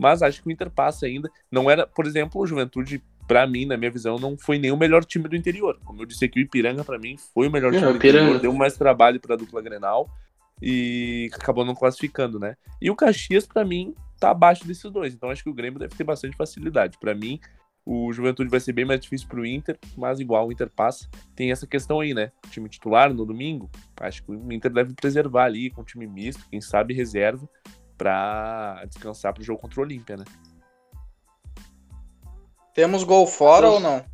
Mas 0.00 0.22
acho 0.22 0.42
que 0.42 0.48
o 0.48 0.52
Inter 0.52 0.70
passa 0.70 1.06
ainda. 1.06 1.30
Não 1.50 1.70
era, 1.70 1.86
por 1.86 2.06
exemplo, 2.06 2.40
o 2.40 2.46
Juventude, 2.46 3.02
para 3.26 3.46
mim, 3.46 3.66
na 3.66 3.76
minha 3.76 3.90
visão, 3.90 4.16
não 4.16 4.36
foi 4.36 4.58
nem 4.58 4.70
o 4.70 4.76
melhor 4.76 5.04
time 5.04 5.28
do 5.28 5.36
interior. 5.36 5.78
Como 5.84 6.02
eu 6.02 6.06
disse 6.06 6.24
aqui, 6.24 6.40
o 6.40 6.42
Ipiranga, 6.42 6.84
para 6.84 6.98
mim, 6.98 7.16
foi 7.34 7.48
o 7.48 7.50
melhor 7.50 7.74
É, 7.74 7.78
time 7.78 7.92
do 7.92 7.96
interior, 7.96 8.38
deu 8.38 8.52
mais 8.52 8.76
trabalho 8.76 9.20
pra 9.20 9.36
dupla 9.36 9.60
Grenal 9.60 10.08
e 10.62 11.30
acabou 11.34 11.64
não 11.64 11.74
classificando, 11.74 12.38
né? 12.38 12.56
E 12.80 12.90
o 12.90 12.96
Caxias, 12.96 13.46
pra 13.46 13.64
mim, 13.64 13.94
tá 14.18 14.30
abaixo 14.30 14.66
desses 14.66 14.90
dois. 14.90 15.14
Então 15.14 15.30
acho 15.30 15.42
que 15.42 15.50
o 15.50 15.54
Grêmio 15.54 15.78
deve 15.78 15.94
ter 15.94 16.04
bastante 16.04 16.36
facilidade. 16.36 16.96
Pra 16.98 17.14
mim, 17.14 17.40
o 17.90 18.12
Juventude 18.12 18.50
vai 18.50 18.60
ser 18.60 18.74
bem 18.74 18.84
mais 18.84 19.00
difícil 19.00 19.26
pro 19.26 19.46
Inter, 19.46 19.78
mas 19.96 20.20
igual 20.20 20.46
o 20.46 20.52
Inter 20.52 20.68
passa. 20.68 21.08
Tem 21.34 21.50
essa 21.50 21.66
questão 21.66 22.00
aí, 22.00 22.12
né? 22.12 22.30
Time 22.50 22.68
titular 22.68 23.14
no 23.14 23.24
domingo. 23.24 23.70
Acho 23.98 24.22
que 24.22 24.30
o 24.30 24.52
Inter 24.52 24.70
deve 24.70 24.92
preservar 24.92 25.44
ali 25.44 25.70
com 25.70 25.82
time 25.82 26.06
misto, 26.06 26.44
quem 26.50 26.60
sabe 26.60 26.92
reserva, 26.92 27.48
pra 27.96 28.84
descansar 28.84 29.32
pro 29.32 29.42
jogo 29.42 29.62
contra 29.62 29.80
o 29.80 29.84
Olímpia, 29.84 30.18
né? 30.18 30.24
Temos 32.74 33.04
gol 33.04 33.26
fora 33.26 33.70
ou 33.70 33.80
não? 33.80 34.04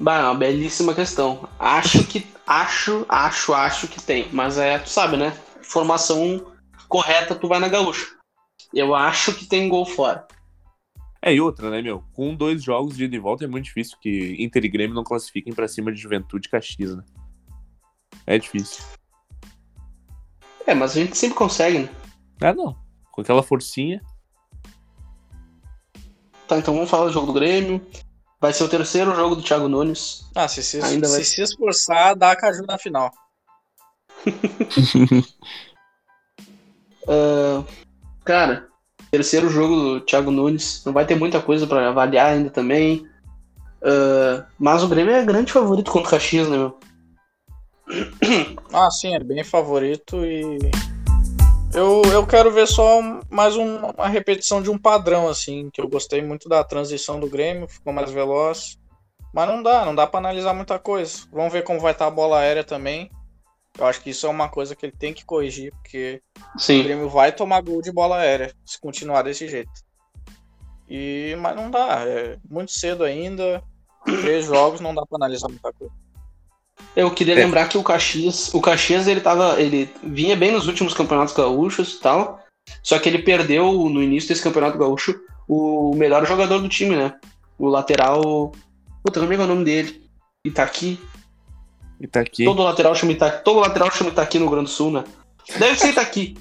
Bah, 0.00 0.18
é 0.18 0.24
uma 0.24 0.34
belíssima 0.34 0.94
questão. 0.94 1.48
Acho 1.60 2.04
que. 2.08 2.26
Acho, 2.44 3.06
acho, 3.08 3.54
acho 3.54 3.86
que 3.86 4.02
tem. 4.02 4.28
Mas 4.32 4.58
é, 4.58 4.80
tu 4.80 4.88
sabe, 4.88 5.16
né? 5.16 5.32
Formação 5.62 6.44
correta, 6.88 7.36
tu 7.36 7.46
vai 7.46 7.60
na 7.60 7.68
gaúcha. 7.68 8.04
Eu 8.74 8.96
acho 8.96 9.32
que 9.32 9.46
tem 9.46 9.68
gol 9.68 9.86
fora. 9.86 10.26
É, 11.26 11.34
e 11.34 11.40
outra, 11.40 11.68
né, 11.70 11.82
meu? 11.82 12.04
Com 12.12 12.36
dois 12.36 12.62
jogos 12.62 12.96
de 12.96 13.02
ida 13.02 13.16
e 13.16 13.18
volta 13.18 13.42
é 13.44 13.48
muito 13.48 13.64
difícil 13.64 13.98
que 14.00 14.36
Inter 14.38 14.64
e 14.64 14.68
Grêmio 14.68 14.94
não 14.94 15.02
classifiquem 15.02 15.52
pra 15.52 15.66
cima 15.66 15.90
de 15.92 16.00
Juventude 16.00 16.46
e 16.46 16.50
Caxias, 16.52 16.94
né? 16.94 17.02
É 18.24 18.38
difícil. 18.38 18.84
É, 20.64 20.72
mas 20.72 20.92
a 20.92 21.00
gente 21.00 21.18
sempre 21.18 21.36
consegue, 21.36 21.80
né? 21.80 21.88
Ah, 22.40 22.54
não. 22.54 22.76
Com 23.10 23.22
aquela 23.22 23.42
forcinha. 23.42 24.00
Tá, 26.46 26.58
então 26.58 26.72
vamos 26.74 26.88
falar 26.88 27.06
do 27.06 27.12
jogo 27.12 27.26
do 27.26 27.32
Grêmio. 27.32 27.84
Vai 28.40 28.52
ser 28.52 28.62
o 28.62 28.68
terceiro 28.68 29.12
jogo 29.16 29.34
do 29.34 29.42
Thiago 29.42 29.66
Nunes. 29.68 30.30
Ah, 30.32 30.46
se 30.46 30.62
se, 30.62 30.80
Ainda 30.80 31.08
se, 31.08 31.12
vai- 31.14 31.24
se 31.24 31.42
esforçar, 31.42 32.14
dá 32.14 32.30
a 32.30 32.36
caju 32.36 32.62
na 32.68 32.78
final. 32.78 33.12
Ah, 37.08 37.64
cara, 38.24 38.68
terceiro 39.10 39.48
jogo 39.48 39.76
do 39.76 40.00
Thiago 40.00 40.30
Nunes. 40.30 40.82
Não 40.84 40.92
vai 40.92 41.06
ter 41.06 41.14
muita 41.14 41.40
coisa 41.40 41.66
pra 41.66 41.88
avaliar 41.88 42.32
ainda 42.32 42.50
também. 42.50 43.06
Ah, 43.82 44.44
mas 44.58 44.82
o 44.82 44.88
Grêmio 44.88 45.14
é 45.14 45.24
grande 45.24 45.52
favorito 45.52 45.90
contra 45.90 46.08
o 46.08 46.10
Caxias, 46.10 46.48
né, 46.48 46.56
meu? 46.56 46.78
Ah, 48.72 48.90
sim, 48.90 49.14
é 49.14 49.20
bem 49.22 49.44
favorito 49.44 50.24
e. 50.24 50.58
Eu, 51.72 52.02
eu 52.10 52.26
quero 52.26 52.50
ver 52.50 52.66
só 52.66 53.00
mais 53.30 53.56
um- 53.56 53.78
uma 53.90 54.08
repetição 54.08 54.62
de 54.62 54.70
um 54.70 54.78
padrão, 54.78 55.28
assim, 55.28 55.68
que 55.72 55.80
eu 55.80 55.88
gostei 55.88 56.22
muito 56.22 56.48
da 56.48 56.64
transição 56.64 57.20
do 57.20 57.28
Grêmio, 57.28 57.68
ficou 57.68 57.92
mais 57.92 58.10
veloz. 58.10 58.78
Mas 59.32 59.46
não 59.48 59.62
dá, 59.62 59.84
não 59.84 59.94
dá 59.94 60.06
pra 60.06 60.18
analisar 60.18 60.54
muita 60.54 60.78
coisa. 60.78 61.18
Vamos 61.30 61.52
ver 61.52 61.62
como 61.62 61.78
vai 61.78 61.92
estar 61.92 62.06
a 62.06 62.10
bola 62.10 62.38
aérea 62.38 62.64
também. 62.64 63.10
Eu 63.78 63.86
acho 63.86 64.00
que 64.00 64.10
isso 64.10 64.26
é 64.26 64.30
uma 64.30 64.48
coisa 64.48 64.74
que 64.74 64.86
ele 64.86 64.94
tem 64.98 65.12
que 65.12 65.24
corrigir, 65.24 65.72
porque 65.72 66.22
o 66.54 66.58
Sim. 66.58 66.82
Grêmio 66.82 67.08
vai 67.10 67.30
tomar 67.32 67.60
gol 67.60 67.82
de 67.82 67.92
bola 67.92 68.18
aérea 68.18 68.54
se 68.64 68.80
continuar 68.80 69.22
desse 69.22 69.46
jeito. 69.48 69.70
E, 70.88 71.36
mas 71.40 71.54
não 71.56 71.70
dá, 71.70 72.04
é 72.06 72.38
muito 72.48 72.72
cedo 72.72 73.04
ainda. 73.04 73.62
Três 74.04 74.46
jogos 74.46 74.80
não 74.80 74.94
dá 74.94 75.04
pra 75.04 75.16
analisar 75.16 75.48
muita 75.48 75.72
coisa. 75.72 75.92
Eu 76.94 77.10
queria 77.10 77.34
É. 77.34 77.36
lembrar 77.44 77.68
que 77.68 77.76
o 77.76 77.82
Caxias, 77.82 78.54
o 78.54 78.60
Caxias 78.60 79.06
ele 79.06 79.20
tava, 79.20 79.60
ele 79.60 79.90
vinha 80.02 80.36
bem 80.36 80.52
nos 80.52 80.66
últimos 80.68 80.94
campeonatos 80.94 81.34
gaúchos 81.34 81.94
e 81.94 82.00
tal, 82.00 82.42
só 82.82 82.98
que 82.98 83.08
ele 83.08 83.18
perdeu 83.18 83.72
no 83.90 84.02
início 84.02 84.28
desse 84.28 84.42
campeonato 84.42 84.78
gaúcho 84.78 85.18
o 85.48 85.94
melhor 85.94 86.24
jogador 86.26 86.60
do 86.60 86.68
time, 86.68 86.96
né? 86.96 87.14
O 87.58 87.68
lateral, 87.68 88.52
puta, 89.04 89.20
como 89.20 89.32
é 89.32 89.36
que 89.36 89.42
é 89.42 89.44
o 89.44 89.48
nome 89.48 89.64
dele? 89.64 90.08
Itaqui. 90.44 91.00
E 92.00 92.06
tá. 92.06 92.22
Todo 92.44 92.62
lateral 92.62 92.94
chama 92.94 93.12
Itaqui, 93.12 93.44
todo 93.44 93.60
lateral 93.60 93.90
chama 93.90 94.10
Itaqui 94.10 94.38
no 94.38 94.44
Rio 94.46 94.52
Grande 94.52 94.66
do 94.66 94.72
Sul, 94.72 94.90
né? 94.90 95.04
Deve 95.58 95.76
ser 95.78 95.88
Itaqui. 95.90 96.36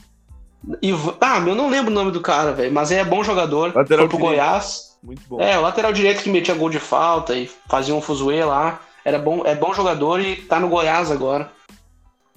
Iv- 0.81 1.15
Ah, 1.21 1.37
eu 1.37 1.55
não 1.55 1.69
lembro 1.69 1.91
o 1.91 1.93
nome 1.95 2.11
do 2.11 2.21
cara, 2.21 2.51
velho, 2.51 2.73
mas 2.73 2.91
é 2.91 3.03
bom 3.03 3.23
jogador. 3.23 3.67
Lateral 3.75 3.83
Foi 3.83 4.09
pro 4.09 4.17
direito. 4.17 4.19
Goiás. 4.19 4.97
Muito 5.03 5.21
bom. 5.29 5.39
É, 5.39 5.57
o 5.57 5.61
lateral 5.61 5.93
direito 5.93 6.23
que 6.23 6.29
metia 6.29 6.55
gol 6.55 6.69
de 6.69 6.79
falta 6.79 7.35
e 7.35 7.47
fazia 7.69 7.93
um 7.93 8.01
fuzuê 8.01 8.43
lá. 8.43 8.81
Era 9.05 9.19
bom, 9.19 9.43
é 9.45 9.53
bom 9.53 9.71
jogador 9.73 10.19
e 10.19 10.37
tá 10.37 10.59
no 10.59 10.67
Goiás 10.67 11.11
agora. 11.11 11.51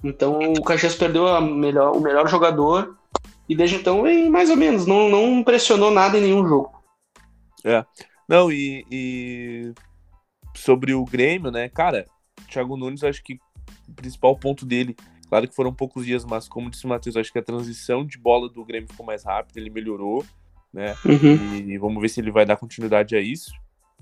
Então 0.03 0.37
o 0.39 0.63
Caxias 0.63 0.95
perdeu 0.95 1.41
melhor, 1.41 1.95
o 1.95 1.99
melhor 1.99 2.27
jogador 2.27 2.95
e 3.49 3.55
desde 3.55 3.77
então 3.77 4.03
vem 4.03 4.29
mais 4.29 4.49
ou 4.51 4.55
menos. 4.55 4.85
Não, 4.85 5.09
não 5.09 5.39
impressionou 5.39 5.89
nada 5.91 6.17
em 6.17 6.21
nenhum 6.21 6.47
jogo. 6.47 6.71
Não, 8.27 8.51
e, 8.51 8.85
e 8.91 9.73
sobre 10.55 10.93
o 10.93 11.03
Grêmio, 11.03 11.49
né, 11.49 11.67
cara, 11.67 12.05
Thiago 12.47 12.77
Nunes, 12.77 13.03
acho 13.03 13.23
que 13.23 13.39
o 13.87 13.93
principal 13.93 14.35
ponto 14.35 14.65
dele, 14.65 14.95
claro 15.27 15.47
que 15.47 15.55
foram 15.55 15.73
poucos 15.73 16.05
dias, 16.05 16.25
mas 16.25 16.47
como 16.47 16.69
disse 16.69 16.85
o 16.85 16.89
Matheus, 16.89 17.17
acho 17.17 17.31
que 17.31 17.39
a 17.39 17.43
transição 17.43 18.05
de 18.05 18.17
bola 18.17 18.49
do 18.49 18.63
Grêmio 18.65 18.89
ficou 18.89 19.05
mais 19.05 19.23
rápida, 19.23 19.59
ele 19.59 19.69
melhorou, 19.69 20.25
né, 20.73 20.95
e 21.65 21.77
vamos 21.77 22.01
ver 22.01 22.09
se 22.09 22.19
ele 22.19 22.31
vai 22.31 22.45
dar 22.45 22.57
continuidade 22.57 23.15
a 23.15 23.19
isso. 23.19 23.51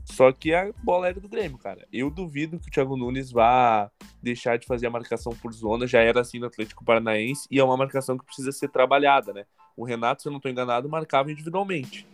Só 0.06 0.32
que 0.32 0.54
a 0.54 0.72
bola 0.82 1.10
era 1.10 1.20
do 1.20 1.28
Grêmio, 1.28 1.58
cara. 1.58 1.86
Eu 1.92 2.10
duvido 2.10 2.58
que 2.58 2.70
o 2.70 2.72
Thiago 2.72 2.96
Nunes 2.96 3.30
vá 3.30 3.92
deixar 4.24 4.58
de 4.58 4.66
fazer 4.66 4.88
a 4.88 4.90
marcação 4.90 5.34
por 5.34 5.52
zona, 5.52 5.86
já 5.86 6.00
era 6.00 6.22
assim 6.22 6.40
no 6.40 6.46
Atlético 6.46 6.86
Paranaense, 6.86 7.46
e 7.52 7.60
é 7.60 7.64
uma 7.64 7.76
marcação 7.76 8.18
que 8.18 8.26
precisa 8.26 8.54
ser 8.54 8.70
trabalhada, 8.70 9.34
né. 9.34 9.46
O 9.76 9.84
Renato, 9.84 10.22
se 10.22 10.28
eu 10.30 10.32
não 10.32 10.38
estou 10.38 10.50
enganado, 10.50 10.88
marcava 10.88 11.30
individualmente, 11.30 12.08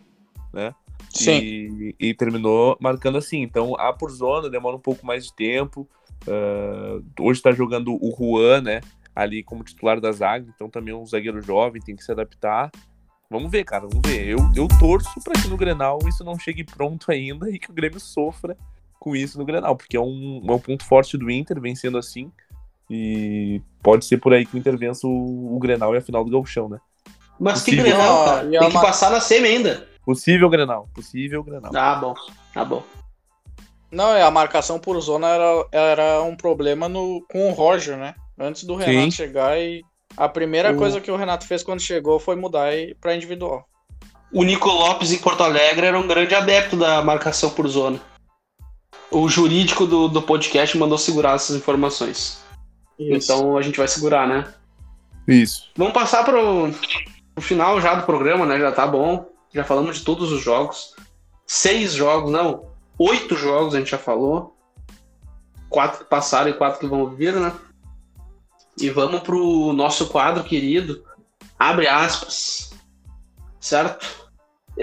né. 0.52 0.74
Sim. 1.12 1.38
E, 1.40 1.96
e 2.00 2.14
terminou 2.16 2.76
marcando 2.80 3.18
assim. 3.20 3.42
Então, 3.42 3.76
a 3.76 3.94
por 3.94 4.10
zona 4.10 4.50
demora 4.50 4.76
um 4.76 4.80
pouco 4.80 5.06
mais 5.06 5.26
de 5.26 5.34
tempo. 5.34 5.88
Ah, 6.28 7.00
hoje 7.20 7.40
está 7.40 7.52
jogando 7.52 7.94
o 7.94 8.16
Juan, 8.18 8.62
né? 8.62 8.82
Ali 9.16 9.44
como 9.44 9.64
titular 9.64 10.00
da 10.00 10.12
zaga. 10.12 10.46
Então, 10.54 10.70
também 10.70 10.94
é 10.94 10.98
um 10.98 11.06
zagueiro 11.06 11.42
jovem, 11.42 11.82
tem 11.82 11.96
que 11.96 12.04
se 12.04 12.12
adaptar. 12.12 12.72
Vamos 13.30 13.52
ver, 13.52 13.64
cara, 13.64 13.88
vamos 13.88 14.08
ver. 14.08 14.28
Eu, 14.28 14.38
eu 14.56 14.68
torço 14.80 15.20
para 15.24 15.34
que 15.34 15.48
no 15.48 15.58
Grenal 15.58 16.00
isso 16.08 16.24
não 16.24 16.38
chegue 16.38 16.64
pronto 16.64 17.12
ainda 17.12 17.50
e 17.50 17.58
que 17.58 17.72
o 17.72 17.74
Grêmio 17.74 18.00
sofra 18.00 18.56
com 19.00 19.16
isso 19.16 19.38
no 19.38 19.46
Grenal, 19.46 19.76
porque 19.76 19.98
é 19.98 20.00
um, 20.00 20.42
é 20.48 20.52
um 20.52 20.60
ponto 20.60 20.86
forte 20.86 21.18
do 21.18 21.30
Inter, 21.30 21.60
vem 21.60 21.76
sendo 21.76 21.98
assim. 21.98 22.32
E 22.90 23.62
pode 23.82 24.06
ser 24.06 24.18
por 24.18 24.34
aí 24.34 24.46
que 24.46 24.56
o 24.56 24.58
Inter 24.58 24.78
vença 24.78 25.08
o, 25.08 25.56
o 25.56 25.60
Grenal 25.60 25.94
e 25.96 25.98
a 25.98 26.02
final 26.02 26.24
do 26.24 26.32
Gauchão, 26.32 26.70
né? 26.70 26.80
Mas 27.40 27.64
que 27.64 27.72
Possível. 27.72 27.98
Grenal, 27.98 28.26
cara. 28.26 28.56
É 28.56 28.60
Tem 28.60 28.70
que 28.70 28.82
passar 28.82 29.12
na 29.12 29.20
semi 29.20 29.48
ainda. 29.48 29.88
Possível 30.06 30.50
Grenal, 30.50 30.88
possível 30.94 31.44
Grenal. 31.44 31.72
Ah, 31.76 31.96
bom. 31.96 32.14
Ah, 32.54 32.66
bom. 32.66 32.84
Não, 33.94 34.14
é 34.16 34.24
a 34.24 34.32
marcação 34.32 34.80
por 34.80 35.00
zona 35.00 35.28
era, 35.30 35.68
era 35.72 36.22
um 36.24 36.36
problema 36.36 36.90
no, 36.90 37.24
com 37.30 37.50
o 37.50 37.54
Roger, 37.54 37.96
né? 37.98 38.16
Antes 38.40 38.64
do 38.64 38.76
Renato 38.76 39.06
Sim. 39.06 39.12
chegar 39.12 39.60
e 39.60 39.82
a 40.18 40.28
primeira 40.28 40.74
O- 40.74 40.78
coisa 40.78 41.00
que 41.00 41.12
o 41.12 41.16
Renato 41.16 41.46
fez 41.48 41.64
quando 41.64 41.80
chegou 41.80 42.20
foi 42.20 42.36
mudar 42.36 42.72
pra 43.00 43.16
individual. 43.16 43.66
O 44.32 44.44
Nico 44.44 44.68
Lopes 44.68 45.12
em 45.12 45.20
Porto 45.20 45.44
Alegre 45.44 45.86
era 45.86 46.00
um 46.00 46.08
grande 46.08 46.34
adepto 46.34 46.76
da 46.76 47.02
marcação 47.04 47.52
por 47.52 47.68
zona. 47.68 48.02
O 49.12 49.30
jurídico 49.30 49.86
do, 49.86 50.08
do 50.08 50.24
podcast 50.24 50.76
mandou 50.76 50.98
segurar 50.98 51.36
essas 51.36 51.56
informações. 51.56 52.44
Então 52.98 53.56
a 53.56 53.62
gente 53.62 53.78
vai 53.78 53.88
segurar, 53.88 54.28
né? 54.28 54.52
Isso. 55.28 55.70
Vamos 55.76 55.94
passar 55.94 56.24
pro, 56.26 56.72
pro 57.36 57.44
final 57.44 57.80
já 57.80 57.94
do 57.94 58.06
programa, 58.08 58.46
né? 58.46 58.60
Já 58.60 58.72
tá 58.72 58.88
bom. 58.88 59.30
Já 59.54 59.64
falamos 59.64 60.00
de 60.00 60.04
todos 60.04 60.32
os 60.32 60.42
jogos. 60.42 60.96
Seis 61.46 61.94
jogos, 61.94 62.32
não. 62.32 62.73
Oito 62.98 63.36
jogos 63.36 63.76
a 63.76 63.80
gente 63.80 63.92
já 63.92 63.98
falou. 63.98 64.56
Quatro 65.70 66.00
que 66.00 66.10
passaram 66.10 66.50
e 66.50 66.54
quatro 66.54 66.80
que 66.80 66.88
vão 66.88 67.10
vir, 67.10 67.34
né? 67.34 67.52
E 68.80 68.90
vamos 68.90 69.22
pro 69.22 69.74
nosso 69.74 70.08
quadro 70.08 70.44
querido. 70.44 71.04
Abre 71.58 71.88
aspas. 71.88 72.72
Certo? 73.60 74.24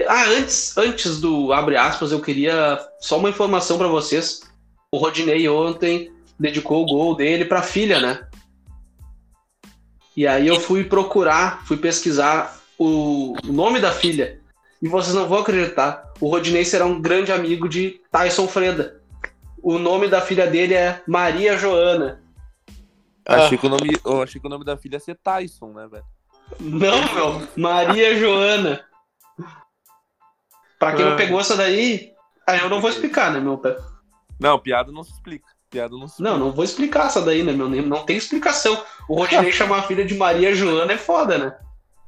Ah, 0.07 0.25
antes, 0.25 0.77
antes 0.77 1.19
do 1.19 1.51
abre 1.51 1.75
aspas, 1.75 2.11
eu 2.11 2.21
queria 2.21 2.79
só 2.99 3.17
uma 3.17 3.29
informação 3.29 3.77
pra 3.77 3.87
vocês. 3.87 4.41
O 4.91 4.97
Rodinei 4.97 5.47
ontem 5.47 6.13
dedicou 6.39 6.81
o 6.81 6.85
gol 6.85 7.15
dele 7.15 7.45
pra 7.45 7.61
filha, 7.61 7.99
né? 7.99 8.27
E 10.15 10.27
aí 10.27 10.47
eu 10.47 10.59
fui 10.59 10.83
procurar, 10.83 11.65
fui 11.65 11.77
pesquisar 11.77 12.59
o 12.77 13.35
nome 13.43 13.79
da 13.79 13.91
filha. 13.91 14.41
E 14.81 14.87
vocês 14.87 15.13
não 15.13 15.27
vão 15.27 15.39
acreditar. 15.39 16.10
O 16.21 16.29
Rodinei 16.29 16.63
será 16.63 16.85
um 16.85 17.01
grande 17.01 17.31
amigo 17.31 17.67
de 17.67 17.99
Tyson 18.11 18.47
Freda. 18.47 19.01
O 19.61 19.77
nome 19.77 20.07
da 20.07 20.21
filha 20.21 20.47
dele 20.47 20.73
é 20.75 21.01
Maria 21.07 21.57
Joana. 21.57 22.21
Ah. 23.27 23.45
Achei, 23.45 23.57
que 23.57 23.65
o 23.65 23.69
nome, 23.69 23.97
eu 24.05 24.21
achei 24.21 24.39
que 24.39 24.47
o 24.47 24.49
nome 24.49 24.63
da 24.65 24.77
filha 24.77 24.95
ia 24.95 24.99
ser 24.99 25.15
Tyson, 25.17 25.71
né, 25.73 25.87
velho? 25.87 26.03
Não, 26.59 27.13
meu. 27.13 27.47
Maria 27.57 28.17
Joana. 28.17 28.83
Pra 30.79 30.93
quem 30.95 31.05
não 31.05 31.13
Ah. 31.13 31.17
pegou 31.17 31.39
essa 31.39 31.55
daí, 31.55 32.11
aí 32.47 32.59
eu 32.59 32.69
não 32.69 32.81
vou 32.81 32.89
explicar, 32.89 33.31
né, 33.31 33.39
meu 33.39 33.57
pé? 33.57 33.77
Não, 34.39 34.57
piada 34.57 34.91
não 34.91 35.03
se 35.03 35.11
explica. 35.11 35.45
Piada 35.69 35.95
não 35.95 36.07
se 36.07 36.13
explica. 36.15 36.31
Não, 36.31 36.39
não 36.39 36.51
vou 36.51 36.63
explicar 36.65 37.05
essa 37.05 37.21
daí, 37.21 37.43
né, 37.43 37.51
meu? 37.53 37.69
Nem- 37.69 37.81
Não 37.85 38.03
tem 38.03 38.17
explicação. 38.17 38.83
O 39.07 39.15
Rodinei 39.15 39.51
chamar 39.53 39.79
a 39.79 39.83
filha 39.83 40.03
de 40.03 40.15
Maria 40.15 40.53
Joana 40.55 40.93
é 40.93 40.97
foda, 40.97 41.37
né? 41.37 41.55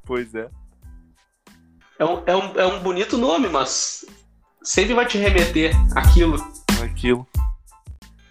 Pois 0.06 0.34
é. 0.36 0.50
É 2.04 2.06
um, 2.06 2.24
é, 2.26 2.36
um, 2.36 2.60
é 2.60 2.66
um 2.66 2.80
bonito 2.80 3.18
nome, 3.18 3.48
mas 3.48 4.06
sempre 4.62 4.94
vai 4.94 5.06
te 5.06 5.18
remeter 5.18 5.74
aquilo. 5.96 6.36
Aquilo. 6.84 7.26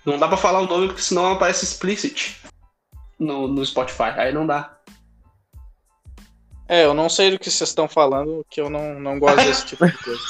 Não 0.04 0.18
dá 0.18 0.28
pra 0.28 0.36
falar 0.36 0.60
o 0.60 0.66
nome 0.66 0.88
porque 0.88 1.00
senão 1.00 1.32
aparece 1.32 1.64
explicit 1.64 2.38
no, 3.18 3.48
no 3.48 3.64
Spotify. 3.64 4.10
Aí 4.18 4.32
não 4.32 4.46
dá. 4.46 4.76
É, 6.68 6.84
eu 6.84 6.92
não 6.92 7.08
sei 7.08 7.30
do 7.30 7.38
que 7.38 7.50
vocês 7.50 7.70
estão 7.70 7.88
falando, 7.88 8.44
que 8.50 8.60
eu 8.60 8.68
não, 8.68 9.00
não 9.00 9.18
gosto 9.18 9.36
desse 9.36 9.64
tipo 9.68 9.86
de 9.86 9.96
coisa. 9.96 10.22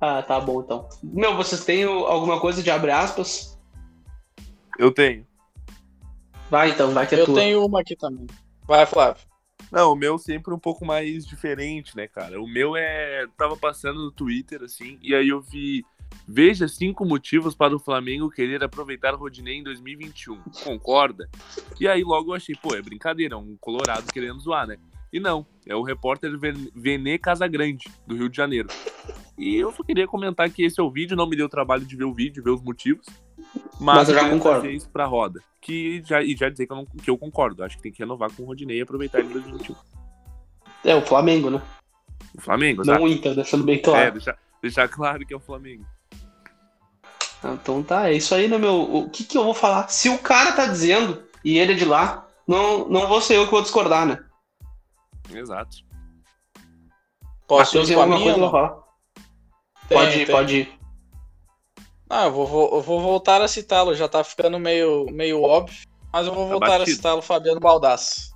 Ah, 0.00 0.22
tá 0.22 0.40
bom 0.40 0.62
então. 0.62 0.88
Meu, 1.02 1.36
vocês 1.36 1.64
têm 1.64 1.84
alguma 1.84 2.40
coisa 2.40 2.60
de 2.60 2.70
abre 2.72 2.90
aspas? 2.90 3.56
Eu 4.78 4.92
tenho. 4.92 5.24
Vai 6.50 6.70
então, 6.70 6.92
vai 6.92 7.06
que 7.06 7.14
é 7.14 7.20
Eu 7.20 7.26
tua. 7.26 7.34
tenho 7.36 7.64
uma 7.64 7.80
aqui 7.80 7.94
também. 7.94 8.26
Vai, 8.66 8.84
Flávio. 8.84 9.27
Não, 9.70 9.92
o 9.92 9.96
meu 9.96 10.18
sempre 10.18 10.52
um 10.54 10.58
pouco 10.58 10.84
mais 10.84 11.26
diferente, 11.26 11.96
né, 11.96 12.06
cara? 12.08 12.40
O 12.40 12.46
meu 12.48 12.74
é. 12.76 13.26
Tava 13.36 13.56
passando 13.56 14.02
no 14.02 14.10
Twitter, 14.10 14.62
assim, 14.62 14.98
e 15.02 15.14
aí 15.14 15.28
eu 15.28 15.40
vi. 15.40 15.84
Veja 16.26 16.66
cinco 16.66 17.04
motivos 17.04 17.54
para 17.54 17.74
o 17.76 17.78
Flamengo 17.78 18.30
querer 18.30 18.64
aproveitar 18.64 19.14
o 19.14 19.18
Rodinei 19.18 19.56
em 19.58 19.62
2021. 19.62 20.40
Concorda? 20.64 21.28
E 21.78 21.86
aí 21.86 22.02
logo 22.02 22.30
eu 22.30 22.34
achei, 22.34 22.54
pô, 22.54 22.74
é 22.74 22.80
brincadeira, 22.80 23.34
é 23.34 23.38
um 23.38 23.56
colorado 23.60 24.10
querendo 24.10 24.40
zoar, 24.40 24.66
né? 24.66 24.78
E 25.12 25.20
não, 25.20 25.46
é 25.66 25.74
o 25.76 25.82
repórter 25.82 26.38
Ven- 26.38 26.70
Venê 26.74 27.18
Casagrande, 27.18 27.84
do 28.06 28.14
Rio 28.16 28.28
de 28.28 28.36
Janeiro. 28.36 28.68
E 29.38 29.56
eu 29.56 29.70
só 29.72 29.82
queria 29.82 30.06
comentar 30.06 30.50
que 30.50 30.62
esse 30.64 30.80
é 30.80 30.82
o 30.82 30.90
vídeo, 30.90 31.16
não 31.16 31.28
me 31.28 31.36
deu 31.36 31.48
trabalho 31.48 31.84
de 31.84 31.96
ver 31.96 32.04
o 32.04 32.12
vídeo, 32.14 32.42
ver 32.42 32.50
os 32.50 32.62
motivos. 32.62 33.06
Mas, 33.80 33.96
Mas 33.96 34.08
eu 34.08 34.14
já 34.14 34.28
concordo. 34.30 34.68
isso 34.68 34.88
pra 34.90 35.04
roda. 35.06 35.40
Que 35.60 36.02
já, 36.04 36.22
e 36.22 36.36
já 36.36 36.48
dizer 36.48 36.66
que 36.66 36.72
eu, 36.72 36.76
não- 36.76 36.86
que 36.86 37.10
eu 37.10 37.18
concordo. 37.18 37.62
Acho 37.64 37.76
que 37.76 37.82
tem 37.82 37.92
que 37.92 37.98
renovar 38.00 38.30
com 38.32 38.42
o 38.42 38.46
Rodinei 38.46 38.78
e 38.78 38.82
aproveitar 38.82 39.18
ele 39.20 39.28
em 39.28 39.32
2021. 39.32 39.74
É 40.84 40.94
o 40.94 41.02
Flamengo, 41.02 41.50
né? 41.50 41.60
O 42.36 42.40
Flamengo, 42.40 42.84
Não 42.84 43.02
o 43.02 43.08
Inter, 43.08 43.34
deixando 43.34 43.64
bem 43.64 43.76
É, 43.76 43.80
claro. 43.80 44.12
deixar, 44.12 44.38
deixar 44.62 44.88
claro 44.88 45.24
que 45.26 45.32
é 45.32 45.36
o 45.36 45.40
Flamengo. 45.40 45.84
Ah, 47.42 47.52
Então 47.60 47.82
tá, 47.82 48.08
é 48.10 48.14
isso 48.14 48.34
aí, 48.34 48.48
né, 48.48 48.58
meu? 48.58 48.80
O 48.82 49.08
que 49.10 49.24
que 49.24 49.36
eu 49.38 49.44
vou 49.44 49.54
falar? 49.54 49.88
Se 49.88 50.08
o 50.08 50.18
cara 50.18 50.52
tá 50.52 50.66
dizendo 50.66 51.22
e 51.44 51.58
ele 51.58 51.72
é 51.72 51.76
de 51.76 51.84
lá, 51.84 52.26
não, 52.46 52.88
não 52.88 53.06
vou 53.06 53.20
ser 53.20 53.36
eu 53.36 53.44
que 53.44 53.50
vou 53.52 53.62
discordar, 53.62 54.06
né? 54.06 54.24
Exato. 55.32 55.78
Posso 57.46 57.76
Matheus 57.76 57.90
ir 57.90 57.94
com 57.94 58.00
a 58.00 58.02
alguma 58.04 58.18
minha? 58.20 58.34
coisa 58.34 58.50
falar? 58.50 58.78
Tem, 59.88 59.98
pode 59.98 60.18
ir, 60.20 60.26
tem. 60.26 60.34
pode 60.34 60.56
ir. 60.56 60.77
Ah, 62.10 62.24
eu 62.26 62.32
vou, 62.32 62.46
vou, 62.46 62.74
eu 62.76 62.80
vou 62.82 63.00
voltar 63.00 63.40
a 63.42 63.48
citá-lo, 63.48 63.94
já 63.94 64.08
tá 64.08 64.24
ficando 64.24 64.58
meio, 64.58 65.06
meio 65.12 65.42
óbvio, 65.42 65.86
mas 66.12 66.26
eu 66.26 66.34
vou 66.34 66.44
Tá 66.46 66.50
voltar 66.52 66.74
a 66.74 66.78
batido. 66.78 66.96
citá-lo, 66.96 67.20
Fabiano 67.22 67.60
Baldasso. 67.60 68.32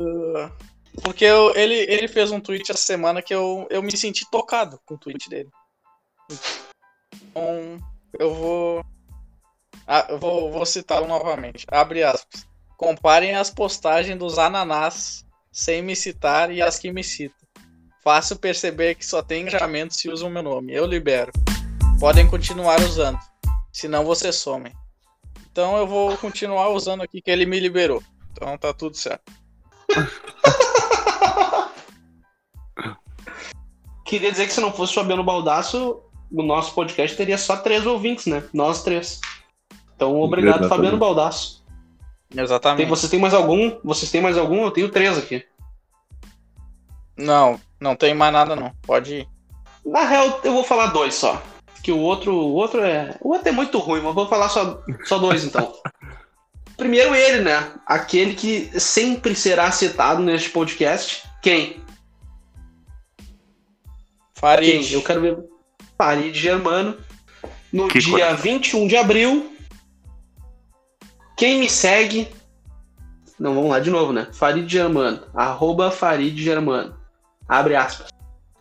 Uh, 0.00 0.50
porque 1.02 1.24
eu- 1.24 1.54
ele, 1.54 1.74
ele 1.74 2.08
fez 2.08 2.30
um 2.30 2.40
tweet 2.40 2.70
essa 2.70 2.80
semana 2.82 3.22
que 3.22 3.34
eu, 3.34 3.66
eu 3.70 3.82
me 3.82 3.96
senti 3.96 4.28
tocado 4.30 4.80
com 4.84 4.94
o 4.94 4.98
tweet 4.98 5.28
dele. 5.28 5.48
Então, 7.30 7.78
eu 8.18 8.34
vou. 8.34 8.84
Ah, 9.86 10.06
eu 10.08 10.18
vou, 10.18 10.50
vou 10.52 10.66
citá-lo 10.66 11.06
novamente. 11.06 11.64
Abre 11.70 12.02
aspas. 12.02 12.46
Comparem 12.76 13.34
as 13.34 13.50
postagens 13.50 14.18
dos 14.18 14.38
ananás 14.38 15.24
sem 15.50 15.80
me 15.82 15.96
citar 15.96 16.50
e 16.52 16.60
as 16.60 16.78
que 16.78 16.92
me 16.92 17.02
citam. 17.02 17.36
Fácil 18.04 18.36
perceber 18.36 18.94
que 18.94 19.04
só 19.04 19.22
tem 19.22 19.42
engajamento 19.42 19.94
se 19.94 20.08
usam 20.10 20.30
meu 20.30 20.42
nome. 20.42 20.72
Eu 20.72 20.86
libero. 20.86 21.32
Podem 21.98 22.28
continuar 22.28 22.80
usando. 22.80 23.18
Senão 23.72 24.04
vocês 24.04 24.36
somem. 24.36 24.72
Então 25.50 25.76
eu 25.76 25.84
vou 25.84 26.16
continuar 26.16 26.68
usando 26.68 27.02
aqui 27.02 27.20
que 27.20 27.28
ele 27.28 27.44
me 27.44 27.58
liberou. 27.58 28.00
Então 28.30 28.56
tá 28.56 28.72
tudo 28.72 28.96
certo. 28.96 29.32
Queria 34.06 34.30
dizer 34.30 34.46
que 34.46 34.52
se 34.52 34.60
não 34.60 34.72
fosse 34.72 34.92
o 34.92 34.94
Fabiano 34.94 35.24
Baldasso, 35.24 36.00
o 36.30 36.42
nosso 36.42 36.72
podcast 36.72 37.16
teria 37.16 37.36
só 37.36 37.56
três 37.56 37.84
ouvintes, 37.84 38.26
né? 38.26 38.44
Nós 38.54 38.84
três. 38.84 39.20
Então, 39.96 40.20
obrigado, 40.20 40.60
Exatamente. 40.60 40.76
Fabiano 40.76 40.98
Baldasso. 40.98 41.64
Tem, 42.30 42.44
Exatamente. 42.44 42.88
vocês 42.88 43.10
têm 43.10 43.18
mais 43.18 43.34
algum? 43.34 43.80
Vocês 43.82 44.08
têm 44.08 44.20
mais 44.20 44.38
algum? 44.38 44.62
Eu 44.62 44.70
tenho 44.70 44.88
três 44.88 45.18
aqui. 45.18 45.44
Não, 47.16 47.60
não 47.80 47.96
tem 47.96 48.14
mais 48.14 48.32
nada 48.32 48.54
não. 48.54 48.72
Pode 48.82 49.16
ir. 49.16 49.28
Na 49.84 50.04
real, 50.04 50.40
eu 50.44 50.52
vou 50.52 50.62
falar 50.62 50.86
dois 50.86 51.14
só. 51.14 51.42
Que 51.82 51.92
o 51.92 51.98
outro, 51.98 52.34
o 52.34 52.54
outro 52.54 52.82
é. 52.82 53.16
O 53.20 53.32
outro 53.32 53.48
é 53.48 53.52
muito 53.52 53.78
ruim, 53.78 54.00
mas 54.00 54.14
vou 54.14 54.28
falar 54.28 54.48
só, 54.48 54.82
só 55.04 55.18
dois 55.18 55.44
então. 55.44 55.72
Primeiro 56.76 57.14
ele, 57.14 57.40
né? 57.40 57.72
Aquele 57.84 58.34
que 58.34 58.70
sempre 58.78 59.34
será 59.34 59.70
citado 59.72 60.22
neste 60.22 60.50
podcast. 60.50 61.24
Quem? 61.42 61.82
Farid. 64.34 64.86
Quem? 64.86 64.92
Eu 64.92 65.02
quero 65.02 65.20
ver 65.20 65.38
Farid 65.96 66.38
Germano. 66.38 66.96
No 67.72 67.88
Que 67.88 67.98
dia 67.98 68.28
coisa. 68.28 68.34
21 68.34 68.86
de 68.86 68.96
abril. 68.96 69.56
Quem 71.36 71.58
me 71.58 71.68
segue. 71.68 72.28
Não, 73.38 73.54
vamos 73.54 73.70
lá 73.70 73.80
de 73.80 73.90
novo, 73.90 74.12
né? 74.12 74.28
Farid 74.32 74.68
Germano. 74.70 75.22
Arroba 75.34 75.90
Farid 75.90 76.40
Germano. 76.40 76.96
Abre 77.48 77.74
aspas. 77.74 78.08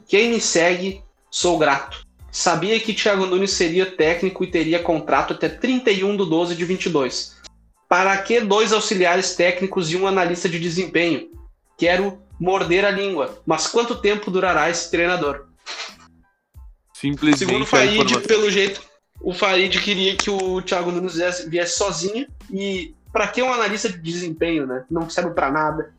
Quem 0.07 0.31
me 0.31 0.41
segue, 0.41 1.03
sou 1.29 1.57
grato. 1.57 2.06
Sabia 2.37 2.79
que 2.79 2.93
Thiago 2.93 3.25
Nunes 3.25 3.49
seria 3.49 3.83
técnico 3.83 4.43
e 4.43 4.51
teria 4.51 4.77
contrato 4.77 5.33
até 5.33 5.49
31 5.49 6.15
de 6.15 6.29
12 6.29 6.55
de 6.55 6.65
22. 6.65 7.35
Para 7.89 8.15
que 8.21 8.39
dois 8.41 8.71
auxiliares 8.71 9.35
técnicos 9.35 9.91
e 9.91 9.97
um 9.97 10.05
analista 10.05 10.47
de 10.47 10.59
desempenho? 10.59 11.31
Quero 11.75 12.21
morder 12.39 12.85
a 12.85 12.91
língua. 12.91 13.41
Mas 13.43 13.65
quanto 13.65 13.99
tempo 13.99 14.29
durará 14.29 14.69
esse 14.69 14.91
treinador? 14.91 15.47
Simplesmente 16.93 17.39
Segundo 17.39 17.63
o 17.63 17.65
Farid, 17.65 18.27
pelo 18.27 18.51
jeito, 18.51 18.83
o 19.19 19.33
Farid 19.33 19.81
queria 19.81 20.15
que 20.15 20.29
o 20.29 20.61
Thiago 20.61 20.91
Nunes 20.91 21.15
viesse, 21.15 21.49
viesse 21.49 21.75
sozinho. 21.75 22.27
E 22.53 22.93
pra 23.11 23.27
que 23.27 23.41
um 23.41 23.51
analista 23.51 23.89
de 23.89 23.97
desempenho, 23.97 24.67
né? 24.67 24.85
Não 24.91 25.09
serve 25.09 25.31
pra 25.31 25.51
nada. 25.51 25.91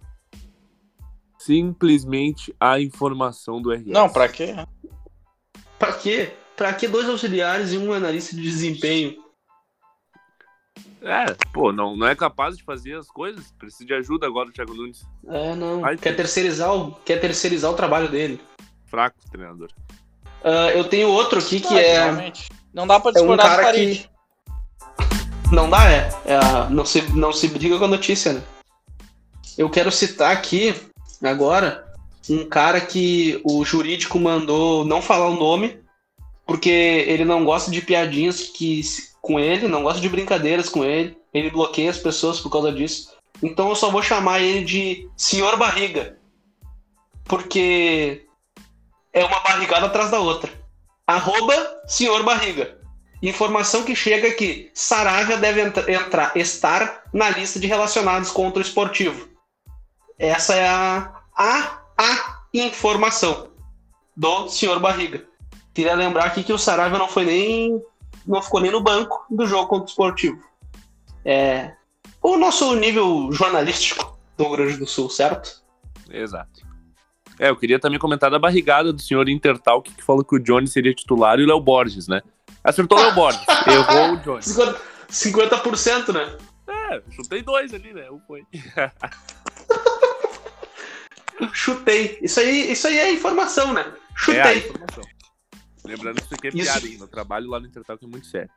Simplesmente 1.37 2.55
a 2.61 2.81
informação 2.81 3.61
do 3.61 3.73
RS. 3.73 3.87
Não, 3.87 4.09
pra 4.09 4.29
quê? 4.29 4.55
Pra 5.79 5.93
quê? 5.93 6.33
Pra 6.57 6.73
que 6.73 6.89
dois 6.89 7.09
auxiliares 7.09 7.73
e 7.73 7.79
um 7.79 7.93
analista 7.93 8.35
de 8.35 8.43
desempenho? 8.43 9.17
É, 11.01 11.27
pô, 11.53 11.73
não, 11.73 11.97
não 11.97 12.09
é 12.09 12.17
capaz 12.17 12.57
de 12.57 12.65
fazer 12.65 12.97
as 12.97 13.07
coisas? 13.09 13.53
Precisa 13.59 13.85
de 13.85 13.95
ajuda 13.95 14.27
agora 14.27 14.49
o 14.49 14.53
Thiago 14.53 14.75
Nunes. 14.75 15.07
É, 15.29 15.55
não. 15.55 15.85
Ai, 15.85 15.97
quer, 15.97 16.17
terceirizar 16.17 16.75
o, 16.75 16.93
quer 17.05 17.21
terceirizar 17.21 17.71
o 17.71 17.75
trabalho 17.75 18.09
dele. 18.09 18.41
Fraco, 18.87 19.17
treinador. 19.31 19.71
Ah, 20.43 20.71
eu 20.75 20.85
tenho 20.85 21.09
outro 21.09 21.39
aqui 21.39 21.61
que 21.61 21.75
Ah, 21.75 21.81
é. 21.81 21.93
realmente. 22.05 22.49
Não 22.75 22.87
dá 22.87 22.99
pra 22.99 23.11
É 23.11 23.13
um 23.13 23.15
discordar 23.15 23.47
do 23.47 23.51
cara 23.51 23.63
Farid. 23.63 24.09
que. 24.09 25.55
Não 25.55 25.71
dá, 25.71 25.89
é. 25.91 26.09
É 26.27 26.69
não, 26.71 26.85
se, 26.85 27.01
não 27.15 27.33
se 27.33 27.47
briga 27.49 27.79
com 27.79 27.85
a 27.85 27.89
notícia, 27.89 28.33
né? 28.33 28.43
Eu 29.57 29.71
quero 29.71 29.91
citar 29.93 30.33
aqui, 30.33 30.75
agora, 31.23 31.88
um 32.29 32.49
cara 32.49 32.81
que 32.81 33.41
o 33.45 33.65
jurídico 33.65 34.19
mandou 34.19 34.85
não 34.85 35.01
falar 35.01 35.29
o 35.29 35.37
nome, 35.37 35.81
porque 36.47 36.71
ele 36.71 37.25
não 37.25 37.45
gosta 37.45 37.71
de 37.71 37.83
piadinhas 37.83 38.41
que, 38.41 38.81
com 39.21 39.39
ele, 39.39 39.69
não 39.69 39.83
gosta 39.83 40.01
de 40.01 40.09
brincadeiras 40.09 40.69
com 40.69 40.85
ele. 40.85 41.17
Ele 41.33 41.51
bloqueia 41.51 41.91
as 41.91 41.99
pessoas 41.99 42.41
por 42.41 42.51
causa 42.51 42.73
disso. 42.73 43.13
Então 43.43 43.69
eu 43.69 43.77
só 43.77 43.91
vou 43.91 44.03
chamar 44.03 44.41
ele 44.41 44.65
de 44.65 45.09
Senhor 45.17 45.57
Barriga. 45.57 46.17
Porque 47.25 48.27
é 49.13 49.25
uma 49.25 49.41
barrigada 49.41 49.87
atrás 49.87 50.11
da 50.11 50.19
outra. 50.21 50.51
Arroba 51.07 51.55
Senhor 51.87 52.23
Barriga. 52.23 52.79
Informação 53.23 53.83
que 53.83 53.95
chega 53.95 54.31
que 54.33 54.71
Saravia 54.73 55.37
deve 55.37 55.61
entra- 55.61 55.93
entrar, 55.93 56.37
estar 56.37 57.03
na 57.13 57.29
lista 57.31 57.59
de 57.59 57.67
relacionados 57.67 58.31
contra 58.31 58.61
o 58.61 58.63
esportivo. 58.63 59.29
Essa 60.19 60.55
é 60.55 60.69
a, 60.69 61.13
a, 61.37 61.83
a 61.99 62.39
informação 62.55 63.49
do 64.17 64.49
senhor 64.49 64.79
Barriga. 64.81 65.25
Queria 65.75 65.95
lembrar 65.95 66.25
aqui 66.25 66.43
que 66.43 66.53
o 66.53 66.59
Saravia 66.59 66.99
não 66.99 67.09
foi 67.09 67.25
nem. 67.25 67.83
não 68.27 68.43
ficou 68.43 68.61
nem 68.61 68.71
no 68.71 68.81
banco 68.81 69.25
do 69.31 69.47
jogo 69.47 69.67
contra 69.67 69.87
o 69.87 69.89
esportivo. 69.89 70.43
É 71.25 71.73
o 72.23 72.37
nosso 72.37 72.75
nível 72.75 73.31
jornalístico 73.33 74.19
do 74.37 74.45
Rio 74.45 74.57
Grande 74.57 74.77
do 74.77 74.87
Sul, 74.87 75.09
certo? 75.11 75.63
Exato. 76.11 76.67
É, 77.39 77.51
eu 77.51 77.57
queria 77.57 77.79
também 77.79 77.99
comentar 77.99 78.31
da 78.31 78.39
barrigada 78.39 78.93
do 78.93 79.01
senhor 79.01 79.29
Intertalk, 79.29 79.93
que 79.93 80.03
falou 80.03 80.25
que 80.25 80.35
o 80.35 80.41
Johnny 80.41 80.67
seria 80.67 80.93
titular 80.93 81.39
e 81.39 81.45
o 81.45 81.47
Léo 81.47 81.61
Borges, 81.61 82.09
né? 82.09 82.21
Acertou 82.65 82.99
o 82.99 83.01
Léo 83.01 83.15
Borges, 83.15 83.47
errou 83.67 84.15
o 84.15 84.17
Johnny. 84.19 84.43
50%, 84.43 84.77
50% 85.11 86.13
né? 86.13 86.37
É, 86.69 87.03
chutei 87.13 87.43
dois 87.43 87.73
ali, 87.73 87.93
né? 87.93 88.11
Um 88.11 88.21
foi. 88.27 88.45
Chutei. 91.53 92.19
Isso 92.23 92.41
aí, 92.41 92.73
isso 92.73 92.87
aí 92.87 92.99
é 92.99 93.13
informação, 93.13 93.73
né? 93.73 93.83
É 93.83 93.91
a 93.91 94.17
Chutei. 94.19 94.59
informação. 94.59 95.05
Lembrando 95.85 96.17
que 96.17 96.25
isso 96.27 96.35
aqui 96.35 96.47
é 96.49 96.51
Isso- 96.51 96.63
piada, 96.73 96.87
hein? 96.87 96.99
Meu 96.99 97.09
trabalho 97.09 97.49
lá 97.49 97.61
no 97.61 97.67
Intertalk 97.67 98.05
é 98.05 98.09
muito 98.09 98.27
sério. 98.27 98.51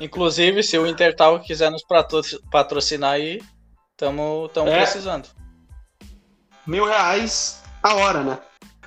Inclusive, 0.00 0.62
se 0.62 0.78
o 0.78 0.86
Intertal 0.86 1.40
quiser 1.40 1.70
nos 1.70 1.84
patrocinar 2.50 3.12
aí, 3.12 3.40
estamos 3.92 4.50
É. 4.56 4.76
precisando. 4.80 5.28
Mil 6.66 6.84
reais 6.86 7.62
a 7.82 7.94
hora, 7.94 8.22
né? 8.22 8.38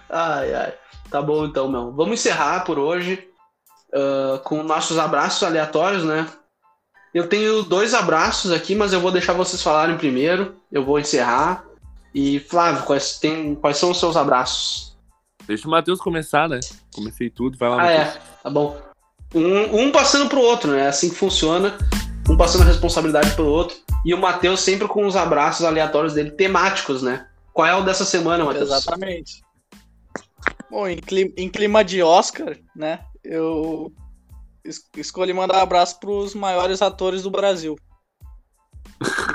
Ai, 0.09 0.53
ai. 0.53 0.73
Tá 1.09 1.21
bom 1.21 1.45
então, 1.45 1.69
meu. 1.69 1.91
Vamos 1.93 2.19
encerrar 2.19 2.61
por 2.65 2.79
hoje 2.79 3.29
ah, 3.93 4.39
com 4.43 4.61
nossos 4.63 4.97
abraços 4.97 5.43
aleatórios, 5.43 6.03
né? 6.03 6.27
Eu 7.15 7.29
tenho 7.29 7.63
dois 7.63 7.93
abraços 7.93 8.51
aqui, 8.51 8.75
mas 8.75 8.91
eu 8.91 8.99
vou 8.99 9.09
deixar 9.09 9.31
vocês 9.31 9.63
falarem 9.63 9.95
primeiro. 9.95 10.57
Eu 10.69 10.83
vou 10.83 10.99
encerrar. 10.99 11.63
E, 12.13 12.41
Flávio, 12.41 12.83
quais, 12.83 13.17
tem, 13.17 13.55
quais 13.55 13.77
são 13.77 13.91
os 13.91 13.99
seus 14.01 14.17
abraços? 14.17 14.97
Deixa 15.47 15.65
o 15.65 15.71
Matheus 15.71 16.01
começar, 16.01 16.49
né? 16.49 16.59
Comecei 16.93 17.29
tudo, 17.29 17.57
vai 17.57 17.69
lá, 17.69 17.75
Ah, 17.75 17.85
Matheus. 17.85 18.15
é. 18.15 18.21
Tá 18.43 18.49
bom. 18.49 18.77
Um, 19.33 19.83
um 19.83 19.91
passando 19.93 20.27
pro 20.27 20.41
outro, 20.41 20.71
né? 20.71 20.81
É 20.81 20.87
assim 20.87 21.07
que 21.07 21.15
funciona. 21.15 21.77
Um 22.29 22.35
passando 22.35 22.63
a 22.63 22.65
responsabilidade 22.65 23.33
pro 23.33 23.45
outro. 23.45 23.77
E 24.03 24.13
o 24.13 24.19
Matheus 24.19 24.59
sempre 24.59 24.85
com 24.85 25.07
os 25.07 25.15
abraços 25.15 25.65
aleatórios 25.65 26.13
dele, 26.15 26.31
temáticos, 26.31 27.01
né? 27.01 27.27
Qual 27.53 27.65
é 27.65 27.73
o 27.73 27.85
dessa 27.85 28.03
semana, 28.03 28.43
Matheus? 28.43 28.69
Exatamente. 28.69 29.41
Bom, 30.69 30.85
em 30.85 30.97
clima, 30.97 31.31
em 31.37 31.47
clima 31.47 31.81
de 31.81 32.03
Oscar, 32.03 32.57
né? 32.75 32.99
Eu 33.23 33.89
es- 34.65 34.81
escolhi 34.97 35.31
mandar 35.33 35.59
um 35.59 35.63
abraço 35.63 35.99
para 35.99 36.09
os 36.09 36.33
maiores 36.33 36.81
atores 36.81 37.23
do 37.23 37.31
Brasil. 37.31 37.75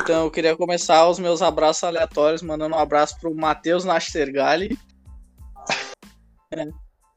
Então 0.03 0.25
eu 0.25 0.31
queria 0.31 0.57
começar 0.57 1.09
os 1.09 1.19
meus 1.19 1.41
abraços 1.43 1.85
aleatórios, 1.85 2.43
mandando 2.43 2.75
um 2.75 2.79
abraço 2.79 3.19
pro 3.21 3.35
Matheus 3.35 3.85
Nastergalli, 3.85 4.77
né, 6.55 6.69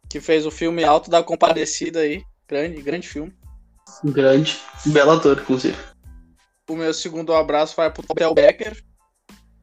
que 0.10 0.20
fez 0.20 0.46
o 0.46 0.52
filme 0.52 0.84
Alto 0.84 1.10
da 1.10 1.24
Compadecida 1.24 2.00
aí. 2.02 2.24
Grande, 2.48 2.82
grande 2.82 3.08
filme. 3.08 3.34
Grande. 4.04 4.60
Belo 4.86 5.12
ator, 5.12 5.40
inclusive. 5.40 5.78
O 6.70 6.76
meu 6.76 6.94
segundo 6.94 7.34
abraço 7.34 7.76
vai 7.76 7.92
pro 7.92 8.04
Tel 8.16 8.34
Becker. 8.34 8.84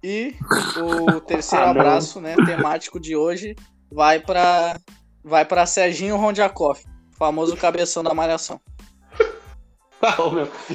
E 0.03 0.35
o 0.77 1.21
terceiro 1.23 1.65
Ah, 1.67 1.71
abraço, 1.71 2.21
né, 2.21 2.35
temático 2.45 2.99
de 2.99 3.15
hoje, 3.15 3.55
vai 3.93 4.19
para 4.19 4.79
vai 5.23 5.45
para 5.45 5.67
Serginho 5.67 6.17
Rondiakoff, 6.17 6.83
famoso 7.21 7.55
cabeção 7.55 8.03
da 8.03 8.15
malhação. 8.15 8.59
Ah, 10.03 10.17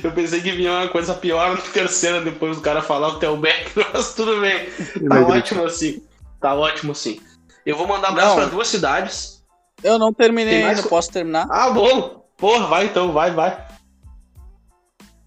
eu 0.04 0.12
pensei 0.12 0.40
que 0.40 0.52
vinha 0.52 0.72
uma 0.72 0.88
coisa 0.88 1.16
pior 1.16 1.56
no 1.56 1.62
terceiro 1.74 2.24
depois 2.24 2.58
do 2.58 2.62
cara 2.62 2.84
falar 2.84 3.08
o 3.18 3.38
Beck, 3.38 3.72
mas 3.92 4.14
tudo 4.14 4.40
bem. 4.40 4.68
Tá 5.10 5.20
ótimo 5.28 5.66
assim. 5.66 6.04
Tá 6.40 6.54
ótimo 6.54 6.92
assim. 6.92 7.20
Eu 7.66 7.76
vou 7.76 7.88
mandar 7.88 8.10
abraço 8.10 8.36
pra 8.36 8.46
duas 8.46 8.68
cidades. 8.68 9.44
Eu 9.82 9.98
não 9.98 10.14
terminei 10.14 10.64
ainda, 10.64 10.84
co- 10.84 10.90
posso 10.90 11.12
terminar? 11.12 11.48
Ah, 11.50 11.72
bom. 11.72 12.24
Porra, 12.38 12.68
vai 12.68 12.86
então, 12.86 13.12
vai, 13.14 13.32
vai. 13.32 13.66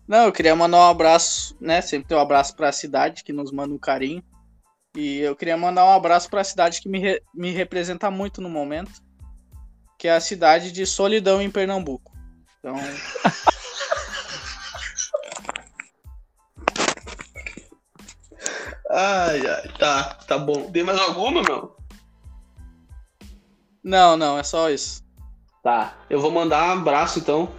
Não, 0.06 0.26
eu 0.26 0.32
queria 0.32 0.54
mandar 0.54 0.78
um 0.78 0.90
abraço, 0.90 1.56
né? 1.60 1.80
Sempre 1.80 2.06
tem 2.06 2.16
um 2.16 2.20
abraço 2.20 2.54
para 2.54 2.68
a 2.68 2.72
cidade 2.72 3.24
que 3.24 3.32
nos 3.32 3.50
manda 3.50 3.74
um 3.74 3.78
carinho. 3.78 4.22
E 4.96 5.18
eu 5.18 5.34
queria 5.34 5.56
mandar 5.56 5.84
um 5.84 5.90
abraço 5.92 6.30
para 6.30 6.40
a 6.40 6.44
cidade 6.44 6.80
que 6.80 6.88
me, 6.88 7.00
re- 7.00 7.20
me 7.34 7.50
representa 7.50 8.08
muito 8.12 8.40
no 8.40 8.48
momento, 8.48 8.92
que 9.98 10.06
é 10.06 10.14
a 10.14 10.20
cidade 10.20 10.70
de 10.70 10.86
Solidão 10.86 11.42
em 11.42 11.50
Pernambuco. 11.50 12.12
Então, 12.60 12.76
Ai, 18.90 19.46
ai, 19.46 19.68
tá, 19.78 20.14
tá 20.26 20.38
bom. 20.38 20.70
Tem 20.70 20.82
mais 20.82 20.98
alguma, 20.98 21.42
meu? 21.42 21.76
não, 23.84 24.16
não, 24.16 24.38
é 24.38 24.42
só 24.42 24.70
isso. 24.70 25.02
Tá. 25.62 25.92
Eu 26.08 26.20
vou 26.20 26.30
mandar 26.30 26.68
um 26.68 26.80
abraço 26.80 27.18
então 27.18 27.50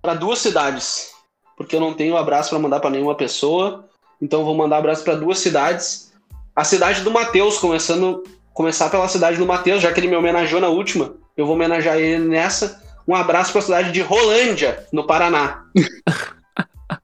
pra 0.00 0.14
duas 0.14 0.38
cidades. 0.38 1.12
Porque 1.58 1.76
eu 1.76 1.80
não 1.80 1.92
tenho 1.92 2.16
abraço 2.16 2.48
pra 2.48 2.58
mandar 2.58 2.80
pra 2.80 2.88
nenhuma 2.88 3.14
pessoa. 3.14 3.86
Então 4.20 4.46
vou 4.46 4.54
mandar 4.54 4.78
abraço 4.78 5.04
pra 5.04 5.14
duas 5.14 5.38
cidades. 5.40 6.10
A 6.56 6.64
cidade 6.64 7.02
do 7.02 7.10
Matheus, 7.10 7.58
começando 7.58 8.24
começar 8.54 8.90
pela 8.90 9.06
cidade 9.06 9.36
do 9.36 9.46
Matheus, 9.46 9.80
já 9.80 9.92
que 9.92 10.00
ele 10.00 10.08
me 10.08 10.16
homenageou 10.16 10.60
na 10.60 10.68
última. 10.68 11.14
Eu 11.38 11.46
vou 11.46 11.54
homenagear 11.54 11.96
ele 11.96 12.26
nessa. 12.28 12.82
Um 13.06 13.14
abraço 13.14 13.52
pra 13.52 13.62
cidade 13.62 13.92
de 13.92 14.02
Rolândia, 14.02 14.84
no 14.92 15.06
Paraná. 15.06 15.64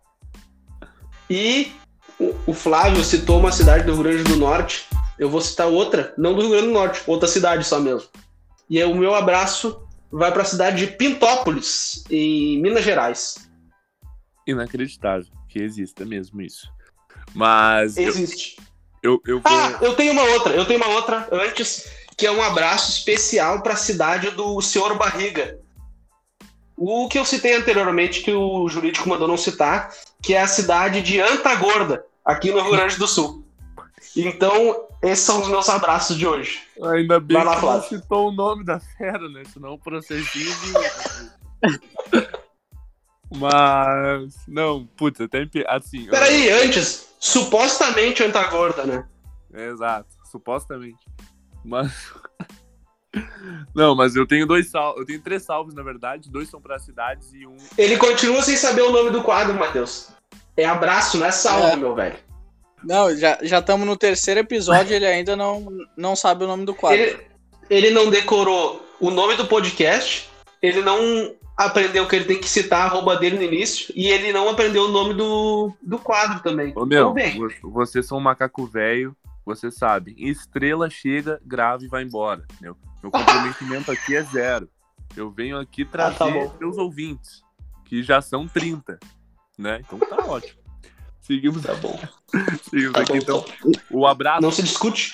e 1.31 1.73
o- 2.19 2.53
Flávio 2.53 3.03
citou 3.05 3.39
uma 3.39 3.53
cidade 3.53 3.85
do 3.85 3.95
Rio 3.95 4.03
Grande 4.03 4.25
do 4.25 4.37
Norte. 4.37 4.87
Eu 5.19 5.31
vou 5.31 5.41
citar 5.41 5.69
outra, 5.69 6.13
não 6.19 6.35
do 6.35 6.41
Rio 6.43 6.51
Grande 6.51 6.67
do 6.67 6.73
Norte, 6.73 7.01
outra 7.07 7.29
cidade 7.29 7.65
só 7.65 7.79
mesmo. 7.79 8.09
E 8.69 8.83
aí, 8.83 8.91
o 8.91 8.95
meu 8.95 9.15
abraço 9.15 9.87
vai 10.11 10.33
para 10.33 10.43
a 10.43 10.47
cidade 10.47 10.85
de 10.85 10.93
Pintópolis, 10.93 12.03
em 12.11 12.61
Minas 12.61 12.85
Gerais. 12.85 13.49
Inacreditável 14.47 15.27
que 15.49 15.61
exista 15.61 16.05
mesmo 16.05 16.43
isso. 16.43 16.69
Mas 17.33 17.97
eu, 17.97 18.09
Existe. 18.09 18.57
eu, 19.03 19.21
eu 19.27 19.41
vou. 19.41 19.53
Ah, 19.53 19.79
eu 19.81 19.95
tenho 19.95 20.13
uma 20.13 20.23
outra, 20.25 20.55
eu 20.55 20.65
tenho 20.67 20.81
uma 20.81 20.89
outra 20.95 21.29
antes, 21.31 21.89
que 22.17 22.27
é 22.27 22.31
um 22.31 22.43
abraço 22.43 22.91
especial 22.91 23.61
para 23.63 23.75
a 23.75 23.77
cidade 23.77 24.31
do 24.31 24.61
Senhor 24.61 24.97
Barriga. 24.97 25.59
O 26.77 27.09
que 27.09 27.19
eu 27.19 27.25
citei 27.25 27.55
anteriormente, 27.57 28.23
que 28.23 28.33
o 28.33 28.69
jurídico 28.69 29.09
mandou 29.09 29.29
não 29.29 29.37
citar, 29.37 29.93
que 30.23 30.35
é 30.35 30.41
a 30.43 30.47
cidade 30.47 31.03
de 31.03 31.21
Antagorda, 31.21 32.05
aqui 32.25 32.51
no 32.51 32.61
Rio 32.63 32.73
Grande 32.77 32.97
do 32.97 33.07
Sul. 33.07 33.45
Então, 34.17 34.87
esses 35.03 35.25
são 35.25 35.41
os 35.43 35.49
meus 35.49 35.69
abraços 35.69 36.17
de 36.17 36.27
hoje. 36.27 36.63
Ainda 36.83 37.19
bem 37.21 37.37
lá, 37.43 37.55
que 37.55 37.61
Flávio. 37.61 37.89
citou 37.89 38.29
o 38.29 38.33
nome 38.33 38.65
da 38.65 38.79
fera, 38.81 39.29
né? 39.29 39.43
Senão 39.53 39.75
o 39.75 39.79
processinho 39.79 40.53
vinha. 40.57 40.91
Mas. 43.31 44.35
Não, 44.47 44.87
putz, 44.97 45.21
até 45.21 45.43
empe- 45.43 45.65
assim. 45.69 46.05
eu- 46.05 46.11
Peraí, 46.11 46.51
antes, 46.51 47.09
supostamente 47.19 48.23
Antagorda, 48.23 48.85
né? 48.85 49.05
Exato, 49.53 50.09
supostamente. 50.31 50.99
Mas. 51.65 52.13
Não, 53.75 53.95
mas 53.95 54.17
eu 54.17 54.27
tenho 54.27 54.47
dois 54.47 54.71
salvos. 54.71 55.01
Eu 55.01 55.07
tenho 55.07 55.21
três 55.23 55.43
salvos, 55.43 55.75
na 55.75 55.83
verdade. 55.83 56.31
Dois 56.31 56.49
são 56.49 56.61
para 56.61 56.79
cidades 56.79 57.33
e 57.33 57.47
um. 57.47 57.57
Ele 57.79 57.97
continua 57.97 58.43
sem 58.43 58.57
saber 58.57 58.83
o 58.83 58.91
nome 58.93 59.11
do 59.11 59.23
quadro, 59.23 59.55
Matheus. 59.55 60.11
É 60.57 60.65
abraço, 60.65 61.19
não 61.19 61.27
é 61.27 61.31
salve, 61.31 61.73
É. 61.73 61.77
meu 61.77 61.95
velho. 61.95 62.17
Não, 62.83 63.17
já 63.17 63.39
já 63.43 63.61
estamos 63.61 63.87
no 63.87 63.97
terceiro 63.97 64.41
episódio 64.41 64.93
e 64.93 64.97
ele 64.97 65.07
ainda 65.07 65.35
não, 65.37 65.67
não 65.97 66.15
sabe 66.15 66.45
o 66.45 66.47
nome 66.47 66.65
do 66.65 66.75
quadro. 66.75 67.01
Ele, 67.01 67.19
ele 67.71 67.91
não 67.91 68.11
decorou 68.11 68.85
o 69.01 69.11
nome 69.11 69.37
do 69.37 69.47
podcast, 69.47 70.29
ele 70.61 70.83
não 70.83 71.35
aprendeu 71.57 72.07
que 72.07 72.17
ele 72.17 72.25
tem 72.25 72.39
que 72.41 72.49
citar 72.49 72.83
a 72.83 72.85
arroba 72.85 73.17
dele 73.17 73.37
no 73.37 73.43
início, 73.43 73.93
e 73.97 74.09
ele 74.09 74.33
não 74.33 74.49
aprendeu 74.49 74.85
o 74.85 74.89
nome 74.89 75.15
do, 75.15 75.73
do 75.81 75.99
quadro 75.99 76.43
também. 76.43 76.73
Ô, 76.77 76.85
meu, 76.85 77.15
Então, 77.17 77.71
vocês 77.71 78.07
são 78.07 78.19
um 78.19 78.21
macaco 78.21 78.67
velho, 78.67 79.17
vocês 79.45 79.75
sabem. 79.77 80.15
Estrela 80.19 80.89
chega, 80.89 81.41
grava 81.45 81.85
e 81.85 81.89
vai 81.89 82.03
embora. 82.03 82.45
Entendeu? 82.53 82.77
Meu 83.03 83.11
comprometimento 83.11 83.91
aqui 83.91 84.17
é 84.17 84.23
zero. 84.23 84.69
Eu 85.17 85.31
venho 85.31 85.59
aqui 85.59 85.85
trazer 85.85 86.19
tá 86.19 86.31
bom. 86.31 86.57
meus 86.59 86.77
ouvintes, 86.77 87.43
que 87.85 88.03
já 88.03 88.21
são 88.21 88.49
30. 88.49 88.99
Né? 89.59 89.81
Então 89.81 89.99
tá 89.99 90.25
ótimo. 90.25 90.61
Seguimos, 91.21 91.63
tá 91.63 91.75
bom. 91.75 91.99
seguimos 92.69 92.93
Tá 92.93 93.01
aqui, 93.01 93.13
bom, 93.13 93.19
então. 93.19 93.45
então. 93.59 93.83
O 93.91 94.07
abraço 94.07 94.43
Não 94.43 94.51
se 94.51 94.63
discute. 94.63 95.13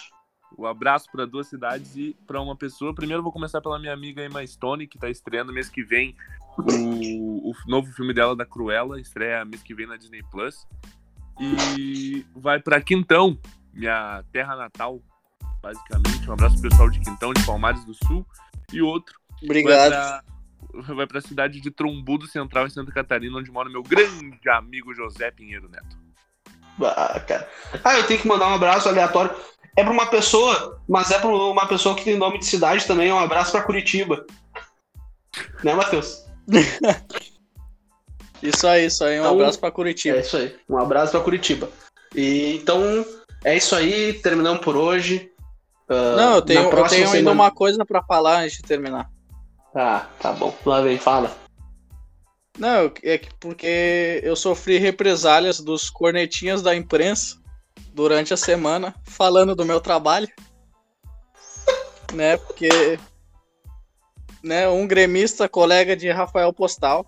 O 0.56 0.66
abraço 0.66 1.06
para 1.10 1.26
duas 1.26 1.46
cidades 1.46 1.96
e 1.96 2.16
para 2.26 2.40
uma 2.40 2.56
pessoa. 2.56 2.94
Primeiro 2.94 3.22
vou 3.22 3.32
começar 3.32 3.60
pela 3.60 3.78
minha 3.78 3.92
amiga 3.92 4.24
Emma 4.24 4.46
Stone, 4.46 4.86
que 4.86 4.98
tá 4.98 5.08
estreando 5.08 5.52
mês 5.52 5.68
que 5.68 5.82
vem 5.82 6.16
o, 6.58 7.50
o 7.50 7.54
novo 7.66 7.90
filme 7.92 8.12
dela 8.12 8.36
da 8.36 8.44
Cruella, 8.44 9.00
estreia 9.00 9.44
mês 9.44 9.62
que 9.62 9.74
vem 9.74 9.86
na 9.86 9.96
Disney 9.96 10.22
Plus. 10.30 10.66
E 11.40 12.26
vai 12.34 12.60
para 12.60 12.80
Quintão, 12.80 13.38
minha 13.72 14.22
terra 14.32 14.56
natal, 14.56 15.00
basicamente. 15.62 16.28
Um 16.28 16.32
abraço 16.32 16.60
pro 16.60 16.68
pessoal 16.70 16.90
de 16.90 17.00
Quintão, 17.00 17.32
de 17.32 17.44
Palmares 17.44 17.84
do 17.84 17.94
Sul. 18.06 18.26
E 18.72 18.80
outro 18.82 19.14
Obrigado. 19.42 19.90
vai 19.90 20.82
pra, 20.82 20.94
vai 20.94 21.06
pra 21.06 21.20
cidade 21.20 21.60
de 21.60 21.70
Trombudo 21.70 22.26
Central, 22.26 22.66
em 22.66 22.70
Santa 22.70 22.92
Catarina, 22.92 23.38
onde 23.38 23.50
mora 23.50 23.68
meu 23.68 23.82
grande 23.82 24.48
amigo 24.48 24.94
José 24.94 25.30
Pinheiro 25.30 25.68
Neto. 25.68 25.98
Ah, 26.82 27.20
cara. 27.20 27.48
Ah, 27.84 27.94
eu 27.98 28.06
tenho 28.06 28.20
que 28.20 28.28
mandar 28.28 28.48
um 28.48 28.54
abraço 28.54 28.88
aleatório. 28.88 29.34
É 29.76 29.84
pra 29.84 29.92
uma 29.92 30.06
pessoa, 30.06 30.80
mas 30.88 31.10
é 31.10 31.18
pra 31.18 31.28
uma 31.28 31.66
pessoa 31.66 31.94
que 31.94 32.04
tem 32.04 32.16
nome 32.16 32.38
de 32.38 32.46
cidade 32.46 32.86
também. 32.86 33.12
Um 33.12 33.18
abraço 33.18 33.52
pra 33.52 33.62
Curitiba. 33.62 34.24
Né, 35.62 35.74
Matheus? 35.74 36.24
Isso 38.42 38.66
aí, 38.66 38.86
isso 38.86 39.04
aí. 39.04 39.18
Um 39.18 39.22
Então, 39.22 39.32
abraço 39.34 39.58
pra 39.60 39.68
É 39.68 39.72
Curitiba. 39.72 40.18
isso 40.18 40.36
aí. 40.36 40.56
Um 40.68 40.78
abraço 40.78 41.12
pra 41.12 41.20
Curitiba. 41.20 41.68
E, 42.14 42.56
então, 42.56 43.04
é 43.44 43.56
isso 43.56 43.74
aí. 43.74 44.14
Terminamos 44.14 44.64
por 44.64 44.76
hoje. 44.76 45.30
Ah, 45.88 46.16
Não, 46.16 46.34
eu 46.36 46.42
tenho, 46.42 46.70
eu 46.70 46.88
tenho 46.88 47.10
ainda 47.10 47.32
uma 47.32 47.50
coisa 47.50 47.84
pra 47.84 48.02
falar 48.02 48.42
antes 48.42 48.58
de 48.58 48.62
terminar. 48.62 49.10
Ah, 49.74 50.06
tá 50.20 50.32
bom. 50.32 50.54
Lá 50.64 50.80
vem, 50.80 50.98
fala. 50.98 51.36
Não, 52.58 52.92
é 53.02 53.18
que 53.18 53.34
porque 53.38 54.20
eu 54.22 54.36
sofri 54.36 54.78
represálias 54.78 55.60
dos 55.60 55.88
cornetinhas 55.88 56.62
da 56.62 56.74
imprensa 56.74 57.38
durante 57.92 58.34
a 58.34 58.36
semana 58.36 58.94
falando 59.04 59.54
do 59.54 59.64
meu 59.64 59.80
trabalho. 59.80 60.28
né? 62.12 62.36
Porque 62.36 62.98
né, 64.42 64.68
um 64.68 64.86
gremista, 64.86 65.48
colega 65.48 65.96
de 65.96 66.10
Rafael 66.10 66.52
Postal, 66.52 67.06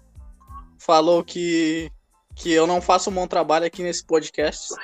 falou 0.79 1.25
que, 1.25 1.91
que 2.35 2.53
eu 2.53 2.67
não 2.67 2.81
faço 2.81 3.11
um 3.11 3.15
bom 3.15 3.27
trabalho 3.27 3.67
aqui 3.67 3.83
nesse 3.83 4.05
podcast. 4.05 4.75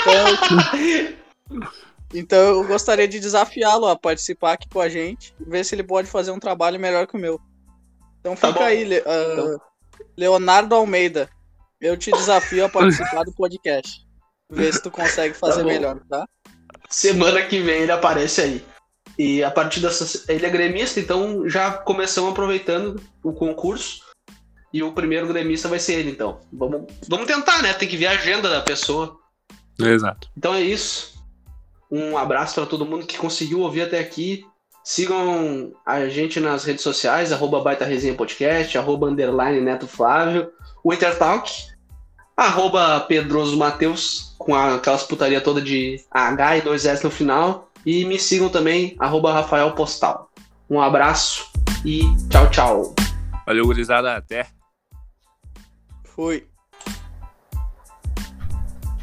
Então, 0.00 1.18
então 2.14 2.38
eu 2.38 2.66
gostaria 2.66 3.06
de 3.08 3.20
desafiá-lo 3.20 3.86
a 3.86 3.96
participar 3.96 4.52
aqui 4.52 4.68
com 4.68 4.80
a 4.80 4.88
gente, 4.88 5.34
ver 5.40 5.64
se 5.64 5.74
ele 5.74 5.84
pode 5.84 6.08
fazer 6.08 6.30
um 6.30 6.38
trabalho 6.40 6.78
melhor 6.80 7.06
que 7.06 7.16
o 7.16 7.20
meu. 7.20 7.40
Então 8.20 8.34
Tá 8.34 8.48
fica 8.48 8.64
aí, 8.64 8.84
Le- 8.84 9.02
ah, 9.06 9.32
Então. 9.32 9.60
Leonardo 10.16 10.74
Almeida. 10.74 11.28
Eu 11.80 11.96
te 11.96 12.10
desafio 12.10 12.64
a 12.64 12.68
participar 12.68 13.22
do 13.24 13.32
podcast. 13.32 14.04
Ver 14.50 14.72
se 14.72 14.82
tu 14.82 14.90
consegue 14.90 15.34
fazer 15.34 15.62
bom. 15.62 15.68
melhor, 15.68 16.00
tá? 16.08 16.26
Semana 16.88 17.42
que 17.42 17.60
vem 17.60 17.82
ele 17.82 17.92
aparece 17.92 18.40
aí. 18.40 18.64
E 19.18 19.42
a 19.44 19.50
partir 19.50 19.80
dessa. 19.80 20.24
Ele 20.32 20.46
é 20.46 20.50
gremista, 20.50 20.98
então 20.98 21.48
já 21.48 21.70
começamos 21.72 22.30
aproveitando 22.30 23.00
o 23.22 23.32
concurso. 23.32 24.00
E 24.72 24.82
o 24.82 24.92
primeiro 24.92 25.26
gremista 25.26 25.68
vai 25.68 25.78
ser 25.78 25.94
ele, 25.94 26.10
então. 26.10 26.40
Vamos, 26.52 26.82
vamos 27.08 27.26
tentar, 27.26 27.62
né? 27.62 27.72
Tem 27.72 27.88
que 27.88 27.96
ver 27.96 28.06
a 28.06 28.12
agenda 28.12 28.48
da 28.48 28.60
pessoa. 28.60 29.16
Exato. 29.78 30.28
Então 30.36 30.54
é 30.54 30.60
isso. 30.60 31.18
Um 31.90 32.18
abraço 32.18 32.54
para 32.54 32.66
todo 32.66 32.84
mundo 32.84 33.06
que 33.06 33.16
conseguiu 33.16 33.60
ouvir 33.60 33.82
até 33.82 33.98
aqui. 33.98 34.44
Sigam 34.84 35.72
a 35.84 36.06
gente 36.08 36.40
nas 36.40 36.64
redes 36.64 36.82
sociais, 36.82 37.32
arroba 37.32 37.60
Baita 37.60 37.84
Resenha 37.84 38.14
Podcast, 38.14 38.76
arroba 38.76 39.06
underline 39.06 39.60
Neto 39.60 39.86
Flávio, 39.86 40.50
o 40.82 40.94
Intertalk, 40.94 41.50
arroba 42.36 43.00
Pedroso 43.00 43.56
Mateus, 43.56 44.34
com 44.38 44.54
aquelas 44.54 45.02
putaria 45.02 45.40
toda 45.40 45.60
de 45.60 46.02
H 46.10 46.56
e 46.56 46.62
dois 46.62 46.86
S 46.86 47.04
no 47.04 47.10
final. 47.10 47.70
E 47.84 48.04
me 48.04 48.18
sigam 48.18 48.48
também, 48.48 48.96
arroba 48.98 49.32
Rafael 49.32 49.72
Postal. 49.72 50.30
Um 50.68 50.80
abraço 50.80 51.50
e 51.84 52.02
tchau, 52.28 52.50
tchau. 52.50 52.94
Valeu, 53.46 53.64
gurizada. 53.64 54.16
Até. 54.16 54.57
Fui. 56.18 56.47